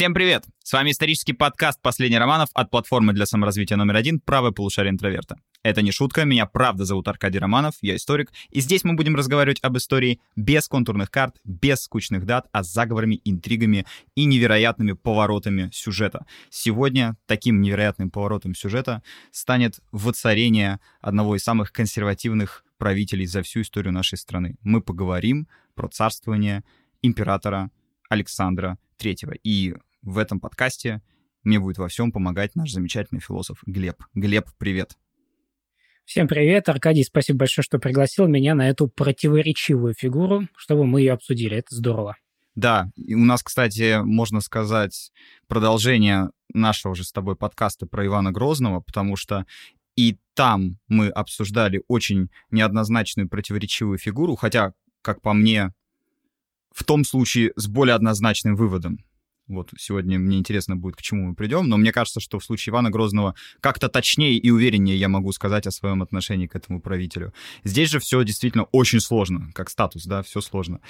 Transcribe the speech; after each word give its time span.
Всем 0.00 0.14
привет! 0.14 0.46
С 0.64 0.72
вами 0.72 0.92
исторический 0.92 1.34
подкаст 1.34 1.78
«Последний 1.82 2.16
романов» 2.16 2.48
от 2.54 2.70
платформы 2.70 3.12
для 3.12 3.26
саморазвития 3.26 3.76
номер 3.76 3.96
один 3.96 4.18
«Правое 4.18 4.50
полушарие 4.50 4.92
интроверта». 4.92 5.36
Это 5.62 5.82
не 5.82 5.92
шутка, 5.92 6.24
меня 6.24 6.46
правда 6.46 6.86
зовут 6.86 7.06
Аркадий 7.06 7.38
Романов, 7.38 7.74
я 7.82 7.96
историк, 7.96 8.32
и 8.48 8.62
здесь 8.62 8.82
мы 8.82 8.94
будем 8.94 9.14
разговаривать 9.14 9.58
об 9.60 9.76
истории 9.76 10.18
без 10.36 10.68
контурных 10.68 11.10
карт, 11.10 11.36
без 11.44 11.82
скучных 11.82 12.24
дат, 12.24 12.48
а 12.50 12.62
с 12.62 12.72
заговорами, 12.72 13.20
интригами 13.26 13.84
и 14.14 14.24
невероятными 14.24 14.92
поворотами 14.92 15.68
сюжета. 15.70 16.24
Сегодня 16.48 17.18
таким 17.26 17.60
невероятным 17.60 18.10
поворотом 18.10 18.54
сюжета 18.54 19.02
станет 19.32 19.80
воцарение 19.92 20.80
одного 21.02 21.36
из 21.36 21.42
самых 21.42 21.72
консервативных 21.72 22.64
правителей 22.78 23.26
за 23.26 23.42
всю 23.42 23.60
историю 23.60 23.92
нашей 23.92 24.16
страны. 24.16 24.56
Мы 24.62 24.80
поговорим 24.80 25.46
про 25.74 25.88
царствование 25.88 26.64
императора 27.02 27.70
Александра 28.08 28.78
третьего. 28.96 29.34
И 29.42 29.74
в 30.02 30.18
этом 30.18 30.40
подкасте 30.40 31.02
мне 31.42 31.58
будет 31.58 31.78
во 31.78 31.88
всем 31.88 32.12
помогать 32.12 32.54
наш 32.54 32.70
замечательный 32.70 33.20
философ 33.20 33.62
Глеб. 33.66 34.02
Глеб, 34.14 34.48
привет. 34.58 34.96
Всем 36.04 36.26
привет, 36.26 36.68
Аркадий, 36.68 37.04
спасибо 37.04 37.40
большое, 37.40 37.62
что 37.64 37.78
пригласил 37.78 38.26
меня 38.26 38.54
на 38.54 38.68
эту 38.68 38.88
противоречивую 38.88 39.94
фигуру, 39.94 40.48
чтобы 40.56 40.84
мы 40.84 41.00
ее 41.00 41.12
обсудили. 41.12 41.56
Это 41.56 41.74
здорово. 41.74 42.16
Да, 42.56 42.90
и 42.96 43.14
у 43.14 43.24
нас, 43.24 43.42
кстати, 43.42 44.02
можно 44.02 44.40
сказать, 44.40 45.12
продолжение 45.46 46.30
нашего 46.52 46.96
же 46.96 47.04
с 47.04 47.12
тобой 47.12 47.36
подкаста 47.36 47.86
про 47.86 48.04
Ивана 48.04 48.32
Грозного, 48.32 48.80
потому 48.80 49.14
что 49.16 49.46
и 49.96 50.18
там 50.34 50.78
мы 50.88 51.08
обсуждали 51.08 51.82
очень 51.86 52.30
неоднозначную 52.50 53.28
противоречивую 53.28 53.98
фигуру, 53.98 54.34
хотя, 54.34 54.72
как 55.02 55.22
по 55.22 55.32
мне, 55.32 55.72
в 56.72 56.84
том 56.84 57.04
случае 57.04 57.52
с 57.56 57.68
более 57.68 57.94
однозначным 57.94 58.56
выводом. 58.56 58.98
Вот 59.50 59.70
сегодня 59.76 60.18
мне 60.18 60.38
интересно 60.38 60.76
будет, 60.76 60.96
к 60.96 61.02
чему 61.02 61.28
мы 61.28 61.34
придем, 61.34 61.68
но 61.68 61.76
мне 61.76 61.92
кажется, 61.92 62.20
что 62.20 62.38
в 62.38 62.44
случае 62.44 62.70
Ивана 62.70 62.90
Грозного 62.90 63.34
как-то 63.60 63.88
точнее 63.88 64.38
и 64.38 64.50
увереннее 64.50 64.96
я 64.96 65.08
могу 65.08 65.32
сказать 65.32 65.66
о 65.66 65.72
своем 65.72 66.02
отношении 66.02 66.46
к 66.46 66.54
этому 66.54 66.80
правителю. 66.80 67.34
Здесь 67.64 67.90
же 67.90 67.98
все 67.98 68.22
действительно 68.22 68.64
очень 68.70 69.00
сложно, 69.00 69.50
как 69.52 69.68
статус, 69.68 70.04
да, 70.04 70.22
все 70.22 70.40
сложно. 70.40 70.80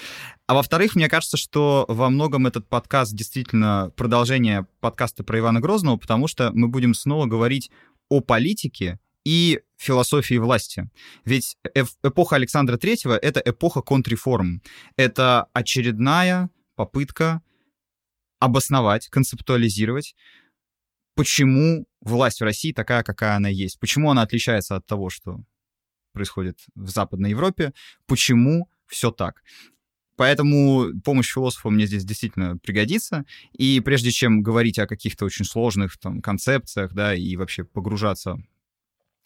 А 0.46 0.54
во-вторых, 0.54 0.94
мне 0.94 1.08
кажется, 1.08 1.38
что 1.38 1.86
во 1.88 2.10
многом 2.10 2.46
этот 2.46 2.68
подкаст 2.68 3.14
действительно 3.14 3.92
продолжение 3.96 4.66
подкаста 4.80 5.24
про 5.24 5.38
Ивана 5.38 5.60
Грозного, 5.60 5.96
потому 5.96 6.28
что 6.28 6.50
мы 6.52 6.68
будем 6.68 6.92
снова 6.92 7.24
говорить 7.24 7.70
о 8.10 8.20
политике 8.20 8.98
и 9.24 9.60
философии 9.78 10.34
власти. 10.34 10.90
Ведь 11.24 11.56
эпоха 12.02 12.36
Александра 12.36 12.76
Третьего— 12.76 13.16
это 13.22 13.40
эпоха 13.44 13.80
контрреформ. 13.80 14.60
Это 14.96 15.46
очередная 15.54 16.50
попытка 16.74 17.42
обосновать, 18.40 19.08
концептуализировать, 19.08 20.16
почему 21.14 21.86
власть 22.00 22.40
в 22.40 22.44
России 22.44 22.72
такая, 22.72 23.04
какая 23.04 23.36
она 23.36 23.48
есть, 23.48 23.78
почему 23.78 24.10
она 24.10 24.22
отличается 24.22 24.76
от 24.76 24.86
того, 24.86 25.10
что 25.10 25.40
происходит 26.12 26.58
в 26.74 26.88
Западной 26.88 27.30
Европе, 27.30 27.72
почему 28.06 28.68
все 28.86 29.12
так. 29.12 29.42
Поэтому 30.16 30.90
помощь 31.02 31.32
философа 31.32 31.70
мне 31.70 31.86
здесь 31.86 32.04
действительно 32.04 32.58
пригодится. 32.58 33.24
И 33.52 33.80
прежде 33.80 34.10
чем 34.10 34.42
говорить 34.42 34.78
о 34.78 34.86
каких-то 34.86 35.24
очень 35.24 35.46
сложных 35.46 35.96
там, 35.98 36.20
концепциях, 36.20 36.92
да, 36.92 37.14
и 37.14 37.36
вообще 37.36 37.64
погружаться 37.64 38.36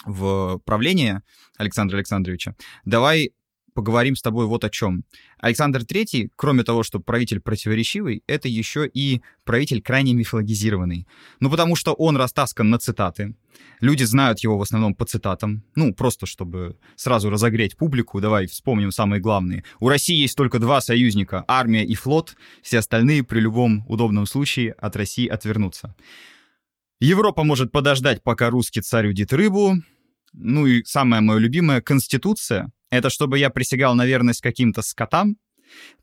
в 0.04 0.58
правление 0.64 1.22
Александра 1.56 1.96
Александровича, 1.96 2.54
давай 2.84 3.32
поговорим 3.74 4.16
с 4.16 4.22
тобой 4.22 4.46
вот 4.46 4.64
о 4.64 4.70
чем. 4.70 5.04
Александр 5.38 5.80
III, 5.80 6.30
кроме 6.36 6.62
того, 6.62 6.82
что 6.82 7.00
правитель 7.00 7.40
противоречивый, 7.40 8.22
это 8.26 8.48
еще 8.48 8.86
и 8.86 9.20
правитель 9.44 9.82
крайне 9.82 10.14
мифологизированный. 10.14 11.06
Ну, 11.40 11.50
потому 11.50 11.76
что 11.76 11.92
он 11.92 12.16
растаскан 12.16 12.70
на 12.70 12.78
цитаты. 12.78 13.36
Люди 13.80 14.04
знают 14.04 14.40
его 14.40 14.56
в 14.56 14.62
основном 14.62 14.94
по 14.94 15.04
цитатам. 15.04 15.64
Ну, 15.74 15.92
просто 15.92 16.26
чтобы 16.26 16.76
сразу 16.96 17.30
разогреть 17.30 17.76
публику, 17.76 18.20
давай 18.20 18.46
вспомним 18.46 18.92
самые 18.92 19.20
главные. 19.20 19.64
У 19.80 19.88
России 19.88 20.16
есть 20.16 20.36
только 20.36 20.58
два 20.58 20.80
союзника— 20.80 21.44
армия 21.48 21.84
и 21.84 21.94
флот. 21.94 22.36
Все 22.62 22.78
остальные 22.78 23.24
при 23.24 23.40
любом 23.40 23.84
удобном 23.88 24.26
случае 24.26 24.72
от 24.72 24.96
России 24.96 25.26
отвернутся. 25.26 25.94
Европа 27.00 27.44
может 27.44 27.72
подождать, 27.72 28.22
пока 28.22 28.50
русский 28.50 28.80
царь 28.80 29.08
удит 29.08 29.32
рыбу. 29.32 29.74
Ну 30.32 30.66
и 30.66 30.82
самое 30.84 31.22
мое 31.22 31.38
любимое— 31.38 31.80
Конституция. 31.82 32.72
Это 32.94 33.10
чтобы 33.10 33.40
я 33.40 33.50
присягал 33.50 33.96
на 33.96 34.06
верность 34.06 34.40
каким-то 34.40 34.80
скотам, 34.80 35.36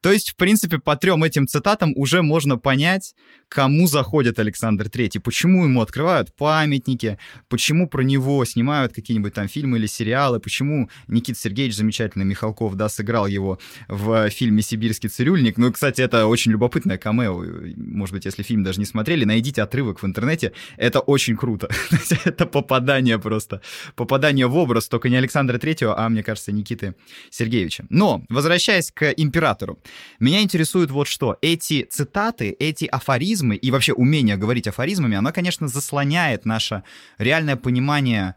то 0.01 0.11
есть, 0.11 0.31
в 0.31 0.35
принципе, 0.35 0.79
по 0.79 0.95
трем 0.95 1.23
этим 1.23 1.47
цитатам 1.47 1.93
уже 1.95 2.23
можно 2.23 2.57
понять, 2.57 3.13
кому 3.47 3.85
заходит 3.87 4.39
Александр 4.39 4.89
Третий, 4.89 5.19
почему 5.19 5.65
ему 5.65 5.81
открывают 5.81 6.35
памятники, 6.35 7.19
почему 7.49 7.87
про 7.87 8.01
него 8.01 8.43
снимают 8.45 8.93
какие-нибудь 8.93 9.33
там 9.33 9.47
фильмы 9.47 9.77
или 9.77 9.85
сериалы, 9.85 10.39
почему 10.39 10.89
Никит 11.07 11.37
Сергеевич, 11.37 11.75
замечательный 11.75 12.25
Михалков, 12.25 12.75
да, 12.75 12.89
сыграл 12.89 13.27
его 13.27 13.59
в 13.87 14.29
фильме 14.29 14.63
«Сибирский 14.63 15.09
цирюльник». 15.09 15.57
Ну, 15.57 15.71
кстати, 15.71 16.01
это 16.01 16.25
очень 16.25 16.51
любопытное 16.51 16.97
камео. 16.97 17.43
Может 17.75 18.15
быть, 18.15 18.25
если 18.25 18.41
фильм 18.41 18.63
даже 18.63 18.79
не 18.79 18.85
смотрели, 18.85 19.25
найдите 19.25 19.61
отрывок 19.61 20.01
в 20.01 20.05
интернете. 20.05 20.53
Это 20.77 20.99
очень 20.99 21.37
круто. 21.37 21.69
это 22.25 22.45
попадание 22.47 23.19
просто. 23.19 23.61
Попадание 23.95 24.47
в 24.47 24.55
образ, 24.55 24.87
только 24.87 25.09
не 25.09 25.17
Александра 25.17 25.59
Третьего, 25.59 25.99
а, 25.99 26.09
мне 26.09 26.23
кажется, 26.23 26.51
Никиты 26.51 26.95
Сергеевича. 27.29 27.85
Но, 27.89 28.23
возвращаясь 28.29 28.91
к 28.91 29.11
императору, 29.11 29.50
императору. 29.51 29.79
Меня 30.19 30.41
интересует 30.41 30.91
вот 30.91 31.07
что. 31.07 31.37
Эти 31.41 31.83
цитаты, 31.83 32.55
эти 32.59 32.85
афоризмы 32.85 33.55
и 33.55 33.71
вообще 33.71 33.93
умение 33.93 34.37
говорить 34.37 34.67
афоризмами, 34.67 35.17
оно, 35.17 35.31
конечно, 35.31 35.67
заслоняет 35.67 36.45
наше 36.45 36.83
реальное 37.17 37.55
понимание 37.55 38.35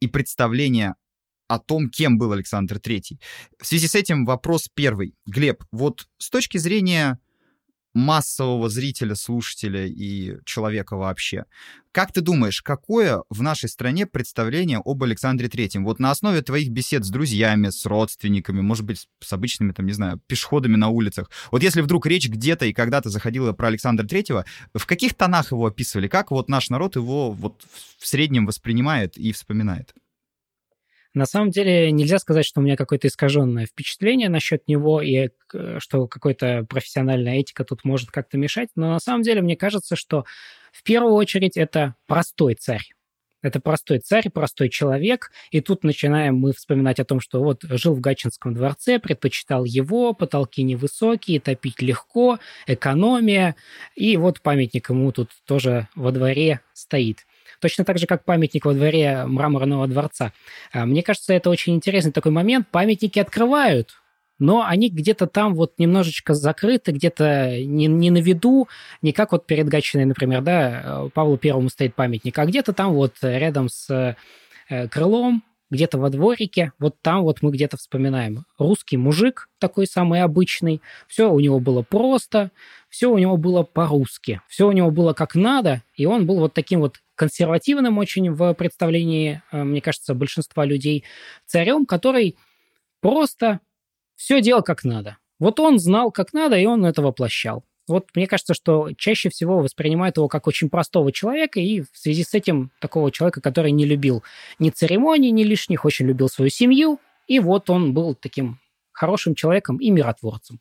и 0.00 0.08
представление 0.08 0.94
о 1.48 1.58
том, 1.58 1.90
кем 1.90 2.18
был 2.18 2.32
Александр 2.32 2.78
Третий. 2.80 3.20
В 3.60 3.66
связи 3.66 3.86
с 3.86 3.94
этим 3.94 4.24
вопрос 4.24 4.68
первый. 4.74 5.14
Глеб, 5.26 5.62
вот 5.72 6.06
с 6.18 6.30
точки 6.30 6.58
зрения 6.58 7.18
массового 7.94 8.68
зрителя, 8.68 9.14
слушателя 9.14 9.86
и 9.86 10.36
человека 10.44 10.96
вообще. 10.96 11.44
Как 11.92 12.12
ты 12.12 12.20
думаешь, 12.20 12.60
какое 12.60 13.22
в 13.30 13.40
нашей 13.42 13.68
стране 13.68 14.04
представление 14.06 14.82
об 14.84 15.04
Александре 15.04 15.48
Третьем? 15.48 15.84
Вот 15.84 16.00
на 16.00 16.10
основе 16.10 16.42
твоих 16.42 16.70
бесед 16.70 17.04
с 17.04 17.08
друзьями, 17.08 17.68
с 17.68 17.86
родственниками, 17.86 18.60
может 18.60 18.84
быть, 18.84 19.06
с 19.20 19.32
обычными, 19.32 19.70
там, 19.70 19.86
не 19.86 19.92
знаю, 19.92 20.20
пешеходами 20.26 20.74
на 20.74 20.88
улицах. 20.88 21.30
Вот 21.52 21.62
если 21.62 21.82
вдруг 21.82 22.06
речь 22.06 22.28
где-то 22.28 22.66
и 22.66 22.72
когда-то 22.72 23.10
заходила 23.10 23.52
про 23.52 23.68
Александра 23.68 24.04
Третьего, 24.04 24.44
в 24.74 24.86
каких 24.86 25.14
тонах 25.14 25.52
его 25.52 25.66
описывали? 25.66 26.08
Как 26.08 26.32
вот 26.32 26.48
наш 26.48 26.68
народ 26.68 26.96
его 26.96 27.30
вот 27.30 27.64
в 27.98 28.06
среднем 28.08 28.44
воспринимает 28.46 29.16
и 29.16 29.32
вспоминает? 29.32 29.94
На 31.14 31.26
самом 31.26 31.50
деле 31.50 31.92
нельзя 31.92 32.18
сказать, 32.18 32.44
что 32.44 32.60
у 32.60 32.64
меня 32.64 32.76
какое-то 32.76 33.06
искаженное 33.06 33.66
впечатление 33.66 34.28
насчет 34.28 34.66
него 34.66 35.00
и 35.00 35.28
э, 35.52 35.78
что 35.78 36.08
какая-то 36.08 36.66
профессиональная 36.68 37.36
этика 37.36 37.64
тут 37.64 37.84
может 37.84 38.10
как-то 38.10 38.36
мешать, 38.36 38.68
но 38.74 38.90
на 38.90 38.98
самом 38.98 39.22
деле 39.22 39.40
мне 39.40 39.56
кажется, 39.56 39.94
что 39.94 40.24
в 40.72 40.82
первую 40.82 41.14
очередь 41.14 41.56
это 41.56 41.94
простой 42.06 42.56
царь. 42.56 42.82
Это 43.42 43.60
простой 43.60 43.98
царь, 43.98 44.30
простой 44.30 44.70
человек. 44.70 45.30
И 45.50 45.60
тут 45.60 45.84
начинаем 45.84 46.34
мы 46.34 46.54
вспоминать 46.54 46.98
о 46.98 47.04
том, 47.04 47.20
что 47.20 47.42
вот 47.42 47.62
жил 47.62 47.94
в 47.94 48.00
Гатчинском 48.00 48.54
дворце, 48.54 48.98
предпочитал 48.98 49.64
его, 49.64 50.14
потолки 50.14 50.62
невысокие, 50.62 51.40
топить 51.40 51.82
легко, 51.82 52.38
экономия. 52.66 53.54
И 53.94 54.16
вот 54.16 54.40
памятник 54.40 54.88
ему 54.88 55.12
тут 55.12 55.28
тоже 55.44 55.88
во 55.94 56.10
дворе 56.10 56.60
стоит. 56.72 57.26
Точно 57.60 57.84
так 57.84 57.98
же, 57.98 58.06
как 58.06 58.24
памятник 58.24 58.64
во 58.64 58.74
дворе 58.74 59.24
мраморного 59.26 59.86
дворца. 59.86 60.32
А, 60.72 60.86
мне 60.86 61.02
кажется, 61.02 61.32
это 61.32 61.50
очень 61.50 61.74
интересный 61.74 62.12
такой 62.12 62.32
момент. 62.32 62.68
Памятники 62.70 63.18
открывают, 63.18 63.94
но 64.38 64.64
они 64.66 64.90
где-то 64.90 65.26
там 65.26 65.54
вот 65.54 65.74
немножечко 65.78 66.34
закрыты, 66.34 66.92
где-то 66.92 67.58
не, 67.60 67.86
не 67.86 68.10
на 68.10 68.18
виду, 68.18 68.68
не 69.02 69.12
как 69.12 69.32
вот 69.32 69.46
перед 69.46 69.68
Гатчиной, 69.68 70.04
например, 70.04 70.42
да, 70.42 71.08
Павлу 71.14 71.36
Первому 71.36 71.68
стоит 71.68 71.94
памятник, 71.94 72.38
а 72.38 72.46
где-то 72.46 72.72
там 72.72 72.92
вот 72.94 73.14
рядом 73.22 73.68
с 73.68 74.16
э, 74.68 74.88
крылом, 74.88 75.42
где-то 75.70 75.98
во 75.98 76.10
дворике, 76.10 76.72
вот 76.78 76.96
там 77.00 77.22
вот 77.22 77.42
мы 77.42 77.50
где-то 77.50 77.76
вспоминаем. 77.76 78.44
Русский 78.58 78.96
мужик, 78.96 79.48
такой 79.58 79.86
самый 79.86 80.22
обычный, 80.22 80.80
все 81.06 81.30
у 81.30 81.40
него 81.40 81.58
было 81.60 81.82
просто, 81.82 82.50
все 82.88 83.10
у 83.10 83.18
него 83.18 83.36
было 83.36 83.62
по-русски, 83.62 84.40
все 84.46 84.68
у 84.68 84.72
него 84.72 84.90
было 84.90 85.14
как 85.14 85.34
надо, 85.34 85.82
и 85.96 86.06
он 86.06 86.26
был 86.26 86.38
вот 86.38 86.54
таким 86.54 86.80
вот 86.80 87.00
консервативным 87.14 87.98
очень 87.98 88.30
в 88.30 88.54
представлении, 88.54 89.42
э, 89.52 89.64
мне 89.64 89.80
кажется, 89.80 90.14
большинства 90.14 90.64
людей, 90.64 91.04
царем, 91.46 91.86
который 91.86 92.36
просто 93.00 93.60
все 94.16 94.40
делал 94.40 94.62
как 94.62 94.84
надо. 94.84 95.18
Вот 95.38 95.60
он 95.60 95.78
знал, 95.78 96.10
как 96.10 96.32
надо, 96.32 96.56
и 96.56 96.66
он 96.66 96.84
это 96.84 97.02
воплощал. 97.02 97.64
Вот 97.86 98.08
мне 98.14 98.26
кажется, 98.26 98.54
что 98.54 98.92
чаще 98.96 99.28
всего 99.28 99.58
воспринимают 99.58 100.16
его 100.16 100.28
как 100.28 100.46
очень 100.46 100.70
простого 100.70 101.12
человека, 101.12 101.60
и 101.60 101.82
в 101.82 101.88
связи 101.92 102.24
с 102.24 102.32
этим 102.32 102.70
такого 102.80 103.12
человека, 103.12 103.40
который 103.40 103.72
не 103.72 103.84
любил 103.84 104.22
ни 104.58 104.70
церемоний, 104.70 105.30
ни 105.32 105.44
лишних, 105.44 105.84
очень 105.84 106.06
любил 106.06 106.28
свою 106.28 106.50
семью, 106.50 106.98
и 107.26 107.40
вот 107.40 107.68
он 107.68 107.92
был 107.92 108.14
таким 108.14 108.58
хорошим 108.92 109.34
человеком 109.34 109.76
и 109.78 109.90
миротворцем. 109.90 110.60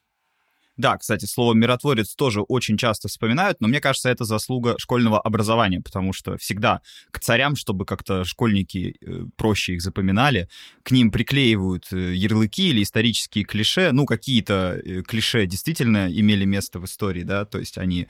Да, 0.76 0.98
кстати, 0.98 1.26
слово 1.26 1.54
«миротворец» 1.54 2.16
тоже 2.16 2.42
очень 2.42 2.78
часто 2.78 3.08
вспоминают, 3.08 3.62
но 3.62 3.68
мне 3.68 3.80
кажется, 3.80 4.10
это 4.10 4.26
заслуга 4.26 4.76
школьного 4.80 5.22
образования, 5.22 5.82
потому 5.82 6.14
что 6.14 6.38
всегда 6.38 6.82
к 7.12 7.20
царям, 7.20 7.56
чтобы 7.56 7.86
как-то 7.86 8.24
школьники 8.24 8.96
э, 9.00 9.26
проще 9.36 9.74
их 9.74 9.84
запоминали, 9.84 10.50
к 10.82 10.90
ним 10.90 11.12
приклеивают 11.12 11.94
э, 11.94 12.16
ярлыки 12.16 12.70
или 12.70 12.82
исторические 12.82 13.46
клише. 13.46 13.92
Ну, 13.92 14.08
какие-то 14.08 14.82
э, 14.84 15.04
клише 15.04 15.46
действительно 15.46 16.12
имели 16.12 16.46
место 16.46 16.80
в 16.80 16.86
истории, 16.86 17.24
да, 17.24 17.46
то 17.46 17.60
есть 17.60 17.78
они 17.78 18.08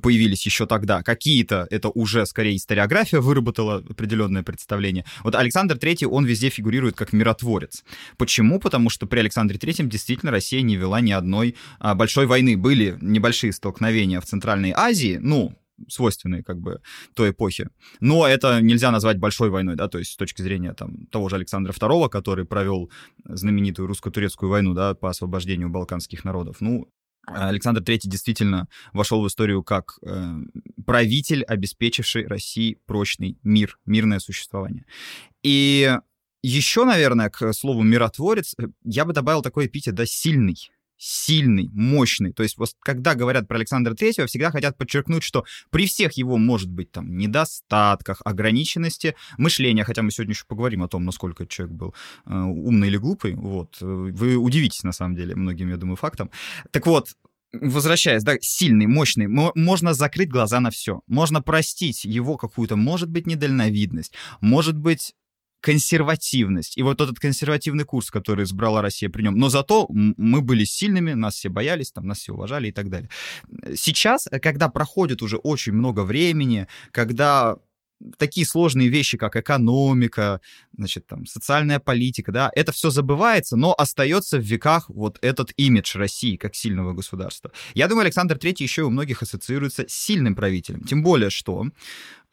появились 0.00 0.44
еще 0.44 0.66
тогда. 0.66 1.02
Какие-то 1.02 1.66
это 1.70 1.88
уже 1.88 2.26
скорее 2.26 2.56
историография 2.56 3.20
выработала 3.20 3.76
определенное 3.76 4.42
представление. 4.42 5.04
Вот 5.22 5.34
Александр 5.34 5.76
III, 5.76 6.06
он 6.06 6.24
везде 6.24 6.50
фигурирует 6.50 6.96
как 6.96 7.12
миротворец. 7.12 7.84
Почему? 8.16 8.60
Потому 8.60 8.90
что 8.90 9.06
при 9.06 9.20
Александре 9.20 9.58
III 9.58 9.86
действительно 9.86 10.32
Россия 10.32 10.62
не 10.62 10.76
вела 10.76 11.00
ни 11.00 11.12
одной 11.12 11.56
а, 11.78 11.94
большой 11.94 12.26
войны. 12.26 12.56
Были 12.56 12.96
небольшие 13.00 13.52
столкновения 13.52 14.20
в 14.20 14.26
Центральной 14.26 14.72
Азии, 14.74 15.18
ну, 15.20 15.54
свойственные 15.88 16.42
как 16.42 16.60
бы 16.60 16.80
той 17.14 17.30
эпохи. 17.30 17.68
Но 18.00 18.26
это 18.26 18.60
нельзя 18.60 18.90
назвать 18.90 19.18
большой 19.18 19.50
войной, 19.50 19.76
да, 19.76 19.88
то 19.88 19.98
есть 19.98 20.12
с 20.12 20.16
точки 20.16 20.42
зрения 20.42 20.72
там 20.72 21.06
того 21.06 21.28
же 21.28 21.36
Александра 21.36 21.72
II, 21.72 22.08
который 22.08 22.44
провел 22.44 22.90
знаменитую 23.24 23.88
русско-турецкую 23.88 24.50
войну, 24.50 24.74
да, 24.74 24.94
по 24.94 25.10
освобождению 25.10 25.70
балканских 25.70 26.24
народов. 26.24 26.56
Ну, 26.60 26.88
Александр 27.26 27.80
III 27.82 28.00
действительно 28.04 28.68
вошел 28.92 29.22
в 29.22 29.26
историю 29.26 29.62
как 29.62 29.98
э, 30.02 30.34
правитель, 30.86 31.42
обеспечивший 31.42 32.26
России 32.26 32.78
прочный 32.86 33.38
мир, 33.42 33.78
мирное 33.86 34.18
существование. 34.18 34.84
И 35.42 35.96
еще, 36.42 36.84
наверное, 36.84 37.30
к 37.30 37.52
слову 37.52 37.82
миротворец, 37.82 38.54
э, 38.58 38.66
я 38.84 39.04
бы 39.04 39.12
добавил 39.12 39.42
такой 39.42 39.66
эпитет, 39.66 39.94
да, 39.94 40.04
сильный 40.06 40.70
сильный, 40.96 41.70
мощный. 41.72 42.32
То 42.32 42.42
есть 42.42 42.58
вот 42.58 42.70
когда 42.80 43.14
говорят 43.14 43.48
про 43.48 43.56
Александра 43.56 43.94
Третьего, 43.94 44.26
всегда 44.26 44.50
хотят 44.50 44.76
подчеркнуть, 44.76 45.22
что 45.22 45.44
при 45.70 45.86
всех 45.86 46.12
его, 46.14 46.36
может 46.36 46.70
быть, 46.70 46.90
там, 46.90 47.16
недостатках, 47.16 48.20
ограниченности 48.24 49.14
мышления, 49.38 49.84
хотя 49.84 50.02
мы 50.02 50.10
сегодня 50.10 50.32
еще 50.32 50.44
поговорим 50.46 50.82
о 50.82 50.88
том, 50.88 51.04
насколько 51.04 51.46
человек 51.46 51.74
был 51.74 51.94
э, 52.26 52.34
умный 52.34 52.88
или 52.88 52.96
глупый, 52.96 53.34
вот, 53.34 53.78
э, 53.80 53.84
вы 53.84 54.36
удивитесь, 54.36 54.84
на 54.84 54.92
самом 54.92 55.16
деле, 55.16 55.34
многим, 55.34 55.70
я 55.70 55.76
думаю, 55.76 55.96
фактам. 55.96 56.30
Так 56.70 56.86
вот, 56.86 57.14
возвращаясь, 57.60 58.22
да, 58.22 58.36
сильный, 58.40 58.86
мощный, 58.86 59.26
можно 59.28 59.94
закрыть 59.94 60.28
глаза 60.28 60.60
на 60.60 60.70
все. 60.70 61.02
Можно 61.06 61.42
простить 61.42 62.04
его 62.04 62.36
какую-то, 62.36 62.76
может 62.76 63.10
быть, 63.10 63.26
недальновидность, 63.26 64.14
может 64.40 64.76
быть, 64.76 65.14
консервативность. 65.64 66.76
И 66.76 66.82
вот 66.82 67.00
этот 67.00 67.18
консервативный 67.18 67.84
курс, 67.84 68.10
который 68.10 68.44
избрала 68.44 68.82
Россия 68.82 69.08
при 69.08 69.22
нем. 69.22 69.38
Но 69.38 69.48
зато 69.48 69.86
мы 69.88 70.42
были 70.42 70.64
сильными, 70.64 71.14
нас 71.14 71.36
все 71.36 71.48
боялись, 71.48 71.90
там, 71.90 72.06
нас 72.06 72.18
все 72.18 72.34
уважали 72.34 72.68
и 72.68 72.72
так 72.72 72.90
далее. 72.90 73.08
Сейчас, 73.74 74.28
когда 74.42 74.68
проходит 74.68 75.22
уже 75.22 75.38
очень 75.38 75.72
много 75.72 76.04
времени, 76.04 76.66
когда 76.90 77.56
такие 78.18 78.46
сложные 78.46 78.88
вещи, 78.88 79.16
как 79.16 79.36
экономика, 79.36 80.42
значит, 80.76 81.06
там, 81.06 81.24
социальная 81.24 81.78
политика, 81.78 82.30
да, 82.30 82.50
это 82.54 82.70
все 82.72 82.90
забывается, 82.90 83.56
но 83.56 83.74
остается 83.78 84.36
в 84.36 84.42
веках 84.42 84.90
вот 84.90 85.18
этот 85.22 85.54
имидж 85.56 85.96
России 85.96 86.36
как 86.36 86.54
сильного 86.54 86.92
государства. 86.92 87.50
Я 87.72 87.88
думаю, 87.88 88.02
Александр 88.02 88.36
III 88.36 88.56
еще 88.58 88.82
у 88.82 88.90
многих 88.90 89.22
ассоциируется 89.22 89.86
с 89.88 89.94
сильным 89.94 90.34
правителем. 90.34 90.82
Тем 90.82 91.02
более, 91.02 91.30
что 91.30 91.64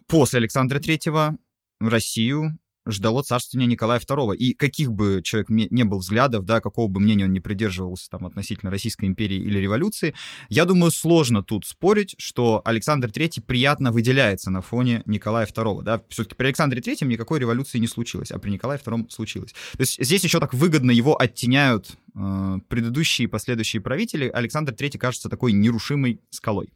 после 0.07 0.39
Александра 0.39 0.79
III 0.79 1.37
Россию 1.79 2.57
ждало 2.87 3.21
царствования 3.21 3.67
Николая 3.67 3.99
II. 3.99 4.35
И 4.35 4.53
каких 4.53 4.91
бы 4.91 5.21
человек 5.23 5.49
не 5.49 5.83
был 5.83 5.99
взглядов, 5.99 6.45
да, 6.45 6.61
какого 6.61 6.87
бы 6.87 6.99
мнения 6.99 7.25
он 7.25 7.33
не 7.33 7.39
придерживался 7.39 8.09
там, 8.09 8.25
относительно 8.25 8.71
Российской 8.71 9.05
империи 9.05 9.37
или 9.37 9.59
революции, 9.59 10.13
я 10.49 10.65
думаю, 10.65 10.91
сложно 10.91 11.43
тут 11.43 11.65
спорить, 11.65 12.15
что 12.17 12.61
Александр 12.65 13.09
III 13.09 13.41
приятно 13.41 13.91
выделяется 13.91 14.51
на 14.51 14.61
фоне 14.61 15.03
Николая 15.05 15.45
II. 15.45 15.83
Да? 15.83 16.01
Все-таки 16.09 16.35
при 16.35 16.45
Александре 16.45 16.81
III 16.81 17.05
никакой 17.05 17.39
революции 17.39 17.79
не 17.79 17.87
случилось, 17.87 18.31
а 18.31 18.39
при 18.39 18.49
Николае 18.51 18.79
II 18.79 19.09
случилось. 19.09 19.51
То 19.73 19.81
есть 19.81 20.03
здесь 20.03 20.23
еще 20.23 20.39
так 20.39 20.53
выгодно 20.53 20.91
его 20.91 21.19
оттеняют 21.19 21.97
э, 22.15 22.57
предыдущие 22.67 23.25
и 23.25 23.27
последующие 23.27 23.81
правители. 23.81 24.27
Александр 24.27 24.73
III 24.73 24.97
кажется 24.97 25.29
такой 25.29 25.53
нерушимой 25.53 26.21
скалой. 26.29 26.73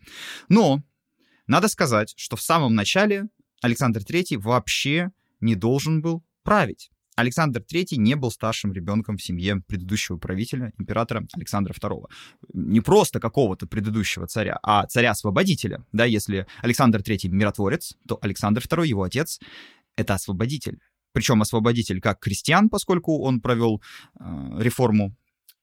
Но 0.49 0.83
надо 1.47 1.67
сказать, 1.67 2.13
что 2.17 2.35
в 2.35 2.41
самом 2.41 2.75
начале 2.75 3.27
Александр 3.61 4.01
III 4.01 4.37
вообще 4.37 5.11
не 5.45 5.55
должен 5.55 6.01
был 6.01 6.23
править. 6.43 6.89
Александр 7.15 7.61
III 7.61 7.95
не 7.95 8.15
был 8.15 8.29
старшим 8.29 8.73
ребенком 8.73 9.15
в 9.17 9.23
семье 9.23 9.61
предыдущего 9.67 10.17
правителя, 10.17 10.73
императора 10.77 11.25
Александра 11.33 11.73
II. 11.73 12.03
Не 12.53 12.81
просто 12.81 13.21
какого-то 13.21 13.67
предыдущего 13.67 14.27
царя, 14.27 14.59
а 14.61 14.85
царя-освободителя. 14.85 15.85
Да, 15.93 16.03
если 16.03 16.45
Александр 16.61 16.99
III 16.99 17.29
миротворец, 17.29 17.95
то 18.05 18.19
Александр 18.21 18.61
II, 18.61 18.85
его 18.85 19.03
отец, 19.03 19.39
это 19.95 20.15
освободитель. 20.15 20.79
Причем 21.13 21.41
освободитель 21.41 22.01
как 22.01 22.19
крестьян, 22.19 22.69
поскольку 22.69 23.21
он 23.21 23.39
провел 23.39 23.81
э, 24.19 24.23
реформу 24.57 25.15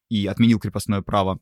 и 0.09 0.27
отменил 0.27 0.59
крепостное 0.59 1.03
право, 1.03 1.39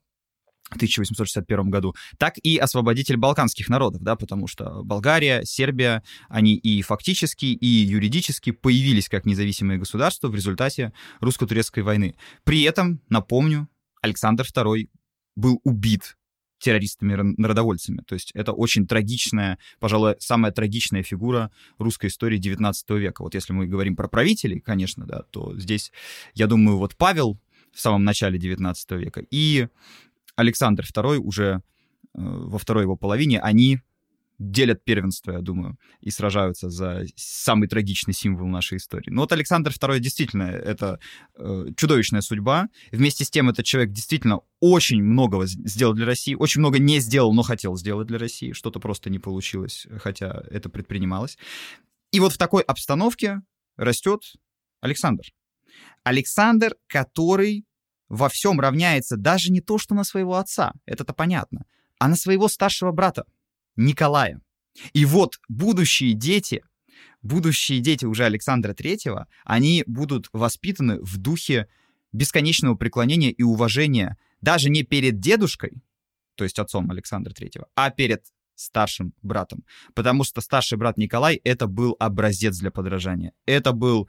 1861 0.76 1.70
году, 1.70 1.94
так 2.18 2.34
и 2.38 2.56
освободитель 2.58 3.16
балканских 3.16 3.68
народов, 3.68 4.02
да, 4.02 4.16
потому 4.16 4.46
что 4.46 4.82
Болгария, 4.82 5.42
Сербия, 5.44 6.02
они 6.28 6.56
и 6.56 6.82
фактически, 6.82 7.46
и 7.46 7.66
юридически 7.66 8.50
появились 8.52 9.08
как 9.08 9.24
независимые 9.24 9.78
государства 9.78 10.28
в 10.28 10.34
результате 10.34 10.92
русско-турецкой 11.20 11.82
войны. 11.82 12.14
При 12.44 12.62
этом, 12.62 13.00
напомню, 13.08 13.68
Александр 14.02 14.44
II 14.44 14.88
был 15.36 15.60
убит 15.64 16.16
террористами-народовольцами. 16.60 18.02
То 18.06 18.14
есть 18.14 18.30
это 18.34 18.52
очень 18.52 18.86
трагичная, 18.86 19.58
пожалуй, 19.80 20.16
самая 20.18 20.52
трагичная 20.52 21.02
фигура 21.02 21.50
русской 21.78 22.06
истории 22.06 22.38
19 22.38 22.90
века. 22.90 23.22
Вот 23.22 23.34
если 23.34 23.52
мы 23.52 23.66
говорим 23.66 23.96
про 23.96 24.08
правителей, 24.08 24.60
конечно, 24.60 25.06
да, 25.06 25.22
то 25.30 25.58
здесь, 25.58 25.90
я 26.34 26.46
думаю, 26.46 26.76
вот 26.76 26.96
Павел 26.96 27.40
в 27.72 27.80
самом 27.80 28.04
начале 28.04 28.38
19 28.38 28.90
века 28.92 29.24
и 29.30 29.68
Александр 30.40 30.84
II 30.84 31.18
уже 31.18 31.44
э, 31.44 31.58
во 32.14 32.58
второй 32.58 32.84
его 32.84 32.96
половине, 32.96 33.40
они 33.40 33.80
делят 34.40 34.82
первенство, 34.84 35.32
я 35.32 35.40
думаю, 35.42 35.78
и 36.00 36.10
сражаются 36.10 36.70
за 36.70 37.04
самый 37.14 37.68
трагичный 37.68 38.14
символ 38.14 38.48
нашей 38.48 38.78
истории. 38.78 39.10
Но 39.10 39.20
вот 39.20 39.32
Александр 39.32 39.70
II 39.70 39.98
действительно 39.98 40.44
это 40.44 40.98
э, 41.36 41.66
чудовищная 41.76 42.22
судьба. 42.22 42.68
Вместе 42.90 43.24
с 43.26 43.30
тем 43.30 43.50
этот 43.50 43.66
человек 43.66 43.92
действительно 43.92 44.40
очень 44.58 45.02
многого 45.02 45.46
сделал 45.46 45.92
для 45.92 46.06
России, 46.06 46.34
очень 46.34 46.60
много 46.60 46.78
не 46.78 47.00
сделал, 47.00 47.34
но 47.34 47.42
хотел 47.42 47.76
сделать 47.76 48.06
для 48.06 48.18
России. 48.18 48.52
Что-то 48.52 48.80
просто 48.80 49.10
не 49.10 49.18
получилось, 49.18 49.86
хотя 49.98 50.42
это 50.50 50.70
предпринималось. 50.70 51.36
И 52.10 52.18
вот 52.18 52.32
в 52.32 52.38
такой 52.38 52.62
обстановке 52.62 53.42
растет 53.76 54.22
Александр. 54.80 55.24
Александр, 56.02 56.76
который 56.86 57.66
во 58.10 58.28
всем 58.28 58.60
равняется 58.60 59.16
даже 59.16 59.50
не 59.50 59.60
то, 59.60 59.78
что 59.78 59.94
на 59.94 60.04
своего 60.04 60.36
отца, 60.36 60.72
это-то 60.84 61.14
понятно, 61.14 61.64
а 61.98 62.08
на 62.08 62.16
своего 62.16 62.48
старшего 62.48 62.92
брата, 62.92 63.24
Николая. 63.76 64.42
И 64.92 65.04
вот 65.04 65.40
будущие 65.48 66.12
дети, 66.12 66.62
будущие 67.22 67.80
дети 67.80 68.04
уже 68.04 68.24
Александра 68.24 68.74
Третьего, 68.74 69.28
они 69.44 69.84
будут 69.86 70.28
воспитаны 70.32 71.00
в 71.00 71.16
духе 71.16 71.68
бесконечного 72.12 72.74
преклонения 72.74 73.30
и 73.30 73.42
уважения 73.42 74.18
даже 74.40 74.70
не 74.70 74.82
перед 74.82 75.20
дедушкой, 75.20 75.82
то 76.34 76.44
есть 76.44 76.58
отцом 76.58 76.90
Александра 76.90 77.32
Третьего, 77.32 77.68
а 77.76 77.90
перед 77.90 78.24
старшим 78.56 79.14
братом. 79.22 79.64
Потому 79.94 80.24
что 80.24 80.40
старший 80.40 80.76
брат 80.78 80.98
Николай— 80.98 81.36
это 81.44 81.66
был 81.66 81.96
образец 81.98 82.58
для 82.58 82.70
подражания. 82.70 83.32
Это 83.46 83.72
был 83.72 84.08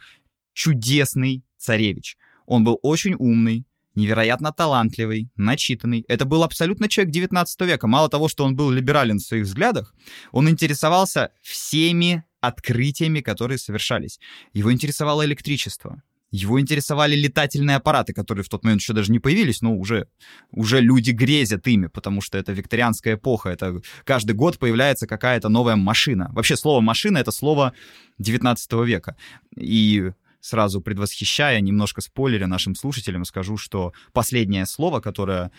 чудесный 0.54 1.44
царевич. 1.58 2.18
Он 2.46 2.64
был 2.64 2.80
очень 2.82 3.16
умный, 3.18 3.66
невероятно 3.96 4.52
талантливый, 4.52 5.30
начитанный. 5.36 6.06
Это 6.08 6.26
был 6.26 6.44
абсолютно 6.44 6.88
человек 6.88 7.14
19 7.14 7.62
века. 7.62 7.88
Мало 7.88 8.10
того, 8.10 8.28
что 8.30 8.46
он 8.46 8.56
был 8.56 8.72
либерален 8.72 9.20
в 9.20 9.24
своих 9.24 9.46
взглядах, 9.46 9.94
он 10.32 10.50
интересовался 10.50 11.32
всеми 11.42 12.24
открытиями, 12.40 13.22
которые 13.22 13.58
совершались. 13.58 14.20
Его 14.54 14.72
интересовало 14.72 15.26
электричество. 15.26 16.02
Его 16.32 16.62
интересовали 16.62 17.14
летательные 17.16 17.76
аппараты, 17.76 18.14
которые 18.14 18.46
в 18.46 18.50
тот 18.50 18.64
момент 18.64 18.82
еще 18.82 18.94
даже 18.94 19.12
не 19.12 19.20
появились, 19.20 19.62
но 19.62 19.76
уже, 19.76 20.08
уже 20.52 20.80
люди 20.80 21.12
грезят 21.12 21.68
ими, 21.68 21.88
потому 21.88 22.22
что 22.22 22.38
это 22.38 22.54
викторианская 22.54 23.16
эпоха. 23.16 23.50
Это 23.50 23.82
каждый 24.06 24.34
год 24.34 24.58
появляется 24.58 25.08
какая-то 25.08 25.50
новая 25.50 25.76
машина. 25.76 26.30
Вообще 26.32 26.56
слово 26.56 26.80
«машина»— 26.80 27.18
это 27.20 27.32
слово 27.32 27.74
19 28.20 28.72
века. 28.86 29.18
И 29.58 30.12
сразу 30.42 30.82
предвосхищая, 30.82 31.60
немножко 31.62 32.02
спойлеря 32.02 32.48
нашим 32.48 32.76
слушателям, 32.76 33.24
скажу, 33.26 33.58
что 33.58 33.94
последнее 34.12 34.66
слово, 34.66 35.00
которое 35.00 35.52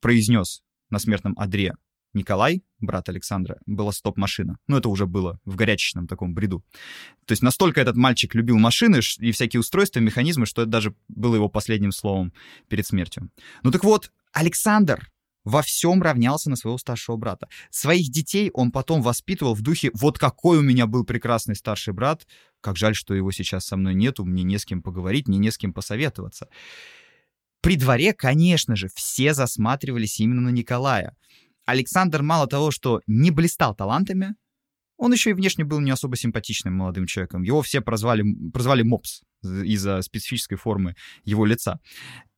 произнес 0.00 0.62
на 0.90 0.98
смертном 0.98 1.34
одре 1.38 1.74
Николай, 2.16 2.62
брат 2.80 3.08
Александра, 3.08 3.58
была 3.66 3.92
стоп-машина. 3.92 4.58
Ну, 4.66 4.78
это 4.78 4.88
уже 4.88 5.06
было 5.06 5.38
в 5.44 5.54
горячечном 5.54 6.08
таком 6.08 6.34
бреду. 6.34 6.64
То 7.26 7.32
есть 7.32 7.42
настолько 7.42 7.80
этот 7.80 7.96
мальчик 7.96 8.34
любил 8.34 8.58
машины 8.58 9.00
и 9.18 9.32
всякие 9.32 9.60
устройства, 9.60 10.00
механизмы, 10.00 10.46
что 10.46 10.62
это 10.62 10.70
даже 10.70 10.94
было 11.08 11.34
его 11.34 11.48
последним 11.48 11.92
словом 11.92 12.32
перед 12.68 12.86
смертью. 12.86 13.30
Ну 13.62 13.70
так 13.70 13.84
вот, 13.84 14.10
Александр 14.32 15.10
во 15.46 15.62
всем 15.62 16.02
равнялся 16.02 16.50
на 16.50 16.56
своего 16.56 16.76
старшего 16.76 17.16
брата. 17.16 17.48
Своих 17.70 18.10
детей 18.10 18.50
он 18.52 18.72
потом 18.72 19.00
воспитывал 19.00 19.54
в 19.54 19.62
духе 19.62 19.90
«вот 19.94 20.18
какой 20.18 20.58
у 20.58 20.62
меня 20.62 20.86
был 20.86 21.04
прекрасный 21.04 21.54
старший 21.54 21.94
брат, 21.94 22.26
как 22.60 22.76
жаль, 22.76 22.96
что 22.96 23.14
его 23.14 23.30
сейчас 23.30 23.64
со 23.64 23.76
мной 23.76 23.94
нету, 23.94 24.24
мне 24.24 24.42
не 24.42 24.58
с 24.58 24.64
кем 24.66 24.82
поговорить, 24.82 25.28
мне 25.28 25.38
не 25.38 25.50
с 25.50 25.56
кем 25.56 25.72
посоветоваться». 25.72 26.48
При 27.62 27.76
дворе, 27.76 28.12
конечно 28.12 28.76
же, 28.76 28.88
все 28.94 29.34
засматривались 29.34 30.20
именно 30.20 30.42
на 30.42 30.50
Николая. 30.50 31.16
Александр 31.64 32.22
мало 32.22 32.46
того, 32.46 32.70
что 32.70 33.00
не 33.06 33.30
блистал 33.30 33.74
талантами, 33.74 34.34
он 34.96 35.12
еще 35.12 35.30
и 35.30 35.34
внешне 35.34 35.64
был 35.64 35.80
не 35.80 35.90
особо 35.90 36.16
симпатичным 36.16 36.74
молодым 36.74 37.06
человеком. 37.06 37.42
Его 37.42 37.62
все 37.62 37.80
прозвали, 37.80 38.24
прозвали 38.52 38.82
Мопс 38.82 39.22
из-за 39.42 40.00
специфической 40.02 40.56
формы 40.56 40.96
его 41.24 41.44
лица. 41.44 41.80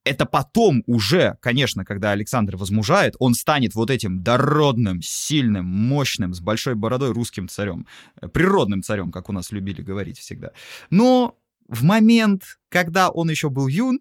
Это 0.08 0.24
потом 0.24 0.82
уже, 0.86 1.36
конечно, 1.40 1.84
когда 1.84 2.12
Александр 2.12 2.56
возмужает, 2.56 3.14
он 3.18 3.34
станет 3.34 3.74
вот 3.74 3.90
этим 3.90 4.22
дородным, 4.22 5.02
сильным, 5.02 5.66
мощным, 5.66 6.32
с 6.32 6.40
большой 6.40 6.76
бородой 6.76 7.12
русским 7.12 7.46
царем. 7.46 7.86
Природным 8.32 8.82
царем, 8.82 9.12
как 9.12 9.28
у 9.28 9.32
нас 9.34 9.52
любили 9.52 9.82
говорить 9.82 10.18
всегда. 10.18 10.52
Но 10.88 11.36
в 11.68 11.84
момент, 11.84 12.58
когда 12.70 13.10
он 13.10 13.28
еще 13.28 13.50
был 13.50 13.68
юн, 13.68 14.00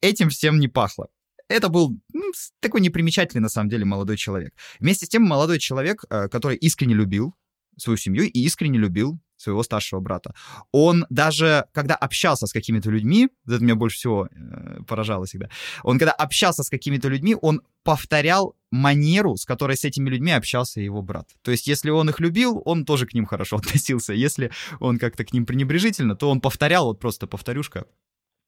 этим 0.00 0.28
всем 0.28 0.60
не 0.60 0.68
пахло. 0.68 1.08
Это 1.48 1.68
был 1.68 1.98
ну, 2.12 2.32
такой 2.60 2.80
непримечательный, 2.80 3.42
на 3.42 3.48
самом 3.48 3.70
деле, 3.70 3.84
молодой 3.84 4.16
человек. 4.16 4.54
Вместе 4.78 5.06
с 5.06 5.08
тем, 5.08 5.24
молодой 5.24 5.58
человек, 5.58 6.04
э, 6.08 6.28
который 6.28 6.56
искренне 6.56 6.94
любил 6.94 7.34
свою 7.76 7.96
семью 7.96 8.30
и 8.30 8.44
искренне 8.44 8.78
любил 8.78 9.18
своего 9.44 9.62
старшего 9.62 10.00
брата. 10.00 10.34
Он 10.72 11.06
даже, 11.10 11.66
когда 11.72 11.94
общался 11.94 12.46
с 12.46 12.52
какими-то 12.52 12.90
людьми, 12.90 13.28
это 13.46 13.62
меня 13.62 13.74
больше 13.74 13.96
всего 13.96 14.26
э, 14.26 14.82
поражало 14.86 15.26
всегда, 15.26 15.48
он 15.82 15.98
когда 15.98 16.12
общался 16.12 16.62
с 16.62 16.70
какими-то 16.70 17.08
людьми, 17.08 17.36
он 17.40 17.62
повторял 17.84 18.56
манеру, 18.70 19.36
с 19.36 19.44
которой 19.44 19.76
с 19.76 19.84
этими 19.84 20.10
людьми 20.10 20.32
общался 20.32 20.80
его 20.80 21.02
брат. 21.02 21.28
То 21.42 21.50
есть, 21.50 21.66
если 21.66 21.90
он 21.90 22.10
их 22.10 22.20
любил, 22.20 22.60
он 22.64 22.84
тоже 22.84 23.06
к 23.06 23.14
ним 23.14 23.26
хорошо 23.26 23.56
относился. 23.62 24.12
Если 24.12 24.50
он 24.80 24.98
как-то 24.98 25.24
к 25.24 25.32
ним 25.32 25.46
пренебрежительно, 25.46 26.16
то 26.16 26.30
он 26.30 26.40
повторял, 26.40 26.86
вот 26.86 27.00
просто 27.00 27.26
повторюшка, 27.26 27.84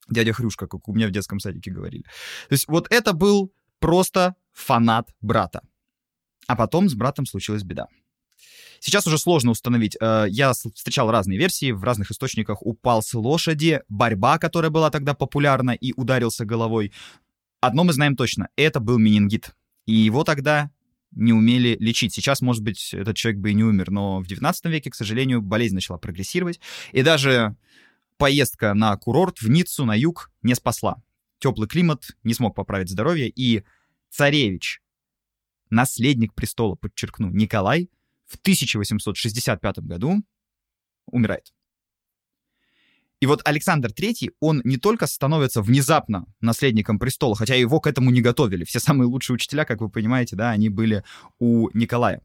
дядя 0.08 0.32
Хрюшка, 0.32 0.66
как 0.66 0.88
у 0.88 0.94
меня 0.94 1.08
в 1.08 1.10
детском 1.12 1.38
садике 1.38 1.70
говорили. 1.70 2.02
То 2.48 2.52
есть, 2.52 2.68
вот 2.68 2.88
это 2.90 3.12
был 3.12 3.52
просто 3.78 4.34
фанат 4.52 5.08
брата. 5.20 5.60
А 6.48 6.56
потом 6.56 6.88
с 6.88 6.94
братом 6.94 7.26
случилась 7.26 7.62
беда. 7.62 7.86
Сейчас 8.86 9.04
уже 9.04 9.18
сложно 9.18 9.50
установить. 9.50 9.96
Э, 10.00 10.26
я 10.28 10.52
встречал 10.52 11.10
разные 11.10 11.40
версии, 11.40 11.72
в 11.72 11.82
разных 11.82 12.12
источниках 12.12 12.64
упал 12.64 13.02
с 13.02 13.14
лошади, 13.14 13.80
борьба, 13.88 14.38
которая 14.38 14.70
была 14.70 14.90
тогда 14.90 15.12
популярна, 15.12 15.72
и 15.72 15.92
ударился 15.96 16.44
головой. 16.44 16.92
Одно 17.60 17.82
мы 17.82 17.92
знаем 17.92 18.14
точно, 18.14 18.48
это 18.54 18.78
был 18.78 18.98
менингит. 18.98 19.56
И 19.86 19.92
его 19.92 20.22
тогда 20.22 20.70
не 21.10 21.32
умели 21.32 21.76
лечить. 21.80 22.14
Сейчас, 22.14 22.40
может 22.40 22.62
быть, 22.62 22.94
этот 22.94 23.16
человек 23.16 23.40
бы 23.40 23.50
и 23.50 23.54
не 23.54 23.64
умер, 23.64 23.90
но 23.90 24.20
в 24.20 24.28
19 24.28 24.66
веке, 24.66 24.90
к 24.90 24.94
сожалению, 24.94 25.42
болезнь 25.42 25.74
начала 25.74 25.98
прогрессировать. 25.98 26.60
И 26.92 27.02
даже 27.02 27.56
поездка 28.18 28.72
на 28.72 28.96
курорт 28.96 29.40
в 29.40 29.50
Ниццу 29.50 29.84
на 29.84 29.96
юг 29.96 30.30
не 30.42 30.54
спасла. 30.54 31.02
Теплый 31.40 31.66
климат 31.66 32.16
не 32.22 32.34
смог 32.34 32.54
поправить 32.54 32.90
здоровье, 32.90 33.28
и 33.28 33.64
царевич, 34.10 34.80
наследник 35.70 36.34
престола, 36.34 36.76
подчеркну, 36.76 37.30
Николай, 37.30 37.90
в 38.26 38.36
1865 38.36 39.78
году 39.80 40.22
умирает. 41.06 41.52
И 43.20 43.26
вот 43.26 43.40
Александр 43.44 43.90
III, 43.90 44.32
он 44.40 44.60
не 44.64 44.76
только 44.76 45.06
становится 45.06 45.62
внезапно 45.62 46.26
наследником 46.40 46.98
престола, 46.98 47.34
хотя 47.34 47.54
его 47.54 47.80
к 47.80 47.86
этому 47.86 48.10
не 48.10 48.20
готовили. 48.20 48.64
Все 48.64 48.78
самые 48.78 49.08
лучшие 49.08 49.36
учителя, 49.36 49.64
как 49.64 49.80
вы 49.80 49.88
понимаете, 49.88 50.36
да, 50.36 50.50
они 50.50 50.68
были 50.68 51.02
у 51.38 51.70
Николая. 51.72 52.20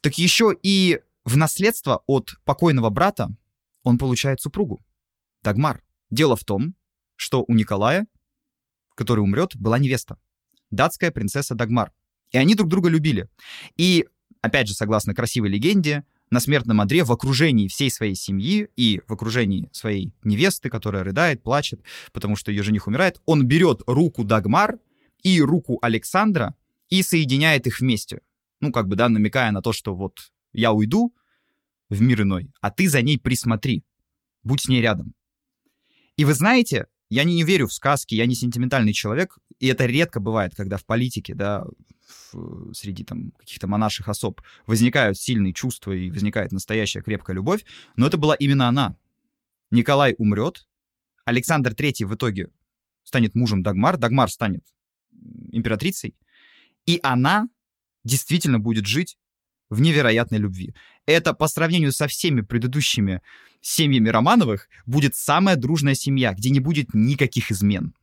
Так 0.00 0.18
еще 0.18 0.56
и 0.62 1.00
в 1.24 1.36
наследство 1.36 2.02
от 2.06 2.36
покойного 2.44 2.90
брата 2.90 3.34
он 3.82 3.98
получает 3.98 4.40
супругу, 4.40 4.84
Дагмар. 5.42 5.82
Дело 6.10 6.36
в 6.36 6.44
том, 6.44 6.74
что 7.16 7.44
у 7.46 7.54
Николая, 7.54 8.06
который 8.94 9.20
умрет, 9.20 9.56
была 9.56 9.78
невеста, 9.78 10.18
датская 10.70 11.10
принцесса 11.10 11.54
Дагмар. 11.54 11.92
И 12.30 12.38
они 12.38 12.54
друг 12.54 12.68
друга 12.68 12.88
любили. 12.88 13.28
И 13.76 14.06
опять 14.40 14.68
же, 14.68 14.74
согласно 14.74 15.14
красивой 15.14 15.50
легенде, 15.50 16.04
на 16.30 16.38
смертном 16.38 16.80
одре 16.80 17.02
в 17.02 17.10
окружении 17.10 17.68
всей 17.68 17.90
своей 17.90 18.14
семьи 18.14 18.68
и 18.76 19.00
в 19.06 19.12
окружении 19.12 19.68
своей 19.72 20.12
невесты, 20.22 20.70
которая 20.70 21.02
рыдает, 21.02 21.42
плачет, 21.42 21.82
потому 22.12 22.36
что 22.36 22.52
ее 22.52 22.62
жених 22.62 22.86
умирает, 22.86 23.20
он 23.26 23.46
берет 23.46 23.82
руку 23.86 24.22
Дагмар 24.22 24.78
и 25.22 25.40
руку 25.42 25.78
Александра 25.82 26.54
и 26.88 27.02
соединяет 27.02 27.66
их 27.66 27.80
вместе. 27.80 28.20
Ну, 28.60 28.72
как 28.72 28.86
бы, 28.86 28.96
да, 28.96 29.08
намекая 29.08 29.50
на 29.50 29.60
то, 29.60 29.72
что 29.72 29.94
вот 29.94 30.30
я 30.52 30.72
уйду 30.72 31.14
в 31.88 32.00
мир 32.00 32.22
иной, 32.22 32.52
а 32.60 32.70
ты 32.70 32.88
за 32.88 33.02
ней 33.02 33.18
присмотри, 33.18 33.84
будь 34.44 34.62
с 34.62 34.68
ней 34.68 34.80
рядом. 34.80 35.14
И 36.16 36.24
вы 36.24 36.34
знаете, 36.34 36.86
я 37.10 37.24
не, 37.24 37.42
верю 37.42 37.66
в 37.66 37.72
сказки, 37.72 38.14
я 38.14 38.26
не 38.26 38.34
сентиментальный 38.34 38.92
человек, 38.92 39.36
и 39.58 39.66
это 39.66 39.84
редко 39.86 40.20
бывает, 40.20 40.54
когда 40.56 40.76
в 40.76 40.84
политике, 40.84 41.34
да, 41.34 41.64
в, 42.32 42.72
среди 42.72 43.04
там 43.04 43.32
каких-то 43.32 43.66
монаших 43.66 44.08
особ 44.08 44.40
возникают 44.66 45.18
сильные 45.18 45.52
чувства 45.52 45.92
и 45.92 46.10
возникает 46.10 46.52
настоящая 46.52 47.02
крепкая 47.02 47.34
любовь, 47.34 47.64
но 47.96 48.06
это 48.06 48.16
была 48.16 48.36
именно 48.36 48.68
она. 48.68 48.96
Николай 49.70 50.14
умрет, 50.18 50.66
Александр 51.24 51.72
III 51.72 52.06
в 52.06 52.14
итоге 52.14 52.48
станет 53.02 53.34
мужем 53.34 53.62
Дагмар, 53.62 53.96
Дагмар 53.96 54.30
станет 54.30 54.64
императрицей, 55.50 56.14
и 56.86 57.00
она 57.02 57.48
действительно 58.04 58.60
будет 58.60 58.86
жить 58.86 59.18
в 59.68 59.80
невероятной 59.80 60.38
любви. 60.38 60.74
Это 61.10 61.34
по 61.34 61.48
сравнению 61.48 61.90
со 61.90 62.06
всеми 62.06 62.40
предыдущими 62.40 63.20
семьями 63.60 64.08
Романовых 64.08 64.68
будет 64.86 65.16
самая 65.16 65.56
дружная 65.56 65.94
семья, 65.94 66.32
где 66.32 66.50
не 66.50 66.60
будет 66.60 66.94
никаких 66.94 67.50
измен. 67.50 67.94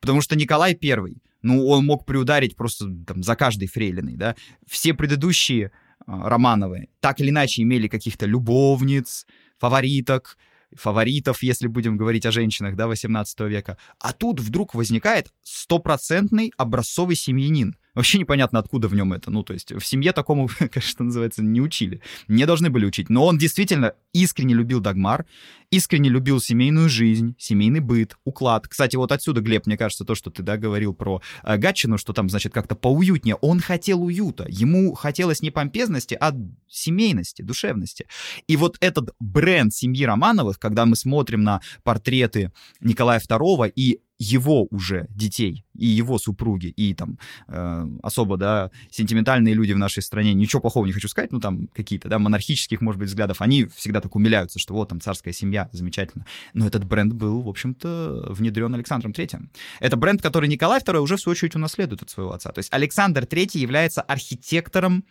Потому 0.00 0.20
что 0.20 0.36
Николай 0.36 0.74
Первый, 0.74 1.22
ну, 1.40 1.64
он 1.68 1.86
мог 1.86 2.04
приударить 2.04 2.56
просто 2.56 2.86
там, 3.06 3.22
за 3.22 3.36
каждой 3.36 3.68
фрейлиной, 3.68 4.16
да. 4.16 4.34
Все 4.66 4.92
предыдущие 4.92 5.66
э, 5.66 5.70
Романовы 6.06 6.88
так 6.98 7.20
или 7.20 7.30
иначе 7.30 7.62
имели 7.62 7.86
каких-то 7.86 8.26
любовниц, 8.26 9.24
фавориток, 9.56 10.36
фаворитов, 10.74 11.44
если 11.44 11.68
будем 11.68 11.96
говорить 11.96 12.26
о 12.26 12.32
женщинах, 12.32 12.74
да, 12.74 12.88
18 12.88 13.40
века. 13.40 13.78
А 14.00 14.12
тут 14.12 14.40
вдруг 14.40 14.74
возникает 14.74 15.32
стопроцентный 15.44 16.52
образцовый 16.56 17.14
семьянин— 17.14 17.76
Вообще 17.98 18.20
непонятно, 18.20 18.60
откуда 18.60 18.86
в 18.86 18.94
нем 18.94 19.12
это. 19.12 19.28
Ну, 19.32 19.42
то 19.42 19.52
есть 19.52 19.72
в 19.72 19.84
семье 19.84 20.12
такому, 20.12 20.48
конечно, 20.72 21.06
называется, 21.06 21.42
не 21.42 21.60
учили. 21.60 22.00
Не 22.28 22.46
должны 22.46 22.70
были 22.70 22.86
учить. 22.86 23.10
Но 23.10 23.26
он 23.26 23.38
действительно 23.38 23.94
искренне 24.12 24.54
любил 24.54 24.78
Дагмар, 24.78 25.26
искренне 25.72 26.08
любил 26.08 26.40
семейную 26.40 26.88
жизнь, 26.88 27.34
семейный 27.40 27.80
быт, 27.80 28.16
уклад. 28.22 28.68
Кстати, 28.68 28.94
вот 28.94 29.10
отсюда, 29.10 29.40
Глеб, 29.40 29.66
мне 29.66 29.76
кажется, 29.76 30.04
то, 30.04 30.14
что 30.14 30.30
ты, 30.30 30.44
да, 30.44 30.56
говорил 30.56 30.94
про 30.94 31.20
э, 31.42 31.56
Гатчину, 31.56 31.98
что 31.98 32.12
там, 32.12 32.30
значит, 32.30 32.52
как-то 32.54 32.76
поуютнее. 32.76 33.34
Он 33.34 33.58
хотел 33.58 34.00
уюта. 34.00 34.46
Ему 34.48 34.94
хотелось 34.94 35.42
не 35.42 35.50
помпезности, 35.50 36.16
а 36.20 36.32
семейности, 36.68 37.42
душевности. 37.42 38.06
И 38.46 38.56
вот 38.56 38.76
этот 38.78 39.10
бренд 39.18 39.74
семьи 39.74 40.04
Романовых, 40.04 40.60
когда 40.60 40.86
мы 40.86 40.94
смотрим 40.94 41.42
на 41.42 41.62
портреты 41.82 42.52
Николая 42.80 43.18
II 43.18 43.72
и 43.74 44.02
его 44.18 44.66
уже 44.70 45.06
детей 45.10 45.64
и 45.74 45.86
его 45.86 46.18
супруги 46.18 46.66
и 46.66 46.92
там 46.94 47.18
э, 47.46 47.86
особо 48.02 48.36
да 48.36 48.70
сентиментальные 48.90 49.54
люди 49.54 49.72
в 49.72 49.78
нашей 49.78 50.02
стране. 50.02 50.34
Ничего 50.34 50.60
плохого 50.60 50.86
не 50.86 50.92
хочу 50.92 51.08
сказать 51.08 51.32
ну 51.32 51.40
там 51.40 51.68
какие-то 51.68 52.08
да 52.08 52.18
монархических 52.18 52.80
может 52.80 52.98
быть 52.98 53.08
взглядов. 53.08 53.40
Они 53.40 53.64
всегда 53.66 54.00
так 54.00 54.14
умиляются 54.16 54.58
что 54.58 54.74
вот 54.74 54.88
там 54.88 55.00
царская 55.00 55.32
семья 55.32 55.68
замечательно. 55.72 56.26
Но 56.52 56.66
этот 56.66 56.84
бренд 56.84 57.12
был 57.12 57.42
в 57.42 57.48
общем-то 57.48 58.26
внедрен 58.30 58.74
Александром 58.74 59.12
Третьим. 59.12 59.50
Это 59.80 59.96
бренд 59.96 60.20
который 60.20 60.48
Николай 60.48 60.80
II 60.80 60.98
уже 60.98 61.16
в 61.16 61.20
свою 61.20 61.32
очередь 61.32 61.54
унаследует 61.54 62.02
от 62.02 62.10
своего 62.10 62.32
отца. 62.32 62.50
То 62.50 62.58
есть 62.58 62.72
Александр 62.72 63.24
Третий 63.26 63.60
является 63.60 64.02
архитектором 64.02 65.04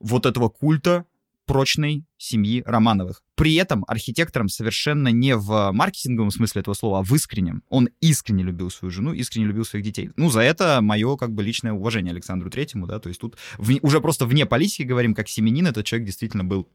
вот 0.00 0.26
этого 0.26 0.48
культа 0.48 1.06
прочной 1.46 2.04
семьи 2.16 2.62
Романовых. 2.64 3.22
При 3.34 3.54
этом 3.54 3.84
архитектором 3.86 4.48
совершенно 4.48 5.08
не 5.08 5.36
в 5.36 5.70
маркетинговом 5.72 6.30
смысле 6.30 6.60
этого 6.60 6.74
слова, 6.74 7.00
а 7.00 7.02
в 7.02 7.12
искреннем. 7.14 7.62
Он 7.68 7.88
искренне 8.00 8.44
любил 8.44 8.70
свою 8.70 8.90
жену, 8.90 9.12
искренне 9.12 9.46
любил 9.46 9.64
своих 9.64 9.84
детей. 9.84 10.10
Ну, 10.16 10.30
за 10.30 10.40
это 10.40 10.80
мое 10.80 11.16
как 11.16 11.32
бы 11.32 11.42
личное 11.42 11.72
уважение 11.72 12.12
Александру 12.12 12.50
Третьему, 12.50 12.86
да, 12.86 12.98
то 12.98 13.08
есть 13.08 13.20
тут 13.20 13.36
в, 13.58 13.72
уже 13.82 14.00
просто 14.00 14.26
вне 14.26 14.46
политики 14.46 14.82
говорим, 14.82 15.14
как 15.14 15.28
семенин 15.28 15.66
этот 15.66 15.84
человек 15.84 16.06
действительно 16.06 16.44
был 16.44 16.68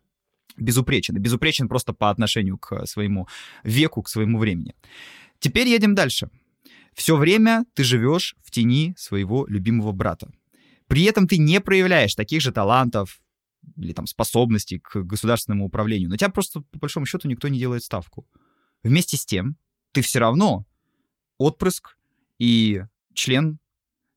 безупречен. 0.58 1.16
И 1.16 1.20
безупречен 1.20 1.68
просто 1.68 1.94
по 1.94 2.10
отношению 2.10 2.58
к 2.58 2.86
своему 2.86 3.28
веку, 3.64 4.02
к 4.02 4.10
своему 4.10 4.40
времени. 4.40 4.76
Теперь 5.40 5.68
едем 5.68 5.96
дальше. 5.96 6.30
Все 6.94 7.16
время 7.16 7.66
ты 7.74 7.84
живешь 7.84 8.36
в 8.44 8.52
тени 8.52 8.94
своего 8.98 9.46
любимого 9.48 9.92
брата. 9.92 10.30
При 10.88 11.04
этом 11.04 11.28
ты 11.28 11.38
не 11.38 11.62
проявляешь 11.62 12.16
таких 12.16 12.42
же 12.42 12.52
талантов, 12.52 13.22
или 13.80 13.94
там 13.94 14.08
способности 14.08 14.80
к 14.80 15.04
государственному 15.04 15.66
управлению. 15.66 16.10
На 16.10 16.18
тебя 16.18 16.30
просто, 16.30 16.62
по 16.62 16.80
большому 16.80 17.06
счету, 17.06 17.28
никто 17.28 17.48
не 17.48 17.60
делает 17.60 17.84
ставку. 17.84 18.28
Вместе 18.84 19.18
с 19.18 19.26
тем, 19.26 19.58
ты 19.92 20.02
все 20.02 20.20
равно 20.20 20.66
отпрыск 21.38 21.98
и 22.38 22.84
член 23.14 23.60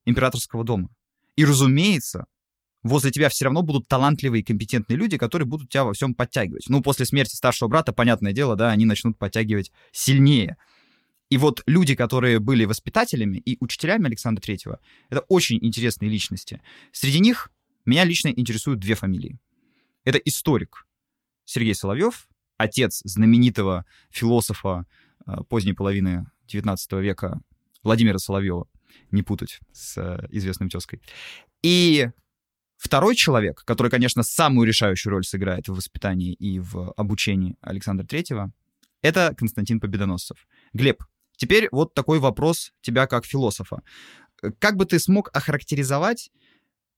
императорского 0.05 0.65
дома. 0.65 0.91
И, 1.37 1.45
разумеется, 1.45 2.27
возле 2.83 3.11
тебя 3.11 3.29
все 3.29 3.45
равно 3.45 3.63
будут 3.63 3.89
талантливые 3.89 4.43
и 4.43 4.45
компетентные 4.45 4.97
люди, 4.97 5.17
которые 5.17 5.47
будут 5.47 5.71
тебя 5.71 5.85
во 5.85 5.93
всем 5.93 6.15
подтягивать. 6.15 6.69
Ну, 6.69 6.83
после 6.83 7.07
смерти 7.07 7.35
старшего 7.37 7.69
брата, 7.69 7.93
понятное 7.93 8.33
дело, 8.33 8.57
да, 8.57 8.71
они 8.71 8.85
начнут 8.85 9.19
подтягивать 9.19 9.73
сильнее. 9.93 10.57
И 11.31 11.39
вот 11.39 11.63
люди, 11.67 11.95
которые 11.95 12.41
были 12.41 12.67
воспитателями 12.67 13.39
и 13.39 13.57
учителями 13.61 14.07
Александра 14.07 14.43
Третьего, 14.43 14.81
это 15.09 15.21
очень 15.29 15.59
интересные 15.63 16.11
личности. 16.11 16.61
Среди 16.93 17.21
них 17.21 17.51
меня 17.87 18.05
лично 18.05 18.29
интересуют 18.29 18.81
две 18.81 18.95
фамилии. 18.95 19.39
Это 20.05 20.19
историк 20.19 20.87
Сергей 21.45 21.75
Соловьев, 21.75 22.29
отец 22.57 23.03
знаменитого 23.05 23.85
философа 24.11 24.87
э, 25.27 25.33
поздней 25.49 25.75
половины 25.75 26.27
XIX 26.49 26.77
века 27.01 27.41
Владимира 27.83 28.19
Соловьева, 28.19 28.69
не 29.11 29.23
путать 29.23 29.61
с 29.73 29.97
э, 29.99 30.27
известным 30.31 30.69
тезкой. 30.69 31.01
И 31.63 32.11
второй 32.77 33.15
человек, 33.15 33.63
который, 33.65 33.91
конечно, 33.91 34.23
самую 34.23 34.67
решающую 34.67 35.11
роль 35.13 35.25
сыграет 35.25 35.69
в 35.69 35.75
воспитании 35.75 36.33
и 36.33 36.59
в 36.59 36.93
обучении 36.93 37.57
Александра 37.61 38.07
Третьего, 38.07 38.53
это 39.03 39.35
Константин 39.37 39.81
Победоносцев. 39.81 40.47
Глеб, 40.73 41.03
теперь 41.37 41.69
вот 41.73 41.95
такой 41.95 42.19
вопрос 42.19 42.73
тебя 42.81 43.07
как 43.07 43.25
философа. 43.25 43.83
Как 44.59 44.77
бы 44.77 44.87
ты 44.87 44.99
смог 44.99 45.31
охарактеризовать 45.33 46.31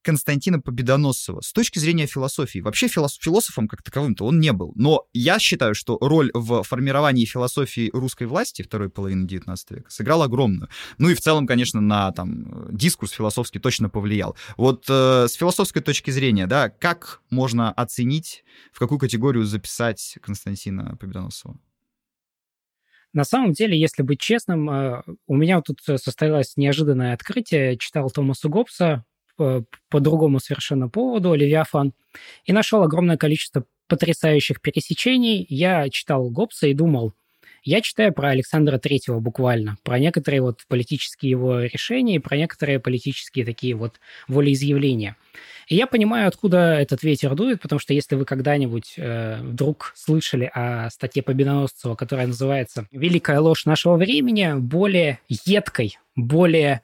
Константина 0.05 0.61
Победоносцева 0.61 1.41
с 1.41 1.53
точки 1.53 1.79
зрения 1.79 2.07
философии. 2.07 2.59
Вообще 2.61 2.89
филос 2.89 3.19
философом 3.21 3.67
как 3.67 3.83
таковым-то 3.83 4.25
он 4.27 4.39
не 4.39 4.53
был. 4.53 4.73
Но 4.77 5.07
я 5.13 5.39
считаю, 5.39 5.75
что 5.75 5.99
роль 6.01 6.31
в 6.35 6.63
формировании 6.63 7.25
философии 7.25 7.91
русской 7.93 8.27
власти 8.27 8.63
второй 8.63 8.91
половины 8.91 9.27
XIX 9.27 9.57
века 9.71 9.91
сыграла 9.91 10.27
огромную. 10.27 10.69
Ну 10.99 11.09
и 11.09 11.15
в 11.15 11.21
целом, 11.21 11.47
конечно, 11.47 11.81
на 11.81 12.13
там, 12.13 12.69
дискурс 12.71 13.13
философский 13.13 13.59
точно 13.59 13.89
повлиял. 13.89 14.37
Вот 14.57 14.85
э, 14.89 15.27
с 15.29 15.33
философской 15.33 15.81
точки 15.81 16.11
зрения, 16.11 16.47
да, 16.47 16.69
как 16.69 17.23
можно 17.31 17.73
оценить, 17.73 18.45
в 18.73 18.79
какую 18.79 18.99
категорию 18.99 19.45
записать 19.45 20.19
Константина 20.21 20.97
Победоносцева? 20.97 21.59
На 23.15 23.25
самом 23.25 23.53
деле, 23.53 23.79
если 23.79 24.03
быть 24.03 24.21
честным, 24.21 24.69
э, 24.69 25.03
у 25.27 25.37
меня 25.37 25.63
тут 25.63 25.81
состоялось 25.83 26.57
неожиданное 26.57 27.15
открытие. 27.15 27.79
Читал 27.79 28.11
Томаса 28.11 28.49
Гоббса 28.49 29.05
по, 29.37 30.01
другому 30.01 30.41
совершенно 30.41 30.89
поводу, 30.89 31.35
Левиафан, 31.35 31.93
и 32.45 32.53
нашел 32.53 32.83
огромное 32.83 33.17
количество 33.17 33.65
потрясающих 33.89 34.61
пересечений. 34.61 35.47
Я 35.49 35.89
читал 35.91 36.31
Гоббса 36.31 36.67
и 36.67 36.75
думал, 36.75 37.13
я 37.65 37.81
читаю 37.81 38.13
про 38.13 38.29
Александра 38.29 38.79
Третьего 38.79 39.21
буквально, 39.21 39.79
про 39.85 39.99
некоторые 39.99 40.43
вот 40.43 40.61
политические 40.69 41.31
его 41.31 41.61
решения, 41.61 42.21
про 42.21 42.37
некоторые 42.37 42.79
политические 42.79 43.47
такие 43.47 43.75
вот 43.75 44.01
волеизъявления. 44.29 45.17
И 45.69 45.77
я 45.77 45.87
понимаю, 45.87 46.29
откуда 46.29 46.75
этот 46.75 47.03
ветер 47.03 47.35
дует, 47.35 47.63
потому 47.63 47.79
что 47.79 47.95
если 47.95 48.17
вы 48.17 48.27
когда-нибудь 48.27 48.95
э, 48.99 49.39
вдруг 49.41 49.93
слышали 49.97 50.51
о 50.53 50.91
статье 50.91 51.23
Победоносцева, 51.23 51.95
которая 51.95 52.27
называется 52.27 52.87
«Великая 52.93 53.41
ложь 53.41 53.65
нашего 53.65 53.97
времени», 53.97 54.53
более 54.59 55.21
едкой, 55.29 55.99
более 56.17 56.83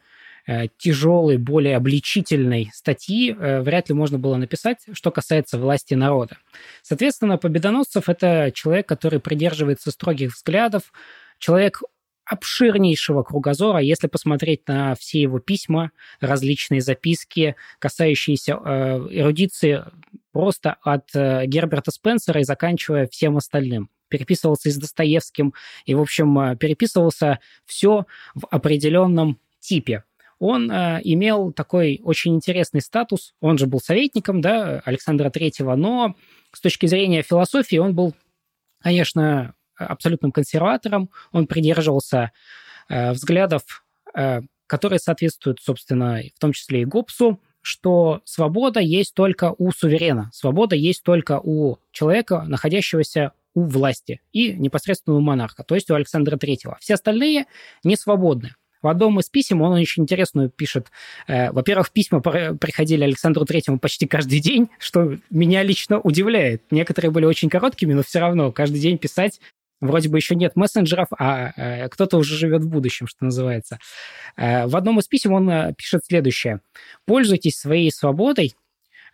тяжелой, 0.79 1.37
более 1.37 1.77
обличительной 1.77 2.71
статьи 2.73 3.33
э, 3.33 3.61
вряд 3.61 3.89
ли 3.89 3.95
можно 3.95 4.19
было 4.19 4.37
написать, 4.37 4.79
что 4.93 5.11
касается 5.11 5.59
власти 5.59 5.95
народа. 5.95 6.39
Соответственно, 6.83 7.39
Победоносцев– 7.39 8.05
это 8.09 8.51
человек, 8.53 8.89
который 8.89 9.21
придерживается 9.21 9.91
строгих 9.91 10.35
взглядов, 10.35 10.93
человек 11.39 11.83
обширнейшего 12.25 13.23
кругозора, 13.25 13.81
если 13.81 14.07
посмотреть 14.07 14.67
на 14.69 14.95
все 14.95 15.21
его 15.21 15.41
письма, 15.41 15.91
различные 16.21 16.81
записки, 16.81 17.57
касающиеся 17.81 18.53
э, 18.53 19.09
эрудиции 19.11 19.85
просто 20.33 20.77
от 20.83 21.11
э, 21.15 21.47
Герберта 21.47 21.91
Спенсера 21.91 22.41
и 22.41 22.45
заканчивая 22.45 23.09
всем 23.09 23.37
остальным. 23.37 23.91
Переписывался 24.09 24.69
и 24.69 24.73
с 24.73 24.77
Достоевским, 24.77 25.55
и, 25.87 25.95
в 25.95 26.01
общем, 26.01 26.39
э, 26.39 26.57
переписывался 26.57 27.41
все 27.67 28.07
в 28.35 28.47
определенном 28.47 29.41
типе 29.59 30.05
он 30.41 30.71
э, 30.71 31.01
имел 31.05 31.53
такой 31.53 32.01
очень 32.03 32.35
интересный 32.35 32.81
статус. 32.81 33.35
Он 33.41 33.59
же 33.59 33.67
был 33.67 33.79
советником 33.79 34.41
да, 34.41 34.81
Александра 34.87 35.29
Третьего, 35.31 35.77
но 35.77 36.17
с 36.53 36.61
точки 36.61 36.87
зрения 36.87 37.23
философии 37.23 37.77
он 37.77 37.95
был, 37.95 38.15
конечно, 38.83 39.55
абсолютным 39.77 40.33
консерватором. 40.33 41.11
Он 41.31 41.47
придерживался 41.47 42.33
э, 42.89 43.13
взглядов, 43.13 43.85
э, 44.15 44.41
которые 44.67 44.99
соответствуют, 44.99 45.61
собственно, 45.61 46.23
в 46.35 46.41
том 46.41 46.53
числе 46.53 46.83
и 46.83 46.85
Гоббсу, 46.87 47.39
что 47.61 48.23
свобода 48.25 48.81
есть 48.81 49.13
только 49.13 49.55
у 49.59 49.71
суверена, 49.73 50.31
свобода 50.33 50.75
есть 50.75 51.03
только 51.03 51.39
у 51.39 51.77
человека, 51.93 52.45
находящегося 52.49 53.33
у 53.53 53.65
власти 53.65 54.23
и 54.33 54.55
непосредственно 54.55 55.17
у 55.17 55.21
монарха, 55.21 55.65
то 55.65 55.75
есть 55.75 55.91
у 55.91 55.95
Александра 55.95 56.39
Третьего. 56.39 56.79
Все 56.81 56.95
остальные 56.95 57.45
не 57.85 57.97
свободны. 57.97 58.55
В 58.83 58.89
одном 58.89 59.21
из 59.21 59.29
писем 59.29 59.63
он 59.63 59.73
очень 59.73 60.05
интересную 60.05 60.49
пишет. 60.49 60.91
Э, 61.27 61.51
во-первых, 61.53 61.91
письма 61.91 62.21
приходили 62.21 63.05
Александру 63.05 63.45
Третьему 63.45 63.79
почти 63.79 64.07
каждый 64.07 64.41
день, 64.41 64.69
что 64.79 65.17
меня 65.31 65.63
лично 65.63 66.01
удивляет. 66.01 66.63
Некоторые 66.71 67.11
были 67.11 67.25
очень 67.25 67.49
короткими, 67.49 67.93
но 67.93 68.03
все 68.03 68.21
равно 68.21 68.53
каждый 68.53 68.81
день 68.81 68.99
писать 68.99 69.41
Вроде 69.83 70.11
бы 70.11 70.19
еще 70.19 70.35
нет 70.35 70.57
мессенджеров, 70.57 71.09
а 71.19 71.53
э, 71.57 71.89
кто-то 71.89 72.19
уже 72.19 72.37
живет 72.37 72.63
в 72.63 72.69
будущем, 72.69 73.07
что 73.07 73.25
называется. 73.25 73.79
Э, 74.37 74.67
в 74.67 74.77
одном 74.77 74.99
из 74.99 75.09
писем 75.09 75.33
он 75.33 75.75
пишет 75.75 76.03
следующее. 76.05 76.61
«Пользуйтесь 77.07 77.59
своей 77.59 77.91
свободой, 77.91 78.55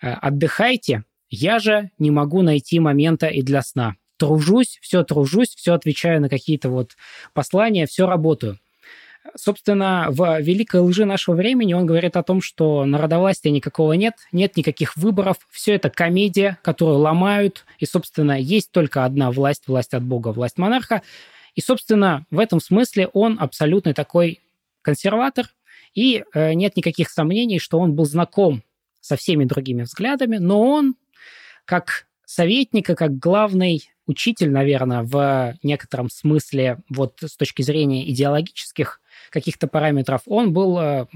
отдыхайте, 0.00 1.04
я 1.30 1.60
же 1.60 1.90
не 1.98 2.10
могу 2.10 2.42
найти 2.42 2.80
момента 2.80 3.28
и 3.28 3.42
для 3.42 3.62
сна. 3.62 3.94
Тружусь, 4.16 4.78
все 4.80 5.04
тружусь, 5.04 5.54
все 5.54 5.74
отвечаю 5.74 6.20
на 6.20 6.28
какие-то 6.28 6.68
вот 6.68 6.96
послания, 7.32 7.86
все 7.86 8.06
работаю. 8.06 8.58
Собственно, 9.34 10.06
в 10.10 10.40
«Великой 10.40 10.80
лжи 10.80 11.04
нашего 11.04 11.34
времени» 11.34 11.74
он 11.74 11.86
говорит 11.86 12.16
о 12.16 12.22
том, 12.22 12.40
что 12.40 12.84
народовластия 12.84 13.50
никакого 13.50 13.94
нет, 13.94 14.14
нет 14.32 14.56
никаких 14.56 14.96
выборов, 14.96 15.36
все 15.50 15.74
это 15.74 15.90
комедия, 15.90 16.58
которую 16.62 16.98
ломают, 16.98 17.64
и, 17.78 17.86
собственно, 17.86 18.38
есть 18.40 18.70
только 18.70 19.04
одна 19.04 19.30
власть, 19.30 19.66
власть 19.66 19.94
от 19.94 20.02
Бога, 20.02 20.28
власть 20.28 20.58
монарха. 20.58 21.02
И, 21.54 21.60
собственно, 21.60 22.26
в 22.30 22.38
этом 22.38 22.60
смысле 22.60 23.08
он 23.08 23.38
абсолютный 23.40 23.94
такой 23.94 24.40
консерватор, 24.82 25.46
и 25.94 26.24
э, 26.34 26.52
нет 26.52 26.76
никаких 26.76 27.10
сомнений, 27.10 27.58
что 27.58 27.78
он 27.78 27.94
был 27.94 28.04
знаком 28.04 28.62
со 29.00 29.16
всеми 29.16 29.44
другими 29.44 29.82
взглядами, 29.82 30.36
но 30.36 30.60
он, 30.62 30.94
как 31.64 32.06
советник 32.26 32.90
и 32.90 32.94
как 32.94 33.18
главный 33.18 33.88
учитель, 34.06 34.50
наверное, 34.50 35.02
в 35.02 35.56
некотором 35.62 36.10
смысле, 36.10 36.78
вот 36.88 37.18
с 37.22 37.36
точки 37.36 37.62
зрения 37.62 38.08
идеологических 38.10 39.00
каких-то 39.30 39.68
параметров, 39.68 40.22
он 40.26 40.52
был 40.52 40.78
э, 40.78 41.06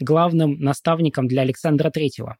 главным 0.00 0.60
наставником 0.60 1.28
для 1.28 1.42
Александра 1.42 1.90
Третьего. 1.90 2.36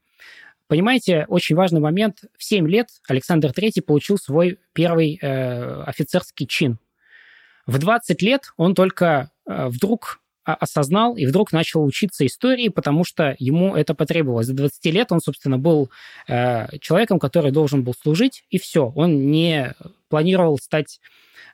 Понимаете, 0.68 1.26
очень 1.28 1.54
важный 1.54 1.80
момент. 1.80 2.24
В 2.38 2.44
7 2.44 2.66
лет 2.68 2.88
Александр 3.06 3.52
Третий 3.52 3.82
получил 3.82 4.16
свой 4.16 4.58
первый 4.72 5.18
э, 5.20 5.82
офицерский 5.82 6.46
чин. 6.46 6.78
В 7.66 7.78
20 7.78 8.22
лет 8.22 8.52
он 8.56 8.74
только 8.74 9.30
э, 9.46 9.66
вдруг 9.68 10.20
осознал 10.44 11.16
и 11.16 11.26
вдруг 11.26 11.52
начал 11.52 11.84
учиться 11.84 12.26
истории, 12.26 12.68
потому 12.68 13.04
что 13.04 13.36
ему 13.38 13.76
это 13.76 13.94
потребовалось. 13.94 14.48
До 14.48 14.54
20 14.54 14.84
лет 14.86 15.12
он, 15.12 15.20
собственно, 15.20 15.58
был 15.58 15.90
э, 16.26 16.78
человеком, 16.78 17.18
который 17.20 17.52
должен 17.52 17.84
был 17.84 17.94
служить, 17.94 18.44
и 18.50 18.58
все. 18.58 18.92
Он 18.96 19.30
не 19.30 19.74
планировал 20.08 20.58
стать 20.58 21.00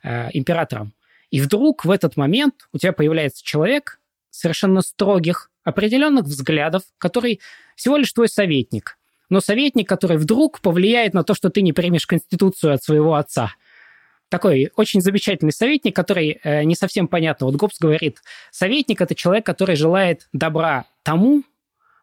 э, 0.03 0.31
императором. 0.33 0.95
И 1.31 1.41
вдруг 1.41 1.85
в 1.85 1.91
этот 1.91 2.17
момент 2.17 2.69
у 2.73 2.79
тебя 2.79 2.93
появляется 2.93 3.45
человек 3.45 4.01
совершенно 4.31 4.81
строгих, 4.83 5.51
определенных 5.65 6.25
взглядов, 6.25 6.83
который 6.97 7.41
всего 7.77 7.97
лишь 7.97 8.13
твой 8.13 8.29
советник. 8.29 8.99
Но 9.29 9.41
советник, 9.41 9.89
который 9.89 10.17
вдруг 10.17 10.61
повлияет 10.61 11.13
на 11.13 11.23
то, 11.23 11.35
что 11.35 11.51
ты 11.51 11.61
не 11.61 11.75
примешь 11.75 12.07
Конституцию 12.07 12.73
от 12.75 12.83
своего 12.83 13.15
отца. 13.15 13.53
Такой 14.31 14.71
очень 14.77 15.01
замечательный 15.01 15.53
советник, 15.53 15.95
который 15.95 16.41
э, 16.43 16.65
не 16.65 16.75
совсем 16.75 17.09
понятно. 17.09 17.47
Вот 17.47 17.57
Гоббс 17.57 17.79
говорит, 17.79 18.23
советник– 18.51 19.01
это 19.03 19.15
человек, 19.15 19.45
который 19.45 19.77
желает 19.77 20.29
добра 20.33 20.87
тому, 21.03 21.45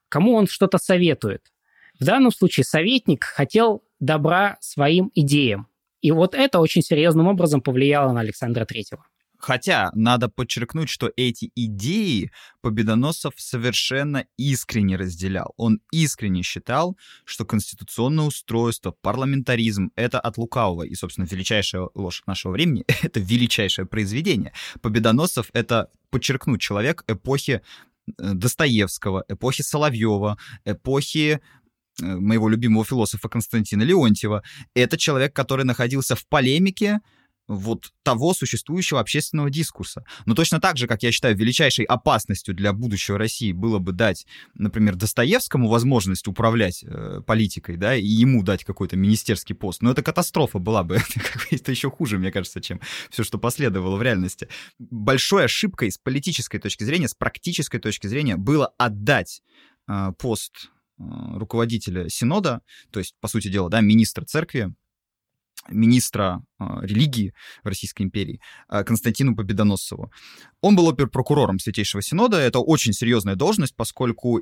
кому 0.09 0.33
он 0.33 0.47
что-то 0.47 0.77
советует. 0.77 1.51
В 1.99 2.03
данном 2.03 2.31
случае 2.31 2.63
советник 2.63 3.23
хотел 3.23 3.83
добра 3.99 4.57
своим 4.59 5.11
идеям. 5.15 5.67
И 6.01 6.11
вот 6.11 6.35
это 6.35 6.59
очень 6.59 6.81
серьезным 6.81 7.27
образом 7.27 7.61
повлияло 7.61 8.11
на 8.11 8.21
Александра 8.21 8.65
Третьего. 8.65 9.05
Хотя 9.45 9.91
надо 9.93 10.27
подчеркнуть, 10.27 10.89
что 10.89 11.11
эти 11.15 11.51
идеи 11.53 12.31
Победоносцев 12.61 13.33
совершенно 13.37 14.25
искренне 14.37 14.95
разделял. 14.95 15.53
Он 15.55 15.81
искренне 15.91 16.41
считал, 16.41 16.97
что 17.25 17.45
конституционное 17.45 18.25
устройство, 18.25 18.89
парламентаризм— 18.89 19.91
это 19.95 20.19
от 20.19 20.39
лукавого. 20.39 20.81
И, 20.81 20.95
собственно, 20.95 21.27
величайшая 21.29 21.89
ложь 21.93 22.23
нашего 22.25 22.53
времени— 22.53 22.85
это 23.03 23.19
величайшее 23.19 23.85
произведение. 23.85 24.51
Победоносцев— 24.81 25.51
это, 25.53 25.91
подчеркнуть, 26.09 26.59
человек 26.59 27.03
эпохи 27.07 27.61
Достоевского, 28.17 29.25
эпохи 29.27 29.61
Соловьева, 29.61 30.39
эпохи 30.65 31.39
моего 32.01 32.49
любимого 32.49 32.83
философа 32.83 33.29
Константина 33.29 33.83
Леонтьева. 33.83 34.41
Это 34.73 34.97
человек, 34.97 35.35
который 35.35 35.65
находился 35.65 36.15
в 36.15 36.25
полемике 36.25 36.99
вот 37.47 37.91
того 38.03 38.33
существующего 38.33 38.99
общественного 38.99 39.49
дискурса. 39.49 40.03
Но 40.25 40.33
точно 40.33 40.59
так 40.59 40.77
же, 40.77 40.87
как 40.87 41.03
я 41.03 41.11
считаю, 41.11 41.35
величайшей 41.35 41.85
опасностью 41.85 42.55
для 42.55 42.73
будущего 42.73 43.17
России 43.17 43.51
было 43.51 43.79
бы 43.79 43.91
дать, 43.91 44.25
например, 44.55 44.95
Достоевскому 44.95 45.67
возможность 45.67 46.27
управлять 46.27 46.83
э, 46.83 47.21
политикой, 47.25 47.77
да, 47.77 47.95
и 47.95 48.05
ему 48.05 48.43
дать 48.43 48.63
какой-то 48.63 48.97
министерский 48.97 49.55
пост. 49.55 49.81
Но 49.81 49.91
это 49.91 50.01
катастрофа 50.01 50.59
была 50.59 50.83
бы. 50.83 50.99
это 51.51 51.71
еще 51.71 51.91
хуже, 51.91 52.17
мне 52.17 52.31
кажется, 52.31 52.61
чем 52.61 52.79
все, 53.09 53.23
что 53.23 53.37
последовало 53.37 53.97
в 53.97 54.01
реальности. 54.01 54.47
Большой 54.79 55.45
ошибкой 55.45 55.91
с 55.91 55.97
политической 55.97 56.59
точки 56.59 56.83
зрения, 56.83 57.07
с 57.07 57.13
практической 57.13 57.79
точки 57.79 58.07
зрения 58.07 58.37
было 58.37 58.67
отдать 58.77 59.41
э, 59.87 60.11
пост 60.17 60.71
э, 60.97 61.03
руководителя 61.35 62.09
Синода, 62.09 62.61
то 62.91 62.99
есть, 62.99 63.15
по 63.21 63.27
сути 63.27 63.49
дела, 63.49 63.69
да, 63.69 63.81
министра 63.81 64.25
церкви, 64.25 64.73
министра 65.69 66.43
э, 66.59 66.65
религии 66.81 67.33
в 67.63 67.67
Российской 67.67 68.03
империи 68.03 68.41
э, 68.69 68.83
Константину 68.83 69.35
Победоносцеву. 69.35 70.11
Он 70.61 70.75
был 70.75 70.89
оперпрокурором 70.89 71.59
Святейшего 71.59 72.01
Синода. 72.01 72.37
Это 72.37 72.59
очень 72.59 72.93
серьезная 72.93 73.35
должность, 73.35 73.75
поскольку 73.75 74.41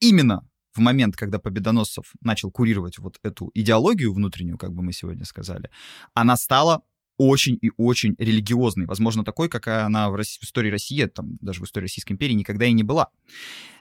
именно 0.00 0.46
в 0.74 0.80
момент, 0.80 1.16
когда 1.16 1.38
Победоносцев 1.38 2.12
начал 2.20 2.50
курировать 2.50 2.98
вот 2.98 3.18
эту 3.22 3.50
идеологию 3.54 4.12
внутреннюю, 4.12 4.58
как 4.58 4.74
бы 4.74 4.82
мы 4.82 4.92
сегодня 4.92 5.24
сказали, 5.24 5.70
она 6.14 6.36
стала 6.36 6.82
очень 7.18 7.58
и 7.62 7.70
очень 7.78 8.14
религиозной, 8.18 8.86
возможно, 8.86 9.24
такой, 9.24 9.48
какая 9.48 9.86
она 9.86 10.10
в, 10.10 10.16
России, 10.16 10.38
в 10.40 10.44
истории 10.44 10.70
России, 10.70 11.04
там, 11.06 11.38
даже 11.40 11.60
в 11.60 11.64
истории 11.64 11.84
Российской 11.84 12.12
империи 12.12 12.34
никогда 12.34 12.66
и 12.66 12.72
не 12.72 12.82
была. 12.82 13.08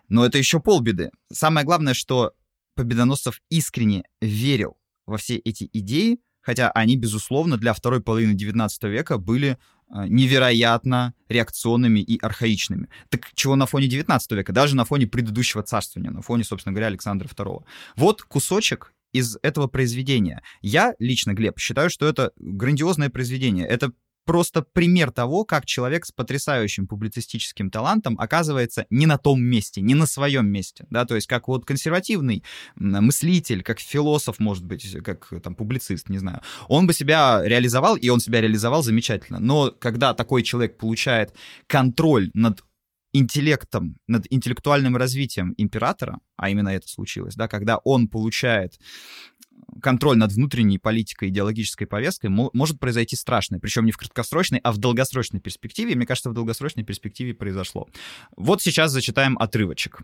Но 0.07 0.25
это 0.25 0.37
еще 0.37 0.59
полбеды. 0.59 1.11
Самое 1.31 1.65
главное, 1.65 1.93
что 1.93 2.33
Победоносцев 2.75 3.41
искренне 3.49 4.03
верил 4.21 4.77
во 5.05 5.17
все 5.17 5.37
эти 5.37 5.69
идеи, 5.73 6.19
хотя 6.45 6.69
они, 6.71 6.95
безусловно, 6.95 7.57
для 7.57 7.73
второй 7.73 8.01
половины 8.01 8.33
XIX 8.33 8.69
века 8.83 9.17
были 9.17 9.57
а, 9.89 10.07
невероятно 10.07 11.13
реакционными 11.27 11.99
и 11.99 12.19
архаичными. 12.19 12.89
Так 13.09 13.27
чего 13.33 13.55
на 13.55 13.65
фоне 13.65 13.87
19 13.87 14.31
века, 14.31 14.53
даже 14.53 14.75
на 14.75 14.85
фоне 14.85 15.07
предыдущего 15.07 15.63
царствования, 15.63 16.11
на 16.11 16.21
фоне, 16.21 16.43
собственно 16.43 16.73
говоря, 16.73 16.87
Александра 16.87 17.27
II. 17.27 17.63
Вот 17.95 18.21
кусочек 18.23 18.93
из 19.11 19.37
этого 19.41 19.67
произведения. 19.67 20.41
Я 20.61 20.93
лично, 20.99 21.33
Глеб, 21.33 21.57
считаю, 21.57 21.89
что 21.89 22.05
это 22.05 22.31
грандиозное 22.37 23.09
произведение. 23.09 23.65
Это 23.65 23.93
просто 24.25 24.61
пример 24.61 25.11
того, 25.11 25.45
как 25.45 25.65
человек 25.65 26.05
с 26.05 26.11
потрясающим 26.11 26.87
публицистическим 26.87 27.69
талантом 27.69 28.19
оказывается 28.19 28.85
не 28.89 29.05
на 29.05 29.17
том 29.17 29.41
месте, 29.41 29.81
не 29.81 29.95
на 29.95 30.05
своем 30.05 30.47
месте, 30.47 30.85
да, 30.89 31.05
то 31.05 31.15
есть 31.15 31.27
как 31.27 31.47
вот 31.47 31.65
консервативный 31.65 32.43
мыслитель, 32.75 33.63
как 33.63 33.79
философ, 33.79 34.39
может 34.39 34.65
быть, 34.65 34.97
как 35.03 35.31
там 35.41 35.55
публицист, 35.55 36.09
не 36.09 36.17
знаю, 36.17 36.41
он 36.67 36.87
бы 36.87 36.93
себя 36.93 37.41
реализовал, 37.43 37.95
и 37.95 38.09
он 38.09 38.19
себя 38.19 38.41
реализовал 38.41 38.83
замечательно, 38.83 39.39
но 39.39 39.71
когда 39.71 40.13
такой 40.13 40.43
человек 40.43 40.77
получает 40.77 41.33
контроль 41.67 42.31
над 42.33 42.63
интеллектом, 43.15 43.97
над 44.07 44.25
интеллектуальным 44.29 44.97
развитием 44.97 45.53
императора, 45.57 46.19
а 46.35 46.49
именно 46.49 46.69
это 46.69 46.89
случилось, 46.89 47.35
да, 47.35 47.47
когда 47.47 47.77
он 47.77 48.09
получает 48.09 48.77
контроль 49.81 50.17
над 50.17 50.31
внутренней 50.31 50.77
политикой, 50.77 51.29
идеологической 51.29 51.87
повесткой 51.87 52.29
может 52.29 52.79
произойти 52.79 53.15
страшное. 53.15 53.59
Причем 53.59 53.85
не 53.85 53.91
в 53.91 53.97
краткосрочной, 53.97 54.59
а 54.63 54.71
в 54.71 54.77
долгосрочной 54.77 55.39
перспективе. 55.39 55.95
Мне 55.95 56.05
кажется, 56.05 56.29
в 56.29 56.33
долгосрочной 56.33 56.83
перспективе 56.83 57.33
произошло. 57.33 57.87
Вот 58.35 58.61
сейчас 58.61 58.91
зачитаем 58.91 59.37
отрывочек. 59.37 59.99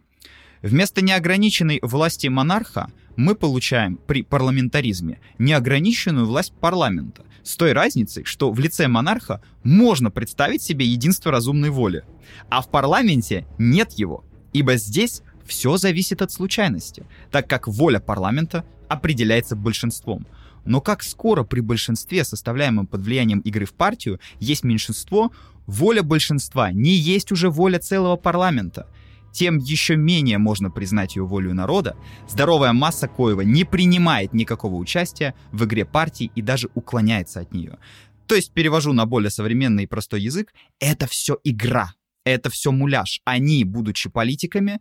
Вместо 0.62 1.04
неограниченной 1.04 1.80
власти 1.82 2.28
монарха 2.28 2.92
мы 3.16 3.36
получаем 3.36 3.98
при 3.98 4.22
парламентаризме 4.22 5.20
неограниченную 5.40 6.28
власть 6.28 6.54
парламента, 6.54 7.26
с 7.44 7.56
той 7.56 7.74
разницей, 7.74 8.24
что 8.24 8.52
в 8.52 8.60
лице 8.60 8.88
монарха 8.88 9.42
можно 9.64 10.12
представить 10.12 10.62
себе 10.62 10.86
единство 10.86 11.32
разумной 11.32 11.72
воли, 11.72 12.04
а 12.50 12.62
в 12.62 12.70
парламенте 12.70 13.48
нет 13.58 13.94
его, 13.94 14.24
ибо 14.54 14.76
здесь 14.76 15.24
все 15.52 15.76
зависит 15.76 16.22
от 16.22 16.32
случайности, 16.32 17.06
так 17.30 17.48
как 17.48 17.68
воля 17.68 18.00
парламента 18.00 18.64
определяется 18.88 19.58
большинством. 19.58 20.26
Но 20.64 20.80
как 20.80 21.04
скоро 21.04 21.44
при 21.44 21.60
большинстве, 21.60 22.24
составляемом 22.24 22.88
под 22.88 23.02
влиянием 23.02 23.40
игры 23.40 23.66
в 23.66 23.74
партию, 23.74 24.22
есть 24.40 24.64
меньшинство, 24.64 25.34
воля 25.68 26.04
большинства 26.04 26.72
не 26.72 26.92
есть 26.92 27.34
уже 27.34 27.50
воля 27.50 27.80
целого 27.80 28.16
парламента. 28.16 28.88
Тем 29.34 29.58
еще 29.58 29.98
менее 29.98 30.38
можно 30.38 30.72
признать 30.72 31.18
ее 31.18 31.26
волю 31.26 31.54
народа, 31.54 31.98
здоровая 32.30 32.72
масса 32.72 33.10
коего 33.10 33.42
не 33.42 33.66
принимает 33.66 34.34
никакого 34.34 34.76
участия 34.76 35.34
в 35.52 35.66
игре 35.66 35.84
партии 35.84 36.32
и 36.34 36.42
даже 36.42 36.70
уклоняется 36.76 37.42
от 37.42 37.54
нее. 37.54 37.78
То 38.26 38.36
есть 38.36 38.54
перевожу 38.54 38.94
на 38.94 39.06
более 39.06 39.32
современный 39.32 39.84
и 39.84 39.88
простой 39.88 40.22
язык, 40.22 40.54
это 40.80 41.08
все 41.08 41.38
игра, 41.44 41.94
это 42.24 42.50
все 42.50 42.72
муляж. 42.72 43.20
Они, 43.26 43.64
будучи 43.64 44.10
политиками, 44.10 44.80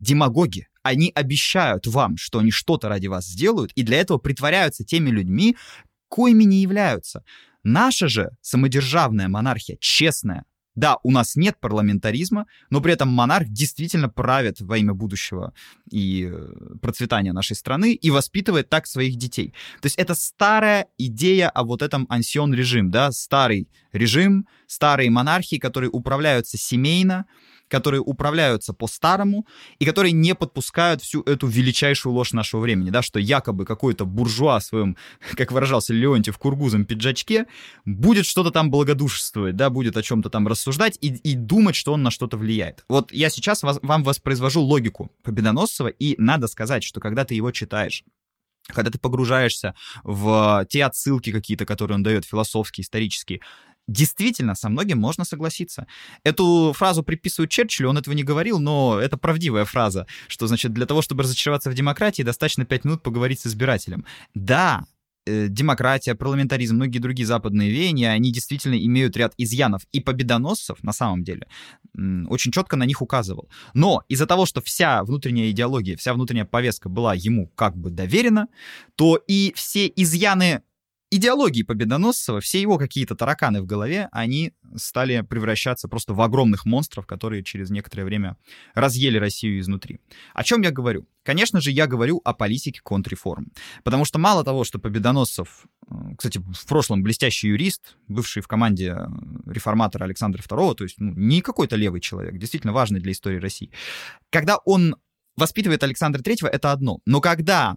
демагоги, 0.00 0.68
они 0.82 1.10
обещают 1.14 1.86
вам, 1.86 2.16
что 2.16 2.38
они 2.38 2.50
что-то 2.50 2.88
ради 2.88 3.06
вас 3.06 3.26
сделают, 3.26 3.72
и 3.72 3.82
для 3.82 3.98
этого 3.98 4.18
притворяются 4.18 4.84
теми 4.84 5.10
людьми, 5.10 5.56
коими 6.08 6.44
не 6.44 6.62
являются. 6.62 7.24
Наша 7.64 8.08
же 8.08 8.30
самодержавная 8.40 9.28
монархия, 9.28 9.76
честная, 9.80 10.44
да, 10.76 10.98
у 11.02 11.10
нас 11.10 11.36
нет 11.36 11.58
парламентаризма, 11.58 12.46
но 12.68 12.82
при 12.82 12.92
этом 12.92 13.08
монарх 13.08 13.48
действительно 13.48 14.10
правит 14.10 14.60
во 14.60 14.76
имя 14.76 14.92
будущего 14.92 15.54
и 15.90 16.28
э, 16.30 16.76
процветания 16.82 17.32
нашей 17.32 17.56
страны 17.56 17.94
и 17.94 18.10
воспитывает 18.10 18.68
так 18.68 18.86
своих 18.86 19.16
детей. 19.16 19.54
То 19.80 19.86
есть 19.86 19.96
это 19.96 20.14
старая 20.14 20.86
идея 20.98 21.48
о 21.48 21.64
вот 21.64 21.80
этом 21.80 22.06
ансион 22.10 22.52
режим, 22.52 22.90
да, 22.90 23.10
старый 23.10 23.70
режим, 23.92 24.46
старые 24.66 25.08
монархии, 25.08 25.56
которые 25.56 25.90
управляются 25.90 26.58
семейно, 26.58 27.24
которые 27.68 28.00
управляются 28.00 28.72
по-старому 28.72 29.46
и 29.78 29.84
которые 29.84 30.12
не 30.12 30.34
подпускают 30.34 31.02
всю 31.02 31.22
эту 31.22 31.46
величайшую 31.46 32.12
ложь 32.12 32.32
нашего 32.32 32.60
времени, 32.60 32.90
да, 32.90 33.02
что 33.02 33.18
якобы 33.18 33.64
какой-то 33.64 34.04
буржуа 34.04 34.58
в 34.58 34.64
своем, 34.64 34.96
как 35.36 35.52
выражался 35.52 35.92
Леонтьев, 35.92 36.38
кургузом 36.38 36.84
пиджачке 36.84 37.46
будет 37.84 38.26
что-то 38.26 38.50
там 38.50 38.70
благодушествовать, 38.70 39.56
да, 39.56 39.70
будет 39.70 39.96
о 39.96 40.02
чем-то 40.02 40.30
там 40.30 40.46
рассуждать 40.46 40.98
и, 41.00 41.08
и 41.08 41.34
думать, 41.34 41.76
что 41.76 41.92
он 41.92 42.02
на 42.02 42.10
что-то 42.10 42.36
влияет. 42.36 42.84
Вот 42.88 43.12
я 43.12 43.30
сейчас 43.30 43.62
вас, 43.62 43.78
вам 43.82 44.02
воспроизвожу 44.04 44.60
логику 44.60 45.10
Победоносцева, 45.22 45.88
и 45.88 46.14
надо 46.18 46.46
сказать, 46.46 46.84
что 46.84 47.00
когда 47.00 47.24
ты 47.24 47.34
его 47.34 47.50
читаешь, 47.50 48.04
когда 48.68 48.90
ты 48.90 48.98
погружаешься 48.98 49.74
в 50.02 50.66
те 50.68 50.84
отсылки 50.84 51.32
какие-то, 51.32 51.66
которые 51.66 51.96
он 51.96 52.02
дает, 52.02 52.24
философские, 52.24 52.82
исторические, 52.82 53.40
действительно, 53.88 54.54
со 54.54 54.68
многим 54.68 54.98
можно 54.98 55.24
согласиться. 55.24 55.86
Эту 56.24 56.72
фразу 56.74 57.02
приписывают 57.02 57.50
Черчиллю, 57.50 57.90
он 57.90 57.98
этого 57.98 58.14
не 58.14 58.24
говорил, 58.24 58.58
но 58.58 58.98
это 59.00 59.16
правдивая 59.16 59.64
фраза, 59.64 60.06
что, 60.28 60.46
значит, 60.46 60.72
для 60.72 60.86
того, 60.86 61.02
чтобы 61.02 61.22
разочароваться 61.22 61.70
в 61.70 61.74
демократии, 61.74 62.22
достаточно 62.22 62.64
пять 62.64 62.84
минут 62.84 63.02
поговорить 63.02 63.40
с 63.40 63.46
избирателем. 63.46 64.04
Да, 64.34 64.84
э, 65.26 65.46
демократия, 65.48 66.14
парламентаризм, 66.14 66.74
многие 66.74 66.98
другие 66.98 67.26
западные 67.26 67.70
веяния, 67.70 68.10
они 68.10 68.32
действительно 68.32 68.74
имеют 68.74 69.16
ряд 69.16 69.34
изъянов. 69.38 69.82
И 69.92 70.00
победоносцев, 70.00 70.82
на 70.82 70.92
самом 70.92 71.22
деле, 71.22 71.46
очень 72.28 72.52
четко 72.52 72.76
на 72.76 72.84
них 72.84 73.02
указывал. 73.02 73.48
Но 73.72 74.02
из-за 74.08 74.26
того, 74.26 74.46
что 74.46 74.60
вся 74.60 75.02
внутренняя 75.04 75.50
идеология, 75.50 75.96
вся 75.96 76.12
внутренняя 76.12 76.44
повестка 76.44 76.88
была 76.88 77.14
ему 77.14 77.48
как 77.54 77.76
бы 77.76 77.90
доверена, 77.90 78.48
то 78.96 79.16
и 79.16 79.52
все 79.54 79.86
изъяны 79.94 80.62
идеологии 81.10 81.62
Победоносцева, 81.62 82.40
все 82.40 82.60
его 82.60 82.78
какие-то 82.78 83.14
тараканы 83.14 83.62
в 83.62 83.66
голове, 83.66 84.08
они 84.12 84.52
стали 84.76 85.20
превращаться 85.20 85.88
просто 85.88 86.14
в 86.14 86.20
огромных 86.20 86.64
монстров, 86.64 87.06
которые 87.06 87.44
через 87.44 87.70
некоторое 87.70 88.04
время 88.04 88.36
разъели 88.74 89.18
Россию 89.18 89.60
изнутри. 89.60 90.00
О 90.34 90.42
чем 90.42 90.62
я 90.62 90.70
говорю? 90.70 91.06
Конечно 91.22 91.60
же, 91.60 91.70
я 91.70 91.86
говорю 91.86 92.20
о 92.24 92.32
политике 92.34 92.80
контрреформ. 92.82 93.52
Потому 93.82 94.04
что 94.04 94.18
мало 94.18 94.44
того, 94.44 94.64
что 94.64 94.78
Победоносцев, 94.78 95.66
э, 95.90 95.94
кстати, 96.16 96.38
в 96.38 96.66
прошлом 96.66 97.02
блестящий 97.02 97.48
юрист, 97.48 97.96
бывший 98.08 98.42
в 98.42 98.48
команде 98.48 98.96
э, 98.96 99.06
реформатора 99.46 100.04
Александра 100.04 100.42
II, 100.42 100.74
то 100.74 100.84
есть 100.84 100.96
ну, 100.98 101.12
не 101.16 101.40
какой-то 101.40 101.76
левый 101.76 102.00
человек, 102.00 102.36
действительно 102.38 102.72
важный 102.72 103.00
для 103.00 103.12
истории 103.12 103.38
России. 103.38 103.70
Когда 104.30 104.58
он 104.64 104.96
воспитывает 105.36 105.82
Александра 105.82 106.20
III, 106.22 106.48
это 106.48 106.72
одно. 106.72 107.00
Но 107.06 107.20
когда 107.20 107.76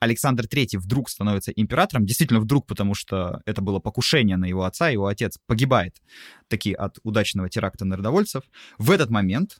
Александр 0.00 0.44
III 0.44 0.78
вдруг 0.78 1.10
становится 1.10 1.50
императором, 1.52 2.06
действительно 2.06 2.40
вдруг, 2.40 2.66
потому 2.66 2.94
что 2.94 3.40
это 3.46 3.60
было 3.62 3.80
покушение 3.80 4.36
на 4.36 4.46
его 4.46 4.64
отца, 4.64 4.88
его 4.88 5.06
отец 5.06 5.38
погибает 5.46 5.96
таки 6.48 6.72
от 6.72 6.98
удачного 7.02 7.48
теракта 7.48 7.84
народовольцев. 7.84 8.44
В 8.78 8.90
этот 8.90 9.10
момент 9.10 9.58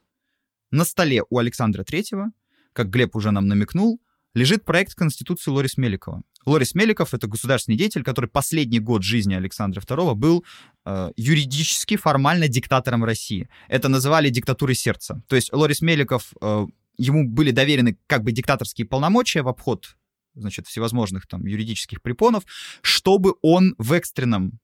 на 0.71 0.85
столе 0.85 1.23
у 1.31 1.39
Александра 1.39 1.83
III, 1.83 2.27
как 2.73 2.91
Глеб 2.91 3.17
уже 3.17 3.31
нам 3.31 3.49
намекнул, 3.49 4.01
лежит 4.35 4.65
проект 4.65 4.95
Конституции 4.95 5.51
Лорис 5.51 5.77
Меликова. 5.77 6.23
Лорис 6.47 6.75
Меликов— 6.75 7.13
это 7.15 7.27
государственный 7.27 7.77
деятель, 7.77 8.03
который 8.03 8.31
последний 8.31 8.79
год 8.79 9.03
жизни 9.03 9.35
Александра 9.35 9.81
II 9.81 10.15
был 10.15 10.45
э, 10.85 11.11
юридически, 11.17 11.97
формально 11.97 12.49
диктатором 12.49 13.05
России. 13.05 13.49
Это 13.69 13.89
называли 13.89 14.31
диктатурой 14.31 14.75
сердца. 14.75 15.23
То 15.27 15.37
есть 15.37 15.53
Лорис 15.53 15.83
Меликов, 15.83 16.33
э, 16.41 16.67
ему 16.97 17.29
были 17.29 17.51
доверены 17.51 17.99
как 18.07 18.23
бы 18.23 18.33
диктаторские 18.33 18.87
полномочия 18.87 19.43
в 19.43 19.49
обход 19.49 19.97
значит, 20.41 20.67
всевозможных 20.67 21.27
там 21.27 21.45
юридических 21.47 22.03
препонов, 22.03 22.45
чтобы 22.83 23.35
он 23.43 23.75
в 23.79 23.93
экстренном 23.93 24.59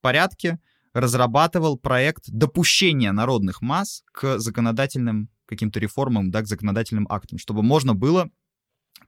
порядке 0.00 0.58
разрабатывал 0.92 1.78
проект 1.78 2.24
допущения 2.28 3.12
народных 3.12 3.62
масс 3.62 4.02
к 4.12 4.38
законодательным 4.38 5.28
каким-то 5.46 5.80
реформам, 5.80 6.30
да, 6.30 6.42
к 6.42 6.46
законодательным 6.46 7.06
актам, 7.08 7.38
чтобы 7.38 7.62
можно 7.62 7.94
было 7.94 8.30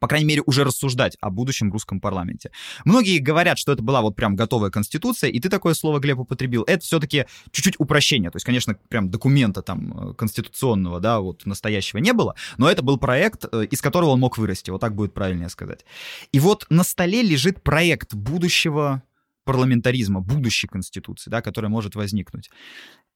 по 0.00 0.08
крайней 0.08 0.26
мере, 0.26 0.42
уже 0.46 0.64
рассуждать 0.64 1.16
о 1.20 1.30
будущем 1.30 1.70
русском 1.70 2.00
парламенте. 2.00 2.50
Многие 2.84 3.18
говорят, 3.18 3.58
что 3.58 3.72
это 3.72 3.82
была 3.82 4.00
вот 4.00 4.16
прям 4.16 4.34
готовая 4.34 4.70
конституция, 4.70 5.30
и 5.30 5.38
ты 5.38 5.48
такое 5.48 5.74
слово, 5.74 6.00
Глеб, 6.00 6.18
употребил. 6.18 6.64
Это 6.66 6.82
все-таки 6.82 7.26
чуть-чуть 7.52 7.76
упрощение. 7.78 8.30
То 8.30 8.36
есть, 8.36 8.46
конечно, 8.46 8.74
прям 8.88 9.10
документа 9.10 9.62
там 9.62 10.10
э, 10.10 10.14
конституционного, 10.14 11.00
да, 11.00 11.20
вот 11.20 11.46
настоящего 11.46 11.98
не 11.98 12.12
было, 12.12 12.34
но 12.56 12.68
это 12.68 12.82
был 12.82 12.96
проект, 12.96 13.44
э, 13.52 13.66
из 13.70 13.82
которого 13.82 14.10
он 14.10 14.20
мог 14.20 14.38
вырасти. 14.38 14.70
Вот 14.70 14.80
так 14.80 14.94
будет 14.94 15.12
правильнее 15.12 15.50
сказать. 15.50 15.84
И 16.32 16.40
вот 16.40 16.66
на 16.70 16.82
столе 16.82 17.22
лежит 17.22 17.62
проект 17.62 18.14
будущего 18.14 19.02
парламентаризма, 19.44 20.20
будущей 20.20 20.66
конституции, 20.66 21.30
да, 21.30 21.42
которая 21.42 21.70
может 21.70 21.94
возникнуть. 21.94 22.50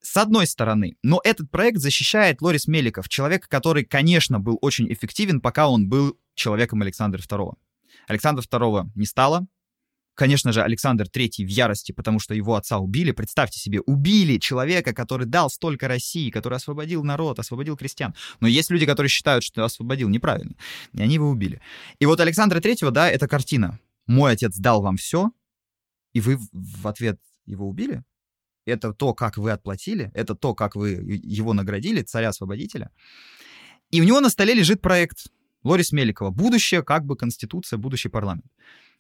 С 0.00 0.18
одной 0.18 0.46
стороны, 0.46 0.96
но 1.02 1.20
этот 1.24 1.50
проект 1.50 1.78
защищает 1.78 2.42
Лорис 2.42 2.66
Меликов, 2.66 3.08
человек, 3.08 3.48
который, 3.48 3.84
конечно, 3.84 4.38
был 4.38 4.58
очень 4.60 4.92
эффективен, 4.92 5.40
пока 5.40 5.68
он 5.68 5.88
был 5.88 6.18
человеком 6.34 6.82
Александра 6.82 7.20
II. 7.20 7.54
Александра 8.06 8.42
II 8.42 8.90
не 8.94 9.06
стало. 9.06 9.46
Конечно 10.14 10.52
же, 10.52 10.62
Александр 10.62 11.06
III 11.12 11.44
в 11.44 11.48
ярости, 11.48 11.90
потому 11.90 12.20
что 12.20 12.34
его 12.34 12.54
отца 12.54 12.78
убили. 12.78 13.10
Представьте 13.10 13.58
себе, 13.58 13.80
убили 13.80 14.38
человека, 14.38 14.92
который 14.92 15.26
дал 15.26 15.50
столько 15.50 15.88
России, 15.88 16.30
который 16.30 16.54
освободил 16.54 17.02
народ, 17.02 17.40
освободил 17.40 17.76
крестьян. 17.76 18.14
Но 18.38 18.46
есть 18.46 18.70
люди, 18.70 18.86
которые 18.86 19.10
считают, 19.10 19.42
что 19.42 19.64
освободил 19.64 20.08
неправильно. 20.08 20.54
И 20.92 21.02
они 21.02 21.14
его 21.14 21.28
убили. 21.28 21.60
И 21.98 22.06
вот 22.06 22.20
Александра 22.20 22.60
III, 22.60 22.92
да, 22.92 23.10
это 23.10 23.26
картина. 23.26 23.80
Мой 24.06 24.32
отец 24.32 24.56
дал 24.56 24.82
вам 24.82 24.98
все, 24.98 25.32
и 26.12 26.20
вы 26.20 26.38
в 26.52 26.86
ответ 26.86 27.18
его 27.44 27.68
убили? 27.68 28.04
Это 28.66 28.92
то, 28.92 29.14
как 29.14 29.36
вы 29.36 29.50
отплатили, 29.50 30.10
это 30.14 30.34
то, 30.34 30.54
как 30.54 30.76
вы 30.76 30.90
его 30.90 31.52
наградили, 31.52 32.02
царя-освободителя. 32.02 32.90
И 33.90 34.00
у 34.00 34.04
него 34.04 34.20
на 34.20 34.30
столе 34.30 34.54
лежит 34.54 34.80
проект 34.80 35.26
Лорис 35.64 35.92
Меликова 35.92 36.30
«Будущее, 36.30 36.82
как 36.82 37.04
бы 37.04 37.16
конституция, 37.16 37.78
будущий 37.78 38.08
парламент». 38.08 38.46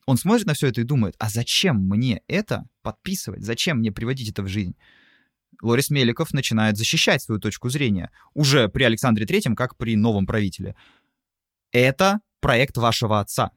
Он 0.06 0.16
смотрит 0.16 0.46
на 0.46 0.54
все 0.54 0.66
это 0.66 0.80
и 0.80 0.84
думает, 0.84 1.14
а 1.18 1.30
зачем 1.30 1.76
мне 1.88 2.22
это 2.26 2.66
подписывать? 2.82 3.42
Зачем 3.42 3.78
мне 3.78 3.92
приводить 3.92 4.30
это 4.30 4.42
в 4.42 4.48
жизнь? 4.48 4.74
Лорис 5.62 5.88
Меликов 5.88 6.34
начинает 6.34 6.76
защищать 6.76 7.22
свою 7.22 7.40
точку 7.40 7.70
зрения 7.70 8.10
уже 8.34 8.68
при 8.68 8.82
Александре 8.82 9.24
Третьем, 9.24 9.54
как 9.54 9.76
при 9.76 9.96
новом 9.96 10.26
правителе. 10.26 10.74
Это 11.72 12.20
проект 12.40 12.76
вашего 12.76 13.20
отца 13.20 13.52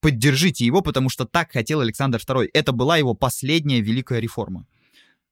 поддержите 0.00 0.64
его, 0.64 0.80
потому 0.80 1.08
что 1.08 1.24
так 1.24 1.52
хотел 1.52 1.80
Александр 1.80 2.18
II. 2.18 2.48
Это 2.52 2.72
была 2.72 2.96
его 2.96 3.14
последняя 3.14 3.80
великая 3.80 4.20
реформа. 4.20 4.66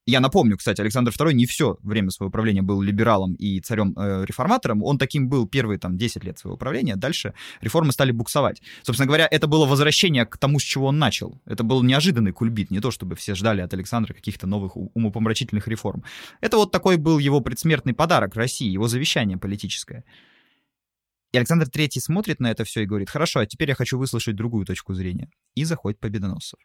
Я 0.09 0.21
напомню, 0.21 0.57
кстати, 0.57 0.81
Александр 0.81 1.11
II 1.11 1.33
не 1.33 1.47
все 1.47 1.79
время 1.83 2.11
своего 2.11 2.31
правления 2.31 2.63
был 2.63 2.81
либералом 2.81 3.35
и 3.35 3.59
царем-реформатором. 3.61 4.81
Э, 4.81 4.85
Он 4.85 4.99
таким 4.99 5.29
был 5.29 5.49
первые 5.49 5.81
там 5.81 5.99
10 5.99 6.23
лет 6.23 6.39
своего 6.39 6.57
правления. 6.57 6.95
Дальше 6.95 7.35
реформы 7.61 7.91
стали 7.91 8.13
буксовать. 8.13 8.63
Собственно 8.85 9.09
говоря, 9.09 9.27
это 9.29 9.49
было 9.49 9.67
возвращение 9.67 10.25
к 10.25 10.39
тому, 10.39 10.61
с 10.61 10.63
чего 10.63 10.87
он 10.87 11.01
начал. 11.01 11.41
Это 11.45 11.65
был 11.65 11.83
неожиданный 11.83 12.31
кульбит. 12.31 12.71
Не 12.71 12.79
то, 12.79 12.93
чтобы 12.93 13.17
все 13.17 13.35
ждали 13.35 13.63
от 13.63 13.75
Александра 13.75 14.15
каких-то 14.15 14.47
новых 14.47 14.77
умопомрачительных 14.77 15.67
реформ. 15.67 16.05
Это 16.41 16.57
вот 16.57 16.71
такой 16.71 16.99
был 16.99 17.19
его 17.19 17.41
предсмертный 17.41 17.93
подарок 17.93 18.37
России, 18.37 18.71
его 18.71 18.87
завещание 18.87 19.39
политическое. 19.39 20.05
И 21.33 21.39
Александр 21.39 21.67
III 21.67 22.01
смотрит 22.01 22.39
на 22.39 22.53
это 22.53 22.63
все 22.63 22.83
и 22.83 22.87
говорит, 22.87 23.11
хорошо, 23.11 23.41
а 23.41 23.47
теперь 23.47 23.71
я 23.71 23.75
хочу 23.75 23.99
выслушать 23.99 24.37
другую 24.37 24.65
точку 24.67 24.95
зрения. 24.95 25.29
И 25.57 25.65
заходит 25.65 25.99
Победоносцев. 25.99 26.61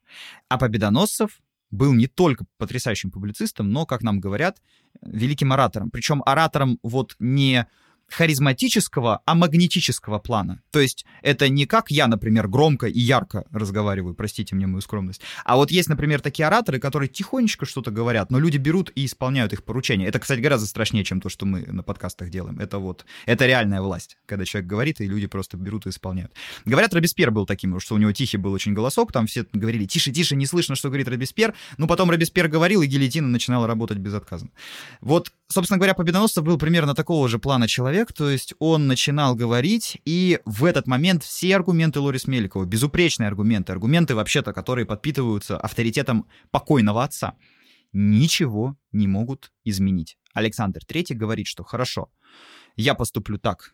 А 0.47 0.59
Победоносцев 0.59 1.41
был 1.71 1.93
не 1.93 2.07
только 2.07 2.45
потрясающим 2.57 3.11
публицистом, 3.11 3.71
но, 3.71 3.85
как 3.85 4.03
нам 4.03 4.19
говорят, 4.19 4.61
великим 5.01 5.53
оратором. 5.53 5.89
Причем 5.89 6.21
оратором 6.25 6.79
вот 6.83 7.15
не 7.19 7.67
харизматического, 8.11 9.21
а 9.25 9.35
магнетического 9.35 10.19
плана. 10.19 10.61
То 10.71 10.79
есть 10.79 11.05
это 11.21 11.49
не 11.49 11.65
как 11.65 11.91
я, 11.91 12.07
например, 12.07 12.47
громко 12.47 12.87
и 12.87 12.99
ярко 12.99 13.45
разговариваю, 13.51 14.13
простите 14.13 14.55
мне 14.55 14.67
мою 14.67 14.81
скромность, 14.81 15.21
а 15.45 15.55
вот 15.55 15.71
есть, 15.71 15.89
например, 15.89 16.21
такие 16.21 16.47
ораторы, 16.47 16.79
которые 16.79 17.09
тихонечко 17.09 17.65
что-то 17.65 17.91
говорят, 17.91 18.31
но 18.31 18.39
люди 18.39 18.57
берут 18.57 18.91
и 18.95 19.05
исполняют 19.05 19.53
их 19.53 19.63
поручения. 19.63 20.07
Это, 20.07 20.19
кстати, 20.19 20.39
гораздо 20.39 20.67
страшнее, 20.67 21.03
чем 21.03 21.21
то, 21.21 21.29
что 21.29 21.45
мы 21.45 21.61
на 21.61 21.83
подкастах 21.83 22.29
делаем. 22.29 22.59
Это 22.59 22.79
вот, 22.79 23.05
это 23.25 23.45
реальная 23.45 23.81
власть, 23.81 24.17
когда 24.25 24.45
человек 24.45 24.69
говорит, 24.69 25.01
и 25.01 25.07
люди 25.07 25.27
просто 25.27 25.57
берут 25.57 25.85
и 25.85 25.89
исполняют. 25.89 26.33
Говорят, 26.65 26.93
Робеспьер 26.93 27.31
был 27.31 27.45
таким, 27.45 27.79
что 27.79 27.95
у 27.95 27.97
него 27.97 28.11
тихий 28.11 28.37
был 28.37 28.51
очень 28.53 28.73
голосок, 28.73 29.11
там 29.11 29.27
все 29.27 29.45
говорили, 29.53 29.85
тише, 29.85 30.11
тише, 30.11 30.35
не 30.35 30.45
слышно, 30.45 30.75
что 30.75 30.89
говорит 30.89 31.07
Робеспьер, 31.07 31.53
ну 31.77 31.87
потом 31.87 32.09
Робеспьер 32.09 32.47
говорил, 32.47 32.81
и 32.81 32.87
гильотина 32.87 33.27
начинала 33.27 33.67
работать 33.67 33.97
безотказно. 33.97 34.49
Вот, 35.01 35.31
собственно 35.47 35.77
говоря, 35.77 35.93
Победоносцев 35.93 36.43
был 36.43 36.57
примерно 36.57 36.95
такого 36.95 37.27
же 37.29 37.39
плана 37.39 37.67
человек, 37.67 38.00
человек, 38.01 38.13
то 38.13 38.29
есть 38.29 38.53
он 38.59 38.87
начинал 38.87 39.35
говорить, 39.35 40.01
и 40.05 40.39
в 40.45 40.65
этот 40.65 40.87
момент 40.87 41.23
все 41.23 41.55
аргументы 41.55 41.99
Лорис 41.99 42.27
Меликова, 42.27 42.65
безупречные 42.65 43.27
аргументы, 43.27 43.71
аргументы 43.71 44.15
вообще-то, 44.15 44.53
которые 44.53 44.85
подпитываются 44.85 45.57
авторитетом 45.57 46.25
покойного 46.51 47.03
отца, 47.03 47.35
ничего 47.93 48.75
не 48.91 49.07
могут 49.07 49.51
изменить. 49.65 50.17
Александр 50.33 50.79
III 50.87 51.13
говорит, 51.15 51.47
что 51.47 51.63
хорошо, 51.63 52.09
я 52.75 52.95
поступлю 52.95 53.37
так, 53.37 53.73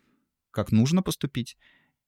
как 0.52 0.72
нужно 0.72 1.02
поступить, 1.02 1.58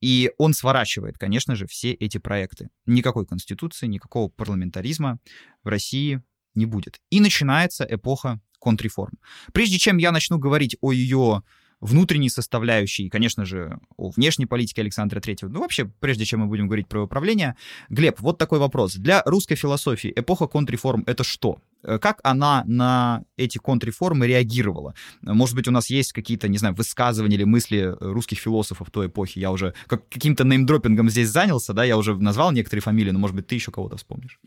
и 0.01 0.31
он 0.37 0.53
сворачивает, 0.53 1.17
конечно 1.17 1.55
же, 1.55 1.67
все 1.67 1.91
эти 1.91 2.17
проекты. 2.17 2.69
Никакой 2.85 3.25
конституции, 3.25 3.87
никакого 3.87 4.29
парламентаризма 4.29 5.19
в 5.63 5.67
России 5.67 6.21
не 6.55 6.65
будет. 6.65 6.99
И 7.11 7.21
начинается 7.21 7.85
эпоха 7.89 8.39
контрреформ. 8.59 9.13
Прежде 9.53 9.77
чем 9.77 9.97
я 9.97 10.11
начну 10.11 10.37
говорить 10.37 10.75
о 10.81 10.91
ее 10.91 11.43
внутренней 11.81 12.29
составляющей, 12.29 13.05
и, 13.05 13.09
конечно 13.09 13.45
же, 13.45 13.79
о 13.97 14.09
внешней 14.09 14.45
политике 14.45 14.81
Александра 14.81 15.19
Третьего. 15.19 15.49
Ну, 15.49 15.61
вообще, 15.61 15.85
прежде 15.99 16.25
чем 16.25 16.41
мы 16.41 16.47
будем 16.47 16.67
говорить 16.67 16.87
про 16.87 17.03
управление, 17.03 17.55
Глеб, 17.89 18.19
вот 18.19 18.37
такой 18.37 18.59
вопрос. 18.59 18.95
Для 18.95 19.23
русской 19.25 19.55
философии 19.55 20.11
эпоха 20.15 20.47
контрреформ— 20.47 21.03
это 21.07 21.23
что? 21.23 21.59
Э, 21.83 21.97
как 21.99 22.19
она 22.23 22.63
на 22.65 23.23
эти 23.37 23.57
контрреформы 23.57 24.27
реагировала? 24.27 24.93
Может 25.21 25.55
быть, 25.55 25.67
у 25.67 25.71
нас 25.71 25.89
есть 25.89 26.13
какие-то, 26.13 26.47
не 26.47 26.57
знаю, 26.57 26.75
высказывания 26.75 27.35
или 27.35 27.45
мысли 27.45 27.95
русских 27.99 28.39
философов 28.39 28.91
той 28.91 29.07
эпохи? 29.07 29.39
Я 29.39 29.51
уже 29.51 29.73
как, 29.87 30.07
каким-то 30.09 30.43
неймдропингом 30.43 31.09
здесь 31.09 31.29
занялся, 31.29 31.73
да, 31.73 31.83
я 31.83 31.97
уже 31.97 32.15
назвал 32.15 32.51
некоторые 32.51 32.81
фамилии, 32.81 33.11
но, 33.11 33.19
может 33.19 33.35
быть, 33.35 33.47
ты 33.47 33.55
еще 33.55 33.71
кого-то 33.71 33.97
вспомнишь. 33.97 34.39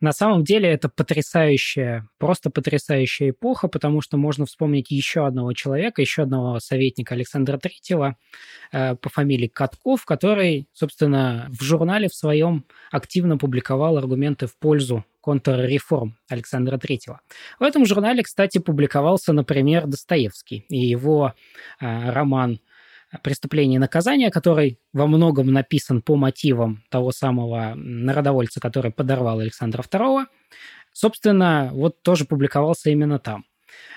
На 0.00 0.12
самом 0.12 0.44
деле 0.44 0.70
это 0.70 0.88
потрясающая, 0.88 2.08
просто 2.18 2.48
потрясающая 2.48 3.30
эпоха, 3.30 3.68
потому 3.68 4.00
что 4.00 4.16
можно 4.16 4.46
вспомнить 4.46 4.90
еще 4.90 5.26
одного 5.26 5.52
человека, 5.52 6.00
еще 6.00 6.22
одного 6.22 6.58
советника 6.58 7.14
Александра 7.14 7.58
Третьего 7.58 8.16
э, 8.72 8.96
по 8.96 9.10
фамилии 9.10 9.48
Катков, 9.48 10.06
который, 10.06 10.66
собственно, 10.72 11.48
в 11.50 11.62
журнале 11.62 12.08
в 12.08 12.14
своем 12.14 12.64
активно 12.90 13.36
публиковал 13.36 13.98
аргументы 13.98 14.46
в 14.46 14.56
пользу 14.56 15.04
контрреформ 15.20 16.16
Александра 16.28 16.78
Третьего. 16.78 17.20
В 17.58 17.62
этом 17.62 17.84
журнале, 17.84 18.22
кстати, 18.22 18.56
публиковался, 18.56 19.34
например, 19.34 19.86
Достоевский 19.86 20.64
и 20.70 20.78
его 20.78 21.34
э, 21.78 22.10
роман 22.10 22.58
«Преступление 23.22 23.76
и 23.76 23.80
наказание», 23.80 24.30
который 24.30 24.78
во 24.92 25.06
многом 25.06 25.52
написан 25.52 26.02
по 26.02 26.16
мотивам 26.16 26.84
того 26.90 27.12
самого 27.12 27.74
народовольца, 27.74 28.60
который 28.60 28.92
подорвал 28.92 29.40
Александра 29.40 29.82
II, 29.82 30.26
собственно, 30.92 31.70
вот 31.72 32.02
тоже 32.02 32.24
публиковался 32.24 32.90
именно 32.90 33.18
там. 33.18 33.44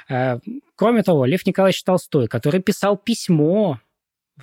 Э, 0.10 0.39
кроме 0.76 1.04
того, 1.04 1.26
Лев 1.26 1.45
Николаевич 1.45 1.84
Толстой, 1.84 2.28
который 2.28 2.62
писал 2.62 2.97
письмо 2.97 3.80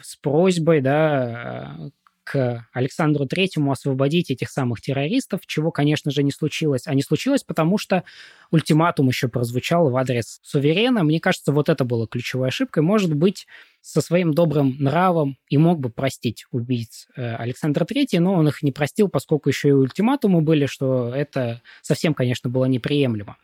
с 0.00 0.16
просьбой 0.16 0.80
да, 0.80 1.90
к 2.30 2.64
Александру 2.72 3.26
Третьему 3.26 3.72
освободить 3.72 4.30
этих 4.30 4.50
самых 4.50 4.80
террористов, 4.80 5.40
чего, 5.46 5.72
конечно 5.72 6.12
же, 6.12 6.22
не 6.22 6.30
случилось. 6.30 6.86
А 6.86 6.94
не 6.94 7.02
случилось, 7.02 7.42
потому 7.42 7.76
что 7.76 8.04
ультиматум 8.52 9.08
еще 9.08 9.26
прозвучал 9.26 9.90
в 9.90 9.96
адрес 9.96 10.38
суверена. 10.42 11.02
Мне 11.02 11.18
кажется, 11.18 11.50
вот 11.50 11.68
это 11.68 11.84
было 11.84 12.06
ключевой 12.06 12.48
ошибкой. 12.48 12.84
Может 12.84 13.14
быть, 13.14 13.48
со 13.80 14.00
своим 14.00 14.32
добрым 14.32 14.76
нравом 14.78 15.36
и 15.48 15.58
мог 15.58 15.80
бы 15.80 15.90
простить 15.90 16.44
убийц 16.50 17.08
э, 17.16 17.34
Александра 17.36 17.84
III, 17.84 18.20
но 18.20 18.34
он 18.34 18.48
их 18.48 18.62
не 18.62 18.72
простил, 18.72 19.08
поскольку 19.08 19.48
еще 19.48 19.68
и 19.68 19.72
ультиматумы 19.72 20.42
были, 20.42 20.66
что 20.66 21.14
это 21.14 21.62
совсем, 21.82 22.14
конечно, 22.14 22.50
было 22.50 22.66
неприемлемо. 22.66 23.36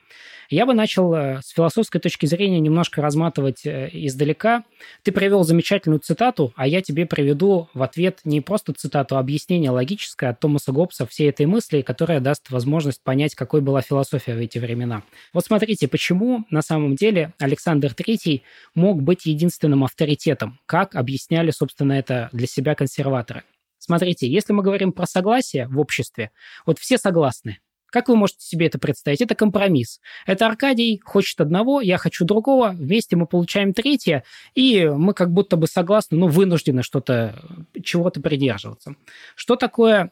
Я 0.48 0.66
бы 0.66 0.74
начал 0.74 1.12
э, 1.14 1.40
с 1.42 1.50
философской 1.50 2.00
точки 2.00 2.26
зрения 2.26 2.60
немножко 2.60 3.02
разматывать 3.02 3.66
э, 3.66 3.88
издалека. 3.92 4.64
Ты 5.02 5.10
привел 5.12 5.42
замечательную 5.42 6.00
цитату, 6.00 6.52
а 6.56 6.66
я 6.66 6.82
тебе 6.82 7.06
приведу 7.06 7.68
в 7.74 7.82
ответ 7.82 8.20
не 8.24 8.40
просто 8.40 8.72
цитату, 8.72 9.16
а 9.16 9.20
объяснение 9.20 9.70
логическое 9.70 10.30
от 10.30 10.40
Томаса 10.40 10.72
Гоббса 10.72 11.06
всей 11.06 11.30
этой 11.30 11.46
мысли, 11.46 11.82
которая 11.82 12.20
даст 12.20 12.50
возможность 12.50 13.02
понять, 13.02 13.34
какой 13.34 13.60
была 13.60 13.82
философия 13.82 14.34
в 14.34 14.38
эти 14.38 14.58
времена. 14.58 15.02
Вот 15.32 15.44
смотрите, 15.44 15.88
почему 15.88 16.44
на 16.50 16.62
самом 16.62 16.94
деле 16.94 17.32
Александр 17.38 17.88
III 17.88 18.42
мог 18.74 19.02
быть 19.02 19.26
единственным 19.26 19.82
авторитетом, 19.82 20.25
как 20.66 20.94
объясняли, 20.96 21.50
собственно, 21.50 21.92
это 21.92 22.28
для 22.32 22.46
себя 22.46 22.74
консерваторы. 22.74 23.44
Смотрите, 23.78 24.28
если 24.28 24.52
мы 24.52 24.62
говорим 24.62 24.92
про 24.92 25.06
согласие 25.06 25.68
в 25.68 25.78
обществе, 25.78 26.30
вот 26.64 26.78
все 26.78 26.98
согласны, 26.98 27.58
как 27.90 28.08
вы 28.08 28.16
можете 28.16 28.44
себе 28.44 28.66
это 28.66 28.78
представить? 28.78 29.20
Это 29.20 29.34
компромисс. 29.34 30.00
Это 30.26 30.46
Аркадий 30.46 31.00
хочет 31.04 31.40
одного, 31.40 31.80
я 31.80 31.98
хочу 31.98 32.24
другого, 32.24 32.70
вместе 32.70 33.16
мы 33.16 33.26
получаем 33.26 33.72
третье, 33.72 34.24
и 34.54 34.86
мы 34.86 35.14
как 35.14 35.30
будто 35.32 35.56
бы 35.56 35.66
согласны, 35.66 36.18
ну, 36.18 36.28
вынуждены 36.28 36.82
что-то, 36.82 37.40
чего-то 37.82 38.20
придерживаться. 38.20 38.96
Что 39.34 39.56
такое 39.56 40.10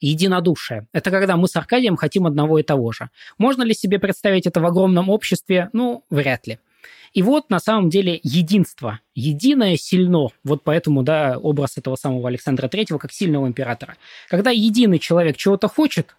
единодушие. 0.00 0.86
Это 0.92 1.10
когда 1.10 1.36
мы 1.36 1.48
с 1.48 1.56
Аркадием 1.56 1.96
хотим 1.96 2.26
одного 2.26 2.58
и 2.58 2.62
того 2.62 2.92
же. 2.92 3.10
Можно 3.38 3.62
ли 3.62 3.74
себе 3.74 3.98
представить 3.98 4.46
это 4.46 4.60
в 4.60 4.66
огромном 4.66 5.10
обществе? 5.10 5.68
Ну, 5.72 6.04
вряд 6.10 6.46
ли. 6.46 6.58
И 7.12 7.22
вот 7.22 7.50
на 7.50 7.58
самом 7.58 7.90
деле 7.90 8.20
единство. 8.22 9.00
Единое 9.14 9.76
сильно. 9.76 10.28
Вот 10.44 10.62
поэтому, 10.62 11.02
да, 11.02 11.38
образ 11.38 11.76
этого 11.76 11.96
самого 11.96 12.28
Александра 12.28 12.68
Третьего 12.68 12.98
как 12.98 13.12
сильного 13.12 13.46
императора. 13.46 13.96
Когда 14.28 14.50
единый 14.50 14.98
человек 14.98 15.36
чего-то 15.36 15.68
хочет, 15.68 16.14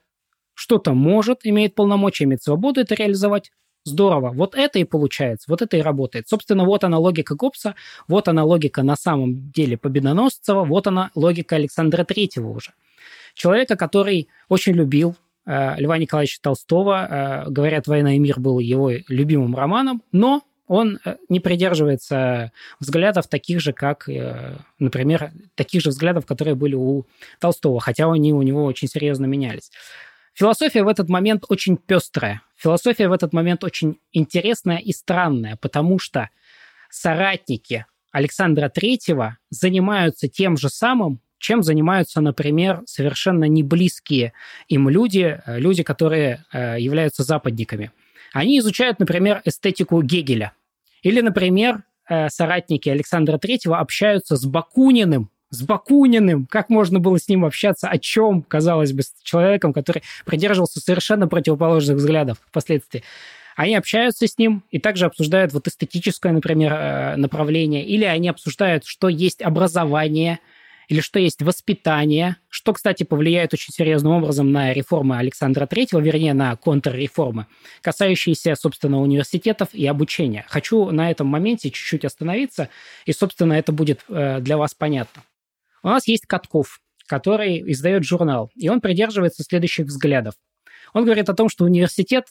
что-то 0.54 0.94
может, 0.94 1.40
имеет 1.44 1.76
полномочия, 1.76 2.26
имеет 2.26 2.44
свободу 2.44 2.82
это 2.82 2.96
реализовать, 2.96 3.52
Здорово. 3.84 4.32
Вот 4.32 4.54
это 4.54 4.78
и 4.78 4.84
получается, 4.84 5.46
вот 5.50 5.64
это 5.64 5.76
и 5.76 5.82
работает. 5.82 6.30
Собственно, 6.30 6.66
вот 6.66 6.84
она 6.84 7.00
логика 7.00 7.34
Гоббса, 7.34 7.74
вот 8.08 8.28
она 8.28 8.44
логика 8.44 8.84
на 8.84 8.96
самом 8.96 9.50
деле 9.52 9.76
Победоносцева, 9.76 10.64
вот 10.66 10.86
она 10.86 11.10
логика 11.16 11.56
Александра 11.56 12.04
Третьего 12.04 12.50
уже. 12.50 12.74
Человека, 13.34 13.76
который 13.76 14.28
очень 14.50 14.74
любил 14.74 15.16
э, 15.48 15.82
Льва 15.82 15.98
Николаевича 15.98 16.40
Толстого. 16.44 17.08
Э, 17.48 17.50
говорят, 17.50 17.88
«Война 17.88 18.16
и 18.16 18.20
мир» 18.20 18.40
был 18.40 18.60
его 18.60 18.92
любимым 19.08 19.56
романом, 19.56 20.04
но 20.12 20.44
он 20.68 21.00
э, 21.04 21.18
не 21.30 21.40
придерживается 21.40 22.52
взглядов 22.80 23.28
таких 23.28 23.60
же, 23.60 23.74
как, 23.74 24.08
э, 24.08 24.58
например, 24.80 25.32
таких 25.56 25.82
же 25.82 25.90
взглядов, 25.90 26.26
которые 26.26 26.56
были 26.56 26.76
у 26.76 27.06
Толстого, 27.40 27.80
хотя 27.80 28.12
они 28.12 28.34
у 28.34 28.42
него 28.42 28.64
очень 28.64 28.88
серьезно 28.88 29.26
менялись. 29.26 29.72
Философия 30.34 30.84
в 30.84 30.88
этот 30.88 31.10
момент 31.10 31.44
очень 31.50 31.76
пестрая. 31.76 32.42
Философия 32.56 33.10
в 33.10 33.12
этот 33.12 33.34
момент 33.34 33.64
очень 33.64 34.00
интересная 34.14 34.78
и 34.78 34.94
странная, 34.94 35.58
потому 35.58 36.00
что 36.00 36.30
соратники 36.90 37.86
Александра 38.12 38.70
Третьего 38.70 39.38
занимаются 39.50 40.30
тем 40.30 40.56
же 40.58 40.70
самым, 40.70 41.20
чем 41.38 41.64
занимаются, 41.64 42.22
например, 42.22 42.82
совершенно 42.86 43.46
не 43.46 43.64
близкие 43.64 44.32
им 44.68 44.88
люди, 44.88 45.42
э, 45.46 45.60
люди, 45.60 45.84
которые 45.84 46.46
являются 46.54 47.24
западниками. 47.24 47.92
Они 48.34 48.60
изучают, 48.60 49.00
например, 49.00 49.42
эстетику 49.46 50.02
Гегеля. 50.02 50.54
Или, 51.04 51.22
например, 51.22 51.84
э, 52.10 52.30
соратники 52.30 52.90
Александра 52.90 53.38
Третьего 53.38 53.80
общаются 53.80 54.36
с 54.36 54.46
Бакуниным, 54.46 55.30
с 55.50 55.64
Бакуниным, 55.64 56.48
как 56.50 56.70
можно 56.70 57.00
было 57.00 57.20
с 57.20 57.28
ним 57.28 57.44
общаться, 57.44 57.90
о 57.90 57.98
чем, 57.98 58.42
казалось 58.42 58.94
бы, 58.94 59.04
с 59.04 59.14
человеком, 59.22 59.74
который 59.74 60.02
придерживался 60.26 60.80
совершенно 60.80 61.28
противоположных 61.28 61.98
взглядов 61.98 62.38
впоследствии. 62.48 63.04
Они 63.58 63.76
общаются 63.76 64.28
с 64.28 64.38
ним 64.38 64.64
и 64.72 64.80
также 64.80 65.06
обсуждают 65.06 65.52
вот 65.54 65.68
эстетическое, 65.68 66.32
например, 66.32 66.74
э, 66.74 67.16
направление, 67.18 67.86
или 67.86 68.06
они 68.06 68.30
обсуждают, 68.30 68.86
что 68.86 69.10
есть 69.10 69.42
образование, 69.42 70.40
или 70.92 71.00
что 71.00 71.20
есть 71.20 71.42
воспитание, 71.42 72.36
что, 72.50 72.74
кстати, 72.74 73.04
повлияет 73.04 73.54
очень 73.54 73.74
серьезным 73.74 74.12
образом 74.12 74.52
на 74.52 74.74
реформы 74.74 75.18
Александра 75.18 75.66
Третьего, 75.66 76.02
вернее, 76.02 76.34
на 76.34 76.54
контрреформы, 76.58 77.48
касающиеся, 77.82 78.56
собственно, 78.56 79.00
университетов 79.00 79.70
и 79.72 79.88
обучения. 79.88 80.46
Хочу 80.50 80.92
на 80.92 81.10
этом 81.10 81.28
моменте 81.28 81.72
чуть-чуть 81.72 82.04
остановиться, 82.04 82.68
и, 83.06 83.14
собственно, 83.14 83.54
это 83.54 83.72
будет 83.72 84.04
э, 84.10 84.42
для 84.42 84.58
вас 84.58 84.74
понятно. 84.74 85.24
У 85.82 85.88
нас 85.88 86.10
есть 86.10 86.26
Катков, 86.26 86.82
который 87.08 87.72
издает 87.72 88.04
журнал, 88.04 88.52
и 88.56 88.68
он 88.68 88.82
придерживается 88.82 89.44
следующих 89.44 89.86
взглядов. 89.86 90.34
Он 90.92 91.06
говорит 91.06 91.30
о 91.30 91.34
том, 91.34 91.48
что 91.48 91.64
университет 91.64 92.26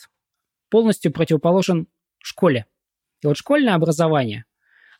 полностью 0.69 1.13
противоположен 1.13 1.87
школе. 2.19 2.67
И 3.23 3.27
вот 3.27 3.39
школьное 3.39 3.73
образование, 3.73 4.45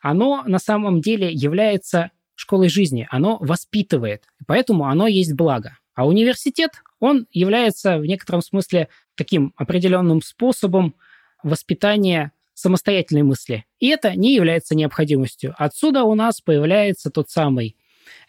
оно 0.01 0.41
на 0.47 0.57
самом 0.57 0.99
деле 0.99 1.31
является 1.31 2.09
школой 2.41 2.69
жизни, 2.69 3.07
оно 3.09 3.37
воспитывает, 3.39 4.25
поэтому 4.45 4.85
оно 4.85 5.07
есть 5.07 5.33
благо. 5.33 5.77
А 5.93 6.07
университет, 6.07 6.71
он 6.99 7.27
является 7.31 7.97
в 7.97 8.05
некотором 8.05 8.41
смысле 8.41 8.89
таким 9.15 9.53
определенным 9.55 10.21
способом 10.21 10.95
воспитания 11.43 12.31
самостоятельной 12.53 13.23
мысли. 13.23 13.65
И 13.79 13.87
это 13.87 14.15
не 14.15 14.35
является 14.35 14.75
необходимостью. 14.75 15.55
Отсюда 15.57 16.03
у 16.03 16.15
нас 16.15 16.41
появляется 16.41 17.09
тот 17.09 17.29
самый 17.29 17.75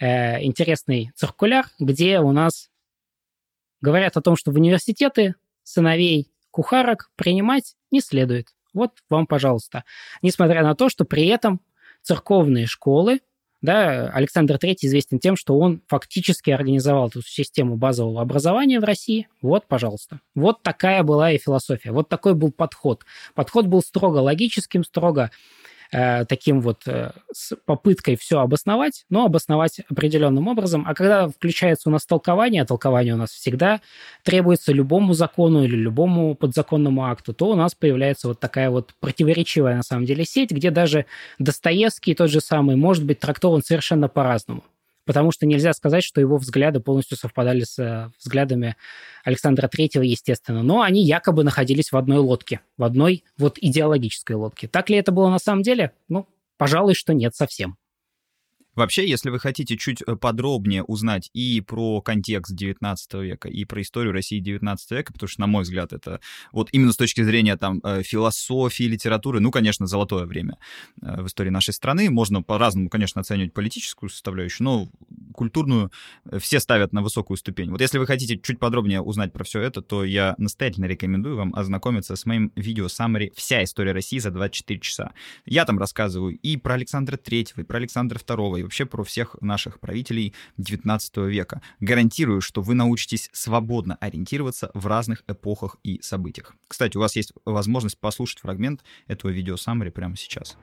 э, 0.00 0.42
интересный 0.42 1.12
циркуляр, 1.14 1.66
где 1.78 2.20
у 2.20 2.32
нас 2.32 2.70
говорят 3.80 4.16
о 4.16 4.22
том, 4.22 4.36
что 4.36 4.50
в 4.50 4.54
университеты 4.54 5.34
сыновей 5.62 6.32
кухарок 6.50 7.10
принимать 7.16 7.74
не 7.90 8.00
следует. 8.00 8.48
Вот 8.72 8.92
вам, 9.10 9.26
пожалуйста. 9.26 9.84
Несмотря 10.22 10.62
на 10.62 10.74
то, 10.74 10.88
что 10.88 11.04
при 11.04 11.26
этом 11.26 11.60
церковные 12.02 12.66
школы, 12.66 13.20
да, 13.62 14.08
Александр 14.08 14.56
III 14.56 14.76
известен 14.82 15.20
тем, 15.20 15.36
что 15.36 15.56
он 15.56 15.82
фактически 15.86 16.50
организовал 16.50 17.08
эту 17.08 17.22
систему 17.22 17.76
базового 17.76 18.20
образования 18.20 18.80
в 18.80 18.84
России. 18.84 19.28
Вот, 19.40 19.66
пожалуйста. 19.68 20.20
Вот 20.34 20.62
такая 20.62 21.04
была 21.04 21.30
и 21.30 21.38
философия. 21.38 21.92
Вот 21.92 22.08
такой 22.08 22.34
был 22.34 22.50
подход. 22.50 23.04
Подход 23.34 23.66
был 23.66 23.80
строго 23.80 24.18
логическим, 24.18 24.82
строго 24.82 25.30
э, 25.92 26.24
таким 26.24 26.60
вот 26.60 26.82
э, 26.86 27.12
с 27.32 27.54
попыткой 27.64 28.16
все 28.16 28.40
обосновать, 28.40 29.04
но 29.10 29.24
обосновать 29.26 29.80
определенным 29.88 30.48
образом. 30.48 30.84
А 30.86 30.94
когда 30.94 31.28
включается 31.28 31.88
у 31.88 31.92
нас 31.92 32.06
толкование, 32.06 32.62
а 32.62 32.66
толкование 32.66 33.14
у 33.14 33.18
нас 33.18 33.30
всегда 33.30 33.80
требуется 34.24 34.72
любому 34.72 35.14
закону 35.14 35.64
или 35.64 35.76
любому 35.76 36.34
подзаконному 36.34 37.04
акту, 37.04 37.34
то 37.34 37.50
у 37.50 37.54
нас 37.54 37.74
появляется 37.74 38.28
вот 38.28 38.40
такая 38.40 38.70
вот 38.70 38.94
противоречивая 39.00 39.76
на 39.76 39.82
самом 39.82 40.06
деле 40.06 40.24
сеть, 40.24 40.50
где 40.50 40.70
даже 40.70 41.06
Достоевский 41.38 42.14
тот 42.14 42.30
же 42.30 42.40
самый 42.40 42.76
может 42.76 43.04
быть 43.04 43.20
трактован 43.20 43.62
совершенно 43.62 44.08
по-разному 44.08 44.64
потому 45.04 45.32
что 45.32 45.46
нельзя 45.46 45.72
сказать, 45.72 46.04
что 46.04 46.20
его 46.20 46.36
взгляды 46.36 46.80
полностью 46.80 47.16
совпадали 47.16 47.64
с 47.64 47.78
э, 47.78 48.10
взглядами 48.18 48.76
Александра 49.24 49.68
Третьего, 49.68 50.02
естественно. 50.02 50.62
Но 50.62 50.82
они 50.82 51.04
якобы 51.04 51.44
находились 51.44 51.92
в 51.92 51.96
одной 51.96 52.18
лодке, 52.18 52.60
в 52.76 52.84
одной 52.84 53.24
вот 53.36 53.58
идеологической 53.60 54.36
лодке. 54.36 54.68
Так 54.68 54.90
ли 54.90 54.96
это 54.96 55.12
было 55.12 55.28
на 55.28 55.38
самом 55.38 55.62
деле? 55.62 55.92
Ну, 56.08 56.26
пожалуй, 56.56 56.94
что 56.94 57.14
нет 57.14 57.34
совсем. 57.34 57.76
Вообще, 58.74 59.08
если 59.08 59.30
вы 59.30 59.38
хотите 59.38 59.76
чуть 59.76 60.02
э, 60.02 60.16
подробнее 60.16 60.82
узнать 60.82 61.30
и 61.34 61.60
про 61.60 62.00
контекст 62.00 62.54
19 62.54 63.14
века, 63.14 63.48
и 63.48 63.64
про 63.64 63.82
историю 63.82 64.12
России 64.12 64.38
19 64.38 64.90
века, 64.92 65.12
потому 65.12 65.28
что, 65.28 65.40
на 65.40 65.46
мой 65.46 65.62
взгляд, 65.64 65.92
это 65.92 66.20
вот 66.52 66.68
именно 66.72 66.92
с 66.92 66.96
точки 66.96 67.22
зрения 67.22 67.56
там 67.56 67.80
э, 67.84 68.02
философии, 68.02 68.84
литературы, 68.84 69.40
ну, 69.40 69.50
конечно, 69.50 69.86
золотое 69.86 70.24
время 70.24 70.56
э, 71.02 71.22
в 71.22 71.26
истории 71.26 71.50
нашей 71.50 71.74
страны. 71.74 72.10
Можно 72.10 72.42
по-разному, 72.42 72.88
конечно, 72.88 73.20
оценивать 73.20 73.52
политическую 73.52 74.08
составляющую, 74.08 74.64
но 74.64 74.88
культурную 75.34 75.90
все 76.38 76.60
ставят 76.60 76.92
на 76.92 77.02
высокую 77.02 77.36
ступень. 77.36 77.70
Вот 77.70 77.80
если 77.80 77.98
вы 77.98 78.06
хотите 78.06 78.38
чуть 78.38 78.58
подробнее 78.58 79.02
узнать 79.02 79.32
про 79.32 79.44
все 79.44 79.60
это, 79.60 79.82
то 79.82 80.04
я 80.04 80.34
настоятельно 80.38 80.86
рекомендую 80.86 81.36
вам 81.36 81.54
ознакомиться 81.54 82.16
с 82.16 82.24
моим 82.26 82.52
видео 82.56 82.86
Summary 82.86 83.32
«Вся 83.36 83.64
история 83.64 83.92
России 83.92 84.18
за 84.18 84.30
24 84.30 84.80
часа». 84.80 85.12
Я 85.44 85.64
там 85.64 85.78
рассказываю 85.78 86.38
и 86.38 86.56
про 86.56 86.74
Александра 86.74 87.16
Третьего, 87.16 87.60
и 87.60 87.64
про 87.64 87.78
Александра 87.78 88.18
Второго, 88.18 88.61
вообще 88.62 88.86
про 88.86 89.04
всех 89.04 89.36
наших 89.40 89.80
правителей 89.80 90.34
XIX 90.58 91.28
века. 91.28 91.62
Гарантирую, 91.80 92.40
что 92.40 92.62
вы 92.62 92.74
научитесь 92.74 93.28
свободно 93.32 93.96
ориентироваться 93.96 94.70
в 94.74 94.86
разных 94.86 95.24
эпохах 95.26 95.76
и 95.82 96.00
событиях. 96.02 96.54
Кстати, 96.68 96.96
у 96.96 97.00
вас 97.00 97.16
есть 97.16 97.32
возможность 97.44 97.98
послушать 97.98 98.40
фрагмент 98.40 98.82
этого 99.06 99.30
видео 99.30 99.56
саммари 99.56 99.90
прямо 99.90 100.16
сейчас. 100.16 100.56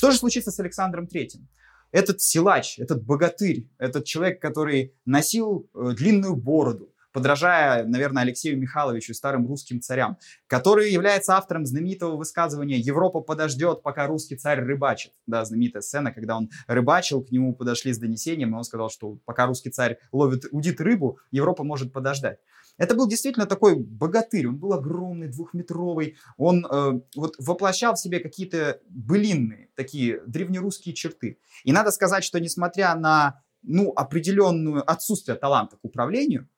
Что 0.00 0.10
же 0.10 0.16
случится 0.16 0.50
с 0.50 0.58
Александром 0.58 1.06
Третьим? 1.06 1.46
Этот 1.92 2.22
силач, 2.22 2.78
этот 2.78 3.04
богатырь, 3.04 3.68
этот 3.76 4.06
человек, 4.06 4.40
который 4.40 4.94
носил 5.04 5.68
э, 5.74 5.92
длинную 5.94 6.36
бороду, 6.36 6.90
подражая, 7.12 7.84
наверное, 7.84 8.22
Алексею 8.22 8.58
Михайловичу, 8.58 9.14
старым 9.14 9.46
русским 9.46 9.80
царям, 9.80 10.18
который 10.46 10.90
является 10.90 11.36
автором 11.36 11.66
знаменитого 11.66 12.16
высказывания 12.16 12.78
«Европа 12.78 13.20
подождет, 13.20 13.82
пока 13.82 14.06
русский 14.06 14.36
царь 14.36 14.60
рыбачит». 14.60 15.12
Да, 15.26 15.44
знаменитая 15.44 15.82
сцена, 15.82 16.12
когда 16.12 16.36
он 16.36 16.50
рыбачил, 16.66 17.22
к 17.22 17.30
нему 17.30 17.54
подошли 17.54 17.92
с 17.92 17.98
донесением, 17.98 18.54
и 18.54 18.56
он 18.56 18.64
сказал, 18.64 18.90
что 18.90 19.18
пока 19.24 19.46
русский 19.46 19.70
царь 19.70 19.98
ловит, 20.12 20.44
удит 20.52 20.80
рыбу, 20.80 21.18
Европа 21.30 21.64
может 21.64 21.92
подождать. 21.92 22.38
Это 22.80 22.94
был 22.94 23.06
действительно 23.06 23.44
такой 23.44 23.78
богатырь, 23.78 24.48
он 24.48 24.56
был 24.56 24.72
огромный, 24.72 25.28
двухметровый, 25.28 26.16
он 26.38 26.64
э, 26.64 27.00
вот 27.14 27.34
воплощал 27.38 27.94
в 27.94 28.00
себе 28.00 28.20
какие-то 28.20 28.80
былинные, 28.88 29.68
такие 29.74 30.22
древнерусские 30.26 30.94
черты. 30.94 31.38
И 31.64 31.72
надо 31.72 31.90
сказать, 31.90 32.24
что 32.24 32.40
несмотря 32.40 32.94
на 32.94 33.42
ну, 33.62 33.92
определенную 33.94 34.88
отсутствие 34.90 35.36
таланта 35.36 35.76
к 35.76 35.84
управлению, 35.84 36.48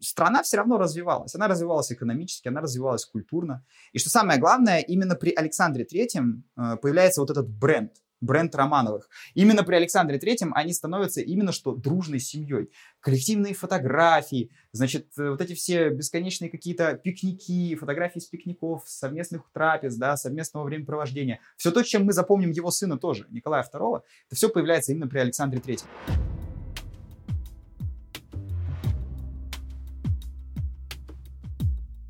страна 0.00 0.42
все 0.42 0.56
равно 0.56 0.78
развивалась. 0.78 1.34
Она 1.34 1.48
развивалась 1.48 1.92
экономически, 1.92 2.48
она 2.48 2.60
развивалась 2.60 3.04
культурно. 3.04 3.64
И 3.92 3.98
что 3.98 4.10
самое 4.10 4.40
главное, 4.40 4.80
именно 4.80 5.14
при 5.14 5.32
Александре 5.32 5.84
Третьем 5.84 6.44
э, 6.56 6.76
появляется 6.80 7.20
вот 7.20 7.30
этот 7.30 7.48
бренд 7.48 7.92
бренд 8.22 8.54
Романовых. 8.54 9.10
Именно 9.34 9.64
при 9.64 9.74
Александре 9.74 10.18
Третьем 10.18 10.54
они 10.54 10.72
становятся 10.72 11.20
именно 11.20 11.52
что 11.52 11.74
дружной 11.74 12.20
семьей. 12.20 12.70
Коллективные 13.00 13.52
фотографии, 13.52 14.50
значит, 14.70 15.08
э, 15.18 15.30
вот 15.30 15.40
эти 15.40 15.54
все 15.54 15.90
бесконечные 15.90 16.50
какие-то 16.50 16.94
пикники, 16.94 17.74
фотографии 17.74 18.20
с 18.20 18.26
пикников, 18.26 18.84
совместных 18.86 19.50
трапез, 19.52 19.96
да, 19.96 20.16
совместного 20.16 20.64
времяпровождения. 20.64 21.40
Все 21.56 21.70
то, 21.72 21.82
чем 21.82 22.04
мы 22.04 22.12
запомним 22.12 22.52
его 22.52 22.70
сына 22.70 22.96
тоже, 22.96 23.26
Николая 23.30 23.62
II, 23.62 24.02
это 24.26 24.36
все 24.36 24.48
появляется 24.48 24.92
именно 24.92 25.08
при 25.08 25.18
Александре 25.18 25.60
Третьем. 25.60 25.88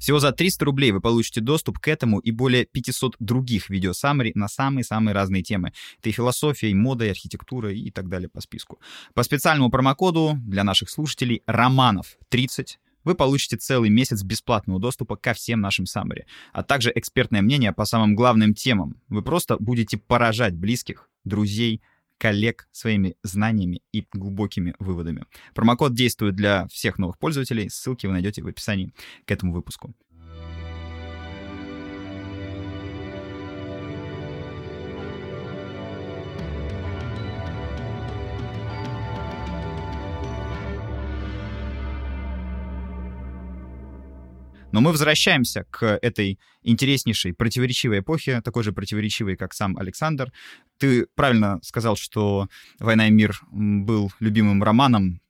Всего 0.03 0.19
за 0.19 0.33
300 0.33 0.65
рублей 0.65 0.91
вы 0.91 1.01
получите 1.01 1.41
доступ 1.41 1.79
к 1.79 1.87
этому 1.87 2.19
и 2.19 2.33
более 2.33 2.67
500 2.67 3.15
других 3.21 3.71
видео 3.71 3.93
саммари 3.93 4.33
на 4.35 4.49
самые-самые 4.49 5.15
разные 5.15 5.45
темы. 5.45 5.73
Это 6.01 6.09
и 6.09 6.13
философия, 6.13 6.73
и 6.73 6.75
мода, 6.75 7.05
и 7.05 7.11
архитектура, 7.11 7.73
и 7.73 7.89
так 7.93 8.09
далее 8.09 8.29
по 8.29 8.41
списку. 8.41 8.81
По 9.15 9.23
специальному 9.23 9.71
промокоду 9.71 10.41
для 10.45 10.65
наших 10.65 10.91
слушателей 10.91 11.43
«Романов 11.47 12.17
30» 12.33 12.79
вы 13.05 13.15
получите 13.15 13.57
целый 13.59 13.91
месяц 13.91 14.25
бесплатного 14.25 14.81
доступа 14.81 15.15
ко 15.15 15.35
всем 15.35 15.61
нашим 15.61 15.87
саммари, 15.87 16.27
а 16.53 16.65
также 16.65 16.91
экспертное 16.93 17.41
мнение 17.41 17.73
по 17.73 17.85
самым 17.85 18.17
главным 18.17 18.55
темам. 18.55 18.97
Вы 19.09 19.23
просто 19.23 19.57
будете 19.61 19.99
поражать 19.99 20.57
близких, 20.57 21.09
друзей, 21.23 21.81
коллег 22.23 22.69
своими 22.71 23.17
знаниями 23.25 23.83
и 23.91 24.07
глубокими 24.13 24.77
выводами. 24.79 25.25
Промокод 25.55 25.93
действует 25.93 26.37
для 26.37 26.69
всех 26.69 26.99
новых 26.99 27.19
пользователей. 27.19 27.69
Ссылки 27.69 28.07
вы 28.07 28.13
найдете 28.13 28.43
в 28.43 28.47
описании 28.47 28.95
к 29.27 29.31
этому 29.33 29.53
выпуску. 29.53 29.93
Но 44.73 44.81
мы 44.81 44.91
возвращаемся 44.91 45.65
к 45.71 45.99
этой 46.03 46.39
интереснейшей, 46.63 47.35
противоречивой 47.35 48.01
эпохе, 48.01 48.41
такой 48.41 48.63
же 48.63 48.73
противоречивой, 48.73 49.37
как 49.37 49.55
сам 49.55 49.77
Александр. 49.79 50.33
Ты 50.79 51.07
правильно 51.15 51.61
сказал, 51.63 51.97
что 51.97 52.49
«Война 52.79 53.09
и 53.09 53.11
мир» 53.11 53.41
был 53.51 54.11
любимым 54.21 54.63
романом 54.63 55.21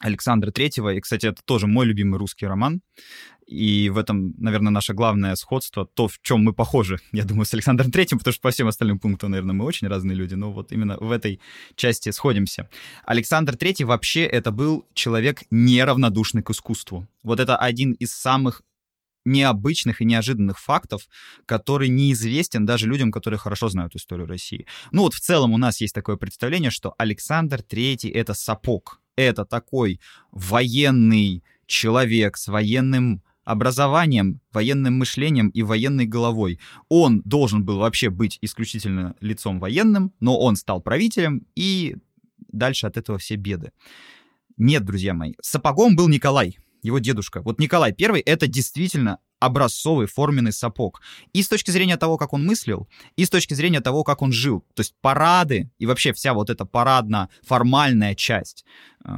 Александра 0.00 0.50
Третьего. 0.50 0.92
И, 0.94 1.00
кстати, 1.00 1.26
это 1.26 1.42
тоже 1.44 1.66
мой 1.66 1.86
любимый 1.86 2.18
русский 2.18 2.46
роман. 2.46 2.82
И 3.46 3.90
в 3.90 3.98
этом, 3.98 4.34
наверное, 4.38 4.72
наше 4.72 4.94
главное 4.94 5.34
сходство, 5.36 5.86
то, 5.86 6.08
в 6.08 6.18
чем 6.22 6.42
мы 6.42 6.52
похожи, 6.52 6.98
я 7.12 7.24
думаю, 7.24 7.44
с 7.44 7.54
Александром 7.54 7.90
Третьим, 7.90 8.18
потому 8.18 8.32
что 8.32 8.42
по 8.42 8.50
всем 8.50 8.68
остальным 8.68 8.98
пунктам, 8.98 9.30
наверное, 9.30 9.54
мы 9.54 9.64
очень 9.64 9.88
разные 9.88 10.16
люди, 10.16 10.34
но 10.34 10.52
вот 10.52 10.72
именно 10.72 10.96
в 10.98 11.10
этой 11.10 11.40
части 11.76 12.10
сходимся. 12.10 12.68
Александр 13.04 13.56
Третий 13.56 13.84
вообще 13.84 14.24
это 14.24 14.50
был 14.50 14.86
человек 14.94 15.42
неравнодушный 15.50 16.42
к 16.42 16.50
искусству. 16.50 17.06
Вот 17.22 17.40
это 17.40 17.56
один 17.56 17.92
из 17.92 18.12
самых 18.12 18.62
необычных 19.24 20.00
и 20.00 20.04
неожиданных 20.04 20.58
фактов, 20.58 21.08
который 21.46 21.88
неизвестен 21.88 22.66
даже 22.66 22.86
людям, 22.86 23.10
которые 23.10 23.38
хорошо 23.38 23.68
знают 23.68 23.94
историю 23.96 24.26
России. 24.26 24.66
Ну 24.92 25.02
вот 25.02 25.14
в 25.14 25.20
целом 25.20 25.52
у 25.52 25.58
нас 25.58 25.80
есть 25.80 25.94
такое 25.94 26.16
представление, 26.16 26.70
что 26.70 26.94
Александр 26.98 27.60
III— 27.60 28.10
это 28.14 28.34
сапог. 28.34 29.00
Это 29.16 29.44
такой 29.44 30.00
военный 30.32 31.44
человек 31.66 32.36
с 32.36 32.48
военным 32.48 33.22
образованием, 33.44 34.40
военным 34.52 34.94
мышлением 34.94 35.48
и 35.48 35.62
военной 35.62 36.06
головой. 36.06 36.58
Он 36.88 37.20
должен 37.24 37.64
был 37.64 37.78
вообще 37.78 38.10
быть 38.10 38.38
исключительно 38.40 39.14
лицом 39.20 39.60
военным, 39.60 40.12
но 40.20 40.38
он 40.38 40.56
стал 40.56 40.80
правителем, 40.80 41.46
и 41.54 41.96
дальше 42.48 42.86
от 42.86 42.96
этого 42.96 43.18
все 43.18 43.36
беды. 43.36 43.72
Нет, 44.56 44.84
друзья 44.84 45.14
мои, 45.14 45.34
сапогом 45.42 45.96
был 45.96 46.08
Николай, 46.08 46.58
его 46.84 46.98
дедушка. 46.98 47.42
Вот 47.42 47.58
Николай 47.58 47.94
I— 47.98 48.20
это 48.26 48.46
действительно 48.46 49.18
образцовый 49.40 50.06
форменный 50.06 50.52
сапог. 50.52 51.00
И 51.32 51.42
с 51.42 51.48
точки 51.48 51.70
зрения 51.70 51.96
того, 51.96 52.16
как 52.16 52.32
он 52.32 52.46
мыслил, 52.46 52.88
и 53.16 53.24
с 53.24 53.30
точки 53.30 53.54
зрения 53.54 53.80
того, 53.80 54.04
как 54.04 54.22
он 54.22 54.32
жил. 54.32 54.64
То 54.74 54.80
есть 54.80 54.94
парады 55.00 55.70
и 55.78 55.86
вообще 55.86 56.12
вся 56.12 56.34
вот 56.34 56.50
эта 56.50 56.64
парадно-формальная 56.64 58.14
часть, 58.14 58.64
э, 59.04 59.10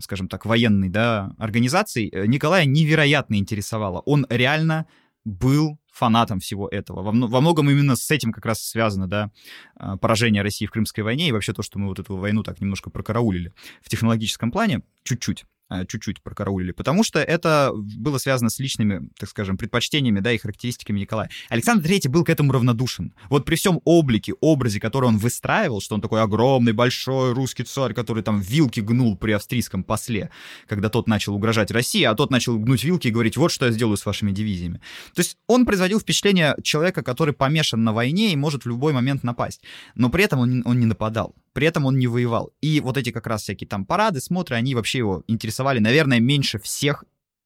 скажем 0.00 0.28
так, 0.28 0.46
военной 0.46 0.88
да, 0.88 1.34
организации 1.38 2.08
э, 2.12 2.26
Николая 2.26 2.64
невероятно 2.66 3.36
интересовала. 3.36 4.00
Он 4.00 4.26
реально 4.28 4.86
был 5.24 5.78
фанатом 5.92 6.40
всего 6.40 6.68
этого. 6.68 7.02
Во, 7.02 7.12
во 7.12 7.40
многом 7.40 7.70
именно 7.70 7.96
с 7.96 8.10
этим 8.10 8.32
как 8.32 8.46
раз 8.46 8.62
связано, 8.62 9.08
да, 9.08 9.30
э, 9.78 9.96
поражение 10.00 10.42
России 10.42 10.66
в 10.66 10.70
Крымской 10.70 11.04
войне 11.04 11.28
и 11.28 11.32
вообще 11.32 11.52
то, 11.52 11.62
что 11.62 11.78
мы 11.78 11.88
вот 11.88 11.98
эту 11.98 12.16
войну 12.16 12.42
так 12.42 12.60
немножко 12.60 12.90
прокараулили 12.90 13.52
в 13.82 13.88
технологическом 13.88 14.50
плане, 14.50 14.82
чуть-чуть. 15.04 15.44
А, 15.72 15.86
чуть-чуть 15.86 16.22
прокараулили, 16.22 16.72
потому 16.72 17.02
что 17.02 17.18
это 17.18 17.72
было 17.74 18.18
связано 18.18 18.50
с 18.50 18.58
личными, 18.58 19.08
так 19.18 19.30
скажем, 19.30 19.56
предпочтениями, 19.56 20.20
да, 20.20 20.30
и 20.30 20.36
характеристиками 20.36 21.00
Николая. 21.00 21.30
Александр 21.48 21.88
III 21.88 22.10
был 22.10 22.24
к 22.24 22.28
этому 22.28 22.52
равнодушен. 22.52 23.14
Вот 23.30 23.46
при 23.46 23.54
всем 23.54 23.80
облике, 23.86 24.34
образе, 24.42 24.80
который 24.80 25.06
он 25.06 25.16
выстраивал, 25.16 25.80
что 25.80 25.94
он 25.94 26.02
такой 26.02 26.20
огромный, 26.20 26.72
большой 26.72 27.32
русский 27.32 27.62
царь, 27.62 27.94
который 27.94 28.22
там 28.22 28.40
вилки 28.40 28.80
гнул 28.80 29.16
при 29.16 29.32
австрийском 29.32 29.82
после, 29.82 30.28
когда 30.66 30.90
тот 30.90 31.08
начал 31.08 31.34
угрожать 31.34 31.70
России, 31.70 32.02
а 32.02 32.14
тот 32.14 32.30
начал 32.30 32.58
гнуть 32.58 32.84
вилки 32.84 33.08
и 33.08 33.10
говорить, 33.10 33.38
вот 33.38 33.50
что 33.50 33.64
я 33.64 33.72
сделаю 33.72 33.96
с 33.96 34.04
вашими 34.04 34.30
дивизиями. 34.30 34.82
То 35.14 35.20
есть 35.20 35.38
он 35.46 35.64
производил 35.64 36.00
впечатление 36.00 36.54
человека, 36.62 37.02
который 37.02 37.32
помешан 37.32 37.82
на 37.82 37.94
войне 37.94 38.34
и 38.34 38.36
может 38.36 38.66
в 38.66 38.68
любой 38.68 38.92
момент 38.92 39.22
напасть. 39.22 39.62
Но 39.94 40.10
при 40.10 40.24
этом 40.24 40.40
он, 40.40 40.62
он 40.66 40.78
не 40.78 40.86
нападал. 40.86 41.34
При 41.52 41.66
этом 41.66 41.84
он 41.84 41.98
не 41.98 42.06
воевал. 42.06 42.52
И 42.60 42.80
вот 42.80 42.96
эти 42.96 43.10
как 43.10 43.26
раз 43.26 43.42
всякие 43.42 43.68
там 43.68 43.84
парады, 43.84 44.20
смотры, 44.20 44.56
они 44.56 44.74
вообще 44.74 44.98
его 44.98 45.22
интересовали, 45.26 45.78
наверное, 45.78 46.20
меньше 46.20 46.58
всех 46.58 47.04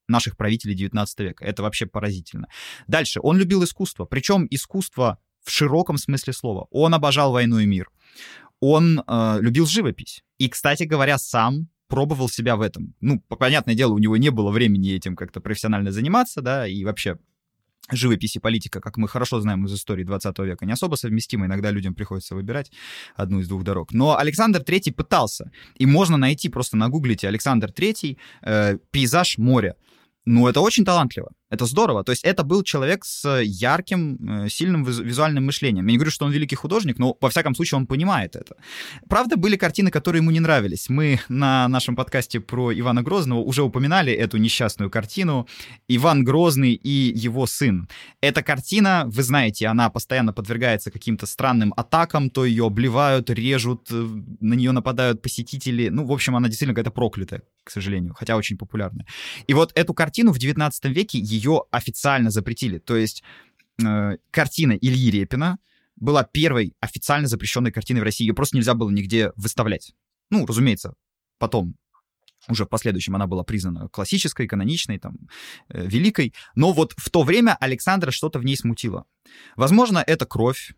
наших 0.09 0.37
правителей 0.37 0.75
19 0.75 1.21
века. 1.21 1.45
Это 1.45 1.63
вообще 1.63 1.87
поразительно. 1.87 2.49
Дальше. 2.87 3.21
Он 3.23 3.37
любил 3.39 3.65
искусство. 3.65 4.05
Причем 4.05 4.47
искусство 4.51 5.19
в 5.43 5.51
широком 5.51 5.99
смысле 5.99 6.33
слова. 6.33 6.67
Он 6.71 6.95
обожал 6.95 7.33
войну 7.33 7.59
и 7.59 7.67
мир. 7.67 7.91
Он 8.61 9.03
э, 9.07 9.39
любил 9.41 9.67
живопись. 9.67 10.23
И, 10.39 10.49
кстати 10.49 10.85
говоря, 10.85 11.19
сам 11.19 11.69
пробовал 11.89 12.29
себя 12.29 12.57
в 12.57 12.61
этом. 12.61 12.95
Ну, 13.01 13.21
понятное 13.21 13.75
дело, 13.75 13.93
у 13.93 13.99
него 13.99 14.17
не 14.17 14.31
было 14.31 14.51
времени 14.51 14.93
этим 14.93 15.15
как-то 15.17 15.41
профессионально 15.41 15.93
заниматься, 15.93 16.41
да, 16.41 16.67
и 16.67 16.85
вообще 16.85 17.19
живопись 17.93 18.37
и 18.37 18.41
политика, 18.41 18.81
как 18.81 18.97
мы 18.97 19.09
хорошо 19.09 19.41
знаем 19.41 19.65
из 19.67 19.75
истории 19.75 20.05
20 20.05 20.39
века, 20.39 20.67
не 20.67 20.73
особо 20.73 20.97
совместимы. 20.97 21.47
Иногда 21.47 21.71
людям 21.71 21.95
приходится 21.95 22.35
выбирать 22.35 22.71
одну 23.17 23.41
из 23.41 23.49
двух 23.49 23.63
дорог. 23.63 23.93
Но 23.93 24.17
Александр 24.19 24.61
III 24.61 24.93
пытался. 24.93 25.51
И 25.77 25.87
можно 25.87 26.17
найти, 26.17 26.49
просто 26.49 26.77
нагуглите 26.77 27.29
Александр 27.29 27.71
III, 27.71 28.17
э, 28.43 28.79
пейзаж 28.91 29.39
моря. 29.39 29.75
Ну, 30.25 30.49
это 30.49 30.61
очень 30.61 30.85
талантливо. 30.85 31.31
Это 31.49 31.65
здорово. 31.67 32.03
То 32.03 32.13
есть 32.13 32.25
это 32.25 32.43
был 32.43 32.65
человек 32.65 33.05
с 33.05 33.41
ярким, 33.41 34.45
э, 34.45 34.49
сильным 34.49 34.85
визуальным 34.85 35.47
мышлением. 35.47 35.87
Я 35.87 35.93
не 35.93 35.99
говорю, 35.99 36.11
что 36.11 36.25
он 36.27 36.33
великий 36.33 36.57
художник, 36.57 36.99
но, 36.99 37.17
во 37.21 37.29
всяком 37.29 37.55
случае, 37.55 37.79
он 37.79 37.87
понимает 37.87 38.35
это. 38.35 38.57
Правда, 39.09 39.37
были 39.37 39.57
картины, 39.57 39.91
которые 39.91 40.21
ему 40.21 40.33
не 40.33 40.41
нравились. 40.41 40.89
Мы 40.89 41.21
на 41.29 41.69
нашем 41.69 41.95
подкасте 41.95 42.41
про 42.41 42.73
Ивана 42.73 43.03
Грозного 43.03 43.39
уже 43.39 43.63
упоминали 43.63 44.13
эту 44.13 44.39
несчастную 44.39 44.91
картину 44.91 45.47
«Иван 45.87 46.25
Грозный 46.25 46.73
и 46.73 47.13
его 47.15 47.47
сын». 47.47 47.89
Эта 48.21 48.43
картина, 48.43 49.05
вы 49.07 49.23
знаете, 49.23 49.69
она 49.69 49.89
постоянно 49.89 50.33
подвергается 50.33 50.91
каким-то 50.91 51.27
странным 51.27 51.73
атакам, 51.77 52.29
то 52.31 52.45
ее 52.45 52.67
обливают, 52.67 53.31
режут, 53.31 53.89
э, 53.93 53.95
на 54.41 54.55
нее 54.55 54.73
нападают 54.73 55.23
посетители. 55.23 55.91
Ну, 55.91 56.05
в 56.07 56.13
общем, 56.13 56.35
она 56.35 56.49
действительно 56.49 56.75
какая-то 56.75 56.91
проклятая, 56.91 57.43
к 57.63 57.71
сожалению, 57.71 58.15
хотя 58.15 58.37
очень 58.37 58.59
популярная. 58.59 59.07
И 59.47 59.55
вот 59.55 59.71
эту 59.77 59.95
картину 59.95 60.33
в 60.33 60.39
19 60.39 60.87
веке 60.87 61.21
ее 61.37 61.65
официально 61.71 62.31
запретили. 62.31 62.79
То 62.79 62.97
есть 62.97 63.23
э, 63.85 64.17
картина 64.31 64.73
Ильи 64.73 65.11
Репина 65.11 65.59
была 65.97 66.25
первой 66.25 66.75
официально 66.81 67.29
запрещенной 67.29 67.73
картиной 67.73 68.01
в 68.01 68.05
России. 68.05 68.25
Ее 68.25 68.35
просто 68.35 68.57
нельзя 68.57 68.75
было 68.75 68.91
нигде 68.91 69.33
выставлять. 69.37 69.95
Ну, 70.31 70.45
разумеется, 70.47 70.95
потом 71.39 71.77
уже 72.49 72.65
в 72.65 72.69
последующем 72.69 73.17
она 73.17 73.27
была 73.27 73.43
признана 73.43 73.89
классической, 73.89 74.47
каноничной, 74.47 74.99
там, 74.99 75.17
э, 75.69 75.87
великой. 75.87 76.35
Но 76.55 76.73
вот 76.73 76.95
в 76.97 77.11
то 77.11 77.23
время 77.23 77.57
Александра 77.61 78.11
что-то 78.11 78.39
в 78.39 78.45
ней 78.45 78.57
смутило. 78.57 79.05
Возможно, 79.57 80.03
это 80.07 80.27
кровь, 80.27 80.75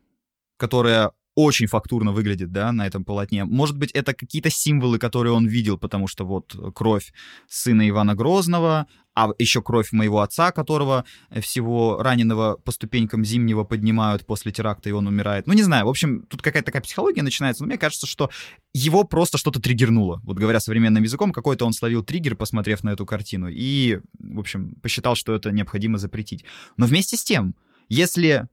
которая 0.56 1.12
очень 1.40 1.68
фактурно 1.68 2.10
выглядит, 2.10 2.50
да, 2.50 2.72
на 2.72 2.84
этом 2.84 3.04
полотне. 3.04 3.44
Может 3.44 3.78
быть, 3.78 3.92
это 3.92 4.12
какие-то 4.12 4.50
символы, 4.50 4.98
которые 4.98 5.32
он 5.32 5.46
видел, 5.46 5.78
потому 5.78 6.08
что 6.08 6.24
вот 6.24 6.56
кровь 6.74 7.12
сына 7.48 7.88
Ивана 7.88 8.16
Грозного, 8.16 8.88
а 9.14 9.30
еще 9.38 9.62
кровь 9.62 9.92
моего 9.92 10.20
отца, 10.20 10.50
которого 10.50 11.04
всего 11.40 12.02
раненого 12.02 12.56
по 12.56 12.72
ступенькам 12.72 13.24
зимнего 13.24 13.62
поднимают 13.62 14.26
после 14.26 14.50
теракта, 14.50 14.88
и 14.88 14.92
он 14.92 15.06
умирает. 15.06 15.46
Ну, 15.46 15.52
не 15.52 15.62
знаю, 15.62 15.86
в 15.86 15.88
общем, 15.88 16.22
тут 16.22 16.42
какая-то 16.42 16.66
такая 16.66 16.82
психология 16.82 17.22
начинается, 17.22 17.62
но 17.62 17.68
мне 17.68 17.78
кажется, 17.78 18.08
что 18.08 18.30
его 18.72 19.04
просто 19.04 19.38
что-то 19.38 19.60
триггернуло. 19.60 20.20
Вот 20.24 20.38
говоря 20.38 20.58
современным 20.58 21.04
языком, 21.04 21.30
какой-то 21.30 21.66
он 21.66 21.72
словил 21.72 22.02
триггер, 22.02 22.34
посмотрев 22.34 22.82
на 22.82 22.90
эту 22.90 23.06
картину, 23.06 23.46
и, 23.48 24.00
в 24.18 24.40
общем, 24.40 24.74
посчитал, 24.82 25.14
что 25.14 25.36
это 25.36 25.52
необходимо 25.52 25.98
запретить. 25.98 26.44
Но 26.76 26.86
вместе 26.86 27.16
с 27.16 27.22
тем, 27.22 27.54
если 27.88 28.48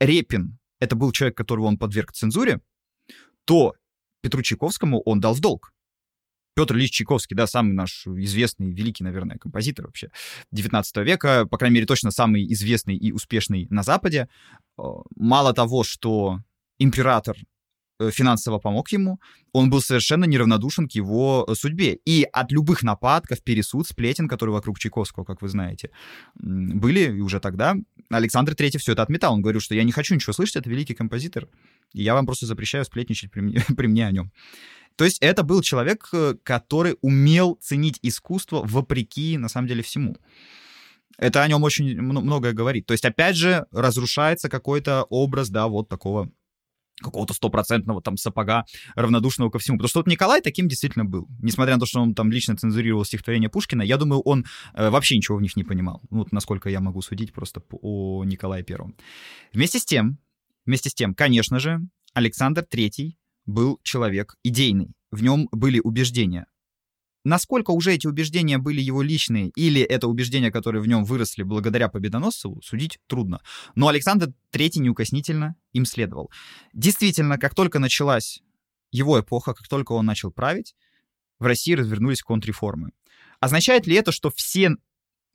Репин 0.00 0.57
это 0.80 0.96
был 0.96 1.12
человек, 1.12 1.36
которого 1.36 1.66
он 1.66 1.78
подверг 1.78 2.12
цензуре, 2.12 2.60
то 3.44 3.74
Петру 4.22 4.42
Чайковскому 4.42 5.00
он 5.00 5.20
дал 5.20 5.34
в 5.34 5.40
долг. 5.40 5.72
Петр 6.54 6.74
Ильич 6.74 6.90
Чайковский, 6.90 7.36
да, 7.36 7.46
самый 7.46 7.72
наш 7.72 8.04
известный, 8.06 8.72
великий, 8.72 9.04
наверное, 9.04 9.38
композитор 9.38 9.86
вообще 9.86 10.10
19 10.50 10.96
века, 10.98 11.46
по 11.46 11.56
крайней 11.56 11.76
мере, 11.76 11.86
точно 11.86 12.10
самый 12.10 12.52
известный 12.52 12.96
и 12.96 13.12
успешный 13.12 13.68
на 13.70 13.84
Западе. 13.84 14.28
Э, 14.76 14.82
мало 15.14 15.54
того, 15.54 15.84
что 15.84 16.40
император 16.78 17.36
финансово 18.10 18.58
помог 18.58 18.92
ему, 18.92 19.20
он 19.52 19.70
был 19.70 19.80
совершенно 19.80 20.24
неравнодушен 20.24 20.88
к 20.88 20.92
его 20.92 21.46
э, 21.48 21.54
судьбе. 21.54 21.98
И 22.04 22.26
от 22.32 22.52
любых 22.52 22.82
нападков, 22.82 23.42
пересуд, 23.42 23.86
сплетен, 23.86 24.28
которые 24.28 24.54
вокруг 24.54 24.78
Чайковского, 24.78 25.24
как 25.24 25.42
вы 25.42 25.48
знаете, 25.48 25.90
были 26.34 27.16
и 27.16 27.20
уже 27.20 27.40
тогда, 27.40 27.74
Александр 28.10 28.52
III 28.52 28.78
все 28.78 28.92
это 28.92 29.02
отметал. 29.02 29.34
Он 29.34 29.42
говорил, 29.42 29.60
что 29.60 29.74
я 29.74 29.84
не 29.84 29.92
хочу 29.92 30.14
ничего 30.14 30.32
слышать, 30.32 30.56
это 30.56 30.70
великий 30.70 30.94
композитор, 30.94 31.48
и 31.92 32.02
я 32.02 32.14
вам 32.14 32.26
просто 32.26 32.46
запрещаю 32.46 32.84
сплетничать 32.84 33.30
при 33.30 33.40
мне, 33.40 33.64
при 33.76 33.86
мне 33.86 34.06
о 34.06 34.12
нем. 34.12 34.32
То 34.96 35.04
есть 35.04 35.18
это 35.20 35.42
был 35.42 35.62
человек, 35.62 36.08
э, 36.12 36.34
который 36.42 36.96
умел 37.02 37.58
ценить 37.60 37.98
искусство 38.02 38.62
вопреки, 38.64 39.38
на 39.38 39.48
самом 39.48 39.68
деле, 39.68 39.82
всему. 39.82 40.16
Это 41.18 41.42
о 41.42 41.48
нем 41.48 41.64
очень 41.64 42.00
многое 42.00 42.52
говорит. 42.52 42.86
То 42.86 42.92
есть, 42.92 43.04
опять 43.04 43.36
же, 43.36 43.66
разрушается 43.72 44.48
какой-то 44.48 45.04
образ, 45.04 45.50
да, 45.50 45.66
вот 45.66 45.88
такого 45.88 46.30
какого-то 47.00 47.34
стопроцентного 47.34 48.02
там 48.02 48.16
сапога, 48.16 48.64
равнодушного 48.94 49.50
ко 49.50 49.58
всему. 49.58 49.78
Потому 49.78 49.88
что 49.88 50.00
вот 50.00 50.06
Николай 50.06 50.40
таким 50.40 50.68
действительно 50.68 51.04
был. 51.04 51.28
Несмотря 51.40 51.74
на 51.74 51.80
то, 51.80 51.86
что 51.86 52.00
он 52.00 52.14
там 52.14 52.30
лично 52.30 52.56
цензурировал 52.56 53.04
стихотворение 53.04 53.48
Пушкина, 53.48 53.82
я 53.82 53.96
думаю, 53.96 54.20
он 54.22 54.44
э, 54.74 54.90
вообще 54.90 55.16
ничего 55.16 55.38
в 55.38 55.42
них 55.42 55.56
не 55.56 55.64
понимал. 55.64 56.02
Ну, 56.10 56.18
вот 56.18 56.32
насколько 56.32 56.68
я 56.68 56.80
могу 56.80 57.02
судить 57.02 57.32
просто 57.32 57.62
о 57.70 58.24
Николае 58.24 58.64
Первом. 58.64 58.96
Вместе 59.52 59.78
с 59.78 59.84
тем, 59.84 60.18
вместе 60.66 60.90
с 60.90 60.94
тем, 60.94 61.14
конечно 61.14 61.58
же, 61.58 61.80
Александр 62.14 62.62
Третий 62.62 63.18
был 63.46 63.80
человек 63.82 64.36
идейный. 64.42 64.92
В 65.10 65.22
нем 65.22 65.48
были 65.52 65.80
убеждения. 65.80 66.46
Насколько 67.24 67.72
уже 67.72 67.94
эти 67.94 68.06
убеждения 68.06 68.58
были 68.58 68.80
его 68.80 69.02
личные, 69.02 69.50
или 69.56 69.82
это 69.82 70.08
убеждения, 70.08 70.50
которые 70.50 70.82
в 70.82 70.86
нем 70.86 71.04
выросли 71.04 71.42
благодаря 71.42 71.88
Победоносцеву, 71.88 72.62
судить 72.62 72.98
трудно. 73.06 73.40
Но 73.74 73.88
Александр 73.88 74.32
III 74.52 74.78
неукоснительно 74.78 75.56
им 75.72 75.84
следовал. 75.84 76.30
Действительно, 76.72 77.38
как 77.38 77.54
только 77.54 77.78
началась 77.78 78.40
его 78.90 79.20
эпоха, 79.20 79.54
как 79.54 79.68
только 79.68 79.92
он 79.92 80.06
начал 80.06 80.30
править, 80.30 80.74
в 81.38 81.44
России 81.44 81.74
развернулись 81.74 82.22
контрреформы. 82.22 82.90
Означает 83.40 83.86
ли 83.86 83.96
это, 83.96 84.12
что 84.12 84.30
все 84.30 84.70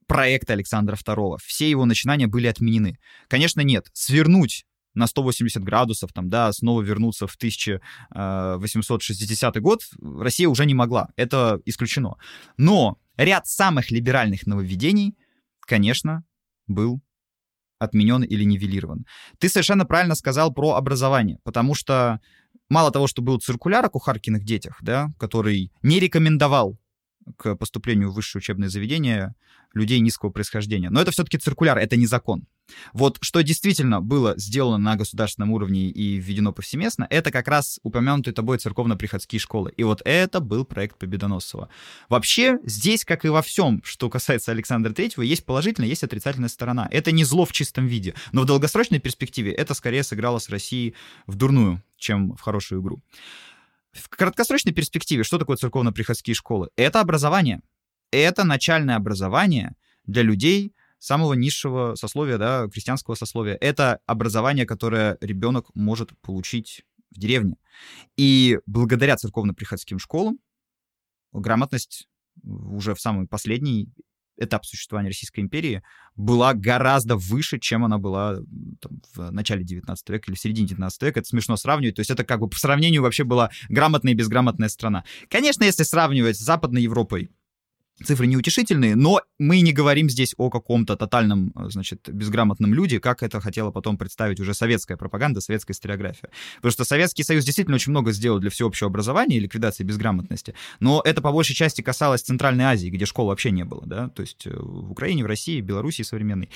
проекты 0.07 0.53
Александра 0.53 0.95
II, 0.95 1.38
все 1.43 1.69
его 1.69 1.86
начинания 1.86 2.27
были 2.27 2.47
отменены? 2.47 2.97
Конечно, 3.27 3.61
нет. 3.61 3.89
Свернуть 3.93 4.65
на 4.93 5.07
180 5.07 5.63
градусов, 5.63 6.11
там, 6.13 6.29
да, 6.29 6.53
снова 6.53 6.81
вернуться 6.81 7.27
в 7.27 7.35
1860 7.35 9.61
год, 9.61 9.81
Россия 10.01 10.49
уже 10.49 10.65
не 10.65 10.73
могла. 10.73 11.09
Это 11.15 11.61
исключено. 11.65 12.15
Но 12.57 12.97
ряд 13.17 13.47
самых 13.47 13.91
либеральных 13.91 14.45
нововведений, 14.45 15.15
конечно, 15.61 16.25
был 16.67 17.01
отменен 17.79 18.23
или 18.23 18.43
нивелирован. 18.43 19.05
Ты 19.39 19.47
совершенно 19.49 19.85
правильно 19.85 20.15
сказал 20.15 20.53
про 20.53 20.75
образование, 20.75 21.39
потому 21.43 21.75
что 21.75 22.19
мало 22.69 22.91
того, 22.91 23.07
что 23.07 23.21
был 23.21 23.39
циркуляр 23.39 23.85
о 23.85 23.89
кухаркиных 23.89 24.43
детях, 24.43 24.77
да, 24.81 25.09
который 25.19 25.71
не 25.81 25.99
рекомендовал 25.99 26.77
к 27.38 27.55
поступлению 27.55 28.11
в 28.11 28.15
высшее 28.15 28.39
учебное 28.39 28.69
заведение 28.69 29.36
людей 29.74 29.99
низкого 29.99 30.30
происхождения. 30.30 30.89
Но 30.89 31.01
это 31.01 31.11
все-таки 31.11 31.38
циркуляр, 31.38 31.78
это 31.78 31.95
не 31.95 32.05
закон. 32.05 32.45
Вот 32.93 33.17
что 33.21 33.41
действительно 33.41 34.01
было 34.01 34.36
сделано 34.38 34.78
на 34.78 34.95
государственном 34.95 35.51
уровне 35.51 35.89
и 35.89 36.15
введено 36.15 36.53
повсеместно, 36.53 37.05
это 37.09 37.32
как 37.32 37.47
раз 37.47 37.80
упомянутые 37.84 38.34
тобой 38.34 38.57
церковно-приходские 38.57 39.39
школы. 39.39 39.74
И 39.76 39.84
вот 39.84 40.01
это 40.05 40.39
был 40.39 40.63
проект 40.63 40.97
Победоносцева. 40.97 41.69
Вообще, 42.09 42.59
здесь, 42.63 43.03
как 43.03 43.26
и 43.26 43.30
во 43.30 43.41
всем, 43.41 43.82
что 43.84 44.09
касается 44.09 44.51
Александра 44.51 44.93
Третьего, 44.93 45.24
есть 45.24 45.45
положительная, 45.45 45.89
есть 45.89 46.03
отрицательная 46.03 46.49
сторона. 46.49 46.88
Это 46.91 47.11
не 47.11 47.24
зло 47.24 47.45
в 47.45 47.51
чистом 47.51 47.88
виде, 47.88 48.13
но 48.32 48.41
в 48.41 48.45
долгосрочной 48.45 48.99
перспективе 48.99 49.51
это 49.51 49.74
скорее 49.74 50.03
сыграло 50.03 50.39
с 50.39 50.49
Россией 50.49 50.95
в 51.28 51.36
дурную, 51.36 51.84
чем 51.97 52.36
в 52.36 52.41
хорошую 52.41 52.82
игру. 52.82 53.01
В 53.93 54.09
краткосрочной 54.09 54.73
перспективе 54.73 55.23
что 55.23 55.37
такое 55.37 55.55
церковно-приходские 55.55 56.33
школы? 56.33 56.69
Это 56.75 56.99
образование. 56.99 57.61
Это 58.11 58.43
начальное 58.43 58.95
образование 58.95 59.75
для 60.05 60.23
людей 60.23 60.73
самого 60.99 61.33
низшего 61.33 61.95
сословия, 61.95 62.37
да, 62.37 62.67
крестьянского 62.67 63.15
сословия. 63.15 63.57
Это 63.59 63.99
образование, 64.05 64.65
которое 64.65 65.17
ребенок 65.21 65.67
может 65.75 66.17
получить 66.21 66.85
в 67.11 67.19
деревне. 67.19 67.57
И 68.17 68.59
благодаря 68.65 69.15
церковно-приходским 69.15 69.99
школам 69.99 70.39
грамотность 71.31 72.07
уже 72.43 72.95
в 72.95 73.01
самый 73.01 73.27
последний 73.27 73.89
этап 74.38 74.65
существования 74.65 75.09
Российской 75.09 75.41
империи 75.41 75.84
была 76.15 76.53
гораздо 76.53 77.15
выше, 77.15 77.59
чем 77.59 77.86
она 77.86 77.97
была 77.97 78.38
там, 78.81 79.01
в 79.13 79.31
начале 79.31 79.63
19 79.63 80.09
века 80.09 80.31
или 80.31 80.36
в 80.36 80.39
середине 80.39 80.67
19 80.67 81.01
века. 81.03 81.19
Это 81.19 81.29
смешно 81.29 81.55
сравнивать. 81.55 81.95
То 81.95 82.01
есть 82.01 82.11
это 82.11 82.23
как 82.23 82.39
бы 82.39 82.49
по 82.49 82.57
сравнению 82.57 83.01
вообще 83.01 83.23
была 83.23 83.49
грамотная 83.69 84.13
и 84.13 84.15
безграмотная 84.15 84.69
страна. 84.69 85.03
Конечно, 85.29 85.63
если 85.63 85.84
сравнивать 85.84 86.38
с 86.38 86.43
Западной 86.43 86.84
Европой, 86.84 87.29
цифры 88.03 88.27
неутешительные, 88.27 88.95
но 88.95 89.21
мы 89.39 89.61
не 89.61 89.73
говорим 89.73 90.09
здесь 90.09 90.33
о 90.37 90.49
каком-то 90.49 90.95
тотальном, 90.95 91.51
э, 91.55 91.69
значит, 91.69 92.09
безграмотном 92.09 92.73
люде, 92.73 92.99
как 92.99 93.23
это 93.23 93.39
хотела 93.41 93.71
потом 93.71 93.97
представить 93.97 94.39
уже 94.39 94.53
советская 94.53 94.97
пропаганда, 94.97 95.41
советская 95.41 95.73
историография. 95.73 96.29
Потому 96.57 96.71
что 96.71 96.85
Советский 96.85 97.23
Союз 97.23 97.43
действительно 97.45 97.75
очень 97.75 97.91
много 97.91 98.11
сделал 98.11 98.39
для 98.39 98.49
всеобщего 98.49 98.89
образования 98.89 99.37
и 99.37 99.39
ликвидации 99.39 99.83
безграмотности, 99.83 100.53
но 100.79 101.01
это 101.03 101.21
по 101.21 101.31
большей 101.31 101.55
части 101.55 101.81
касалось 101.81 102.21
Центральной 102.21 102.65
Азии, 102.65 102.89
где 102.89 103.05
школ 103.05 103.27
вообще 103.27 103.51
не 103.51 103.65
было, 103.65 103.83
да, 103.85 104.09
то 104.09 104.21
есть 104.21 104.45
э, 104.45 104.55
в 104.55 104.91
Украине, 104.91 105.23
в 105.23 105.27
России, 105.27 105.61
Белоруссии 105.61 106.03
современной. 106.03 106.49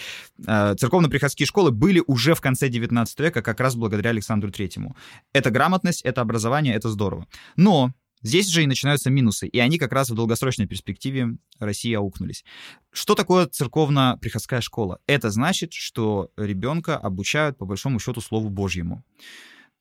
Э, 0.45 0.75
церковно-приходские 0.77 1.47
школы 1.47 1.71
были 1.71 2.03
уже 2.05 2.35
в 2.35 2.41
конце 2.41 2.69
19 2.69 3.19
века 3.19 3.41
как 3.41 3.59
раз 3.59 3.75
благодаря 3.75 4.11
Александру 4.11 4.51
Третьему. 4.51 4.95
Это 5.33 5.49
грамотность, 5.51 6.01
это 6.01 6.21
образование, 6.21 6.75
это 6.75 6.89
здорово. 6.89 7.27
Но 7.55 7.93
Здесь 8.23 8.47
же 8.47 8.63
и 8.63 8.67
начинаются 8.67 9.09
минусы, 9.09 9.47
и 9.47 9.59
они 9.59 9.77
как 9.77 9.91
раз 9.91 10.09
в 10.09 10.15
долгосрочной 10.15 10.65
перспективе 10.65 11.37
России 11.59 11.93
аукнулись. 11.93 12.43
Что 12.91 13.13
такое 13.13 13.45
церковно-приходская 13.45 14.61
школа? 14.61 14.99
Это 15.05 15.29
значит, 15.29 15.73
что 15.73 16.31
ребенка 16.35 16.97
обучают, 16.97 17.57
по 17.57 17.65
большому 17.65 17.99
счету, 17.99 18.21
Слову 18.21 18.49
Божьему. 18.49 19.03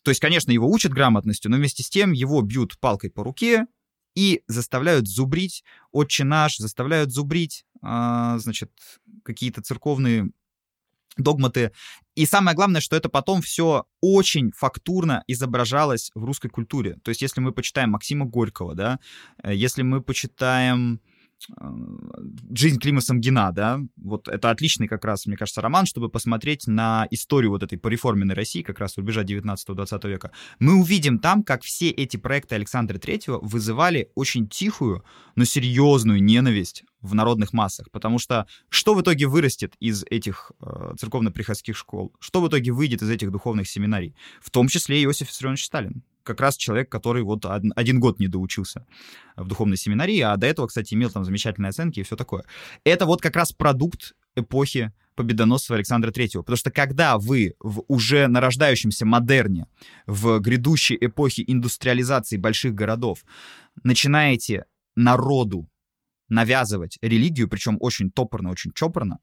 То 0.03 0.11
есть, 0.11 0.21
конечно, 0.21 0.53
его 0.53 0.71
учат 0.71 0.93
грамотностью, 0.93 1.51
но 1.51 1.57
вместе 1.57 1.83
с 1.83 1.89
тем 1.89 2.13
его 2.13 2.41
бьют 2.43 2.79
палкой 2.79 3.11
по 3.11 3.25
руке 3.25 3.67
и 4.15 4.43
заставляют 4.47 5.09
зубрить 5.09 5.65
«Отче 5.91 6.25
наш», 6.25 6.59
заставляют 6.59 7.11
зубрить, 7.13 7.65
а, 7.83 8.39
значит, 8.39 8.71
какие-то 9.25 9.63
церковные 9.63 10.31
догматы. 11.17 11.73
И 12.15 12.27
самое 12.27 12.57
главное, 12.57 12.81
что 12.81 12.97
это 12.97 13.09
потом 13.09 13.43
все 13.43 13.85
очень 14.01 14.53
фактурно 14.53 15.23
изображалось 15.27 16.11
в 16.15 16.25
русской 16.25 16.49
культуре. 16.49 16.97
То 17.03 17.11
есть, 17.11 17.23
если 17.23 17.41
мы 17.41 17.53
почитаем 17.53 17.91
Максима 17.91 18.25
Горького, 18.25 18.75
да, 18.75 18.99
э, 19.43 19.55
если 19.55 19.83
мы 19.83 20.03
почитаем 20.03 21.01
«Жизнь 22.55 22.79
Клима 22.79 23.01
Самгина», 23.01 23.53
да, 23.53 23.81
вот 23.97 24.29
это 24.29 24.51
отличный 24.51 24.89
как 24.89 25.05
раз, 25.05 25.27
мне 25.27 25.37
кажется, 25.37 25.61
роман, 25.61 25.87
чтобы 25.87 26.09
посмотреть 26.09 26.67
на 26.67 27.07
историю 27.11 27.51
вот 27.51 27.63
этой 27.63 27.79
пореформенной 27.79 28.35
России, 28.35 28.63
как 28.63 28.79
раз 28.79 28.97
рубежа 28.97 29.23
19-20 29.23 30.09
века. 30.09 30.33
Мы 30.59 30.75
увидим 30.75 31.19
там, 31.19 31.43
как 31.43 31.63
все 31.63 31.91
эти 31.91 32.17
проекты 32.17 32.55
Александра 32.55 32.99
Третьего 32.99 33.39
вызывали 33.39 34.11
очень 34.15 34.49
тихую, 34.49 35.05
но 35.35 35.45
серьезную 35.45 36.23
ненависть 36.23 36.85
в 37.01 37.15
народных 37.15 37.53
массах, 37.53 37.91
потому 37.91 38.19
что 38.19 38.47
что 38.69 38.95
в 38.95 39.01
итоге 39.03 39.27
вырастет 39.27 39.75
из 39.79 40.05
этих 40.11 40.53
э, 40.61 40.95
церковно-приходских 40.99 41.77
школ? 41.77 42.13
Что 42.19 42.41
в 42.41 42.49
итоге 42.49 42.73
выйдет 42.73 43.03
из 43.03 43.11
этих 43.11 43.31
духовных 43.31 43.69
семинарий? 43.69 44.15
В 44.41 44.51
том 44.51 44.69
числе 44.69 45.03
Иосиф 45.05 45.29
Виссарионович 45.29 45.65
Сталин 45.65 46.03
как 46.27 46.41
раз 46.41 46.57
человек, 46.57 46.91
который 46.91 47.23
вот 47.23 47.47
один 47.47 48.01
год 48.01 48.19
не 48.19 48.29
доучился 48.29 48.85
в 49.37 49.47
духовной 49.47 49.77
семинарии, 49.77 50.21
а 50.21 50.37
до 50.37 50.47
этого, 50.47 50.67
кстати, 50.67 50.95
имел 50.95 51.11
там 51.11 51.25
замечательные 51.25 51.71
оценки 51.71 52.01
и 52.01 52.03
все 52.03 52.17
такое. 52.17 52.45
Это 52.85 53.07
вот 53.07 53.23
как 53.23 53.37
раз 53.37 53.53
продукт 53.53 54.15
эпохи 54.35 54.93
победоносства 55.15 55.77
Александра 55.77 56.11
Третьего. 56.11 56.43
Потому 56.43 56.57
что 56.59 56.71
когда 56.71 57.17
вы 57.17 57.55
в 57.61 57.83
уже 57.89 58.27
нарождающемся 58.27 59.07
модерне, 59.07 59.67
в 60.07 60.39
грядущей 60.41 60.99
эпохе 61.01 61.43
индустриализации 61.47 62.37
больших 62.37 62.75
городов 62.75 63.25
начинаете 63.83 64.67
народу 64.95 65.69
навязывать 66.29 66.99
религию, 67.01 67.49
причем 67.49 67.79
очень 67.81 68.11
топорно, 68.11 68.51
очень 68.51 68.73
чопорно, 68.73 69.21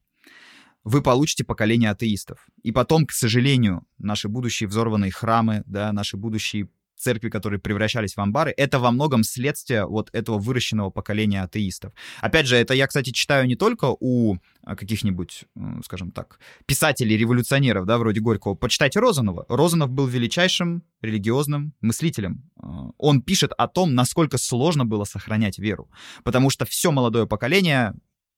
вы 0.83 1.01
получите 1.01 1.43
поколение 1.43 1.91
атеистов. 1.91 2.47
И 2.61 2.71
потом, 2.71 3.05
к 3.05 3.11
сожалению, 3.11 3.85
наши 3.97 4.27
будущие 4.27 4.67
взорванные 4.67 5.11
храмы, 5.11 5.63
да, 5.65 5.93
наши 5.93 6.17
будущие 6.17 6.69
церкви, 6.95 7.29
которые 7.29 7.59
превращались 7.59 8.15
в 8.15 8.19
амбары, 8.19 8.53
это 8.55 8.79
во 8.79 8.91
многом 8.91 9.23
следствие 9.23 9.85
вот 9.85 10.09
этого 10.13 10.37
выращенного 10.37 10.89
поколения 10.89 11.43
атеистов. 11.43 11.93
Опять 12.21 12.47
же, 12.47 12.55
это 12.55 12.73
я, 12.73 12.87
кстати, 12.87 13.11
читаю 13.11 13.47
не 13.47 13.55
только 13.55 13.95
у 13.99 14.37
а, 14.63 14.75
каких-нибудь, 14.75 15.45
скажем 15.83 16.11
так, 16.11 16.39
писателей-революционеров, 16.65 17.85
да, 17.85 17.97
вроде 17.97 18.21
Горького. 18.21 18.55
Почитайте 18.55 18.99
Розанова. 18.99 19.45
Розанов 19.49 19.89
был 19.89 20.07
величайшим 20.07 20.83
религиозным 21.01 21.73
мыслителем. 21.81 22.49
А, 22.61 22.89
он 22.97 23.21
пишет 23.21 23.51
о 23.57 23.67
том, 23.67 23.93
насколько 23.95 24.37
сложно 24.37 24.85
было 24.85 25.03
сохранять 25.03 25.59
веру, 25.59 25.89
потому 26.23 26.49
что 26.49 26.65
все 26.65 26.91
молодое 26.91 27.27
поколение 27.27 27.93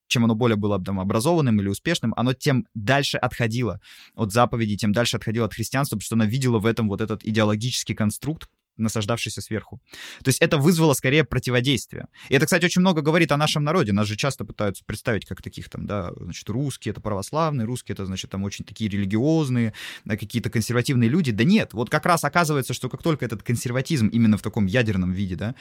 чем 0.06 0.24
оно 0.24 0.34
более 0.34 0.56
было 0.56 0.82
там, 0.82 1.00
образованным 1.00 1.60
или 1.60 1.68
успешным, 1.68 2.14
оно 2.16 2.32
тем 2.32 2.66
дальше 2.74 3.18
отходило 3.18 3.80
от 4.14 4.32
заповедей, 4.32 4.76
тем 4.76 4.92
дальше 4.92 5.16
отходило 5.16 5.46
от 5.46 5.54
христианства, 5.54 5.96
потому 5.96 6.06
что 6.06 6.14
оно 6.14 6.24
видело 6.24 6.58
в 6.58 6.66
этом 6.66 6.88
вот 6.88 7.00
этот 7.00 7.24
идеологический 7.24 7.94
конструкт, 7.94 8.48
насаждавшийся 8.76 9.40
сверху. 9.40 9.80
То 10.22 10.28
есть 10.28 10.40
это 10.40 10.58
вызвало 10.58 10.94
скорее 10.94 11.24
противодействие. 11.24 12.06
И 12.28 12.34
это, 12.34 12.46
кстати, 12.46 12.64
очень 12.64 12.80
много 12.80 13.02
говорит 13.02 13.32
о 13.32 13.36
нашем 13.36 13.64
народе. 13.64 13.92
Нас 13.92 14.06
же 14.06 14.16
часто 14.16 14.44
пытаются 14.44 14.84
представить 14.84 15.24
как 15.24 15.42
таких 15.42 15.68
там, 15.68 15.86
да, 15.86 16.12
значит, 16.16 16.48
русские 16.48 16.92
это 16.92 17.00
православные, 17.00 17.66
русские 17.66 17.94
это, 17.94 18.06
значит, 18.06 18.30
там 18.30 18.44
очень 18.44 18.64
такие 18.64 18.90
религиозные, 18.90 19.72
какие-то 20.06 20.50
консервативные 20.50 21.08
люди. 21.08 21.32
Да 21.32 21.44
нет, 21.44 21.72
вот 21.72 21.90
как 21.90 22.06
раз 22.06 22.24
оказывается, 22.24 22.74
что 22.74 22.88
как 22.88 23.02
только 23.02 23.24
этот 23.24 23.42
консерватизм 23.42 24.08
именно 24.08 24.36
в 24.36 24.42
таком 24.42 24.66
ядерном 24.66 25.12
виде, 25.12 25.36
да, 25.36 25.54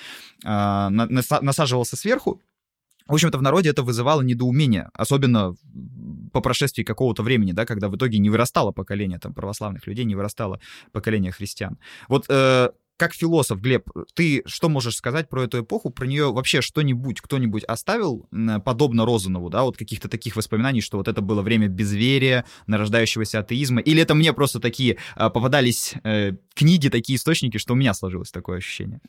а, 0.43 0.89
насаживался 0.89 1.95
сверху, 1.95 2.41
в 3.07 3.13
общем-то, 3.13 3.37
в 3.37 3.41
народе 3.41 3.69
это 3.69 3.83
вызывало 3.83 4.21
недоумение, 4.21 4.89
особенно 4.93 5.55
по 6.33 6.41
прошествии 6.41 6.83
какого-то 6.83 7.23
времени, 7.23 7.51
да, 7.51 7.65
когда 7.65 7.87
в 7.87 7.95
итоге 7.95 8.17
не 8.17 8.29
вырастало 8.29 8.71
поколение 8.71 9.19
там, 9.19 9.33
православных 9.33 9.87
людей, 9.87 10.05
не 10.05 10.15
вырастало 10.15 10.59
поколение 10.91 11.31
христиан. 11.31 11.77
Вот 12.09 12.25
э, 12.29 12.69
как 12.97 13.13
философ, 13.13 13.59
Глеб, 13.59 13.89
ты 14.13 14.41
что 14.45 14.69
можешь 14.69 14.95
сказать 14.95 15.29
про 15.29 15.43
эту 15.43 15.61
эпоху, 15.61 15.89
про 15.89 16.05
нее 16.05 16.31
вообще 16.31 16.61
что-нибудь, 16.61 17.21
кто-нибудь 17.21 17.63
оставил 17.65 18.27
подобно 18.63 19.05
Розанову, 19.05 19.49
да, 19.49 19.63
вот 19.63 19.77
каких-то 19.77 20.07
таких 20.07 20.35
воспоминаний, 20.35 20.81
что 20.81 20.97
вот 20.97 21.07
это 21.07 21.21
было 21.21 21.41
время 21.41 21.67
безверия, 21.67 22.45
нарождающегося 22.67 23.39
атеизма, 23.39 23.81
или 23.81 24.01
это 24.01 24.15
мне 24.15 24.33
просто 24.33 24.59
такие 24.59 24.97
э, 25.15 25.29
попадались 25.29 25.93
э, 26.03 26.33
книги, 26.53 26.89
такие 26.89 27.17
источники, 27.17 27.57
что 27.57 27.73
у 27.73 27.75
меня 27.75 27.93
сложилось 27.93 28.31
такое 28.31 28.57
ощущение? 28.57 29.01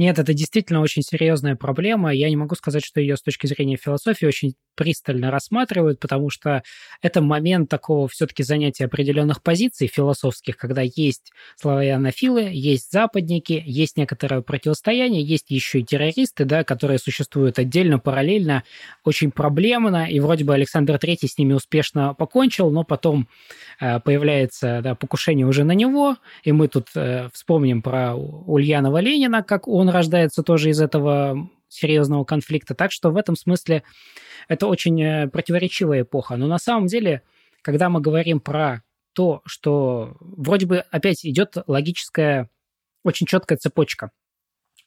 Нет, 0.00 0.18
это 0.18 0.32
действительно 0.32 0.80
очень 0.80 1.02
серьезная 1.02 1.56
проблема. 1.56 2.10
Я 2.14 2.30
не 2.30 2.36
могу 2.36 2.54
сказать, 2.54 2.82
что 2.82 3.00
ее 3.02 3.18
с 3.18 3.22
точки 3.22 3.46
зрения 3.46 3.76
философии 3.76 4.24
очень 4.24 4.54
пристально 4.80 5.30
рассматривают, 5.30 6.00
потому 6.00 6.30
что 6.30 6.62
это 7.02 7.20
момент 7.20 7.68
такого 7.68 8.08
все-таки 8.08 8.42
занятия 8.42 8.86
определенных 8.86 9.42
позиций 9.42 9.88
философских, 9.88 10.56
когда 10.56 10.80
есть 10.80 11.32
славянофилы, 11.56 12.48
есть 12.50 12.90
западники, 12.90 13.62
есть 13.66 13.98
некоторое 13.98 14.40
противостояние, 14.40 15.22
есть 15.22 15.50
еще 15.50 15.80
и 15.80 15.84
террористы, 15.84 16.46
да, 16.46 16.64
которые 16.64 16.98
существуют 16.98 17.58
отдельно, 17.58 17.98
параллельно, 17.98 18.64
очень 19.04 19.30
проблемно, 19.30 20.06
и 20.06 20.18
вроде 20.18 20.46
бы 20.46 20.54
Александр 20.54 20.94
III 20.94 21.26
с 21.26 21.36
ними 21.36 21.52
успешно 21.52 22.14
покончил, 22.14 22.70
но 22.70 22.82
потом 22.82 23.28
э, 23.80 24.00
появляется 24.00 24.80
да, 24.82 24.94
покушение 24.94 25.46
уже 25.46 25.64
на 25.64 25.72
него, 25.72 26.16
и 26.42 26.52
мы 26.52 26.68
тут 26.68 26.86
э, 26.94 27.28
вспомним 27.34 27.82
про 27.82 28.14
Ульянова 28.14 28.96
Ленина, 28.98 29.42
как 29.42 29.68
он 29.68 29.90
рождается 29.90 30.42
тоже 30.42 30.70
из 30.70 30.80
этого 30.80 31.50
серьезного 31.70 32.24
конфликта. 32.24 32.74
Так 32.74 32.92
что 32.92 33.10
в 33.10 33.16
этом 33.16 33.36
смысле 33.36 33.84
это 34.48 34.66
очень 34.66 35.00
э, 35.02 35.28
противоречивая 35.28 36.02
эпоха. 36.02 36.36
Но 36.36 36.46
на 36.46 36.58
самом 36.58 36.86
деле, 36.86 37.22
когда 37.62 37.88
мы 37.88 38.00
говорим 38.00 38.40
про 38.40 38.82
то, 39.14 39.40
что 39.46 40.16
вроде 40.20 40.66
бы 40.66 40.78
опять 40.90 41.24
идет 41.24 41.56
логическая, 41.66 42.50
очень 43.04 43.26
четкая 43.26 43.56
цепочка. 43.56 44.10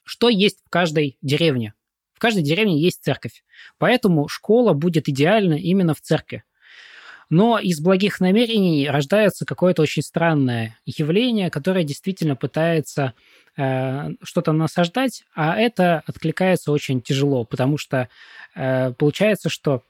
Что 0.03 0.29
есть 0.29 0.59
в 0.65 0.69
каждой 0.69 1.17
деревне? 1.21 1.73
В 2.13 2.19
каждой 2.19 2.43
деревне 2.43 2.79
есть 2.79 3.03
церковь. 3.03 3.43
Поэтому 3.77 4.27
школа 4.27 4.73
будет 4.73 5.07
идеально 5.07 5.55
именно 5.55 5.93
в 5.93 6.01
церкви. 6.01 6.43
Но 7.29 7.57
из 7.59 7.79
благих 7.79 8.19
намерений 8.19 8.89
рождается 8.89 9.45
какое-то 9.45 9.81
очень 9.81 10.01
странное 10.01 10.77
явление, 10.85 11.49
которое 11.49 11.83
действительно 11.83 12.35
пытается 12.35 13.13
э, 13.57 14.11
что-то 14.21 14.51
насаждать, 14.51 15.23
а 15.33 15.57
это 15.57 16.03
откликается 16.05 16.71
очень 16.71 17.01
тяжело, 17.01 17.45
потому 17.45 17.77
что 17.77 18.09
э, 18.55 18.91
получается, 18.93 19.49
что 19.49 19.83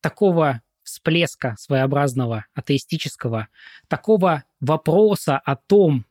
такого 0.00 0.62
всплеска 0.82 1.56
своеобразного 1.58 2.46
атеистического, 2.54 3.48
такого 3.88 4.44
вопроса 4.60 5.38
о 5.38 5.56
том, 5.56 6.04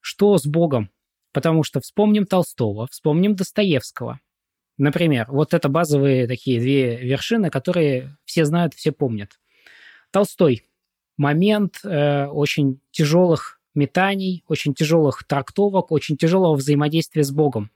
что 0.00 0.38
с 0.38 0.46
Богом, 0.46 0.90
потому 1.32 1.64
что 1.64 1.80
вспомним 1.80 2.26
Толстого, 2.26 2.86
вспомним 2.90 3.34
Достоевского. 3.34 4.20
Например, 4.78 5.26
вот 5.28 5.54
это 5.54 5.68
базовые 5.68 6.26
такие 6.26 6.60
две 6.60 6.96
вершины, 6.96 7.50
которые 7.50 8.16
все 8.24 8.44
знают, 8.44 8.74
все 8.74 8.92
помнят. 8.92 9.38
Толстой. 10.12 10.62
Момент 11.16 11.80
э, 11.82 12.26
очень 12.26 12.80
тяжелых 12.90 13.60
метаний, 13.74 14.44
очень 14.46 14.74
тяжелых 14.74 15.24
трактовок, 15.24 15.90
очень 15.90 16.16
тяжелого 16.16 16.54
взаимодействия 16.54 17.24
с 17.24 17.32
Богом. 17.32 17.70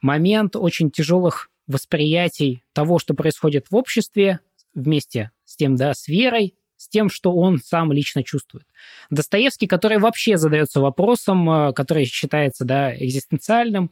Момент 0.00 0.56
очень 0.56 0.90
тяжелых 0.90 1.50
восприятий 1.66 2.64
того, 2.72 2.98
что 2.98 3.14
происходит 3.14 3.70
в 3.70 3.76
обществе, 3.76 4.40
вместе 4.74 5.30
с 5.44 5.56
тем, 5.56 5.76
да, 5.76 5.94
с 5.94 6.08
верой, 6.08 6.54
с 6.80 6.88
тем, 6.88 7.10
что 7.10 7.34
он 7.34 7.58
сам 7.62 7.92
лично 7.92 8.24
чувствует. 8.24 8.64
Достоевский, 9.10 9.66
который 9.66 9.98
вообще 9.98 10.38
задается 10.38 10.80
вопросом, 10.80 11.50
э, 11.50 11.72
который 11.74 12.06
считается 12.06 12.64
да, 12.64 12.96
экзистенциальным, 12.96 13.90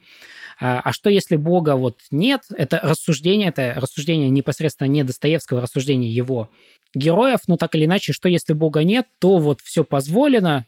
а, 0.59 0.81
а 0.81 0.93
что 0.95 1.11
если 1.11 1.37
Бога 1.37 1.77
вот 1.77 1.99
нет? 2.11 2.45
Это 2.49 2.81
рассуждение, 2.83 3.51
это 3.51 3.75
рассуждение 3.77 4.31
непосредственно 4.31 4.89
не 4.89 5.05
Достоевского, 5.05 5.61
рассуждение 5.61 6.11
его 6.11 6.49
героев, 6.95 7.41
но 7.47 7.59
так 7.59 7.75
или 7.75 7.85
иначе, 7.85 8.15
что 8.15 8.31
если 8.31 8.55
Бога 8.55 8.83
нет, 8.85 9.07
то 9.19 9.37
вот 9.37 9.61
все 9.61 9.85
позволено, 9.85 10.65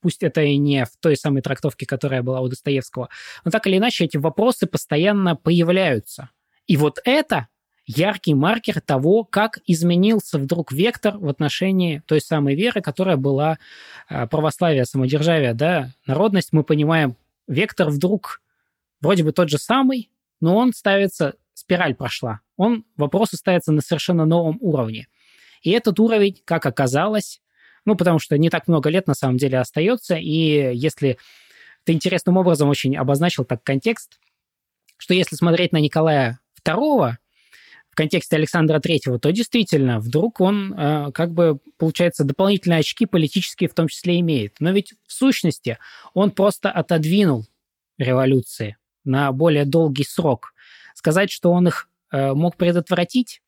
пусть 0.00 0.24
это 0.24 0.42
и 0.42 0.56
не 0.56 0.84
в 0.84 0.90
той 0.98 1.16
самой 1.16 1.42
трактовке, 1.42 1.86
которая 1.86 2.24
была 2.24 2.40
у 2.40 2.48
Достоевского, 2.48 3.08
но 3.44 3.52
так 3.52 3.68
или 3.68 3.78
иначе 3.78 4.04
эти 4.04 4.16
вопросы 4.16 4.66
постоянно 4.66 5.36
появляются. 5.36 6.30
И 6.66 6.76
вот 6.76 6.98
это 7.04 7.46
яркий 7.86 8.34
маркер 8.34 8.80
того, 8.80 9.24
как 9.24 9.58
изменился 9.66 10.38
вдруг 10.38 10.72
вектор 10.72 11.18
в 11.18 11.28
отношении 11.28 12.02
той 12.06 12.20
самой 12.20 12.54
веры, 12.54 12.80
которая 12.80 13.16
была 13.16 13.58
а, 14.08 14.26
православие, 14.26 14.84
самодержавие, 14.84 15.54
да, 15.54 15.92
народность, 16.06 16.52
мы 16.52 16.62
понимаем, 16.64 17.16
вектор 17.48 17.88
вдруг 17.88 18.40
вроде 19.00 19.24
бы 19.24 19.32
тот 19.32 19.50
же 19.50 19.58
самый, 19.58 20.10
но 20.40 20.56
он 20.56 20.72
ставится, 20.72 21.34
спираль 21.54 21.94
прошла, 21.94 22.40
он, 22.56 22.84
вопросы 22.96 23.36
ставятся 23.36 23.72
на 23.72 23.80
совершенно 23.80 24.24
новом 24.24 24.58
уровне. 24.60 25.08
И 25.62 25.70
этот 25.70 25.98
уровень, 26.00 26.40
как 26.44 26.66
оказалось, 26.66 27.40
ну, 27.84 27.96
потому 27.96 28.18
что 28.18 28.38
не 28.38 28.48
так 28.48 28.68
много 28.68 28.90
лет 28.90 29.06
на 29.06 29.14
самом 29.14 29.38
деле 29.38 29.58
остается, 29.58 30.16
и 30.16 30.74
если 30.74 31.18
ты 31.84 31.92
интересным 31.92 32.36
образом 32.36 32.68
очень 32.68 32.96
обозначил 32.96 33.44
так 33.44 33.62
контекст, 33.64 34.20
что 34.96 35.14
если 35.14 35.34
смотреть 35.34 35.72
на 35.72 35.78
Николая 35.78 36.38
II, 36.64 37.16
в 37.92 37.94
контексте 37.94 38.36
Александра 38.36 38.80
Третьего, 38.80 39.18
то 39.18 39.30
действительно, 39.32 40.00
вдруг 40.00 40.40
он 40.40 40.72
э, 40.72 41.12
как 41.12 41.32
бы, 41.32 41.58
получается, 41.76 42.24
дополнительные 42.24 42.80
очки 42.80 43.04
политические 43.04 43.68
в 43.68 43.74
том 43.74 43.88
числе 43.88 44.18
имеет. 44.20 44.56
Но 44.60 44.70
ведь 44.70 44.94
в 45.06 45.12
сущности 45.12 45.78
он 46.14 46.30
просто 46.30 46.70
отодвинул 46.70 47.46
революции 47.98 48.78
на 49.04 49.30
более 49.30 49.66
долгий 49.66 50.04
срок. 50.04 50.54
Сказать, 50.94 51.30
что 51.30 51.52
он 51.52 51.68
их 51.68 51.90
э, 52.10 52.32
мог 52.32 52.56
предотвратить, 52.56 53.42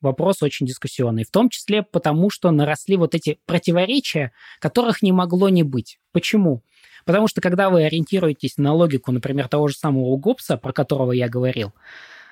вопрос 0.00 0.42
очень 0.42 0.64
дискуссионный. 0.64 1.24
В 1.24 1.30
том 1.30 1.50
числе 1.50 1.82
потому, 1.82 2.30
что 2.30 2.50
наросли 2.50 2.96
вот 2.96 3.14
эти 3.14 3.40
противоречия, 3.44 4.32
которых 4.58 5.02
не 5.02 5.12
могло 5.12 5.50
не 5.50 5.64
быть. 5.64 6.00
Почему? 6.12 6.62
Потому 7.04 7.28
что 7.28 7.42
когда 7.42 7.68
вы 7.68 7.84
ориентируетесь 7.84 8.56
на 8.56 8.72
логику, 8.72 9.12
например, 9.12 9.48
того 9.48 9.68
же 9.68 9.74
самого 9.74 10.16
Гоббса, 10.16 10.56
про 10.56 10.72
которого 10.72 11.12
я 11.12 11.28
говорил, 11.28 11.74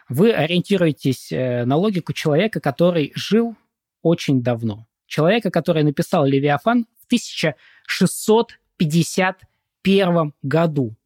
вы 0.08 0.32
ориентируетесь 0.32 1.32
э, 1.32 1.64
на 1.64 1.76
логику 1.76 2.12
человека, 2.12 2.60
который 2.60 3.12
жил 3.14 3.56
очень 4.02 4.42
давно. 4.42 4.86
Человека, 5.06 5.50
который 5.50 5.82
написал 5.82 6.24
«Левиафан» 6.24 6.86
в 7.00 7.06
1650 7.06 9.42
1991 9.88 10.34
году. 10.42 10.96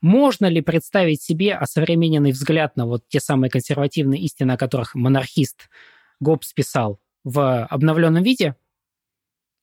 Можно 0.00 0.46
ли 0.46 0.60
представить 0.60 1.22
себе 1.22 1.54
осовремененный 1.54 2.32
взгляд 2.32 2.76
на 2.76 2.86
вот 2.86 3.08
те 3.08 3.20
самые 3.20 3.50
консервативные 3.50 4.20
истины, 4.22 4.52
о 4.52 4.56
которых 4.56 4.94
монархист 4.94 5.68
Гоббс 6.20 6.52
писал 6.52 7.00
в 7.24 7.66
обновленном 7.66 8.22
виде? 8.22 8.56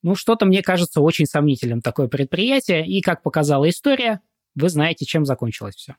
Ну, 0.01 0.15
что-то 0.15 0.45
мне 0.45 0.61
кажется 0.61 1.01
очень 1.01 1.25
сомнительным 1.25 1.81
такое 1.81 2.07
предприятие, 2.07 2.85
и, 2.85 3.01
как 3.01 3.21
показала 3.21 3.69
история, 3.69 4.19
вы 4.55 4.69
знаете, 4.69 5.05
чем 5.05 5.25
закончилось 5.25 5.75
все. 5.75 5.95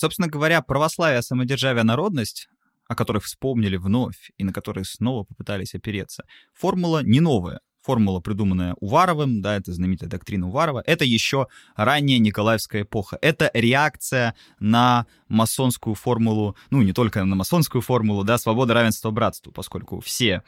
Собственно 0.00 0.28
говоря, 0.28 0.62
православие, 0.62 1.20
самодержавие, 1.20 1.84
народность, 1.84 2.48
о 2.88 2.94
которых 2.94 3.22
вспомнили 3.24 3.76
вновь 3.76 4.30
и 4.38 4.44
на 4.44 4.52
которые 4.54 4.86
снова 4.86 5.24
попытались 5.24 5.74
опереться, 5.74 6.24
формула 6.54 7.02
не 7.02 7.20
новая 7.20 7.60
формула, 7.82 8.20
придуманная 8.20 8.74
Уваровым, 8.80 9.42
да, 9.42 9.56
это 9.56 9.74
знаменитая 9.74 10.08
доктрина 10.08 10.48
Уварова, 10.48 10.82
это 10.86 11.04
еще 11.04 11.48
ранняя 11.76 12.18
Николаевская 12.18 12.82
эпоха. 12.82 13.18
Это 13.20 13.50
реакция 13.52 14.34
на 14.58 15.06
масонскую 15.28 15.94
формулу, 15.94 16.56
ну, 16.70 16.80
не 16.80 16.94
только 16.94 17.22
на 17.24 17.36
масонскую 17.36 17.82
формулу, 17.82 18.24
да, 18.24 18.38
свобода, 18.38 18.72
равенство, 18.72 19.10
братство, 19.10 19.50
поскольку 19.50 20.00
все 20.00 20.42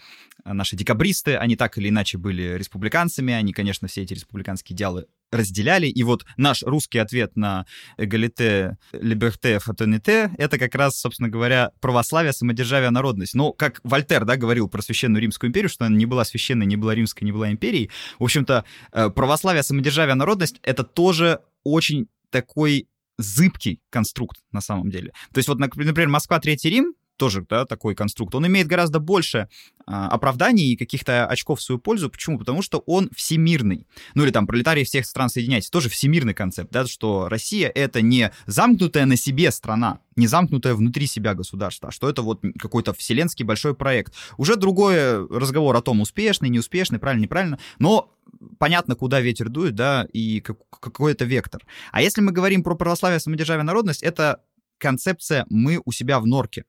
наши 0.44 0.76
декабристы, 0.76 1.36
они 1.36 1.56
так 1.56 1.76
или 1.76 1.90
иначе 1.90 2.16
были 2.16 2.54
республиканцами, 2.54 3.34
они, 3.34 3.52
конечно, 3.52 3.86
все 3.86 4.02
эти 4.02 4.14
республиканские 4.14 4.74
идеалы 4.76 5.06
разделяли. 5.32 5.86
И 5.86 6.02
вот 6.04 6.24
наш 6.36 6.62
русский 6.62 6.98
ответ 6.98 7.36
на 7.36 7.66
эгалите, 7.96 8.76
либерте, 8.92 9.58
фатоните— 9.58 10.30
это 10.38 10.58
как 10.58 10.74
раз, 10.74 11.00
собственно 11.00 11.28
говоря, 11.28 11.72
православие, 11.80 12.32
самодержавие, 12.32 12.90
народность. 12.90 13.34
Но, 13.34 13.52
как 13.52 13.80
Вольтер, 13.82 14.24
да, 14.24 14.36
говорил 14.36 14.68
про 14.68 14.82
Священную 14.82 15.22
Римскую 15.22 15.48
империю, 15.48 15.68
что 15.68 15.86
она 15.86 15.96
не 15.96 16.06
была 16.06 16.24
священной, 16.24 16.66
не 16.66 16.76
была 16.76 16.94
римской, 16.94 17.24
не 17.24 17.32
была 17.32 17.50
империей, 17.50 17.90
в 18.18 18.24
общем-то, 18.24 18.64
э, 18.92 19.10
православие, 19.10 19.62
самодержавие, 19.62 20.14
народность— 20.14 20.60
это 20.62 20.84
тоже 20.84 21.40
очень 21.64 22.08
такой 22.30 22.88
зыбкий 23.18 23.80
конструкт 23.90 24.38
на 24.52 24.60
самом 24.60 24.90
деле. 24.90 25.12
То 25.32 25.38
есть 25.38 25.48
вот, 25.48 25.58
например, 25.58 26.08
Москва, 26.08 26.40
Третий 26.40 26.70
Рим, 26.70 26.94
тоже 27.16 27.44
да, 27.48 27.64
такой 27.64 27.94
конструкт, 27.94 28.34
он 28.34 28.46
имеет 28.46 28.66
гораздо 28.66 28.98
больше 28.98 29.48
а, 29.86 30.08
оправданий 30.08 30.72
и 30.72 30.76
каких-то 30.76 31.26
очков 31.26 31.60
в 31.60 31.62
свою 31.62 31.78
пользу. 31.78 32.10
Почему? 32.10 32.38
Потому 32.38 32.62
что 32.62 32.78
он 32.86 33.10
всемирный. 33.14 33.86
Ну 34.14 34.24
или 34.24 34.30
там 34.30 34.46
пролетарии 34.46 34.84
всех 34.84 35.06
стран 35.06 35.28
соединяйтесь. 35.28 35.70
Тоже 35.70 35.88
всемирный 35.88 36.34
концепт, 36.34 36.70
да, 36.72 36.86
что 36.86 37.28
Россия— 37.28 37.68
это 37.74 38.02
не 38.02 38.32
замкнутая 38.46 39.06
на 39.06 39.16
себе 39.16 39.50
страна, 39.50 40.00
не 40.16 40.26
замкнутая 40.26 40.74
внутри 40.74 41.06
себя 41.06 41.34
государство, 41.34 41.88
а 41.88 41.92
что 41.92 42.08
это 42.08 42.22
вот 42.22 42.42
какой-то 42.58 42.92
вселенский 42.92 43.44
большой 43.44 43.74
проект. 43.74 44.14
Уже 44.36 44.56
другой 44.56 45.26
разговор 45.26 45.76
о 45.76 45.82
том, 45.82 46.00
успешный, 46.00 46.48
неуспешный, 46.48 46.98
правильно, 46.98 47.22
неправильно, 47.22 47.58
но 47.78 48.12
понятно, 48.58 48.94
куда 48.94 49.20
ветер 49.20 49.48
дует, 49.48 49.74
да, 49.74 50.06
и 50.12 50.40
какой 50.40 51.12
это 51.12 51.24
вектор. 51.24 51.62
А 51.90 52.02
если 52.02 52.20
мы 52.20 52.32
говорим 52.32 52.62
про 52.62 52.74
православие, 52.74 53.20
самодержавие, 53.20 53.64
народность, 53.64 54.02
это 54.02 54.42
концепция 54.78 55.46
«мы 55.48 55.80
у 55.84 55.92
себя 55.92 56.18
в 56.18 56.26
норке». 56.26 56.64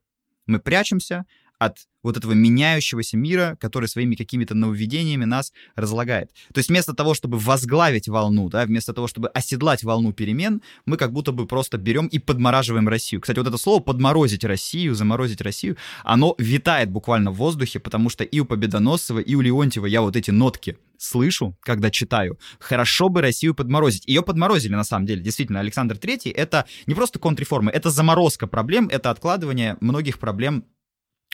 Мы 0.46 0.60
прячемся 0.60 1.26
от 1.60 1.78
вот 2.04 2.18
этого 2.18 2.34
меняющегося 2.34 3.16
мира, 3.18 3.58
который 3.60 3.88
своими 3.88 4.16
какими-то 4.16 4.56
нововведениями 4.56 5.24
нас 5.26 5.54
разлагает. 5.76 6.32
То 6.54 6.60
есть 6.60 6.70
вместо 6.70 6.94
того, 6.94 7.14
чтобы 7.14 7.38
возглавить 7.38 8.10
волну, 8.10 8.50
да, 8.50 8.66
вместо 8.66 8.94
того, 8.94 9.08
чтобы 9.08 9.30
оседлать 9.30 9.84
волну 9.84 10.12
перемен, 10.12 10.62
мы 10.86 10.98
как 10.98 11.14
будто 11.14 11.32
бы 11.32 11.48
просто 11.48 11.78
берем 11.78 12.08
и 12.08 12.20
подмораживаем 12.20 12.88
Россию. 12.90 13.22
Кстати, 13.22 13.40
вот 13.40 13.48
это 13.48 13.58
слово 13.58 13.82
«подморозить 13.82 14.44
Россию», 14.44 14.96
«заморозить 14.96 15.42
Россию», 15.42 15.78
оно 16.04 16.36
витает 16.38 16.92
буквально 16.92 17.32
в 17.32 17.36
воздухе, 17.36 17.80
потому 17.80 18.10
что 18.10 18.24
и 18.26 18.40
у 18.40 18.46
Победоносцева, 18.46 19.20
и 19.20 19.36
у 19.36 19.42
Леонтьева 19.42 19.86
я 19.86 20.02
вот 20.02 20.18
эти 20.18 20.32
нотки 20.32 20.78
слышу, 20.98 21.58
когда 21.62 21.90
читаю. 21.90 22.40
Хорошо 22.60 23.10
бы 23.10 23.22
Россию 23.22 23.56
подморозить. 23.56 24.06
Ее 24.08 24.22
подморозили, 24.24 24.74
на 24.74 24.84
самом 24.84 25.06
деле. 25.06 25.22
Действительно, 25.22 25.60
Александр 25.60 25.98
Третий— 25.98 26.30
это 26.32 26.66
не 26.86 26.96
просто 26.96 27.20
контрреформы, 27.20 27.72
это 27.72 27.90
заморозка 27.90 28.48
проблем, 28.48 28.88
это 28.92 29.10
откладывание 29.10 29.78
многих 29.82 30.20
проблем 30.20 30.66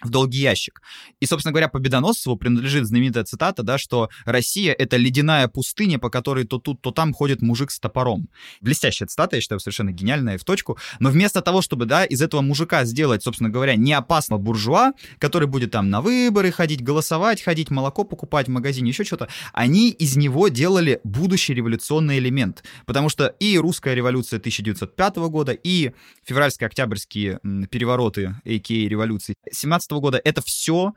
в 0.02 0.10
долгий 0.10 0.40
ящик. 0.40 0.82
И, 1.20 1.26
собственно 1.26 1.52
говоря, 1.52 1.68
Победоносцеву 1.68 2.38
принадлежит 2.38 2.86
знаменитая 2.86 3.24
цитата, 3.24 3.64
да, 3.64 3.78
что 3.78 4.10
Россия— 4.26 4.74
это 4.78 4.98
ледяная 4.98 5.48
пустыня, 5.48 6.00
по 6.00 6.10
которой 6.10 6.46
то 6.46 6.58
тут, 6.58 6.82
то 6.82 6.92
там 6.92 7.14
ходит 7.14 7.42
мужик 7.42 7.72
с 7.72 7.80
топором. 7.80 8.30
Блестящая 8.62 9.08
цитата, 9.08 9.36
я 9.36 9.42
считаю, 9.42 9.60
совершенно 9.60 9.92
гениальная 9.92 10.38
в 10.38 10.44
точку. 10.44 10.78
Но 11.00 11.10
вместо 11.10 11.42
того, 11.42 11.62
чтобы, 11.62 11.86
да, 11.86 12.06
из 12.06 12.22
этого 12.22 12.42
мужика 12.42 12.86
сделать, 12.86 13.24
собственно 13.24 13.50
говоря, 13.50 13.76
не 13.76 13.94
опасного 13.94 14.40
буржуа, 14.40 14.94
который 15.20 15.48
будет 15.48 15.72
там 15.72 15.90
на 15.90 16.02
выборы 16.02 16.52
ходить, 16.52 16.82
голосовать, 16.82 17.42
ходить, 17.42 17.70
молоко 17.70 18.04
покупать 18.04 18.48
в 18.48 18.52
магазине, 18.52 18.90
еще 18.90 19.04
что-то, 19.04 19.28
они 19.54 19.90
из 19.90 20.16
него 20.16 20.48
делали 20.48 21.02
будущий 21.04 21.54
революционный 21.54 22.20
элемент. 22.20 22.64
Потому 22.86 23.10
что 23.10 23.28
и 23.40 23.58
русская 23.58 23.96
революция 23.96 24.38
1905 24.38 25.16
года, 25.30 25.52
и 25.52 25.92
февральско-октябрьские 26.26 27.40
перевороты, 27.68 28.36
а.к.а. 28.46 28.74
революции 28.90 29.36
17 29.52 29.89
года, 29.92 30.22
это 30.24 30.42
все, 30.42 30.94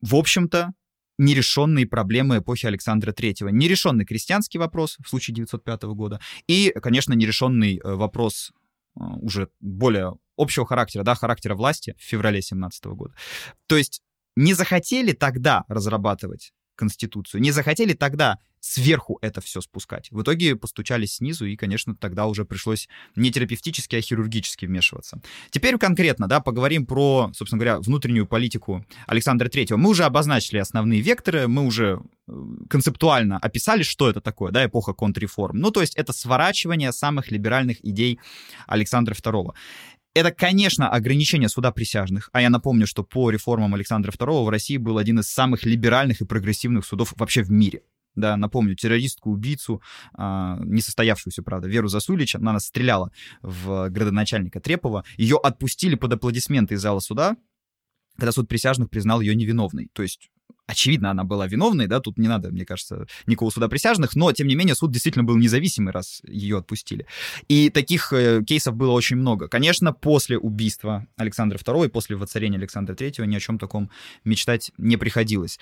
в 0.00 0.14
общем-то, 0.14 0.72
нерешенные 1.18 1.86
проблемы 1.86 2.38
эпохи 2.38 2.66
Александра 2.66 3.12
Третьего. 3.12 3.48
Нерешенный 3.48 4.04
крестьянский 4.04 4.58
вопрос 4.58 4.96
в 5.04 5.08
случае 5.08 5.34
905 5.36 5.82
года 5.84 6.20
и, 6.46 6.72
конечно, 6.82 7.12
нерешенный 7.12 7.78
э, 7.78 7.94
вопрос 7.94 8.52
э, 8.96 9.00
уже 9.00 9.48
более 9.60 10.14
общего 10.36 10.66
характера, 10.66 11.04
да, 11.04 11.14
характера 11.14 11.54
власти 11.54 11.94
в 11.98 12.02
феврале 12.02 12.42
17 12.42 12.84
года. 12.86 13.14
То 13.66 13.76
есть 13.76 14.02
не 14.36 14.54
захотели 14.54 15.12
тогда 15.12 15.64
разрабатывать 15.68 16.52
Конституцию. 16.74 17.40
Не 17.40 17.52
захотели 17.52 17.92
тогда 17.92 18.38
сверху 18.64 19.18
это 19.20 19.40
все 19.42 19.60
спускать. 19.60 20.10
В 20.10 20.22
итоге 20.22 20.56
постучались 20.56 21.16
снизу, 21.16 21.44
и, 21.44 21.54
конечно, 21.54 21.94
тогда 21.94 22.26
уже 22.26 22.46
пришлось 22.46 22.88
не 23.14 23.30
терапевтически, 23.30 23.96
а 23.96 24.00
хирургически 24.00 24.64
вмешиваться. 24.64 25.20
Теперь 25.50 25.76
конкретно, 25.76 26.28
да, 26.28 26.40
поговорим 26.40 26.86
про, 26.86 27.30
собственно 27.34 27.60
говоря, 27.60 27.78
внутреннюю 27.80 28.26
политику 28.26 28.84
Александра 29.06 29.50
Третьего. 29.50 29.76
Мы 29.76 29.90
уже 29.90 30.04
обозначили 30.04 30.58
основные 30.58 31.02
векторы, 31.02 31.46
мы 31.46 31.66
уже 31.66 32.00
э, 32.26 32.32
концептуально 32.70 33.36
описали, 33.36 33.82
что 33.82 34.08
это 34.08 34.22
такое, 34.22 34.50
да, 34.50 34.64
эпоха 34.64 34.94
контрреформ. 34.94 35.58
Ну, 35.58 35.70
то 35.70 35.82
есть 35.82 35.94
это 35.96 36.14
сворачивание 36.14 36.92
самых 36.92 37.30
либеральных 37.30 37.84
идей 37.84 38.18
Александра 38.66 39.14
II. 39.14 39.52
Это, 40.14 40.30
конечно, 40.30 40.88
ограничение 40.88 41.48
суда 41.48 41.70
присяжных. 41.70 42.30
А 42.32 42.40
я 42.40 42.48
напомню, 42.48 42.86
что 42.86 43.02
по 43.02 43.30
реформам 43.30 43.74
Александра 43.74 44.10
II 44.10 44.44
в 44.44 44.48
России 44.48 44.78
был 44.78 44.96
один 44.96 45.18
из 45.18 45.28
самых 45.28 45.64
либеральных 45.64 46.22
и 46.22 46.24
прогрессивных 46.24 46.86
судов 46.86 47.12
вообще 47.16 47.42
в 47.42 47.50
мире. 47.50 47.82
Да, 48.16 48.36
напомню, 48.36 48.76
террористку, 48.76 49.30
убийцу, 49.30 49.82
э, 50.16 50.56
несостоявшуюся, 50.64 51.42
правда, 51.42 51.68
Веру 51.68 51.88
Засулич, 51.88 52.36
она 52.36 52.52
нас 52.52 52.66
стреляла 52.66 53.10
в 53.42 53.88
градоначальника 53.90 54.60
Трепова. 54.60 55.04
Ее 55.16 55.38
отпустили 55.42 55.94
под 55.96 56.12
аплодисменты 56.12 56.74
из 56.74 56.80
зала 56.80 57.00
суда, 57.00 57.36
когда 58.16 58.32
суд 58.32 58.48
присяжных 58.48 58.90
признал 58.90 59.20
ее 59.20 59.34
невиновной. 59.34 59.88
То 59.92 60.02
есть 60.02 60.30
очевидно, 60.66 61.10
она 61.10 61.24
была 61.24 61.46
виновной, 61.46 61.86
да, 61.86 62.00
тут 62.00 62.18
не 62.18 62.28
надо, 62.28 62.50
мне 62.50 62.64
кажется, 62.64 63.06
никакого 63.26 63.50
суда 63.50 63.68
присяжных, 63.68 64.16
но, 64.16 64.32
тем 64.32 64.46
не 64.46 64.54
менее, 64.54 64.74
суд 64.74 64.90
действительно 64.90 65.24
был 65.24 65.36
независимый, 65.36 65.92
раз 65.92 66.22
ее 66.26 66.58
отпустили. 66.58 67.06
И 67.48 67.70
таких 67.70 68.12
э, 68.12 68.42
кейсов 68.44 68.74
было 68.74 68.92
очень 68.92 69.16
много. 69.16 69.48
Конечно, 69.48 69.92
после 69.92 70.38
убийства 70.38 71.06
Александра 71.16 71.58
II 71.58 71.86
и 71.86 71.88
после 71.88 72.16
воцарения 72.16 72.58
Александра 72.58 72.94
III 72.94 73.26
ни 73.26 73.36
о 73.36 73.40
чем 73.40 73.58
таком 73.58 73.90
мечтать 74.24 74.72
не 74.78 74.96
приходилось. 74.96 75.58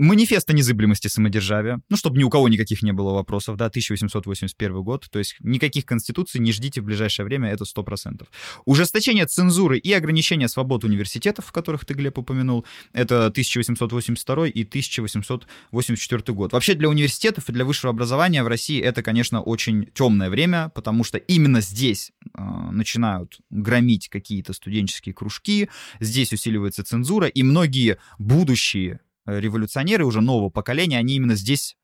Манифест 0.00 0.48
о 0.48 0.54
незыблемости 0.54 1.08
самодержавия, 1.08 1.82
ну, 1.90 1.96
чтобы 1.98 2.16
ни 2.16 2.24
у 2.24 2.30
кого 2.30 2.48
никаких 2.48 2.80
не 2.80 2.90
было 2.90 3.12
вопросов, 3.12 3.58
да, 3.58 3.66
1881 3.66 4.82
год, 4.82 5.06
то 5.10 5.18
есть 5.18 5.36
никаких 5.40 5.84
конституций 5.84 6.40
не 6.40 6.52
ждите 6.52 6.80
в 6.80 6.84
ближайшее 6.84 7.26
время, 7.26 7.50
это 7.50 7.64
100%. 7.64 8.26
Ужесточение 8.64 9.26
цензуры 9.26 9.76
и 9.76 9.92
ограничение 9.92 10.48
свобод 10.48 10.84
университетов, 10.84 11.44
в 11.44 11.52
которых 11.52 11.84
ты, 11.84 11.92
Глеб, 11.92 12.16
упомянул, 12.16 12.64
это 12.94 13.26
1882 13.26 14.46
и 14.46 14.62
1884 14.62 16.34
год. 16.34 16.54
Вообще 16.54 16.72
для 16.72 16.88
университетов 16.88 17.50
и 17.50 17.52
для 17.52 17.66
высшего 17.66 17.90
образования 17.90 18.42
в 18.42 18.48
России 18.48 18.80
это, 18.80 19.02
конечно, 19.02 19.42
очень 19.42 19.90
темное 19.92 20.30
время, 20.30 20.70
потому 20.74 21.04
что 21.04 21.18
именно 21.18 21.60
здесь 21.60 22.12
э, 22.22 22.40
начинают 22.72 23.38
громить 23.50 24.08
какие-то 24.08 24.54
студенческие 24.54 25.14
кружки, 25.14 25.68
здесь 26.00 26.32
усиливается 26.32 26.84
цензура, 26.84 27.26
и 27.26 27.42
многие 27.42 27.98
будущие 28.18 29.00
революционеры 29.38 30.04
уже 30.04 30.20
нового 30.20 30.50
поколения, 30.50 30.98
они 30.98 31.16
именно 31.16 31.34
здесь 31.34 31.76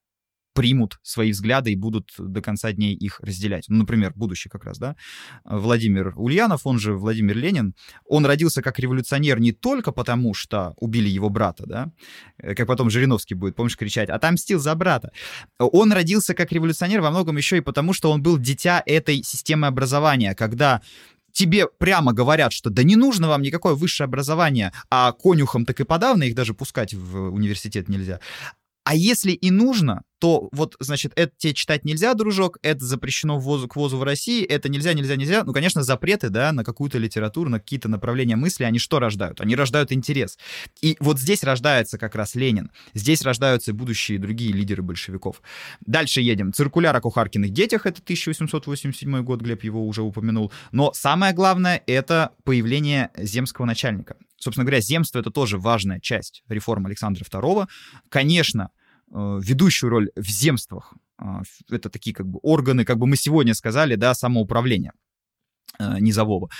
примут 0.56 0.98
свои 1.02 1.32
взгляды 1.32 1.72
и 1.72 1.76
будут 1.76 2.12
до 2.18 2.40
конца 2.40 2.72
дней 2.72 2.94
их 2.94 3.20
разделять. 3.20 3.66
Ну, 3.68 3.76
например, 3.76 4.12
будущий 4.16 4.48
как 4.48 4.64
раз, 4.64 4.78
да, 4.78 4.96
Владимир 5.44 6.14
Ульянов, 6.16 6.62
он 6.66 6.78
же 6.78 6.94
Владимир 6.94 7.36
Ленин, 7.36 7.74
он 8.06 8.24
родился 8.24 8.62
как 8.62 8.78
революционер 8.78 9.38
не 9.38 9.52
только 9.52 9.92
потому, 9.92 10.32
что 10.32 10.72
убили 10.78 11.10
его 11.10 11.28
брата, 11.28 11.64
да, 11.66 11.92
э, 12.38 12.54
как 12.54 12.66
потом 12.66 12.88
Жириновский 12.88 13.34
будет, 13.34 13.54
помнишь, 13.54 13.76
кричать, 13.76 14.08
отомстил 14.08 14.58
за 14.58 14.74
брата. 14.74 15.12
Он 15.58 15.92
родился 15.92 16.32
как 16.32 16.50
революционер 16.52 17.02
во 17.02 17.10
многом 17.10 17.36
еще 17.36 17.58
и 17.58 17.60
потому, 17.60 17.92
что 17.92 18.10
он 18.10 18.22
был 18.22 18.38
дитя 18.38 18.82
этой 18.86 19.22
системы 19.22 19.66
образования, 19.66 20.34
когда 20.34 20.80
тебе 21.36 21.66
прямо 21.66 22.12
говорят, 22.12 22.52
что 22.52 22.70
да 22.70 22.82
не 22.82 22.96
нужно 22.96 23.28
вам 23.28 23.42
никакое 23.42 23.74
высшее 23.74 24.06
образование, 24.06 24.72
а 24.90 25.12
конюхам 25.12 25.66
так 25.66 25.80
и 25.80 25.84
подавно 25.84 26.24
их 26.24 26.34
даже 26.34 26.54
пускать 26.54 26.94
в 26.94 27.30
университет 27.30 27.88
нельзя. 27.88 28.20
А 28.86 28.94
если 28.94 29.32
и 29.32 29.50
нужно, 29.50 30.02
то 30.20 30.48
вот, 30.52 30.76
значит, 30.78 31.10
это 31.16 31.32
тебе 31.36 31.54
читать 31.54 31.84
нельзя, 31.84 32.14
дружок, 32.14 32.58
это 32.62 32.84
запрещено 32.84 33.36
ввозу, 33.36 33.66
к 33.66 33.74
ввозу 33.74 33.98
в 33.98 34.04
России, 34.04 34.44
это 34.44 34.68
нельзя, 34.68 34.92
нельзя, 34.92 35.16
нельзя. 35.16 35.42
Ну, 35.42 35.52
конечно, 35.52 35.82
запреты, 35.82 36.28
да, 36.28 36.52
на 36.52 36.62
какую-то 36.62 36.96
литературу, 36.98 37.50
на 37.50 37.58
какие-то 37.58 37.88
направления 37.88 38.36
мысли, 38.36 38.62
они 38.62 38.78
что 38.78 39.00
рождают? 39.00 39.40
Они 39.40 39.56
рождают 39.56 39.90
интерес. 39.90 40.38
И 40.82 40.96
вот 41.00 41.18
здесь 41.18 41.42
рождается 41.42 41.98
как 41.98 42.14
раз 42.14 42.36
Ленин. 42.36 42.70
Здесь 42.94 43.22
рождаются 43.22 43.74
будущие 43.74 44.20
другие 44.20 44.52
лидеры 44.52 44.84
большевиков. 44.84 45.42
Дальше 45.84 46.20
едем. 46.20 46.52
Циркуляр 46.52 46.94
о 46.94 47.00
кухаркиных 47.00 47.50
детях, 47.50 47.86
это 47.86 48.00
1887 48.00 49.24
год, 49.24 49.40
Глеб 49.40 49.64
его 49.64 49.84
уже 49.84 50.02
упомянул. 50.02 50.52
Но 50.70 50.92
самое 50.94 51.34
главное, 51.34 51.82
это 51.88 52.30
появление 52.44 53.10
земского 53.18 53.66
начальника. 53.66 54.14
Собственно 54.36 54.64
говоря, 54.64 54.80
земство— 54.80 55.18
это 55.20 55.30
тоже 55.30 55.58
важная 55.58 56.00
часть 56.00 56.42
реформы 56.48 56.88
Александра 56.88 57.24
II. 57.24 57.66
Конечно, 58.08 58.70
э, 59.10 59.40
ведущую 59.42 59.90
роль 59.90 60.10
в 60.14 60.28
земствах, 60.28 60.94
э, 61.18 61.24
это 61.70 61.90
такие 61.90 62.14
как 62.14 62.26
бы 62.26 62.38
органы, 62.42 62.84
как 62.84 62.98
бы 62.98 63.06
мы 63.06 63.16
сегодня 63.16 63.54
сказали, 63.54 63.94
да, 63.94 64.14
самоуправления 64.14 64.92
э, 65.78 65.98
низового. 66.00 66.50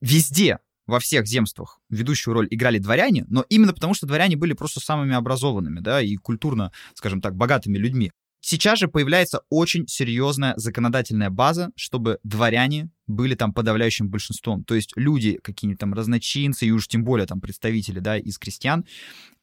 Везде 0.00 0.58
во 0.86 1.00
всех 1.00 1.26
земствах 1.26 1.80
ведущую 1.90 2.34
роль 2.34 2.48
играли 2.50 2.78
дворяне, 2.78 3.24
но 3.28 3.44
именно 3.48 3.72
потому, 3.72 3.94
что 3.94 4.06
дворяне 4.06 4.36
были 4.36 4.52
просто 4.52 4.80
самыми 4.80 5.14
образованными, 5.14 5.80
да, 5.80 6.00
и 6.00 6.16
культурно, 6.16 6.72
скажем 6.94 7.20
так, 7.20 7.34
богатыми 7.36 7.76
людьми. 7.76 8.12
Сейчас 8.40 8.78
же 8.78 8.86
появляется 8.86 9.42
очень 9.50 9.88
серьезная 9.88 10.54
законодательная 10.56 11.30
база, 11.30 11.70
чтобы 11.74 12.20
дворяне 12.22 12.90
были 13.06 13.34
там 13.34 13.52
подавляющим 13.52 14.08
большинством. 14.08 14.64
То 14.64 14.74
есть 14.74 14.92
люди, 14.96 15.38
какие-нибудь 15.42 15.80
там 15.80 15.94
разночинцы, 15.94 16.66
и 16.66 16.70
уж 16.70 16.88
тем 16.88 17.04
более 17.04 17.26
там 17.26 17.40
представители, 17.40 18.00
да, 18.00 18.18
из 18.18 18.38
крестьян, 18.38 18.84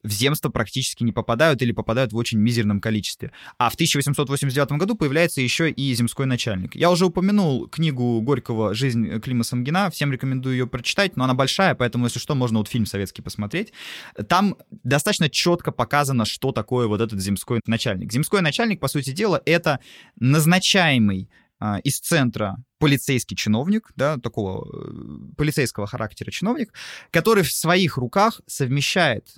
в 0.04 0.12
земство 0.12 0.50
практически 0.50 1.04
не 1.04 1.14
попадают 1.14 1.62
или 1.62 1.72
попадают 1.72 2.12
в 2.12 2.18
очень 2.18 2.38
мизерном 2.38 2.82
количестве. 2.82 3.32
А 3.58 3.70
в 3.70 3.76
1889 3.76 4.74
году 4.74 4.96
появляется 4.96 5.42
еще 5.42 5.72
и 5.72 5.94
земской 5.94 6.26
начальник. 6.26 6.76
Я 6.76 6.92
уже 6.92 7.06
упомянул 7.06 7.68
книгу 7.68 8.20
Горького 8.22 8.74
«Жизнь 8.74 9.20
Клима 9.22 9.44
Самгина». 9.44 9.90
Всем 9.90 10.12
рекомендую 10.12 10.58
ее 10.58 10.68
прочитать, 10.68 11.16
но 11.16 11.24
она 11.24 11.34
большая, 11.34 11.74
поэтому, 11.74 12.06
если 12.06 12.20
что, 12.20 12.36
можно 12.36 12.58
вот 12.58 12.68
фильм 12.68 12.86
советский 12.86 13.22
посмотреть. 13.22 13.72
Там 14.28 14.58
достаточно 14.84 15.30
четко 15.30 15.72
показано, 15.72 16.26
что 16.26 16.52
такое 16.52 16.88
вот 16.88 17.00
этот 17.00 17.22
земской 17.22 17.62
начальник. 17.66 18.12
Земской 18.12 18.42
начальник, 18.42 18.82
по 18.82 18.90
сути 18.90 19.12
дела, 19.12 19.42
это 19.46 19.80
назначаемый 20.20 21.30
из 21.84 22.00
центра 22.00 22.58
полицейский 22.80 23.38
чиновник, 23.38 23.92
да, 23.96 24.18
такого 24.18 24.68
э, 24.68 25.36
полицейского 25.38 25.88
характера 25.88 26.32
чиновник, 26.32 26.74
который 27.12 27.44
в 27.44 27.52
своих 27.52 27.96
руках 27.96 28.42
совмещает 28.46 29.38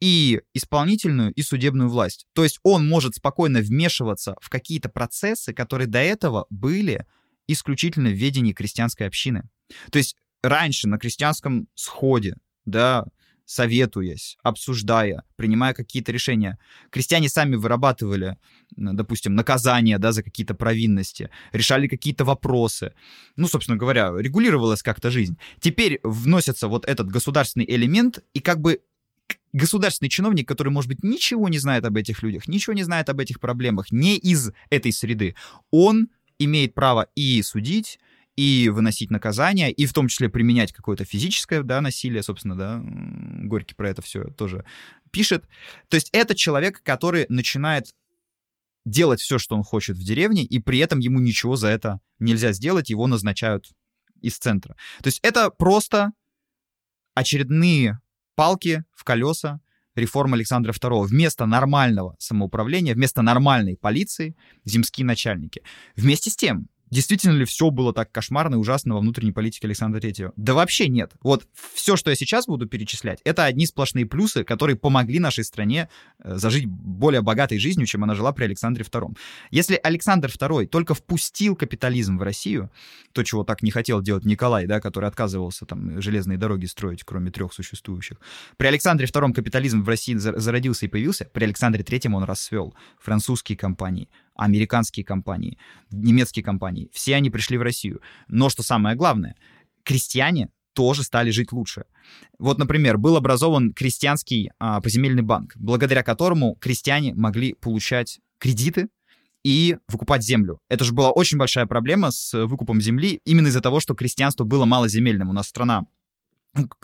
и 0.00 0.42
исполнительную, 0.52 1.32
и 1.32 1.40
судебную 1.40 1.88
власть. 1.88 2.26
То 2.34 2.44
есть 2.44 2.60
он 2.62 2.86
может 2.86 3.14
спокойно 3.14 3.60
вмешиваться 3.60 4.36
в 4.42 4.50
какие-то 4.50 4.90
процессы, 4.90 5.54
которые 5.54 5.86
до 5.86 6.00
этого 6.00 6.46
были 6.50 7.06
исключительно 7.46 8.10
в 8.10 8.14
ведении 8.14 8.52
крестьянской 8.52 9.06
общины. 9.06 9.48
То 9.90 9.98
есть 9.98 10.16
раньше 10.42 10.88
на 10.88 10.98
крестьянском 10.98 11.68
сходе, 11.74 12.36
да, 12.66 13.06
советуясь, 13.44 14.36
обсуждая, 14.42 15.24
принимая 15.36 15.74
какие-то 15.74 16.12
решения. 16.12 16.58
Крестьяне 16.90 17.28
сами 17.28 17.56
вырабатывали, 17.56 18.38
допустим, 18.76 19.34
наказания 19.34 19.98
да, 19.98 20.12
за 20.12 20.22
какие-то 20.22 20.54
провинности, 20.54 21.30
решали 21.52 21.88
какие-то 21.88 22.24
вопросы. 22.24 22.94
Ну, 23.36 23.46
собственно 23.48 23.76
говоря, 23.76 24.12
регулировалась 24.16 24.82
как-то 24.82 25.10
жизнь. 25.10 25.36
Теперь 25.60 26.00
вносится 26.02 26.68
вот 26.68 26.86
этот 26.86 27.08
государственный 27.08 27.66
элемент, 27.68 28.24
и 28.32 28.40
как 28.40 28.60
бы 28.60 28.80
государственный 29.52 30.08
чиновник, 30.08 30.48
который, 30.48 30.70
может 30.70 30.88
быть, 30.88 31.04
ничего 31.04 31.48
не 31.48 31.58
знает 31.58 31.84
об 31.84 31.96
этих 31.96 32.22
людях, 32.22 32.48
ничего 32.48 32.74
не 32.74 32.82
знает 32.82 33.08
об 33.08 33.20
этих 33.20 33.40
проблемах, 33.40 33.92
не 33.92 34.16
из 34.16 34.52
этой 34.70 34.92
среды, 34.92 35.36
он 35.70 36.08
имеет 36.38 36.74
право 36.74 37.08
и 37.14 37.40
судить, 37.42 37.98
и 38.36 38.68
выносить 38.68 39.10
наказания, 39.10 39.70
и 39.70 39.86
в 39.86 39.92
том 39.92 40.08
числе 40.08 40.28
применять 40.28 40.72
какое-то 40.72 41.04
физическое 41.04 41.62
да, 41.62 41.80
насилие, 41.80 42.22
собственно, 42.22 42.56
да, 42.56 42.80
Горький 42.82 43.74
про 43.74 43.90
это 43.90 44.02
все 44.02 44.24
тоже 44.24 44.64
пишет. 45.10 45.44
То 45.88 45.96
есть 45.96 46.10
это 46.12 46.34
человек, 46.34 46.82
который 46.82 47.26
начинает 47.28 47.94
делать 48.84 49.20
все, 49.20 49.38
что 49.38 49.56
он 49.56 49.62
хочет 49.62 49.96
в 49.96 50.04
деревне, 50.04 50.44
и 50.44 50.58
при 50.58 50.78
этом 50.78 50.98
ему 50.98 51.20
ничего 51.20 51.56
за 51.56 51.68
это 51.68 52.00
нельзя 52.18 52.52
сделать, 52.52 52.90
его 52.90 53.06
назначают 53.06 53.70
из 54.20 54.38
центра. 54.38 54.76
То 55.02 55.08
есть 55.08 55.20
это 55.22 55.50
просто 55.50 56.12
очередные 57.14 58.00
палки 58.34 58.84
в 58.92 59.04
колеса 59.04 59.60
реформы 59.94 60.36
Александра 60.36 60.72
II. 60.72 61.04
Вместо 61.04 61.46
нормального 61.46 62.16
самоуправления, 62.18 62.94
вместо 62.94 63.22
нормальной 63.22 63.76
полиции, 63.76 64.36
земские 64.64 65.06
начальники. 65.06 65.62
Вместе 65.96 66.30
с 66.30 66.36
тем, 66.36 66.68
Действительно 66.90 67.32
ли 67.32 67.44
все 67.44 67.70
было 67.70 67.92
так 67.92 68.12
кошмарно 68.12 68.54
и 68.54 68.58
ужасно 68.58 68.94
во 68.94 69.00
внутренней 69.00 69.32
политике 69.32 69.66
Александра 69.66 70.00
Третьего? 70.00 70.32
Да 70.36 70.54
вообще 70.54 70.88
нет. 70.88 71.12
Вот 71.22 71.46
все, 71.74 71.96
что 71.96 72.10
я 72.10 72.16
сейчас 72.16 72.46
буду 72.46 72.66
перечислять, 72.66 73.20
это 73.24 73.44
одни 73.44 73.66
сплошные 73.66 74.06
плюсы, 74.06 74.44
которые 74.44 74.76
помогли 74.76 75.18
нашей 75.18 75.44
стране 75.44 75.88
э, 76.18 76.36
зажить 76.36 76.66
более 76.66 77.22
богатой 77.22 77.58
жизнью, 77.58 77.86
чем 77.86 78.04
она 78.04 78.14
жила 78.14 78.32
при 78.32 78.44
Александре 78.44 78.84
II. 78.84 79.16
Если 79.50 79.78
Александр 79.82 80.28
II 80.28 80.66
только 80.66 80.94
впустил 80.94 81.56
капитализм 81.56 82.18
в 82.18 82.22
Россию, 82.22 82.70
то, 83.12 83.22
чего 83.22 83.44
так 83.44 83.62
не 83.62 83.70
хотел 83.70 84.02
делать 84.02 84.24
Николай, 84.24 84.66
да, 84.66 84.80
который 84.80 85.08
отказывался 85.08 85.66
там 85.66 86.00
железные 86.00 86.38
дороги 86.38 86.66
строить, 86.66 87.04
кроме 87.04 87.30
трех 87.30 87.52
существующих. 87.52 88.18
При 88.56 88.66
Александре 88.66 89.06
II 89.06 89.32
капитализм 89.32 89.82
в 89.82 89.88
России 89.88 90.14
зародился 90.14 90.86
и 90.86 90.88
появился, 90.88 91.28
при 91.32 91.44
Александре 91.44 91.82
III 91.82 92.12
он 92.12 92.24
расцвел. 92.24 92.74
Французские 93.00 93.56
компании, 93.56 94.08
американские 94.34 95.04
компании, 95.04 95.58
немецкие 95.90 96.44
компании, 96.44 96.90
все 96.92 97.16
они 97.16 97.30
пришли 97.30 97.58
в 97.58 97.62
Россию. 97.62 98.00
Но 98.28 98.48
что 98.48 98.62
самое 98.62 98.96
главное, 98.96 99.36
крестьяне 99.82 100.48
тоже 100.74 101.04
стали 101.04 101.30
жить 101.30 101.52
лучше. 101.52 101.84
Вот, 102.38 102.58
например, 102.58 102.98
был 102.98 103.16
образован 103.16 103.72
крестьянский 103.72 104.50
а, 104.58 104.80
поземельный 104.80 105.22
банк, 105.22 105.52
благодаря 105.56 106.02
которому 106.02 106.56
крестьяне 106.56 107.14
могли 107.14 107.54
получать 107.54 108.20
кредиты 108.38 108.88
и 109.44 109.76
выкупать 109.88 110.24
землю. 110.24 110.58
Это 110.68 110.84
же 110.84 110.92
была 110.92 111.10
очень 111.10 111.38
большая 111.38 111.66
проблема 111.66 112.10
с 112.10 112.46
выкупом 112.46 112.80
земли 112.80 113.20
именно 113.24 113.48
из-за 113.48 113.60
того, 113.60 113.78
что 113.78 113.94
крестьянство 113.94 114.44
было 114.44 114.64
малоземельным. 114.64 115.30
У 115.30 115.32
нас 115.32 115.48
страна 115.48 115.84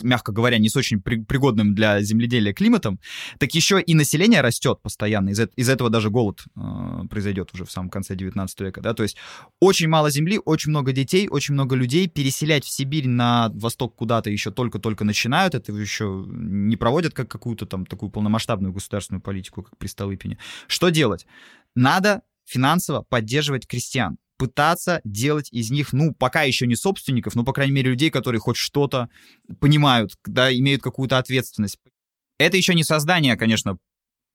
мягко 0.03 0.33
говоря, 0.33 0.59
не 0.59 0.69
с 0.69 0.77
очень 0.77 1.01
пригодным 1.01 1.75
для 1.75 2.01
земледелия 2.03 2.53
климатом, 2.53 3.01
так 3.39 3.55
еще 3.55 3.81
и 3.81 3.95
население 3.95 4.41
растет 4.41 4.81
постоянно. 4.83 5.31
Из, 5.31 5.41
из 5.57 5.69
этого 5.69 5.91
даже 5.91 6.11
голод 6.11 6.45
э, 6.57 7.07
произойдет 7.09 7.51
уже 7.53 7.65
в 7.65 7.71
самом 7.71 7.91
конце 7.91 8.15
19 8.15 8.61
века. 8.61 8.81
Да? 8.81 8.95
То 8.95 9.03
есть 9.03 9.17
очень 9.61 9.89
мало 9.89 10.11
земли, 10.11 10.41
очень 10.45 10.71
много 10.71 10.93
детей, 10.93 11.29
очень 11.29 11.55
много 11.55 11.77
людей. 11.77 12.09
Переселять 12.09 12.65
в 12.65 12.71
Сибирь 12.71 13.09
на 13.09 13.51
восток 13.55 13.97
куда-то 13.97 14.31
еще 14.31 14.51
только-только 14.51 15.05
начинают. 15.05 15.55
Это 15.55 15.73
еще 15.73 16.25
не 16.29 16.77
проводят 16.77 17.15
как 17.15 17.31
какую-то 17.31 17.67
там 17.67 17.87
такую 17.87 18.11
полномасштабную 18.11 18.73
государственную 18.73 19.23
политику, 19.23 19.63
как 19.63 19.77
при 19.79 19.87
Столыпине. 19.87 20.39
Что 20.67 20.89
делать? 20.91 21.27
Надо 21.75 22.23
финансово 22.45 23.03
поддерживать 23.03 23.67
крестьян 23.67 24.19
пытаться 24.41 25.03
делать 25.05 25.53
из 25.53 25.71
них, 25.71 25.93
ну, 25.93 26.15
пока 26.15 26.45
еще 26.45 26.67
не 26.67 26.75
собственников, 26.75 27.35
но, 27.35 27.45
по 27.45 27.53
крайней 27.53 27.75
мере, 27.75 27.91
людей, 27.91 28.09
которые 28.09 28.41
хоть 28.41 28.57
что-то 28.57 29.11
понимают, 29.61 30.15
да, 30.25 30.51
имеют 30.51 30.83
какую-то 30.83 31.19
ответственность. 31.19 31.77
Это 32.39 32.57
еще 32.57 32.73
не 32.73 32.83
создание, 32.83 33.37
конечно, 33.37 33.77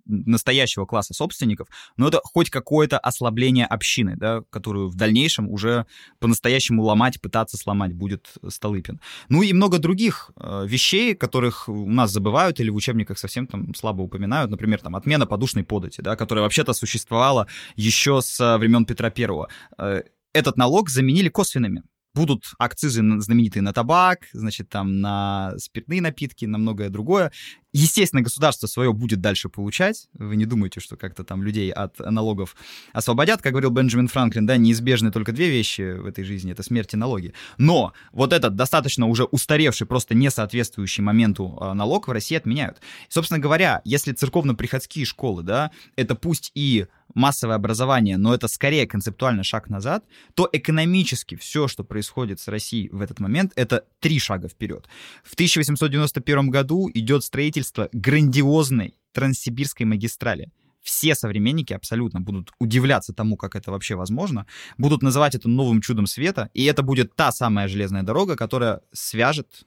настоящего 0.06 0.86
класса 0.86 1.14
собственников, 1.14 1.68
но 1.98 2.08
это 2.08 2.20
хоть 2.24 2.50
какое-то 2.50 2.98
ослабление 3.00 3.66
общины, 3.66 4.16
да, 4.16 4.44
которую 4.50 4.90
в 4.90 4.96
дальнейшем 4.96 5.50
уже 5.50 5.86
по-настоящему 6.20 6.84
ломать, 6.84 7.22
пытаться 7.22 7.58
сломать 7.58 7.94
будет 7.94 8.34
Столыпин. 8.48 9.00
Ну 9.30 9.42
и 9.42 9.54
много 9.54 9.80
других 9.80 10.32
э, 10.36 10.66
вещей, 10.68 11.16
которых 11.16 11.70
у 11.70 11.90
нас 11.90 12.12
забывают 12.12 12.60
или 12.60 12.70
в 12.70 12.76
учебниках 12.76 13.18
совсем 13.18 13.48
там 13.48 13.74
слабо 13.74 14.02
упоминают, 14.02 14.52
например, 14.52 14.80
там 14.82 14.96
отмена 14.96 15.26
подушной 15.26 15.64
подати, 15.64 16.02
да, 16.02 16.16
которая 16.16 16.44
вообще-то 16.44 16.74
существовала 16.74 17.48
еще 17.76 18.22
с 18.22 18.58
времен 18.58 18.86
Петра 18.86 19.10
Первого. 19.10 19.50
Э, 19.78 20.04
этот 20.34 20.58
налог 20.58 20.90
заменили 20.90 21.30
косвенными 21.30 21.84
будут 22.16 22.46
акцизы 22.58 23.04
знаменитые 23.20 23.62
на 23.62 23.74
табак, 23.74 24.22
значит, 24.32 24.70
там 24.70 25.02
на 25.02 25.54
спиртные 25.58 26.02
напитки, 26.02 26.46
на 26.46 26.58
многое 26.58 26.90
другое. 26.90 27.32
Естественно, 27.74 28.22
государство 28.22 28.68
свое 28.68 28.94
будет 28.94 29.20
дальше 29.20 29.50
получать. 29.50 30.08
Вы 30.14 30.38
не 30.38 30.46
думайте, 30.46 30.80
что 30.80 30.96
как-то 30.96 31.26
там 31.26 31.44
людей 31.44 31.72
от 31.72 32.00
налогов 32.00 32.56
освободят. 32.94 33.42
Как 33.42 33.52
говорил 33.52 33.70
Бенджамин 33.70 34.08
Франклин, 34.08 34.46
да, 34.46 34.56
неизбежны 34.56 35.12
только 35.12 35.34
две 35.34 35.50
вещи 35.50 35.98
в 35.98 36.06
этой 36.06 36.24
жизни— 36.24 36.52
это 36.54 36.64
смерть 36.64 36.94
и 36.94 36.98
налоги. 36.98 37.34
Но 37.58 37.92
вот 38.14 38.32
этот 38.32 38.56
достаточно 38.56 39.08
уже 39.08 39.26
устаревший, 39.26 39.88
просто 39.88 40.16
не 40.16 40.32
соответствующий 40.32 41.04
моменту 41.04 41.58
а, 41.60 41.74
налог 41.74 42.08
в 42.08 42.12
России 42.12 42.38
отменяют. 42.38 42.80
собственно 43.10 43.40
говоря, 43.40 43.82
если 43.84 44.14
церковно-приходские 44.14 45.04
школы, 45.04 45.44
да, 45.44 45.72
это 45.98 46.16
пусть 46.16 46.54
и 46.56 46.88
массовое 47.16 47.56
образование, 47.56 48.18
но 48.18 48.36
это 48.36 48.48
скорее 48.48 48.86
концептуально 48.86 49.44
шаг 49.44 49.70
назад, 49.70 50.06
то 50.36 50.48
экономически 50.52 51.36
все, 51.36 51.68
что 51.68 51.84
происходит 51.84 52.40
с 52.40 52.48
Россией 52.48 52.90
в 52.90 53.02
этот 53.02 53.20
момент, 53.20 53.54
это 53.56 53.86
три 54.00 54.20
шага 54.20 54.48
вперед. 54.48 54.88
В 55.24 55.34
1891 55.34 56.50
году 56.50 56.90
идет 56.94 57.24
строительство 57.24 57.90
грандиозной 57.92 58.96
Транссибирской 59.14 59.86
магистрали. 59.86 60.52
все 60.84 61.16
современники 61.16 61.74
абсолютно 61.74 62.22
будут 62.22 62.52
удивляться 62.60 63.12
тому, 63.12 63.38
как 63.38 63.56
это 63.56 63.72
вообще 63.72 63.96
возможно, 63.96 64.46
будут 64.78 65.02
называть 65.02 65.34
это 65.34 65.50
новым 65.50 65.82
чудом 65.82 66.06
света, 66.06 66.52
и 66.54 66.64
это 66.66 66.84
будет 66.84 67.16
та 67.16 67.32
самая 67.32 67.68
железная 67.68 68.04
дорога, 68.04 68.36
которая 68.36 68.82
свяжет 68.94 69.66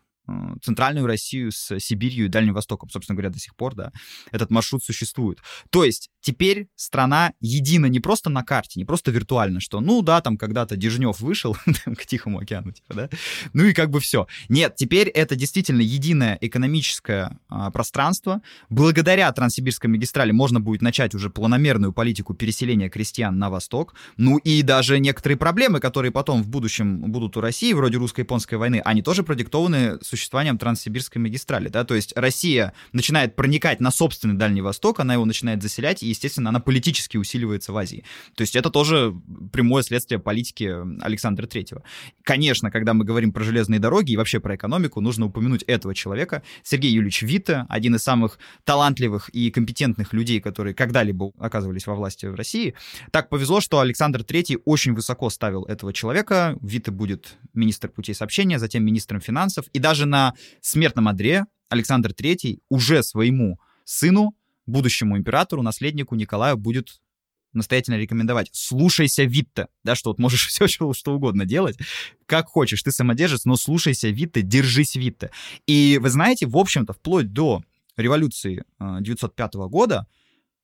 центральную 0.62 1.06
Россию 1.06 1.52
с 1.52 1.78
Сибирью 1.78 2.26
и 2.26 2.28
Дальним 2.28 2.54
Востоком. 2.54 2.90
Собственно 2.90 3.16
говоря, 3.16 3.30
до 3.30 3.38
сих 3.38 3.56
пор, 3.56 3.74
да, 3.74 3.92
этот 4.30 4.50
маршрут 4.50 4.82
существует. 4.84 5.38
То 5.70 5.84
есть 5.84 6.10
теперь 6.20 6.68
страна 6.76 7.32
едина 7.40 7.86
не 7.86 8.00
просто 8.00 8.30
на 8.30 8.42
карте, 8.42 8.78
не 8.78 8.84
просто 8.84 9.10
виртуально, 9.10 9.60
что, 9.60 9.80
ну 9.80 10.02
да, 10.02 10.20
там 10.20 10.36
когда-то 10.36 10.76
Дежнев 10.76 11.20
вышел 11.20 11.56
к 11.96 12.06
Тихому 12.06 12.38
океану, 12.40 12.72
типа, 12.72 12.94
да, 12.94 13.08
ну 13.52 13.64
и 13.64 13.72
как 13.72 13.90
бы 13.90 14.00
все. 14.00 14.26
Нет, 14.48 14.76
теперь 14.76 15.08
это 15.08 15.36
действительно 15.36 15.80
единое 15.80 16.38
экономическое 16.40 17.38
а, 17.48 17.70
пространство. 17.70 18.42
Благодаря 18.68 19.32
Транссибирской 19.32 19.88
магистрали 19.90 20.32
можно 20.32 20.60
будет 20.60 20.82
начать 20.82 21.14
уже 21.14 21.30
планомерную 21.30 21.92
политику 21.92 22.34
переселения 22.34 22.88
крестьян 22.90 23.38
на 23.38 23.50
восток. 23.50 23.94
Ну 24.16 24.38
и 24.38 24.62
даже 24.62 24.98
некоторые 24.98 25.36
проблемы, 25.36 25.80
которые 25.80 26.12
потом 26.12 26.42
в 26.42 26.48
будущем 26.48 27.10
будут 27.10 27.36
у 27.36 27.40
России, 27.40 27.72
вроде 27.72 27.98
русско-японской 27.98 28.56
войны, 28.56 28.82
они 28.84 29.02
тоже 29.02 29.22
продиктованы 29.22 29.98
Транссибирской 30.58 31.20
магистрали, 31.20 31.68
да, 31.68 31.84
то 31.84 31.94
есть 31.94 32.12
Россия 32.16 32.72
начинает 32.92 33.36
проникать 33.36 33.80
на 33.80 33.90
собственный 33.90 34.34
Дальний 34.34 34.60
Восток, 34.60 35.00
она 35.00 35.14
его 35.14 35.24
начинает 35.24 35.62
заселять, 35.62 36.02
и, 36.02 36.08
естественно, 36.08 36.50
она 36.50 36.60
политически 36.60 37.16
усиливается 37.16 37.72
в 37.72 37.76
Азии. 37.76 38.04
То 38.34 38.42
есть 38.42 38.56
это 38.56 38.70
тоже 38.70 39.14
прямое 39.52 39.82
следствие 39.82 40.18
политики 40.18 40.74
Александра 41.02 41.46
Третьего. 41.46 41.82
Конечно, 42.22 42.70
когда 42.70 42.94
мы 42.94 43.04
говорим 43.04 43.32
про 43.32 43.44
железные 43.44 43.80
дороги 43.80 44.12
и 44.12 44.16
вообще 44.16 44.40
про 44.40 44.56
экономику, 44.56 45.00
нужно 45.00 45.26
упомянуть 45.26 45.62
этого 45.64 45.94
человека, 45.94 46.42
Сергей 46.62 46.92
Юрьевич 46.92 47.22
Вита, 47.22 47.66
один 47.68 47.94
из 47.94 48.02
самых 48.02 48.38
талантливых 48.64 49.28
и 49.30 49.50
компетентных 49.50 50.12
людей, 50.12 50.40
которые 50.40 50.74
когда-либо 50.74 51.32
оказывались 51.38 51.86
во 51.86 51.94
власти 51.94 52.26
в 52.26 52.34
России. 52.34 52.74
Так 53.10 53.28
повезло, 53.28 53.60
что 53.60 53.80
Александр 53.80 54.24
Третий 54.24 54.58
очень 54.64 54.94
высоко 54.94 55.30
ставил 55.30 55.64
этого 55.64 55.92
человека. 55.92 56.56
Вита 56.60 56.92
будет 56.92 57.36
министр 57.54 57.88
путей 57.88 58.14
сообщения, 58.14 58.58
затем 58.58 58.84
министром 58.84 59.20
финансов, 59.20 59.66
и 59.72 59.78
даже 59.78 60.06
на 60.08 60.34
смертном 60.60 61.08
одре 61.08 61.46
Александр 61.68 62.10
III 62.10 62.60
уже 62.68 63.02
своему 63.02 63.58
сыну, 63.84 64.34
будущему 64.66 65.16
императору, 65.16 65.62
наследнику 65.62 66.14
Николаю 66.14 66.56
будет 66.56 67.00
настоятельно 67.52 67.96
рекомендовать. 67.96 68.50
Слушайся 68.52 69.24
Витте, 69.24 69.68
да, 69.84 69.94
что 69.94 70.10
вот 70.10 70.18
можешь 70.18 70.46
все 70.48 70.66
что, 70.66 70.92
что 70.92 71.14
угодно 71.14 71.44
делать, 71.44 71.78
как 72.26 72.48
хочешь, 72.48 72.82
ты 72.82 72.92
самодержец, 72.92 73.44
но 73.44 73.56
слушайся 73.56 74.08
Витте, 74.08 74.42
держись 74.42 74.96
Витте. 74.96 75.30
И 75.66 75.98
вы 76.00 76.10
знаете, 76.10 76.46
в 76.46 76.56
общем-то, 76.56 76.92
вплоть 76.92 77.32
до 77.32 77.62
революции 77.96 78.64
905 78.80 79.54
э, 79.54 79.58
года 79.68 80.06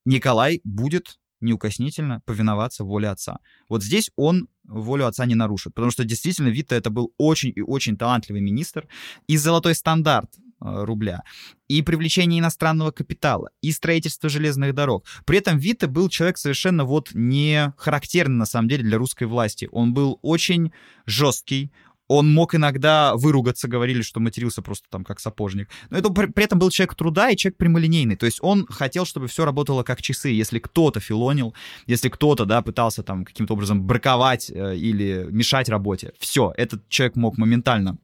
Николай 0.05 0.61
будет 0.65 1.19
неукоснительно 1.41 2.21
повиноваться 2.25 2.85
воле 2.85 3.09
отца. 3.09 3.39
Вот 3.69 3.83
здесь 3.83 4.11
он 4.17 4.49
волю 4.65 5.07
отца 5.07 5.27
не 5.27 5.35
нарушит, 5.35 5.75
потому 5.75 5.91
что 5.91 6.05
действительно 6.05 6.49
Вита 6.49 6.77
это 6.77 6.91
был 6.91 7.13
очень 7.19 7.53
и 7.55 7.61
очень 7.61 7.97
талантливый 7.97 8.41
министр, 8.41 8.89
и 9.27 9.37
золотой 9.37 9.75
стандарт 9.75 10.31
э, 10.37 10.41
рубля, 10.61 11.23
и 11.69 11.83
привлечение 11.83 12.41
иностранного 12.41 12.91
капитала, 12.91 13.51
и 13.61 13.73
строительство 13.73 14.29
железных 14.29 14.75
дорог. 14.75 15.05
При 15.27 15.39
этом 15.39 15.59
Вита 15.59 15.87
был 15.87 16.09
человек 16.09 16.39
совершенно 16.39 16.85
вот 16.85 17.11
не 17.13 17.75
характерный 17.77 18.37
на 18.37 18.47
самом 18.47 18.69
деле 18.69 18.85
для 18.85 18.99
русской 18.99 19.25
власти. 19.25 19.69
Он 19.71 19.93
был 19.93 20.19
очень 20.23 20.73
жесткий, 21.07 21.73
он 22.09 22.33
мог 22.33 22.55
иногда 22.55 23.15
выругаться, 23.17 23.69
говорили, 23.69 24.03
что 24.03 24.21
матерился 24.21 24.63
просто 24.63 24.87
там 24.91 25.05
как 25.05 25.21
сапожник. 25.21 25.69
Но 25.91 25.99
это 25.99 26.11
при, 26.11 26.27
при 26.27 26.45
этом 26.45 26.59
был 26.59 26.71
человек 26.71 26.95
труда 26.95 27.31
и 27.31 27.37
человек 27.37 27.57
прямолинейный. 27.57 28.17
То 28.17 28.27
есть 28.27 28.39
он 28.43 28.67
хотел, 28.67 29.07
чтобы 29.07 29.27
все 29.29 29.45
работало 29.45 29.83
как 29.83 30.03
часы. 30.03 30.29
Если 30.29 30.59
кто-то 30.59 31.01
филонил, 31.01 31.55
если 31.87 32.09
кто-то, 32.09 32.45
да, 32.45 32.63
пытался 32.63 33.03
там 33.03 33.25
каким-то 33.25 33.55
образом 33.55 33.83
браковать 33.83 34.51
э, 34.51 34.77
или 34.77 35.27
мешать 35.31 35.69
работе, 35.69 36.13
все, 36.19 36.53
этот 36.57 36.89
человек 36.89 37.17
мог 37.17 37.39
моментально 37.39 37.99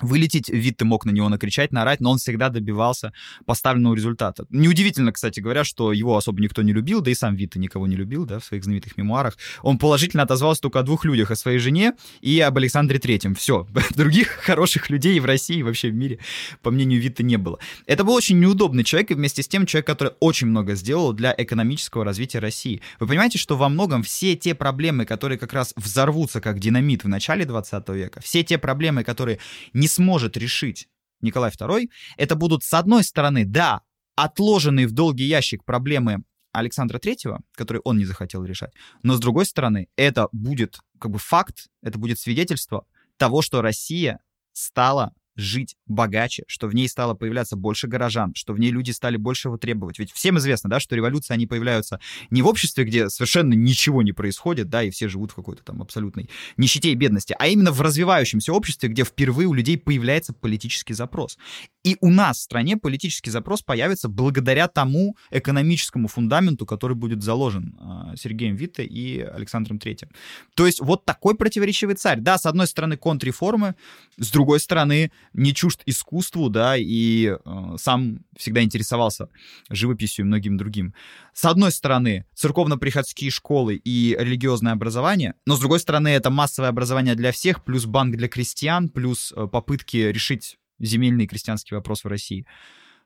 вылететь, 0.00 0.48
вид 0.48 0.76
ты 0.78 0.84
мог 0.84 1.04
на 1.04 1.10
него 1.10 1.28
накричать, 1.28 1.72
наорать, 1.72 2.00
но 2.00 2.10
он 2.10 2.18
всегда 2.18 2.48
добивался 2.48 3.12
поставленного 3.46 3.94
результата. 3.94 4.44
Неудивительно, 4.50 5.12
кстати 5.12 5.40
говоря, 5.40 5.62
что 5.64 5.92
его 5.92 6.16
особо 6.16 6.42
никто 6.42 6.62
не 6.62 6.72
любил, 6.72 7.00
да 7.00 7.10
и 7.10 7.14
сам 7.14 7.36
Вита 7.36 7.58
никого 7.58 7.86
не 7.86 7.96
любил, 7.96 8.26
да, 8.26 8.40
в 8.40 8.44
своих 8.44 8.64
знаменитых 8.64 8.96
мемуарах. 8.96 9.36
Он 9.62 9.78
положительно 9.78 10.24
отозвался 10.24 10.62
только 10.62 10.80
о 10.80 10.82
двух 10.82 11.04
людях, 11.04 11.30
о 11.30 11.36
своей 11.36 11.58
жене 11.58 11.92
и 12.20 12.40
об 12.40 12.56
Александре 12.58 12.98
Третьем. 12.98 13.34
Все. 13.34 13.66
Других 13.96 14.28
хороших 14.28 14.90
людей 14.90 15.18
в 15.20 15.24
России 15.24 15.58
и 15.58 15.62
вообще 15.62 15.90
в 15.90 15.94
мире, 15.94 16.18
по 16.62 16.70
мнению 16.70 17.00
Вита, 17.00 17.22
не 17.22 17.36
было. 17.36 17.58
Это 17.86 18.02
был 18.02 18.14
очень 18.14 18.40
неудобный 18.40 18.82
человек, 18.82 19.12
и 19.12 19.14
вместе 19.14 19.42
с 19.42 19.48
тем 19.48 19.64
человек, 19.64 19.86
который 19.86 20.14
очень 20.18 20.48
много 20.48 20.74
сделал 20.74 21.12
для 21.12 21.34
экономического 21.36 22.04
развития 22.04 22.40
России. 22.40 22.82
Вы 22.98 23.06
понимаете, 23.06 23.38
что 23.38 23.56
во 23.56 23.68
многом 23.68 24.02
все 24.02 24.34
те 24.34 24.54
проблемы, 24.54 25.04
которые 25.04 25.38
как 25.38 25.52
раз 25.52 25.72
взорвутся 25.76 26.40
как 26.40 26.58
динамит 26.58 27.04
в 27.04 27.08
начале 27.08 27.44
20 27.44 27.88
века, 27.90 28.20
все 28.20 28.42
те 28.42 28.58
проблемы, 28.58 29.04
которые 29.04 29.38
не 29.72 29.83
сможет 29.88 30.36
решить. 30.36 30.88
Николай 31.20 31.50
II, 31.50 31.88
это 32.16 32.36
будут, 32.36 32.62
с 32.62 32.74
одной 32.74 33.02
стороны, 33.02 33.44
да, 33.44 33.80
отложенные 34.16 34.86
в 34.86 34.92
долгий 34.92 35.24
ящик 35.24 35.64
проблемы 35.64 36.24
Александра 36.52 36.98
Третьего, 36.98 37.40
которые 37.54 37.80
он 37.84 37.98
не 37.98 38.04
захотел 38.04 38.44
решать, 38.44 38.72
но 39.02 39.14
с 39.14 39.20
другой 39.20 39.46
стороны, 39.46 39.88
это 39.96 40.28
будет 40.32 40.78
как 40.98 41.10
бы 41.10 41.18
факт, 41.18 41.68
это 41.82 41.98
будет 41.98 42.18
свидетельство 42.18 42.86
того, 43.16 43.42
что 43.42 43.62
Россия 43.62 44.20
стала 44.52 45.12
жить 45.36 45.76
богаче, 45.86 46.44
что 46.46 46.68
в 46.68 46.74
ней 46.74 46.88
стало 46.88 47.14
появляться 47.14 47.56
больше 47.56 47.86
горожан, 47.86 48.34
что 48.34 48.52
в 48.52 48.60
ней 48.60 48.70
люди 48.70 48.90
стали 48.90 49.16
больше 49.16 49.48
его 49.48 49.56
требовать. 49.56 49.98
Ведь 49.98 50.12
всем 50.12 50.38
известно, 50.38 50.70
да, 50.70 50.80
что 50.80 50.94
революции, 50.96 51.34
они 51.34 51.46
появляются 51.46 52.00
не 52.30 52.42
в 52.42 52.46
обществе, 52.46 52.84
где 52.84 53.08
совершенно 53.08 53.54
ничего 53.54 54.02
не 54.02 54.12
происходит, 54.12 54.68
да, 54.68 54.82
и 54.82 54.90
все 54.90 55.08
живут 55.08 55.32
в 55.32 55.34
какой-то 55.34 55.62
там 55.62 55.82
абсолютной 55.82 56.30
нищете 56.56 56.90
и 56.90 56.94
бедности, 56.94 57.34
а 57.38 57.48
именно 57.48 57.72
в 57.72 57.80
развивающемся 57.80 58.52
обществе, 58.52 58.88
где 58.88 59.04
впервые 59.04 59.48
у 59.48 59.54
людей 59.54 59.78
появляется 59.78 60.32
политический 60.32 60.94
запрос. 60.94 61.38
И 61.84 61.96
у 62.00 62.10
нас 62.10 62.38
в 62.38 62.42
стране 62.42 62.76
политический 62.76 63.30
запрос 63.30 63.62
появится 63.62 64.08
благодаря 64.08 64.68
тому 64.68 65.16
экономическому 65.30 66.08
фундаменту, 66.08 66.64
который 66.64 66.96
будет 66.96 67.22
заложен 67.22 67.76
э, 67.78 68.16
Сергеем 68.16 68.56
Витте 68.56 68.84
и 68.84 69.20
Александром 69.20 69.78
Третьим. 69.78 70.08
То 70.54 70.66
есть 70.66 70.80
вот 70.80 71.04
такой 71.04 71.34
противоречивый 71.34 71.96
царь. 71.96 72.20
Да, 72.20 72.38
с 72.38 72.46
одной 72.46 72.66
стороны 72.66 72.96
контрреформы, 72.96 73.74
с 74.16 74.30
другой 74.30 74.60
стороны 74.60 75.10
не 75.32 75.54
чужд 75.54 75.82
искусству, 75.86 76.48
да, 76.48 76.76
и 76.76 77.26
э, 77.26 77.76
сам 77.78 78.24
всегда 78.36 78.62
интересовался 78.62 79.28
живописью 79.70 80.24
и 80.24 80.28
многим 80.28 80.56
другим. 80.56 80.94
С 81.32 81.44
одной 81.44 81.72
стороны, 81.72 82.26
церковно-приходские 82.34 83.30
школы 83.30 83.76
и 83.76 84.16
религиозное 84.18 84.72
образование, 84.72 85.34
но 85.46 85.56
с 85.56 85.60
другой 85.60 85.80
стороны, 85.80 86.08
это 86.08 86.30
массовое 86.30 86.68
образование 86.68 87.14
для 87.14 87.32
всех, 87.32 87.64
плюс 87.64 87.86
банк 87.86 88.16
для 88.16 88.28
крестьян, 88.28 88.88
плюс 88.88 89.32
э, 89.36 89.46
попытки 89.46 89.96
решить 89.96 90.58
земельный 90.78 91.26
крестьянский 91.26 91.76
вопрос 91.76 92.04
в 92.04 92.08
России. 92.08 92.46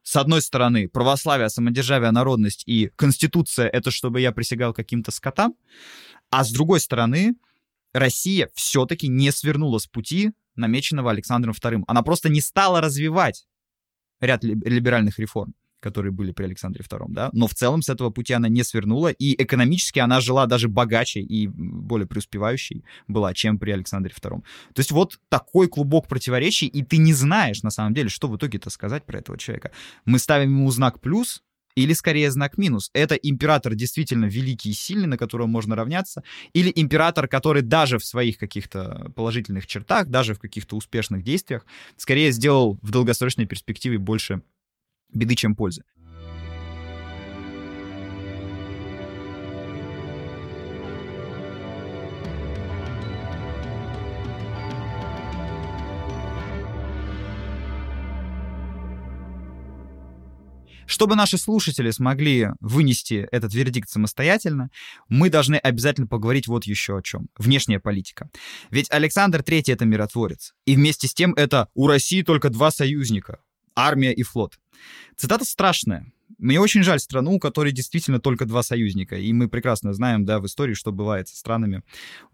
С 0.02 0.16
одной 0.16 0.40
стороны, 0.40 0.88
православие, 0.88 1.50
самодержавие, 1.50 2.10
народность 2.10 2.62
и 2.66 2.90
конституция— 2.96 3.68
это 3.72 3.90
чтобы 3.90 4.20
я 4.20 4.32
присягал 4.32 4.72
каким-то 4.72 5.10
скотам, 5.10 5.54
а 6.30 6.44
с 6.44 6.50
другой 6.50 6.80
стороны, 6.80 7.34
Россия 7.92 8.50
все-таки 8.54 9.08
не 9.08 9.30
свернула 9.32 9.78
с 9.78 9.86
пути, 9.86 10.32
намеченного 10.58 11.10
Александром 11.10 11.54
II. 11.54 11.84
Она 11.86 12.02
просто 12.02 12.28
не 12.28 12.40
стала 12.40 12.80
развивать 12.80 13.46
ряд 14.20 14.44
либеральных 14.44 15.18
реформ 15.18 15.54
которые 15.80 16.12
были 16.12 16.32
при 16.32 16.44
Александре 16.44 16.84
II, 16.84 17.06
да, 17.08 17.30
но 17.32 17.46
в 17.46 17.54
целом 17.54 17.82
с 17.82 17.88
этого 17.88 18.10
пути 18.10 18.32
она 18.32 18.48
не 18.48 18.64
свернула, 18.64 19.08
и 19.08 19.40
экономически 19.42 19.98
она 19.98 20.20
жила 20.20 20.46
даже 20.46 20.68
богаче 20.68 21.20
и 21.20 21.46
более 21.46 22.06
преуспевающей 22.06 22.84
была, 23.06 23.34
чем 23.34 23.58
при 23.58 23.70
Александре 23.70 24.12
II. 24.12 24.42
То 24.74 24.80
есть 24.80 24.90
вот 24.90 25.18
такой 25.28 25.68
клубок 25.68 26.08
противоречий, 26.08 26.66
и 26.66 26.82
ты 26.82 26.96
не 26.96 27.12
знаешь, 27.12 27.62
на 27.62 27.70
самом 27.70 27.94
деле, 27.94 28.08
что 28.08 28.28
в 28.28 28.36
итоге-то 28.36 28.70
сказать 28.70 29.04
про 29.04 29.18
этого 29.18 29.38
человека. 29.38 29.70
Мы 30.04 30.18
ставим 30.18 30.50
ему 30.50 30.70
знак 30.70 31.00
плюс, 31.00 31.42
или 31.78 31.92
скорее 31.92 32.30
знак 32.30 32.58
минус. 32.58 32.90
Это 32.92 33.14
император 33.14 33.74
действительно 33.74 34.26
великий 34.26 34.70
и 34.70 34.74
сильный, 34.74 35.06
на 35.06 35.16
которого 35.16 35.46
можно 35.46 35.76
равняться, 35.76 36.22
или 36.52 36.72
император, 36.74 37.28
который 37.28 37.62
даже 37.62 37.98
в 37.98 38.04
своих 38.04 38.38
каких-то 38.38 39.12
положительных 39.14 39.66
чертах, 39.66 40.08
даже 40.08 40.34
в 40.34 40.38
каких-то 40.38 40.76
успешных 40.76 41.22
действиях, 41.22 41.64
скорее 41.96 42.32
сделал 42.32 42.78
в 42.82 42.90
долгосрочной 42.90 43.46
перспективе 43.46 43.98
больше 43.98 44.42
беды, 45.12 45.34
чем 45.34 45.54
пользы. 45.54 45.84
Чтобы 60.88 61.16
наши 61.16 61.36
слушатели 61.36 61.90
смогли 61.90 62.48
вынести 62.60 63.28
этот 63.30 63.52
вердикт 63.52 63.90
самостоятельно, 63.90 64.70
мы 65.08 65.28
должны 65.28 65.56
обязательно 65.56 66.06
поговорить 66.06 66.48
вот 66.48 66.64
еще 66.64 66.96
о 66.96 67.02
чем. 67.02 67.28
Внешняя 67.36 67.78
политика. 67.78 68.30
Ведь 68.70 68.90
Александр 68.90 69.40
III— 69.40 69.64
это 69.66 69.84
миротворец. 69.84 70.54
И 70.64 70.74
вместе 70.76 71.06
с 71.06 71.12
тем 71.12 71.34
это 71.34 71.68
«у 71.74 71.86
России 71.86 72.22
только 72.22 72.48
два 72.48 72.70
союзника 72.70 73.40
армия 73.76 74.12
и 74.14 74.22
флот. 74.22 74.58
Цитата 75.16 75.44
страшная, 75.44 76.10
Мне 76.36 76.60
очень 76.60 76.82
жаль 76.82 77.00
страну, 77.00 77.34
у 77.34 77.38
которой 77.38 77.72
действительно 77.72 78.20
только 78.20 78.44
два 78.44 78.62
союзника. 78.62 79.16
И 79.16 79.32
мы 79.32 79.48
прекрасно 79.48 79.92
знаем, 79.94 80.24
да, 80.24 80.40
в 80.40 80.46
истории, 80.46 80.74
что 80.74 80.92
бывает 80.92 81.28
с 81.28 81.38
странами, 81.38 81.82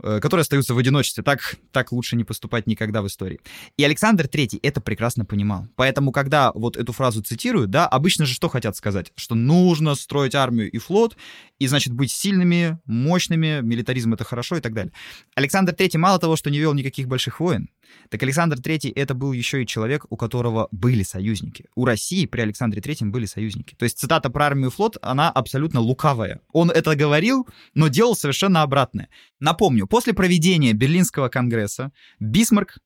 э, 0.03 0.19
которые 0.21 0.43
остаются 0.43 0.75
в 0.75 0.79
одиночестве. 0.79 1.23
Так, 1.23 1.57
так 1.71 1.93
лучше 1.93 2.17
не 2.17 2.25
поступать 2.25 2.67
никогда 2.67 3.03
в 3.03 3.07
истории. 3.07 3.41
И 3.77 3.85
Александр 3.85 4.27
III 4.27 4.59
это 4.63 4.81
прекрасно 4.81 5.25
понимал. 5.25 5.69
Поэтому, 5.77 6.13
когда 6.13 6.51
вот 6.53 6.77
эту 6.77 6.93
фразу 6.93 7.23
цитирую, 7.23 7.69
да, 7.69 7.87
обычно 7.87 8.27
же 8.27 8.35
что 8.35 8.49
хотят 8.49 8.77
сказать? 8.77 9.13
Что 9.17 9.35
нужно 9.35 9.95
строить 9.95 10.35
армию 10.35 10.71
и 10.71 10.79
флот, 10.79 11.17
и, 11.59 11.67
значит, 11.67 11.93
быть 11.93 12.11
сильными, 12.11 12.79
мощными, 12.85 13.61
милитаризм 13.63 14.15
это 14.15 14.25
хорошо 14.25 14.57
и 14.57 14.61
так 14.61 14.75
далее. 14.75 14.93
Александр 15.35 15.73
III 15.73 15.99
мало 15.99 16.19
того, 16.19 16.37
что 16.37 16.51
не 16.51 16.59
вел 16.59 16.75
никаких 16.75 17.07
больших 17.07 17.41
войн, 17.41 17.71
так 18.09 18.23
Александр 18.23 18.57
III 18.57 18.93
это 18.95 19.15
был 19.15 19.33
еще 19.33 19.63
и 19.63 19.67
человек, 19.67 20.07
у 20.11 20.17
которого 20.17 20.69
были 20.71 21.03
союзники. 21.03 21.67
У 21.75 21.85
России 21.85 22.27
при 22.27 22.41
Александре 22.43 22.81
III 22.81 23.11
были 23.11 23.27
союзники. 23.27 23.75
То 23.75 23.85
есть 23.85 23.99
цитата 23.99 24.31
про 24.31 24.47
армию 24.47 24.69
и 24.69 24.71
флот, 24.71 24.97
она 25.03 25.31
абсолютно 25.31 25.81
лукавая. 25.81 26.41
Он 26.53 26.71
это 26.71 26.95
говорил, 26.97 27.49
но 27.75 27.89
делал 27.89 28.17
совершенно 28.17 28.63
обратное. 28.63 29.09
Напомню, 29.41 29.87
после 29.87 30.15
проведения 30.15 30.73
Берлинского 30.73 31.29
конгресса 31.29 31.93
Бисмарк, 32.21 32.79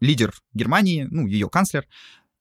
лидер 0.00 0.32
Германии, 0.52 1.06
ну, 1.10 1.26
ее 1.26 1.48
канцлер, 1.48 1.86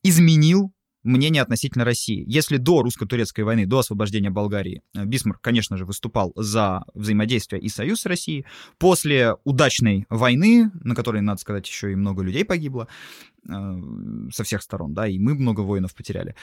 изменил 0.03 0.73
мнение 1.03 1.41
относительно 1.41 1.85
России. 1.85 2.23
Если 2.27 2.57
до 2.57 2.81
русско-турецкой 2.81 3.41
войны, 3.41 3.65
до 3.65 3.79
освобождения 3.79 4.29
Болгарии, 4.29 4.81
э, 4.95 5.05
Бисмарк, 5.05 5.41
конечно 5.41 5.77
же, 5.77 5.85
выступал 5.85 6.33
за 6.35 6.83
взаимодействие 6.93 7.61
и 7.61 7.69
союз 7.69 8.01
с 8.01 8.05
Россией, 8.05 8.45
после 8.77 9.35
удачной 9.43 10.05
войны, 10.09 10.71
на 10.83 10.95
которой, 10.95 11.21
надо 11.21 11.39
сказать, 11.39 11.67
еще 11.67 11.91
и 11.91 11.95
много 11.95 12.23
людей 12.23 12.45
погибло 12.45 12.87
э, 13.47 13.51
со 14.31 14.43
всех 14.43 14.61
сторон, 14.61 14.93
да, 14.93 15.07
и 15.07 15.19
мы 15.19 15.35
много 15.35 15.61
воинов 15.61 15.93
потеряли, 15.93 16.35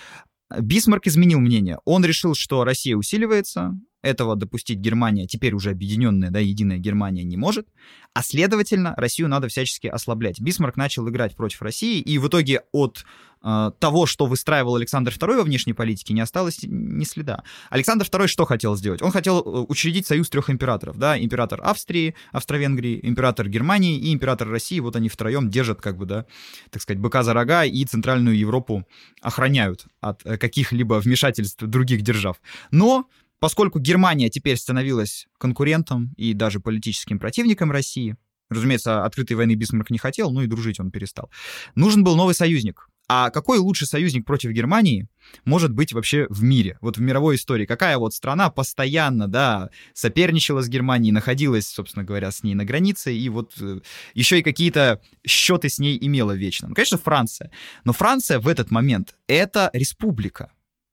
Бисмарк 0.58 1.06
изменил 1.06 1.38
мнение. 1.38 1.78
Он 1.84 2.04
решил, 2.04 2.34
что 2.34 2.64
Россия 2.64 2.96
усиливается, 2.96 3.78
этого 4.02 4.36
допустить 4.36 4.78
Германия, 4.78 5.26
теперь 5.26 5.54
уже 5.54 5.70
объединенная, 5.70 6.30
да, 6.30 6.38
единая 6.38 6.78
Германия 6.78 7.22
не 7.22 7.36
может, 7.36 7.68
а 8.14 8.22
следовательно, 8.22 8.94
Россию 8.96 9.28
надо 9.28 9.48
всячески 9.48 9.86
ослаблять. 9.86 10.40
Бисмарк 10.40 10.76
начал 10.76 11.08
играть 11.08 11.36
против 11.36 11.62
России, 11.62 12.00
и 12.00 12.18
в 12.18 12.26
итоге 12.26 12.62
от 12.72 13.04
э, 13.42 13.70
того, 13.78 14.06
что 14.06 14.26
выстраивал 14.26 14.76
Александр 14.76 15.12
II 15.12 15.36
во 15.36 15.42
внешней 15.44 15.74
политике, 15.74 16.12
не 16.12 16.20
осталось 16.20 16.60
ни 16.62 17.04
следа. 17.04 17.44
Александр 17.68 18.06
II 18.06 18.26
что 18.26 18.46
хотел 18.46 18.74
сделать? 18.76 19.02
Он 19.02 19.12
хотел 19.12 19.38
э, 19.38 19.66
учредить 19.68 20.06
союз 20.06 20.28
трех 20.28 20.50
императоров, 20.50 20.98
да, 20.98 21.16
император 21.18 21.60
Австрии, 21.62 22.14
Австро-Венгрии, 22.32 22.98
император 23.02 23.48
Германии 23.48 23.96
и 23.96 24.12
император 24.12 24.48
России, 24.48 24.80
вот 24.80 24.96
они 24.96 25.08
втроем 25.08 25.48
держат, 25.48 25.80
как 25.80 25.96
бы, 25.96 26.06
да, 26.06 26.26
так 26.70 26.82
сказать, 26.82 27.00
быка 27.00 27.22
за 27.22 27.32
рога 27.32 27.64
и 27.64 27.84
Центральную 27.84 28.36
Европу 28.36 28.86
охраняют 29.20 29.86
от 30.00 30.26
э, 30.26 30.36
каких-либо 30.36 30.94
вмешательств 30.94 31.62
других 31.62 32.02
держав. 32.02 32.40
Но 32.72 33.06
Поскольку 33.40 33.78
Германия 33.78 34.28
теперь 34.28 34.56
становилась 34.56 35.26
конкурентом 35.38 36.12
и 36.16 36.34
даже 36.34 36.60
политическим 36.60 37.18
противником 37.18 37.72
России, 37.72 38.16
разумеется, 38.50 39.04
открытой 39.04 39.36
войны 39.36 39.54
Бисмарк 39.54 39.90
не 39.90 39.98
хотел, 39.98 40.30
ну 40.30 40.42
и 40.42 40.46
дружить 40.46 40.78
он 40.78 40.90
перестал, 40.90 41.30
нужен 41.74 42.04
был 42.04 42.16
новый 42.16 42.34
союзник. 42.34 42.86
А 43.12 43.30
какой 43.30 43.58
лучший 43.58 43.88
союзник 43.88 44.24
против 44.24 44.52
Германии 44.52 45.08
может 45.44 45.72
быть 45.72 45.92
вообще 45.92 46.26
в 46.28 46.44
мире, 46.44 46.78
вот 46.80 46.96
в 46.96 47.00
мировой 47.00 47.34
истории? 47.34 47.66
Какая 47.66 47.98
вот 47.98 48.14
страна 48.14 48.50
постоянно, 48.50 49.26
да, 49.26 49.70
соперничала 49.94 50.62
с 50.62 50.68
Германией, 50.68 51.10
находилась, 51.10 51.66
собственно 51.66 52.04
говоря, 52.04 52.30
с 52.30 52.44
ней 52.44 52.54
на 52.54 52.64
границе, 52.64 53.12
и 53.12 53.28
вот 53.28 53.54
э, 53.60 53.80
еще 54.14 54.38
и 54.38 54.42
какие-то 54.44 55.00
счеты 55.26 55.68
с 55.68 55.80
ней 55.80 55.98
имела 56.00 56.36
вечно? 56.36 56.68
Ну, 56.68 56.74
конечно, 56.76 56.98
Франция. 56.98 57.50
Но 57.82 57.92
Франция 57.92 58.38
в 58.38 58.46
этот 58.46 58.70
момент— 58.70 59.16
это 59.26 59.70
республика. 59.72 60.52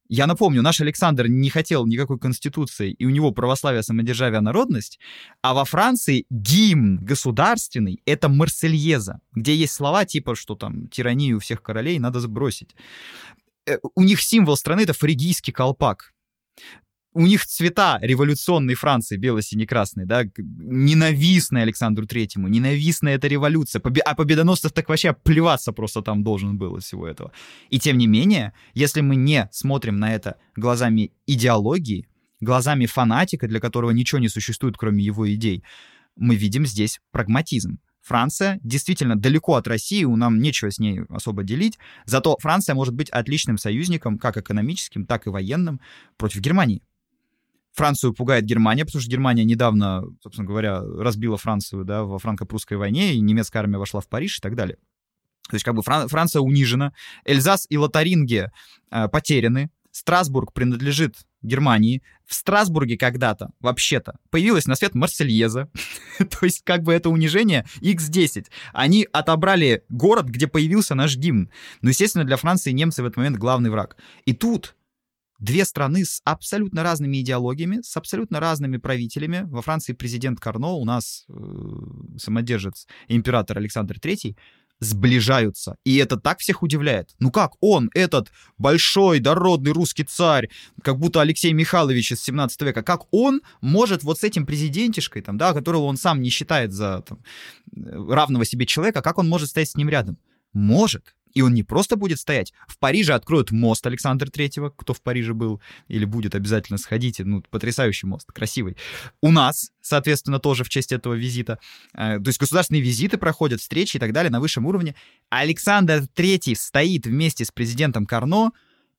Я 0.09 0.27
напомню, 0.27 0.61
наш 0.61 0.81
Александр 0.81 1.27
не 1.27 1.49
хотел 1.49 1.85
никакой 1.85 2.19
конституции, 2.19 2.91
и 2.91 3.05
у 3.05 3.09
него 3.09 3.31
православие, 3.31 3.83
самодержавие, 3.83 4.41
народность, 4.41 4.99
а 5.41 5.53
во 5.53 5.65
Франции 5.65 6.25
гимн 6.29 6.97
государственный— 6.97 8.01
это 8.05 8.29
Марсельеза, 8.29 9.19
где 9.33 9.55
есть 9.55 9.73
слова 9.73 10.05
типа, 10.05 10.35
что 10.35 10.55
там 10.55 10.87
тиранию 10.87 11.39
всех 11.39 11.61
королей 11.61 11.99
надо 11.99 12.19
сбросить. 12.19 12.75
Э, 13.65 13.77
у 13.95 14.03
них 14.03 14.21
символ 14.21 14.55
страны— 14.55 14.81
это 14.83 14.93
фригийский 14.93 15.53
колпак 15.53 16.13
у 17.13 17.25
них 17.25 17.45
цвета 17.45 17.97
революционной 18.01 18.75
Франции, 18.75 19.17
бело-сине-красный, 19.17 20.05
да, 20.05 20.23
ненавистная 20.37 21.63
Александру 21.63 22.05
Третьему, 22.05 22.47
ненавистная 22.47 23.15
эта 23.15 23.27
революция, 23.27 23.81
Побе- 23.81 24.01
а 24.01 24.13
победоносцев 24.13 24.71
так 24.71 24.87
вообще 24.89 25.13
плеваться 25.13 25.71
просто 25.71 26.01
там 26.01 26.23
должен 26.23 26.57
был 26.57 26.77
из 26.77 26.83
всего 26.83 27.07
этого. 27.07 27.31
И 27.69 27.79
тем 27.79 27.97
не 27.97 28.07
менее, 28.07 28.53
если 28.73 29.01
мы 29.01 29.15
не 29.15 29.49
смотрим 29.51 29.97
на 29.97 30.13
это 30.13 30.35
глазами 30.55 31.11
идеологии, 31.25 32.07
глазами 32.39 32.85
фанатика, 32.85 33.47
для 33.47 33.59
которого 33.59 33.91
ничего 33.91 34.19
не 34.19 34.29
существует, 34.29 34.77
кроме 34.77 35.03
его 35.03 35.33
идей, 35.33 35.63
мы 36.15 36.35
видим 36.35 36.65
здесь 36.65 36.99
прагматизм. 37.11 37.79
Франция 38.01 38.59
действительно 38.63 39.17
далеко 39.17 39.55
от 39.55 39.67
России, 39.67 40.05
у 40.05 40.15
нам 40.15 40.39
нечего 40.39 40.71
с 40.71 40.79
ней 40.79 41.01
особо 41.09 41.43
делить, 41.43 41.77
зато 42.05 42.37
Франция 42.39 42.73
может 42.73 42.93
быть 42.93 43.09
отличным 43.09 43.57
союзником, 43.57 44.17
как 44.17 44.37
экономическим, 44.37 45.05
так 45.05 45.27
и 45.27 45.29
военным, 45.29 45.81
против 46.15 46.39
Германии. 46.39 46.81
Францию 47.77 48.13
пугает 48.13 48.43
Германия, 48.45 48.85
потому 48.85 49.01
что 49.01 49.11
Германия 49.11 49.45
недавно, 49.45 50.03
собственно 50.21 50.47
говоря, 50.47 50.81
разбила 50.81 51.37
Францию 51.37 51.85
да, 51.85 52.03
во 52.03 52.17
франко-прусской 52.17 52.75
войне, 52.75 53.13
и 53.13 53.19
немецкая 53.19 53.59
армия 53.59 53.77
вошла 53.77 54.01
в 54.01 54.07
Париж 54.09 54.39
и 54.39 54.41
так 54.41 54.55
далее. 54.55 54.77
То 55.49 55.55
есть 55.55 55.63
как 55.63 55.75
бы 55.75 55.81
Фран- 55.81 56.07
Франция 56.07 56.41
унижена, 56.41 56.93
Эльзас 57.23 57.67
и 57.69 57.77
Лотарингия 57.77 58.51
э, 58.91 59.07
потеряны, 59.07 59.69
Страсбург 59.91 60.53
принадлежит 60.53 61.15
Германии. 61.41 62.03
В 62.25 62.33
Страсбурге 62.33 62.97
когда-то, 62.97 63.49
вообще-то, 63.59 64.19
появилась 64.29 64.67
на 64.67 64.75
свет 64.75 64.93
Марсельеза. 64.93 65.69
То 66.17 66.45
есть 66.45 66.63
как 66.63 66.83
бы 66.83 66.93
это 66.93 67.09
унижение 67.09 67.65
X10. 67.81 68.45
Они 68.73 69.07
отобрали 69.11 69.83
город, 69.89 70.27
где 70.27 70.47
появился 70.47 70.93
наш 70.93 71.15
гимн. 71.15 71.49
Но, 71.81 71.89
естественно, 71.89 72.25
для 72.25 72.37
Франции 72.37 72.71
немцы 72.71 73.01
в 73.01 73.05
этот 73.05 73.17
момент 73.17 73.37
главный 73.37 73.69
враг. 73.69 73.97
И 74.25 74.33
тут 74.33 74.75
две 75.39 75.65
страны 75.65 76.05
с 76.05 76.21
абсолютно 76.23 76.83
разными 76.83 77.21
идеологиями, 77.21 77.81
с 77.81 77.95
абсолютно 77.97 78.39
разными 78.39 78.77
правителями. 78.77 79.43
Во 79.49 79.61
Франции 79.61 79.93
президент 79.93 80.39
Карно, 80.39 80.73
у 80.73 80.85
нас 80.85 81.25
э, 81.29 81.33
самодержец 82.17 82.87
император 83.07 83.57
Александр 83.57 83.97
III, 83.97 84.35
сближаются. 84.79 85.77
И 85.83 85.97
это 85.97 86.17
так 86.17 86.39
всех 86.39 86.61
удивляет. 86.61 87.15
Ну 87.19 87.31
как 87.31 87.53
он, 87.59 87.89
этот 87.93 88.31
большой, 88.57 89.19
дородный 89.19 89.71
русский 89.71 90.03
царь, 90.03 90.49
как 90.83 90.99
будто 90.99 91.21
Алексей 91.21 91.51
Михайлович 91.53 92.11
из 92.11 92.21
17 92.21 92.61
века, 92.61 92.83
как 92.83 93.01
он 93.11 93.41
может 93.61 94.03
вот 94.03 94.19
с 94.19 94.23
этим 94.23 94.45
президентишкой, 94.45 95.21
там, 95.21 95.37
да, 95.37 95.53
которого 95.53 95.83
он 95.83 95.97
сам 95.97 96.21
не 96.21 96.29
считает 96.29 96.73
за 96.73 97.01
там, 97.01 97.23
равного 97.75 98.45
себе 98.45 98.65
человека, 98.65 99.01
как 99.01 99.17
он 99.17 99.27
может 99.27 99.49
стоять 99.49 99.69
с 99.69 99.75
ним 99.75 99.89
рядом? 99.89 100.17
Может. 100.53 101.15
И 101.33 101.41
он 101.41 101.53
не 101.53 101.63
просто 101.63 101.95
будет 101.95 102.19
стоять. 102.19 102.53
В 102.67 102.77
Париже 102.79 103.13
откроют 103.13 103.51
мост 103.51 103.85
Александра 103.85 104.29
Третьего. 104.29 104.69
Кто 104.69 104.93
в 104.93 105.01
Париже 105.01 105.33
был 105.33 105.61
или 105.87 106.05
будет, 106.05 106.35
обязательно 106.35 106.77
сходите. 106.77 107.23
Ну, 107.23 107.43
потрясающий 107.49 108.07
мост, 108.07 108.31
красивый. 108.31 108.77
У 109.21 109.31
нас, 109.31 109.71
соответственно, 109.81 110.39
тоже 110.39 110.63
в 110.63 110.69
честь 110.69 110.91
этого 110.91 111.13
визита. 111.13 111.59
Э, 111.93 112.19
то 112.19 112.27
есть 112.27 112.39
государственные 112.39 112.81
визиты 112.81 113.17
проходят, 113.17 113.61
встречи 113.61 113.97
и 113.97 113.99
так 113.99 114.13
далее 114.13 114.31
на 114.31 114.39
высшем 114.39 114.65
уровне. 114.65 114.95
Александр 115.29 116.07
Третий 116.13 116.55
стоит 116.55 117.05
вместе 117.05 117.45
с 117.45 117.51
президентом 117.51 118.05
Карно, 118.05 118.51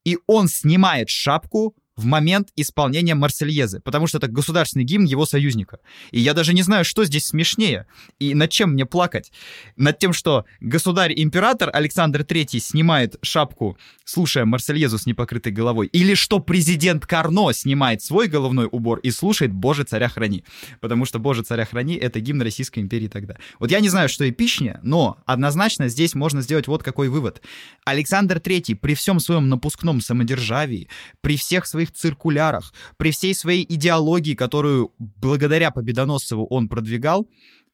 и 0.05 0.17
он 0.27 0.47
снимает 0.47 1.09
шапку 1.09 1.75
в 1.99 2.05
момент 2.05 2.49
исполнения 2.55 3.13
Марсельезы, 3.13 3.81
потому 3.81 4.07
что 4.07 4.17
это 4.17 4.27
государственный 4.27 4.85
гимн 4.85 5.05
его 5.05 5.25
союзника. 5.25 5.79
И 6.11 6.19
я 6.19 6.33
даже 6.33 6.53
не 6.53 6.61
знаю, 6.61 6.85
что 6.85 7.03
здесь 7.03 7.25
смешнее 7.25 7.85
и 8.19 8.33
над 8.33 8.49
чем 8.49 8.71
мне 8.71 8.85
плакать. 8.85 9.31
Над 9.75 9.99
тем, 9.99 10.13
что 10.13 10.45
государь-император 10.61 11.69
Александр 11.73 12.21
III 12.21 12.59
снимает 12.59 13.17
шапку, 13.21 13.77
слушая 14.05 14.45
Марсельезу 14.45 14.97
с 14.97 15.05
непокрытой 15.05 15.51
головой, 15.51 15.87
или 15.87 16.13
что 16.13 16.39
президент 16.39 17.05
Карно 17.05 17.51
снимает 17.51 18.01
свой 18.01 18.27
головной 18.27 18.69
убор 18.71 18.99
и 18.99 19.11
слушает 19.11 19.51
«Боже, 19.51 19.83
царя 19.83 20.07
храни». 20.07 20.45
Потому 20.79 21.03
что 21.05 21.19
«Боже, 21.19 21.43
царя 21.43 21.65
храни»— 21.65 21.95
это 21.97 22.21
гимн 22.21 22.41
Российской 22.41 22.79
империи 22.79 23.09
тогда. 23.09 23.35
Вот 23.59 23.71
я 23.71 23.81
не 23.81 23.89
знаю, 23.89 24.07
что 24.07 24.27
эпичнее, 24.29 24.79
но 24.83 25.17
однозначно 25.25 25.89
здесь 25.89 26.15
можно 26.15 26.41
сделать 26.41 26.67
вот 26.67 26.81
какой 26.81 27.09
вывод. 27.09 27.41
Александр 27.83 28.37
III 28.37 28.75
при 28.75 28.95
всем 28.95 29.19
своем 29.19 29.49
напускном 29.49 29.99
самодержавии, 29.99 30.87
при 31.21 31.35
всех 31.35 31.65
своих 31.65 31.88
своих 31.89 31.91
циркулярах, 31.91 32.73
при 32.97 33.11
всей 33.11 33.33
своей 33.33 33.65
идеологии, 33.67 34.35
которую 34.35 34.93
благодаря 34.97 35.71
Победоносцеву 35.71 36.45
он 36.47 36.69
продвигал, 36.69 37.27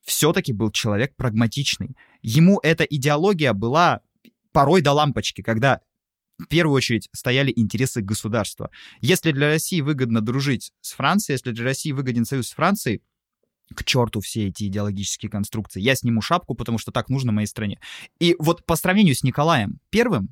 все-таки 0.04 0.54
был 0.54 0.72
человек 0.72 1.16
прагматичный. 1.16 1.96
Ему 2.22 2.60
эта 2.64 2.84
идеология 2.84 3.54
была 3.54 4.02
порой 4.52 4.82
до 4.82 4.94
лампочки, 4.94 5.42
когда 5.42 5.82
в 6.38 6.48
первую 6.48 6.76
очередь 6.76 7.10
стояли 7.14 7.52
интересы 7.56 8.02
государства. 8.02 8.70
Если 9.02 9.32
для 9.32 9.48
России 9.48 9.82
выгодно 9.82 10.22
дружить 10.22 10.72
с 10.82 10.94
Францией, 10.94 11.36
если 11.36 11.52
для 11.52 11.64
России 11.64 11.92
выгоден 11.92 12.26
союз 12.26 12.50
с 12.50 12.54
Францией, 12.54 13.02
к 13.74 13.84
черту 13.84 14.22
все 14.22 14.48
эти 14.48 14.66
идеологические 14.66 15.30
конструкции. 15.30 15.82
Я 15.82 15.96
сниму 15.96 16.22
шапку, 16.22 16.54
потому 16.56 16.78
что 16.78 16.92
так 16.92 17.10
нужно 17.10 17.32
моей 17.32 17.48
стране. 17.48 17.80
И 18.20 18.36
вот 18.38 18.66
по 18.66 18.76
сравнению 18.76 19.16
с 19.16 19.24
Николаем 19.24 19.80
Первым, 19.90 20.30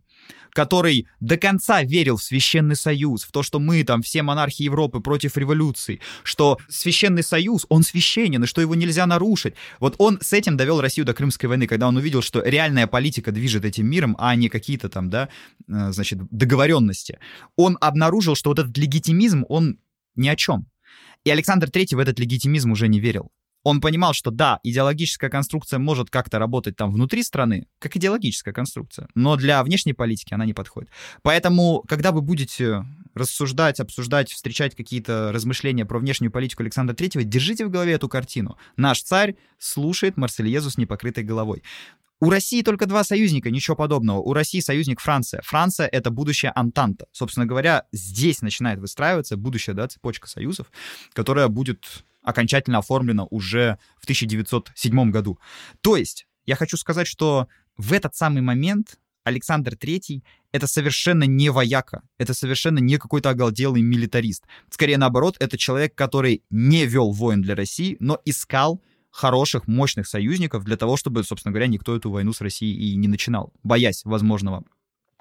который 0.51 1.07
до 1.19 1.37
конца 1.37 1.83
верил 1.83 2.17
в 2.17 2.23
Священный 2.23 2.75
Союз, 2.75 3.23
в 3.23 3.31
то, 3.31 3.41
что 3.43 3.59
мы 3.59 3.83
там 3.83 4.01
все 4.03 4.21
монархи 4.21 4.63
Европы 4.63 4.99
против 4.99 5.35
революции, 5.35 5.99
что 6.23 6.57
Священный 6.69 7.23
Союз, 7.23 7.65
он 7.69 7.83
священен, 7.83 8.43
и 8.43 8.47
что 8.47 8.61
его 8.61 8.75
нельзя 8.75 9.05
нарушить. 9.07 9.55
Вот 9.79 9.95
он 9.97 10.19
с 10.21 10.31
этим 10.31 10.55
довел 10.55 10.79
Россию 10.79 11.05
до 11.05 11.13
Крымской 11.13 11.49
войны, 11.49 11.67
когда 11.67 11.87
он 11.87 11.97
увидел, 11.97 12.21
что 12.21 12.41
реальная 12.43 12.87
политика 12.87 13.31
движет 13.31 13.65
этим 13.65 13.87
миром, 13.87 14.15
а 14.19 14.35
не 14.35 14.49
какие-то 14.49 14.89
там, 14.89 15.09
да, 15.09 15.29
э, 15.67 15.91
значит, 15.91 16.19
договоренности. 16.29 17.19
Он 17.55 17.77
обнаружил, 17.81 18.35
что 18.35 18.51
вот 18.51 18.59
этот 18.59 18.77
легитимизм, 18.77 19.45
он 19.49 19.79
ни 20.15 20.27
о 20.27 20.35
чем. 20.35 20.67
И 21.23 21.29
Александр 21.29 21.67
III 21.67 21.95
в 21.95 21.99
этот 21.99 22.19
легитимизм 22.19 22.71
уже 22.71 22.87
не 22.87 22.99
верил. 22.99 23.31
Он 23.63 23.79
понимал, 23.79 24.13
что 24.13 24.29
да, 24.29 24.59
идеологическая 24.63 25.29
конструкция 25.29 25.79
может 25.79 26.09
как-то 26.09 26.37
работать 26.37 26.75
там 26.75 26.91
внутри 26.91 27.23
страны, 27.23 27.67
как 27.79 27.95
идеологическая 27.95 28.53
конструкция, 28.53 29.07
но 29.15 29.37
для 29.37 29.63
внешней 29.63 29.93
политики 29.93 30.33
она 30.33 30.45
не 30.45 30.53
подходит. 30.53 30.89
Поэтому, 31.21 31.81
когда 31.87 32.11
вы 32.11 32.21
будете 32.21 32.83
рассуждать, 33.13 33.79
обсуждать, 33.79 34.31
встречать 34.31 34.75
какие-то 34.75 35.31
размышления 35.31 35.85
про 35.85 35.99
внешнюю 35.99 36.31
политику 36.31 36.63
Александра 36.63 36.93
III, 36.93 37.23
держите 37.23 37.65
в 37.65 37.69
голове 37.69 37.93
эту 37.93 38.09
картину. 38.09 38.57
Наш 38.75 39.01
царь 39.01 39.35
слушает 39.59 40.17
Марсельезу 40.17 40.69
с 40.69 40.77
непокрытой 40.77 41.23
головой. 41.23 41.63
У 42.23 42.29
России 42.29 42.61
только 42.61 42.85
два 42.85 43.03
союзника, 43.03 43.51
ничего 43.51 43.75
подобного. 43.75 44.19
У 44.19 44.31
России 44.31 44.61
союзник 44.61 45.01
Франция. 45.01 45.41
Франция— 45.43 45.87
это 45.91 46.09
будущее 46.09 46.53
Антанта. 46.55 47.07
Собственно 47.11 47.45
говоря, 47.45 47.83
здесь 47.91 48.41
начинает 48.41 48.79
выстраиваться 48.79 49.35
будущая 49.35 49.75
да, 49.75 49.89
цепочка 49.89 50.29
союзов, 50.29 50.71
которая 51.11 51.49
будет 51.49 52.05
окончательно 52.21 52.77
оформлена 52.77 53.25
уже 53.25 53.77
в 53.99 54.05
1907 54.05 55.11
году. 55.11 55.37
То 55.81 55.97
есть, 55.97 56.25
я 56.45 56.55
хочу 56.55 56.77
сказать, 56.77 57.07
что 57.07 57.49
в 57.75 57.91
этот 57.91 58.15
самый 58.15 58.41
момент 58.41 58.99
Александр 59.25 59.73
III— 59.73 60.23
это 60.53 60.65
совершенно 60.65 61.25
не 61.25 61.49
вояка, 61.49 62.03
это 62.17 62.33
совершенно 62.33 62.79
не 62.79 62.99
какой-то 62.99 63.31
оголделый 63.31 63.81
милитарист. 63.81 64.45
Скорее 64.69 64.97
наоборот, 64.97 65.35
это 65.41 65.57
человек, 65.57 65.93
который 65.93 66.41
не 66.49 66.85
вел 66.85 67.11
войн 67.11 67.41
для 67.41 67.53
России, 67.53 67.97
но 67.99 68.17
искал 68.23 68.81
хороших, 69.13 69.67
мощных 69.67 70.07
союзников 70.07 70.65
для 70.65 70.75
того, 70.75 70.97
чтобы, 70.97 71.23
собственно 71.23 71.53
говоря, 71.53 71.67
никто 71.67 71.95
эту 71.95 72.09
войну 72.09 72.33
с 72.33 72.41
Россией 72.41 72.75
и 72.75 72.95
не 72.95 73.07
начинал, 73.07 73.53
боясь 73.63 74.03
возможного 74.05 74.63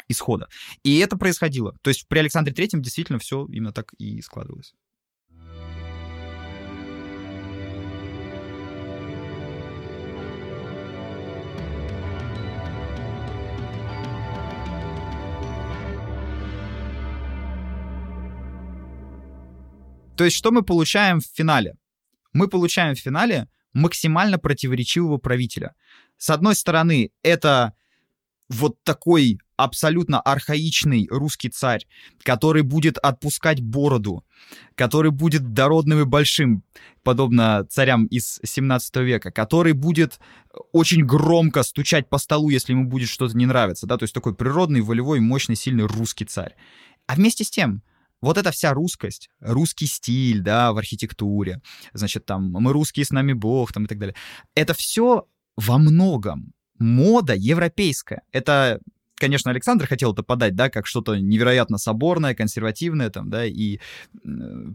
исхода. 0.08 0.48
И 0.82 0.98
это 0.98 1.16
происходило. 1.18 1.76
То 1.82 1.90
есть 1.90 2.08
при 2.08 2.20
Александре 2.20 2.54
Третьем 2.54 2.80
действительно 2.80 3.18
все 3.18 3.46
именно 3.46 3.72
так 3.72 3.92
и 3.98 4.20
складывалось. 4.22 4.72
То 20.16 20.24
есть 20.24 20.36
что 20.36 20.50
мы 20.50 20.62
получаем 20.62 21.20
в 21.20 21.26
финале? 21.26 21.74
Мы 22.32 22.48
получаем 22.48 22.94
в 22.94 22.98
финале 22.98 23.48
максимально 23.72 24.38
противоречивого 24.38 25.18
правителя. 25.18 25.74
С 26.16 26.30
одной 26.30 26.54
стороны, 26.54 27.10
это 27.22 27.74
вот 28.48 28.76
такой 28.84 29.38
абсолютно 29.56 30.20
архаичный 30.20 31.06
русский 31.10 31.48
царь, 31.48 31.86
который 32.22 32.62
будет 32.62 32.98
отпускать 32.98 33.60
бороду, 33.60 34.24
который 34.74 35.10
будет 35.10 35.52
дородным 35.52 36.00
и 36.00 36.04
большим, 36.04 36.64
подобно 37.02 37.64
царям 37.70 38.06
из 38.06 38.40
17 38.44 38.96
века, 38.96 39.30
который 39.30 39.72
будет 39.72 40.18
очень 40.72 41.04
громко 41.04 41.62
стучать 41.62 42.08
по 42.08 42.18
столу, 42.18 42.50
если 42.50 42.72
ему 42.72 42.86
будет 42.86 43.08
что-то 43.08 43.36
не 43.36 43.46
нравиться, 43.46 43.86
да, 43.86 43.96
то 43.96 44.04
есть 44.04 44.14
такой 44.14 44.34
природный, 44.34 44.80
волевой, 44.80 45.20
мощный, 45.20 45.56
сильный 45.56 45.86
русский 45.86 46.24
царь. 46.24 46.54
А 47.06 47.14
вместе 47.14 47.44
с 47.44 47.50
тем, 47.50 47.82
вот 48.22 48.38
эта 48.38 48.50
вся 48.50 48.72
русскость, 48.72 49.28
русский 49.40 49.86
стиль, 49.86 50.40
да, 50.40 50.72
в 50.72 50.78
архитектуре, 50.78 51.60
значит, 51.92 52.24
там, 52.24 52.50
мы 52.50 52.72
русские, 52.72 53.04
с 53.04 53.10
нами 53.10 53.34
Бог, 53.34 53.72
там, 53.72 53.84
и 53.84 53.88
так 53.88 53.98
далее, 53.98 54.14
это 54.54 54.72
все 54.72 55.26
во 55.56 55.78
многом 55.78 56.54
мода 56.78 57.34
европейская. 57.34 58.22
Это 58.32 58.80
конечно, 59.22 59.52
Александр 59.52 59.86
хотел 59.86 60.12
это 60.12 60.24
подать, 60.24 60.56
да, 60.56 60.68
как 60.68 60.88
что-то 60.88 61.14
невероятно 61.14 61.78
соборное, 61.78 62.34
консервативное, 62.34 63.08
там, 63.08 63.30
да, 63.30 63.46
и 63.46 63.78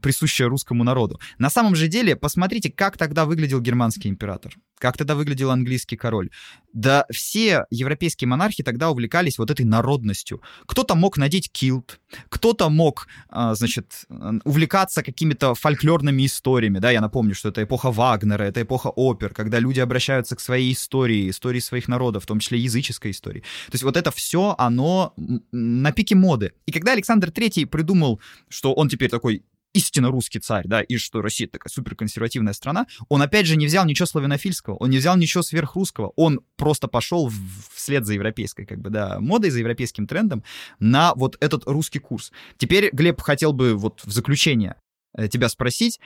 присущее 0.01 0.47
русскому 0.47 0.85
народу. 0.85 1.19
На 1.37 1.49
самом 1.49 1.75
же 1.75 1.89
деле, 1.89 2.15
посмотрите, 2.15 2.71
как 2.71 2.97
тогда 2.97 3.25
выглядел 3.25 3.59
германский 3.59 4.07
император, 4.07 4.53
как 4.79 4.97
тогда 4.97 5.15
выглядел 5.15 5.51
английский 5.51 5.97
король. 5.97 6.29
Да 6.71 7.05
все 7.11 7.65
европейские 7.71 8.29
монархи 8.29 8.63
тогда 8.63 8.89
увлекались 8.89 9.37
вот 9.37 9.51
этой 9.51 9.65
народностью. 9.65 10.41
Кто-то 10.65 10.95
мог 10.95 11.17
надеть 11.17 11.51
килт, 11.51 11.99
кто-то 12.29 12.69
мог, 12.69 13.07
э, 13.29 13.53
значит, 13.55 14.05
увлекаться 14.45 15.03
какими-то 15.03 15.55
фольклорными 15.55 16.25
историями, 16.25 16.79
да, 16.79 16.91
я 16.91 17.01
напомню, 17.01 17.35
что 17.35 17.49
это 17.49 17.63
эпоха 17.63 17.91
Вагнера, 17.91 18.43
это 18.43 18.61
эпоха 18.61 18.87
опер, 18.87 19.33
когда 19.33 19.59
люди 19.59 19.81
обращаются 19.81 20.35
к 20.35 20.39
своей 20.39 20.71
истории, 20.71 21.29
истории 21.29 21.59
своих 21.59 21.89
народов, 21.89 22.23
в 22.23 22.27
том 22.27 22.39
числе 22.39 22.59
языческой 22.59 23.11
истории. 23.11 23.41
То 23.41 23.73
есть 23.73 23.83
вот 23.83 23.97
это 23.97 24.11
все 24.11 24.36
все 24.37 24.55
оно 24.57 25.13
на 25.51 25.91
пике 25.91 26.15
моды. 26.15 26.53
И 26.67 26.71
когда 26.71 26.91
Александр 26.91 27.29
III 27.29 27.65
придумал, 27.65 28.21
что 28.49 28.73
он 28.73 28.87
теперь 28.87 29.09
такой 29.09 29.43
истинно 29.73 30.09
русский 30.11 30.39
царь, 30.39 30.67
да, 30.67 30.81
и 30.81 30.97
что 30.97 31.21
Россия 31.21 31.47
такая 31.47 31.71
суперконсервативная 31.71 32.53
страна, 32.53 32.85
он 33.09 33.21
опять 33.21 33.47
же 33.47 33.57
не 33.57 33.65
взял 33.65 33.85
ничего 33.85 34.05
славянофильского, 34.05 34.75
он 34.75 34.91
не 34.91 34.97
взял 34.97 35.17
ничего 35.17 35.41
сверхрусского, 35.41 36.13
он 36.15 36.41
просто 36.55 36.87
пошел 36.87 37.31
вслед 37.73 38.05
за 38.05 38.13
европейской, 38.13 38.65
как 38.65 38.79
бы, 38.79 38.91
да, 38.91 39.19
модой, 39.19 39.49
за 39.49 39.59
европейским 39.59 40.05
трендом 40.05 40.43
на 40.79 41.13
вот 41.15 41.35
этот 41.39 41.63
русский 41.65 41.99
курс. 41.99 42.31
Теперь, 42.57 42.89
Глеб, 42.93 43.19
хотел 43.21 43.53
бы 43.53 43.73
вот 43.73 44.01
в 44.05 44.11
заключение 44.11 44.75
э, 45.15 45.27
тебя 45.27 45.49
спросить, 45.49 45.99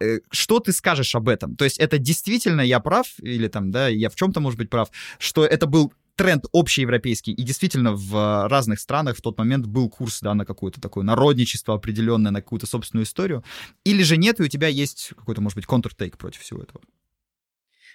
э, 0.00 0.18
что 0.30 0.60
ты 0.60 0.72
скажешь 0.72 1.14
об 1.14 1.28
этом? 1.28 1.56
То 1.56 1.64
есть 1.64 1.78
это 1.78 1.98
действительно 1.98 2.60
я 2.60 2.80
прав, 2.80 3.06
или 3.20 3.48
там, 3.48 3.70
да, 3.70 3.88
я 3.88 4.10
в 4.10 4.14
чем-то, 4.14 4.40
может 4.40 4.58
быть, 4.58 4.68
прав, 4.68 4.90
что 5.18 5.44
это 5.44 5.66
был 5.66 5.92
тренд 6.18 6.46
общеевропейский, 6.52 7.32
и 7.32 7.42
действительно 7.44 7.92
в 7.92 8.48
разных 8.48 8.80
странах 8.80 9.16
в 9.16 9.22
тот 9.22 9.38
момент 9.38 9.66
был 9.66 9.88
курс, 9.88 10.20
да, 10.20 10.34
на 10.34 10.44
какое-то 10.44 10.80
такое 10.80 11.04
народничество 11.04 11.76
определенное, 11.76 12.32
на 12.32 12.42
какую-то 12.42 12.66
собственную 12.66 13.04
историю, 13.04 13.44
или 13.84 14.02
же 14.02 14.16
нет, 14.16 14.40
и 14.40 14.42
у 14.42 14.48
тебя 14.48 14.66
есть 14.66 15.12
какой-то, 15.16 15.40
может 15.40 15.54
быть, 15.54 15.66
контртейк 15.66 16.18
против 16.18 16.40
всего 16.40 16.60
этого? 16.60 16.80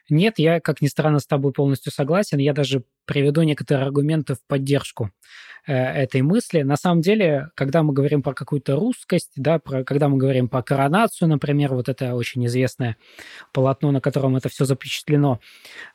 Нет, 0.09 0.37
я, 0.37 0.59
как 0.59 0.81
ни 0.81 0.87
странно, 0.87 1.19
с 1.19 1.25
тобой 1.25 1.53
полностью 1.53 1.91
согласен. 1.91 2.37
Я 2.37 2.53
даже 2.53 2.83
приведу 3.05 3.41
некоторые 3.43 3.85
аргументы 3.85 4.35
в 4.35 4.39
поддержку 4.47 5.11
э, 5.65 5.73
этой 5.73 6.21
мысли. 6.21 6.61
На 6.61 6.75
самом 6.75 7.01
деле, 7.01 7.49
когда 7.55 7.83
мы 7.83 7.93
говорим 7.93 8.21
про 8.21 8.33
какую-то 8.33 8.75
русскость, 8.75 9.31
да, 9.37 9.59
про, 9.59 9.83
когда 9.85 10.09
мы 10.09 10.17
говорим 10.17 10.49
про 10.49 10.61
коронацию, 10.61 11.29
например, 11.29 11.73
вот 11.73 11.87
это 11.87 12.15
очень 12.15 12.45
известное 12.47 12.97
полотно, 13.53 13.91
на 13.91 14.01
котором 14.01 14.35
это 14.35 14.49
все 14.49 14.65
запечатлено, 14.65 15.39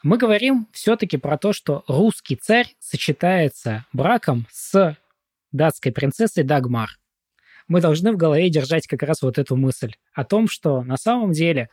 мы 0.03 0.17
говорим 0.17 0.69
все-таки 0.73 1.19
про 1.19 1.37
то, 1.37 1.53
что 1.53 1.85
русский 1.87 2.37
царь 2.37 2.75
сочетается 2.79 3.85
браком 3.93 4.47
с 4.51 4.97
датской 5.53 5.93
принцессой 5.93 6.45
Дагмар. 6.45 6.99
Мы 7.69 7.83
должны 7.83 8.13
в 8.13 8.17
голове 8.17 8.49
держать 8.49 8.87
как 8.87 9.03
раз 9.03 9.21
вот 9.21 9.39
эту 9.39 9.55
мысль 9.55 9.93
о 10.15 10.25
том, 10.25 10.49
что 10.49 10.83
на 10.83 10.97
самом 10.97 11.33
деле 11.33 11.69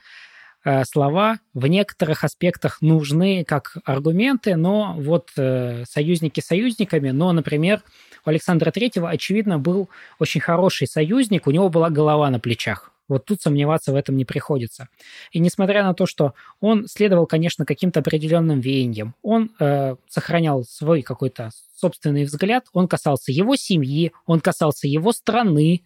слова 0.86 1.40
в 1.54 1.68
некоторых 1.68 2.24
аспектах 2.24 2.82
нужны 2.82 3.44
как 3.46 3.78
аргументы, 3.86 4.56
но 4.56 4.96
вот 4.98 5.30
э, 5.38 5.84
союзники 5.88 6.40
союзниками, 6.40 7.12
но, 7.12 7.32
например, 7.32 7.82
у 8.26 8.30
Александра 8.30 8.72
Третьего, 8.72 9.10
очевидно, 9.10 9.60
был 9.60 9.90
очень 10.20 10.42
хороший 10.42 10.88
союзник, 10.88 11.48
у 11.48 11.52
него 11.52 11.70
была 11.70 11.90
голова 11.90 12.30
на 12.30 12.40
плечах. 12.40 12.92
Вот 13.08 13.26
тут 13.26 13.42
сомневаться 13.42 13.92
в 13.92 13.96
этом 13.96 14.18
не 14.18 14.26
приходится. 14.26 14.90
И 15.32 15.40
несмотря 15.40 15.84
на 15.84 15.94
то, 15.94 16.08
что 16.08 16.34
он 16.60 16.88
следовал, 16.88 17.28
конечно, 17.28 17.66
каким-то 17.66 18.00
определенным 18.00 18.60
веяниям, 18.60 19.14
он 19.22 19.52
э, 19.60 19.96
сохранял 20.10 20.64
свой 20.64 21.04
какой-то 21.04 21.52
собственный 21.76 22.24
взгляд, 22.24 22.66
он 22.74 22.88
касался 22.88 23.32
его 23.32 23.56
семьи, 23.56 24.12
он 24.26 24.40
касался 24.40 24.88
его 24.88 25.12
страны, 25.12 25.84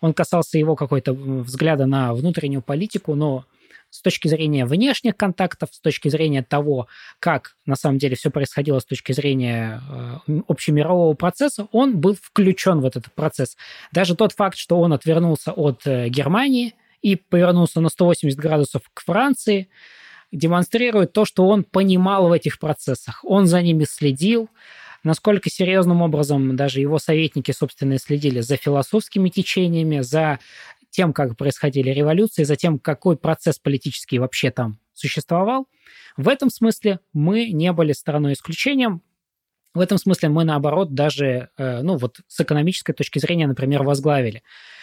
он 0.00 0.14
касался 0.14 0.58
его 0.58 0.74
какой-то 0.74 1.12
взгляда 1.12 1.84
на 1.84 2.14
внутреннюю 2.14 2.62
политику, 2.62 3.14
но 3.14 3.44
с 3.92 4.00
точки 4.00 4.26
зрения 4.26 4.64
внешних 4.64 5.18
контактов, 5.18 5.68
с 5.70 5.78
точки 5.78 6.08
зрения 6.08 6.42
того, 6.42 6.88
как 7.18 7.56
на 7.66 7.76
самом 7.76 7.98
деле 7.98 8.16
все 8.16 8.30
происходило 8.30 8.78
с 8.78 8.86
точки 8.86 9.12
зрения 9.12 9.82
э, 10.26 10.40
общемирового 10.48 11.12
процесса, 11.12 11.68
он 11.72 11.98
был 11.98 12.16
включен 12.20 12.80
в 12.80 12.86
этот 12.86 13.12
процесс. 13.12 13.54
Даже 13.92 14.16
тот 14.16 14.32
факт, 14.32 14.56
что 14.56 14.80
он 14.80 14.94
отвернулся 14.94 15.52
от 15.52 15.86
э, 15.86 16.08
Германии 16.08 16.74
и 17.02 17.16
повернулся 17.16 17.82
на 17.82 17.90
180 17.90 18.38
градусов 18.38 18.80
к 18.94 19.02
Франции, 19.02 19.68
демонстрирует 20.32 21.12
то, 21.12 21.26
что 21.26 21.46
он 21.46 21.62
понимал 21.62 22.28
в 22.28 22.32
этих 22.32 22.58
процессах. 22.58 23.20
Он 23.22 23.46
за 23.46 23.60
ними 23.60 23.84
следил, 23.84 24.48
насколько 25.04 25.50
серьезным 25.50 26.00
образом 26.00 26.56
даже 26.56 26.80
его 26.80 26.98
советники, 26.98 27.52
собственно, 27.52 27.98
следили 27.98 28.40
за 28.40 28.56
философскими 28.56 29.28
течениями, 29.28 30.00
за 30.00 30.38
тем, 30.92 31.12
как 31.12 31.36
происходили 31.36 31.90
революции, 31.90 32.44
за 32.44 32.54
тем, 32.54 32.78
какой 32.78 33.16
процесс 33.16 33.58
политический 33.58 34.18
вообще 34.18 34.50
там 34.50 34.78
существовал. 34.92 35.66
В 36.16 36.28
этом 36.28 36.50
смысле 36.50 37.00
мы 37.12 37.50
не 37.50 37.72
были 37.72 37.92
стороной 37.92 38.34
исключением. 38.34 39.02
В 39.74 39.80
этом 39.80 39.96
смысле 39.96 40.28
мы, 40.28 40.44
наоборот, 40.44 40.94
даже, 40.94 41.48
э, 41.56 41.80
ну 41.80 41.96
вот 41.96 42.20
с 42.28 42.40
экономической 42.40 42.92
точки 42.92 43.18
зрения, 43.18 43.46
например, 43.46 43.82
возглавили 43.82 44.42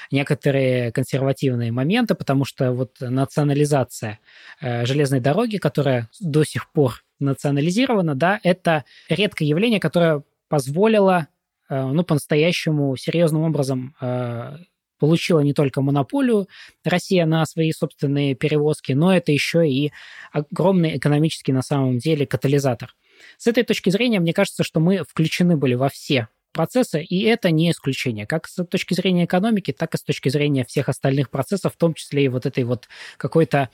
некоторые 0.10 0.92
консервативные 0.92 1.72
моменты, 1.72 2.16
потому 2.16 2.44
что 2.44 2.72
вот 2.72 2.98
национализация 3.00 4.20
э, 4.60 4.88
железной 4.88 5.20
дороги, 5.20 5.58
которая 5.58 6.10
до 6.20 6.44
сих 6.44 6.72
пор 6.72 7.04
национализирована, 7.20 8.16
да, 8.16 8.40
это 8.42 8.84
редкое 9.10 9.46
явление, 9.46 9.80
которое 9.80 10.24
позволило, 10.48 11.28
э, 11.70 11.80
ну, 11.80 12.04
по-настоящему 12.04 12.98
серьезным 12.98 13.44
образом 13.44 13.96
получила 15.00 15.40
не 15.40 15.54
только 15.54 15.82
монополию 15.82 16.48
Россия 16.84 17.26
на 17.26 17.46
свои 17.46 17.72
собственные 17.72 18.36
перевозки, 18.36 18.92
но 18.92 19.16
это 19.16 19.32
еще 19.32 19.68
и 19.68 19.92
огромный 20.32 20.98
экономический 20.98 21.54
на 21.54 21.62
самом 21.62 21.98
деле 21.98 22.28
катализатор. 22.28 22.96
С 23.38 23.48
этой 23.48 23.64
точки 23.64 23.90
зрения, 23.90 24.20
мне 24.20 24.34
кажется, 24.34 24.64
что 24.64 24.80
мы 24.80 25.04
включены 25.04 25.58
были 25.58 25.74
во 25.74 25.90
все 25.90 26.28
процессы, 26.52 27.02
и 27.04 27.24
это 27.24 27.52
не 27.52 27.72
исключение, 27.72 28.26
как 28.26 28.48
с 28.48 28.64
точки 28.66 28.94
зрения 28.94 29.26
экономики, 29.26 29.72
так 29.72 29.94
и 29.94 29.98
с 29.98 30.04
точки 30.04 30.30
зрения 30.30 30.66
всех 30.66 30.90
остальных 30.90 31.30
процессов, 31.30 31.74
в 31.74 31.78
том 31.78 31.94
числе 31.94 32.26
и 32.26 32.28
вот 32.28 32.46
этой 32.46 32.64
вот 32.64 32.88
какой-то 33.18 33.70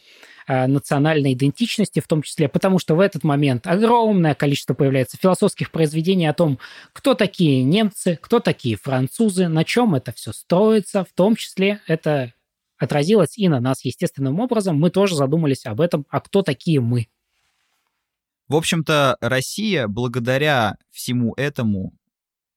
э, 0.47 0.67
национальной 0.67 1.33
идентичности, 1.33 1.99
в 1.99 2.07
том 2.07 2.21
числе, 2.21 2.47
потому 2.49 2.79
что 2.79 2.95
в 2.95 2.99
этот 2.99 3.23
момент 3.23 3.67
огромное 3.67 4.35
количество 4.35 4.73
появляется 4.73 5.17
философских 5.17 5.71
произведений 5.71 6.27
о 6.27 6.33
том, 6.33 6.59
кто 6.93 7.13
такие 7.13 7.63
немцы, 7.63 8.17
кто 8.21 8.39
такие 8.39 8.77
французы, 8.77 9.47
на 9.47 9.63
чем 9.63 9.95
это 9.95 10.11
все 10.11 10.33
строится, 10.33 11.03
в 11.03 11.13
том 11.13 11.35
числе 11.35 11.81
это 11.87 12.33
отразилось 12.77 13.37
и 13.37 13.47
на 13.47 13.59
нас 13.59 13.85
естественным 13.85 14.39
образом. 14.39 14.77
Мы 14.77 14.89
тоже 14.89 15.15
задумались 15.15 15.65
об 15.65 15.81
этом, 15.81 16.05
а 16.09 16.19
кто 16.19 16.41
такие 16.41 16.81
мы. 16.81 17.07
В 18.47 18.55
общем-то, 18.55 19.17
Россия 19.21 19.87
благодаря 19.87 20.75
всему 20.91 21.33
этому 21.35 21.93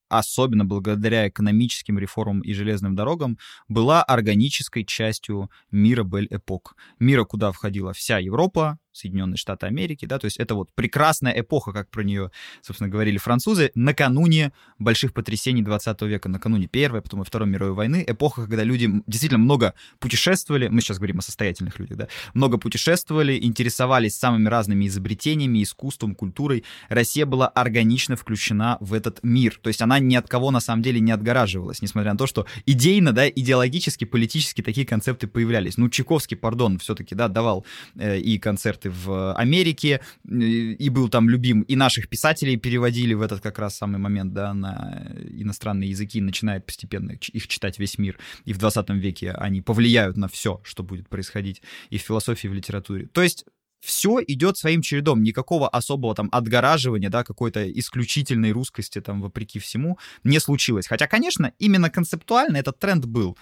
особенно 0.09 0.65
благодаря 0.65 1.27
экономическим 1.27 1.97
реформам 1.97 2.41
и 2.41 2.53
железным 2.53 2.95
дорогам, 2.95 3.37
была 3.67 4.03
органической 4.03 4.83
частью 4.83 5.49
мира 5.71 6.03
Бель-Эпок. 6.03 6.75
Мира, 6.99 7.23
куда 7.23 7.51
входила 7.51 7.93
вся 7.93 8.17
Европа, 8.17 8.79
Соединенные 8.91 9.37
Штаты 9.37 9.67
Америки, 9.67 10.05
да, 10.05 10.19
то 10.19 10.25
есть 10.25 10.37
это 10.37 10.55
вот 10.55 10.71
прекрасная 10.73 11.39
эпоха, 11.39 11.71
как 11.71 11.89
про 11.89 12.03
нее, 12.03 12.31
собственно, 12.61 12.89
говорили 12.89 13.17
французы, 13.17 13.71
накануне 13.75 14.51
больших 14.77 15.13
потрясений 15.13 15.61
20 15.61 16.01
века, 16.03 16.29
накануне 16.29 16.67
Первой, 16.67 17.01
потом 17.01 17.21
и 17.21 17.25
Второй 17.25 17.47
мировой 17.47 17.75
войны, 17.75 18.03
эпоха, 18.07 18.41
когда 18.41 18.63
люди 18.63 18.89
действительно 19.07 19.39
много 19.39 19.73
путешествовали, 19.99 20.67
мы 20.67 20.81
сейчас 20.81 20.97
говорим 20.97 21.19
о 21.19 21.21
состоятельных 21.21 21.79
людях, 21.79 21.97
да, 21.97 22.07
много 22.33 22.57
путешествовали, 22.57 23.39
интересовались 23.39 24.15
самыми 24.15 24.47
разными 24.47 24.87
изобретениями, 24.87 25.63
искусством, 25.63 26.15
культурой. 26.15 26.63
Россия 26.89 27.25
была 27.25 27.47
органично 27.47 28.15
включена 28.15 28.77
в 28.79 28.93
этот 28.93 29.19
мир, 29.23 29.59
то 29.61 29.67
есть 29.67 29.81
она 29.81 29.99
ни 29.99 30.15
от 30.15 30.27
кого 30.27 30.51
на 30.51 30.59
самом 30.59 30.81
деле 30.81 30.99
не 30.99 31.11
отгораживалась, 31.11 31.81
несмотря 31.81 32.13
на 32.13 32.17
то, 32.17 32.27
что 32.27 32.45
идейно, 32.65 33.11
да, 33.11 33.29
идеологически, 33.29 34.05
политически 34.05 34.61
такие 34.61 34.85
концепты 34.85 35.27
появлялись. 35.27 35.77
Ну, 35.77 35.89
Чайковский, 35.89 36.37
пардон, 36.37 36.79
все-таки, 36.79 37.15
да, 37.15 37.27
давал 37.27 37.65
э, 37.95 38.19
и 38.19 38.37
концерты 38.79 38.89
в 38.89 39.33
Америке, 39.33 40.01
и 40.27 40.89
был 40.89 41.09
там 41.09 41.29
любим, 41.29 41.61
и 41.61 41.75
наших 41.75 42.07
писателей 42.07 42.57
переводили 42.57 43.13
в 43.13 43.21
этот 43.21 43.41
как 43.41 43.59
раз 43.59 43.77
самый 43.77 43.97
момент, 43.97 44.33
да, 44.33 44.53
на 44.53 45.11
иностранные 45.29 45.89
языки, 45.89 46.21
начинает 46.21 46.65
постепенно 46.65 47.11
их 47.11 47.47
читать 47.47 47.79
весь 47.79 47.97
мир, 47.97 48.17
и 48.45 48.53
в 48.53 48.57
20 48.57 48.89
веке 48.89 49.31
они 49.31 49.61
повлияют 49.61 50.17
на 50.17 50.27
все, 50.27 50.61
что 50.63 50.83
будет 50.83 51.07
происходить 51.09 51.61
и 51.91 51.97
в 51.97 52.01
философии, 52.01 52.47
и 52.47 52.49
в 52.49 52.53
литературе. 52.53 53.07
То 53.07 53.21
есть 53.21 53.45
все 53.79 54.19
идет 54.27 54.57
своим 54.57 54.81
чередом, 54.81 55.23
никакого 55.23 55.69
особого 55.69 56.15
там 56.15 56.29
отгораживания, 56.31 57.09
да, 57.09 57.23
какой-то 57.23 57.69
исключительной 57.71 58.51
русскости 58.51 59.01
там 59.01 59.21
вопреки 59.21 59.59
всему 59.59 59.97
не 60.23 60.39
случилось. 60.39 60.87
Хотя, 60.87 61.07
конечно, 61.07 61.53
именно 61.59 61.89
концептуально 61.89 62.57
этот 62.57 62.79
тренд 62.79 63.05
был. 63.05 63.37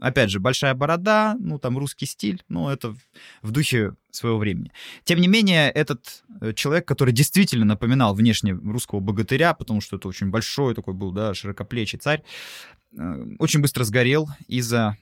Опять 0.00 0.30
же, 0.30 0.40
большая 0.40 0.74
борода, 0.74 1.36
ну 1.38 1.58
там 1.58 1.78
русский 1.78 2.06
стиль, 2.06 2.42
ну 2.48 2.68
это 2.68 2.94
в 3.42 3.50
духе 3.50 3.94
своего 4.10 4.38
времени. 4.38 4.72
Тем 5.04 5.20
не 5.20 5.28
менее, 5.28 5.70
этот 5.70 6.24
э, 6.40 6.52
человек, 6.54 6.86
который 6.86 7.12
действительно 7.12 7.64
напоминал 7.64 8.14
внешне 8.14 8.52
русского 8.52 9.00
богатыря, 9.00 9.54
потому 9.54 9.80
что 9.80 9.96
это 9.96 10.08
очень 10.08 10.30
большой 10.30 10.74
такой 10.74 10.94
был, 10.94 11.12
да, 11.12 11.34
широкоплечий 11.34 11.98
царь, 11.98 12.22
э, 12.96 13.26
очень 13.38 13.60
быстро 13.60 13.84
сгорел 13.84 14.28
из-за 14.48 14.96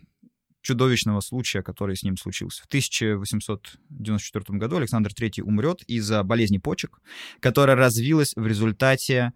чудовищного 0.63 1.21
случая, 1.21 1.63
который 1.63 1.97
с 1.97 2.03
ним 2.03 2.17
случился. 2.17 2.63
В 2.63 2.67
1894 2.67 4.59
году 4.59 4.77
Александр 4.77 5.11
III 5.11 5.43
умрет 5.43 5.83
из-за 5.87 6.23
болезни 6.23 6.59
почек, 6.59 7.01
которая 7.41 7.77
развилась 7.77 8.33
в 8.37 8.47
результате 8.47 9.33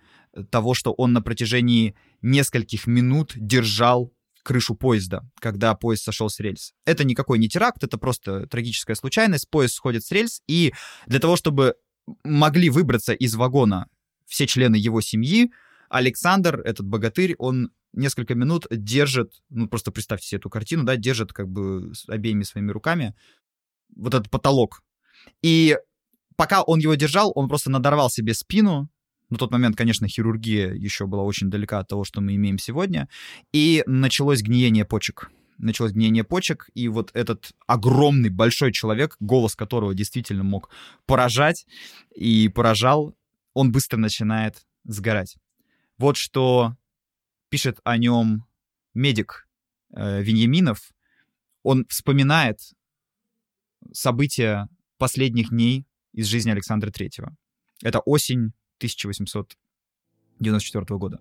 того, 0.50 0.74
что 0.74 0.92
он 0.92 1.12
на 1.12 1.22
протяжении 1.22 1.94
нескольких 2.22 2.86
минут 2.86 3.32
держал 3.36 4.12
крышу 4.42 4.74
поезда, 4.74 5.22
когда 5.40 5.74
поезд 5.74 6.04
сошел 6.04 6.28
с 6.28 6.38
рельс. 6.38 6.74
Это 6.84 7.04
никакой 7.04 7.38
не 7.38 7.48
теракт, 7.48 7.82
это 7.82 7.96
просто 7.96 8.46
трагическая 8.46 8.94
случайность. 8.94 9.48
Поезд 9.48 9.74
сходит 9.74 10.04
с 10.04 10.12
рельс, 10.12 10.42
и 10.46 10.74
для 11.06 11.18
того, 11.18 11.36
чтобы 11.36 11.76
могли 12.22 12.68
выбраться 12.68 13.14
из 13.14 13.34
вагона 13.34 13.88
все 14.26 14.46
члены 14.46 14.76
его 14.76 15.00
семьи, 15.00 15.50
Александр, 15.88 16.60
этот 16.60 16.86
богатырь, 16.86 17.34
он 17.38 17.70
несколько 17.94 18.34
минут 18.34 18.66
держит, 18.70 19.42
ну 19.50 19.68
просто 19.68 19.90
представьте 19.90 20.26
себе 20.26 20.38
эту 20.38 20.50
картину, 20.50 20.84
да, 20.84 20.96
держит 20.96 21.32
как 21.32 21.48
бы 21.48 21.92
обеими 22.08 22.42
своими 22.42 22.70
руками 22.70 23.14
вот 23.94 24.14
этот 24.14 24.30
потолок. 24.30 24.82
И 25.42 25.78
пока 26.36 26.62
он 26.62 26.80
его 26.80 26.94
держал, 26.94 27.32
он 27.34 27.48
просто 27.48 27.70
надорвал 27.70 28.10
себе 28.10 28.34
спину. 28.34 28.90
На 29.30 29.38
тот 29.38 29.50
момент, 29.50 29.76
конечно, 29.76 30.06
хирургия 30.06 30.72
еще 30.74 31.06
была 31.06 31.22
очень 31.22 31.50
далека 31.50 31.78
от 31.78 31.88
того, 31.88 32.04
что 32.04 32.20
мы 32.20 32.34
имеем 32.34 32.58
сегодня. 32.58 33.08
И 33.52 33.82
началось 33.86 34.42
гниение 34.42 34.84
почек. 34.84 35.30
Началось 35.58 35.92
гниение 35.92 36.24
почек, 36.24 36.68
и 36.74 36.88
вот 36.88 37.10
этот 37.14 37.52
огромный, 37.66 38.28
большой 38.28 38.72
человек, 38.72 39.16
голос 39.20 39.54
которого 39.54 39.94
действительно 39.94 40.42
мог 40.42 40.68
поражать 41.06 41.66
и 42.14 42.48
поражал, 42.48 43.14
он 43.52 43.70
быстро 43.70 43.96
начинает 43.96 44.66
сгорать. 44.84 45.36
Вот 45.96 46.16
что 46.16 46.74
пишет 47.54 47.78
о 47.84 47.96
нем 47.98 48.44
медик 48.94 49.46
э, 49.94 50.22
Веньяминов. 50.22 50.90
Он 51.62 51.86
вспоминает 51.88 52.58
события 53.92 54.68
последних 54.98 55.50
дней 55.50 55.86
из 56.12 56.26
жизни 56.26 56.50
Александра 56.50 56.90
Третьего. 56.90 57.36
Это 57.80 58.00
осень 58.00 58.54
1894 58.80 60.98
года. 60.98 61.20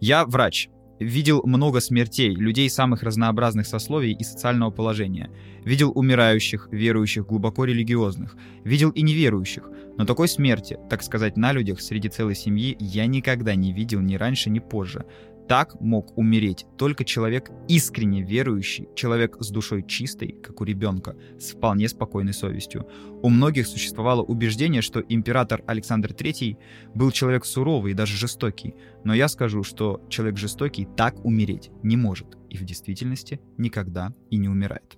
Я 0.00 0.24
врач, 0.24 0.70
Видел 1.02 1.42
много 1.44 1.80
смертей, 1.80 2.32
людей 2.32 2.70
самых 2.70 3.02
разнообразных 3.02 3.66
сословий 3.66 4.12
и 4.12 4.22
социального 4.22 4.70
положения. 4.70 5.30
Видел 5.64 5.90
умирающих, 5.92 6.68
верующих, 6.70 7.26
глубоко 7.26 7.64
религиозных. 7.64 8.36
Видел 8.64 8.90
и 8.90 9.02
неверующих. 9.02 9.68
Но 9.98 10.04
такой 10.04 10.28
смерти, 10.28 10.78
так 10.88 11.02
сказать, 11.02 11.36
на 11.36 11.52
людях 11.52 11.80
среди 11.80 12.08
целой 12.08 12.36
семьи 12.36 12.76
я 12.78 13.06
никогда 13.06 13.56
не 13.56 13.72
видел 13.72 14.00
ни 14.00 14.14
раньше, 14.14 14.48
ни 14.48 14.60
позже. 14.60 15.04
Так 15.48 15.80
мог 15.80 16.16
умереть 16.16 16.66
только 16.78 17.04
человек 17.04 17.50
искренне 17.68 18.22
верующий, 18.22 18.88
человек 18.94 19.36
с 19.40 19.50
душой 19.50 19.84
чистой, 19.86 20.32
как 20.42 20.60
у 20.60 20.64
ребенка, 20.64 21.16
с 21.38 21.50
вполне 21.50 21.88
спокойной 21.88 22.32
совестью. 22.32 22.88
У 23.22 23.28
многих 23.28 23.66
существовало 23.66 24.22
убеждение, 24.22 24.82
что 24.82 25.00
император 25.00 25.62
Александр 25.66 26.12
III 26.12 26.56
был 26.94 27.10
человек 27.10 27.44
суровый 27.44 27.92
и 27.92 27.94
даже 27.94 28.16
жестокий, 28.16 28.74
но 29.04 29.14
я 29.14 29.28
скажу, 29.28 29.62
что 29.62 30.04
человек 30.08 30.38
жестокий 30.38 30.86
так 30.96 31.24
умереть 31.24 31.70
не 31.82 31.96
может 31.96 32.36
и 32.48 32.56
в 32.56 32.64
действительности 32.64 33.40
никогда 33.58 34.14
и 34.30 34.36
не 34.36 34.48
умирает. 34.48 34.96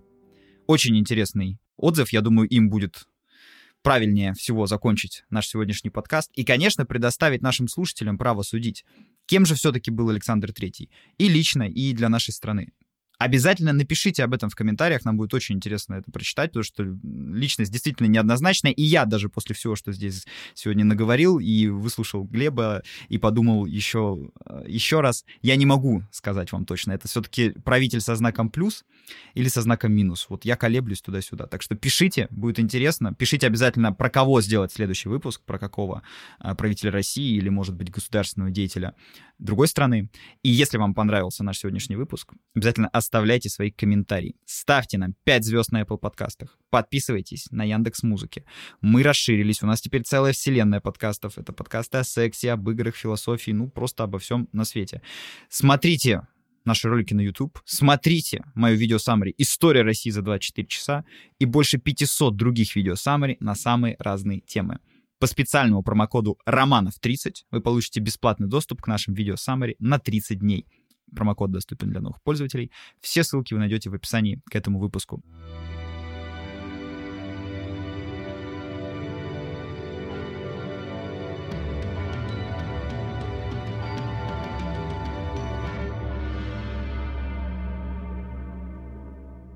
Очень 0.67 0.97
интересный 0.99 1.59
отзыв, 1.77 2.13
я 2.13 2.21
думаю, 2.21 2.49
им 2.49 2.71
будет 2.71 3.07
правильнее 3.85 4.33
всего 4.33 4.67
закончить 4.67 5.25
наш 5.29 5.47
сегодняшний 5.47 5.91
подкаст 5.91 6.31
и, 6.35 6.43
конечно, 6.43 6.87
предоставить 6.87 7.43
нашим 7.43 7.69
слушателям 7.69 8.17
право 8.17 8.43
судить, 8.43 8.85
кем 9.27 9.47
же 9.47 9.55
все-таки 9.55 9.91
был 9.91 10.09
Александр 10.09 10.53
Третий 10.53 10.91
и 11.19 11.29
лично, 11.29 11.65
и 11.65 11.93
для 11.93 12.09
нашей 12.09 12.33
страны. 12.33 12.73
Обязательно 13.19 13.73
напишите 13.73 14.25
об 14.25 14.35
этом 14.35 14.51
в 14.51 14.57
комментариях, 14.57 15.05
нам 15.05 15.17
будет 15.17 15.35
очень 15.35 15.55
интересно 15.55 15.95
это 15.95 16.11
прочитать, 16.11 16.51
потому 16.51 16.65
что 16.65 16.83
личность 16.83 17.71
действительно 17.71 18.09
неоднозначная, 18.09 18.73
и 18.73 18.83
я 18.83 19.05
даже 19.05 19.29
после 19.29 19.55
всего, 19.55 19.77
что 19.77 19.93
здесь 19.93 20.27
сегодня 20.55 20.85
наговорил, 20.85 21.39
и 21.39 21.69
выслушал 21.69 22.25
Глеба, 22.25 22.83
и 23.09 23.19
подумал 23.19 23.67
еще, 23.67 24.31
э, 24.47 24.65
еще 24.67 25.01
раз, 25.01 25.25
я 25.43 25.55
не 25.55 25.65
могу 25.65 26.03
сказать 26.11 26.51
вам 26.51 26.67
точно, 26.67 26.93
это 26.93 27.07
все-таки 27.07 27.51
правитель 27.51 28.01
со 28.01 28.17
знаком 28.17 28.51
плюс 28.51 28.85
или 29.35 29.47
со 29.47 29.63
знаком 29.63 29.93
минус, 29.93 30.27
вот 30.29 30.45
я 30.45 30.57
колеблюсь 30.57 31.01
туда-сюда, 31.01 31.47
так 31.47 31.63
что 31.63 31.77
пишите, 31.77 32.27
будет 32.31 32.59
интересно, 32.59 33.15
пишите 33.15 33.47
обязательно, 33.47 33.93
про 33.93 34.11
кого 34.11 34.41
сделать 34.41 34.73
следующий 34.73 35.09
выпуск, 35.09 35.41
про 35.45 35.59
какого 35.61 36.03
э, 36.41 36.55
правителя 36.57 36.91
России 36.91 37.37
или, 37.37 37.49
может 37.49 37.77
быть, 37.77 37.91
государственного 37.91 38.51
деятеля 38.51 38.95
другой 39.39 39.69
страны, 39.69 40.11
и 40.43 40.49
если 40.49 40.79
вам 40.79 40.95
понравился 40.95 41.45
наш 41.45 41.59
сегодняшний 41.59 41.97
выпуск, 41.97 42.33
обязательно 42.55 42.89
оставляйте 42.89 43.49
свои 43.49 43.71
комментарии. 43.71 44.37
Ставьте 44.47 44.99
нам 44.99 45.15
5 45.25 45.45
звезд 45.45 45.73
на 45.73 45.83
Apple 45.83 45.99
подкастах. 45.99 46.59
Подписывайтесь 46.71 47.51
на 47.51 47.65
Яндекс 47.65 48.03
Музыке. 48.03 48.45
Мы 48.81 49.03
расширились, 49.03 49.63
у 49.63 49.67
нас 49.67 49.81
теперь 49.81 50.03
целая 50.03 50.33
вселенная 50.33 50.81
подкастов. 50.81 51.39
Это 51.39 51.53
подкасты 51.53 51.99
о 51.99 52.05
сексе, 52.05 52.53
об 52.53 52.69
играх, 52.71 52.97
философии, 52.97 53.51
ну 53.51 53.69
просто 53.69 54.05
обо 54.05 54.19
всем 54.19 54.49
на 54.53 54.65
свете. 54.65 55.03
Смотрите 55.49 56.27
наши 56.65 56.89
ролики 56.89 57.15
на 57.15 57.21
YouTube, 57.21 57.59
смотрите 57.65 58.45
мое 58.55 58.75
видео 58.75 58.99
саммари 58.99 59.35
«История 59.39 59.83
России 59.83 60.11
за 60.11 60.23
24 60.23 60.67
часа» 60.67 61.05
и 61.39 61.45
больше 61.45 61.79
500 61.79 62.37
других 62.37 62.75
видео 62.77 62.95
саммари 62.95 63.37
на 63.41 63.55
самые 63.55 63.97
разные 63.99 64.41
темы. 64.41 64.79
По 65.25 65.29
специальному 65.29 65.83
промокоду 65.83 66.39
романов30 66.47 67.47
вы 67.51 67.63
получите 67.63 67.99
бесплатный 67.99 68.47
доступ 68.47 68.83
к 68.83 68.87
нашим 68.87 69.15
видео 69.15 69.37
саммари 69.37 69.75
на 69.79 69.99
30 69.99 70.39
дней. 70.39 70.67
Промокод 71.17 71.51
доступен 71.51 71.89
для 71.89 72.03
новых 72.03 72.21
пользователей. 72.23 72.71
Все 73.01 73.25
ссылки 73.25 73.55
вы 73.55 73.61
найдете 73.61 73.89
в 73.89 73.95
описании 73.95 74.43
к 74.51 74.55
этому 74.55 74.79
выпуску. 74.79 75.23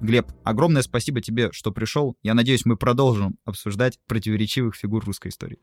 Глеб, 0.09 0.33
огромное 0.43 0.81
спасибо 0.81 1.21
тебе, 1.21 1.53
что 1.53 1.71
пришел. 1.71 2.17
Я 2.23 2.33
надеюсь, 2.33 2.65
мы 2.65 2.79
продолжим 2.79 3.37
обсуждать 3.45 3.99
противоречивых 4.07 4.75
фигур 4.75 5.05
русской 5.05 5.29
истории. 5.29 5.59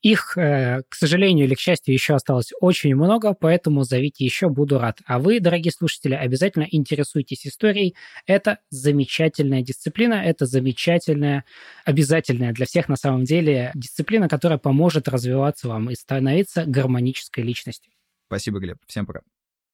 Их, 0.00 0.38
э, 0.38 0.80
к 0.88 0.94
сожалению 0.94 1.44
или 1.44 1.54
к 1.54 1.60
счастью, 1.60 1.92
еще 1.92 2.14
осталось 2.14 2.52
очень 2.62 2.94
много, 2.94 3.34
поэтому 3.34 3.82
зовите 3.84 4.24
еще, 4.24 4.48
буду 4.48 4.78
рад. 4.78 5.00
А 5.04 5.18
вы, 5.18 5.38
дорогие 5.38 5.70
слушатели, 5.70 6.14
обязательно 6.14 6.66
интересуйтесь 6.70 7.46
историей. 7.46 7.94
Это 8.24 8.60
замечательная 8.70 9.60
дисциплина, 9.60 10.14
это 10.14 10.46
замечательная, 10.46 11.44
обязательная 11.84 12.54
для 12.54 12.64
всех 12.64 12.88
на 12.88 12.96
самом 12.96 13.24
деле 13.24 13.70
дисциплина, 13.74 14.30
которая 14.30 14.58
поможет 14.58 15.08
развиваться 15.08 15.68
вам 15.68 15.90
и 15.90 15.94
становиться 15.94 16.64
гармонической 16.64 17.44
личностью. 17.44 17.92
Спасибо, 18.28 18.60
Глеб. 18.60 18.78
Всем 18.86 19.04
пока. 19.04 19.20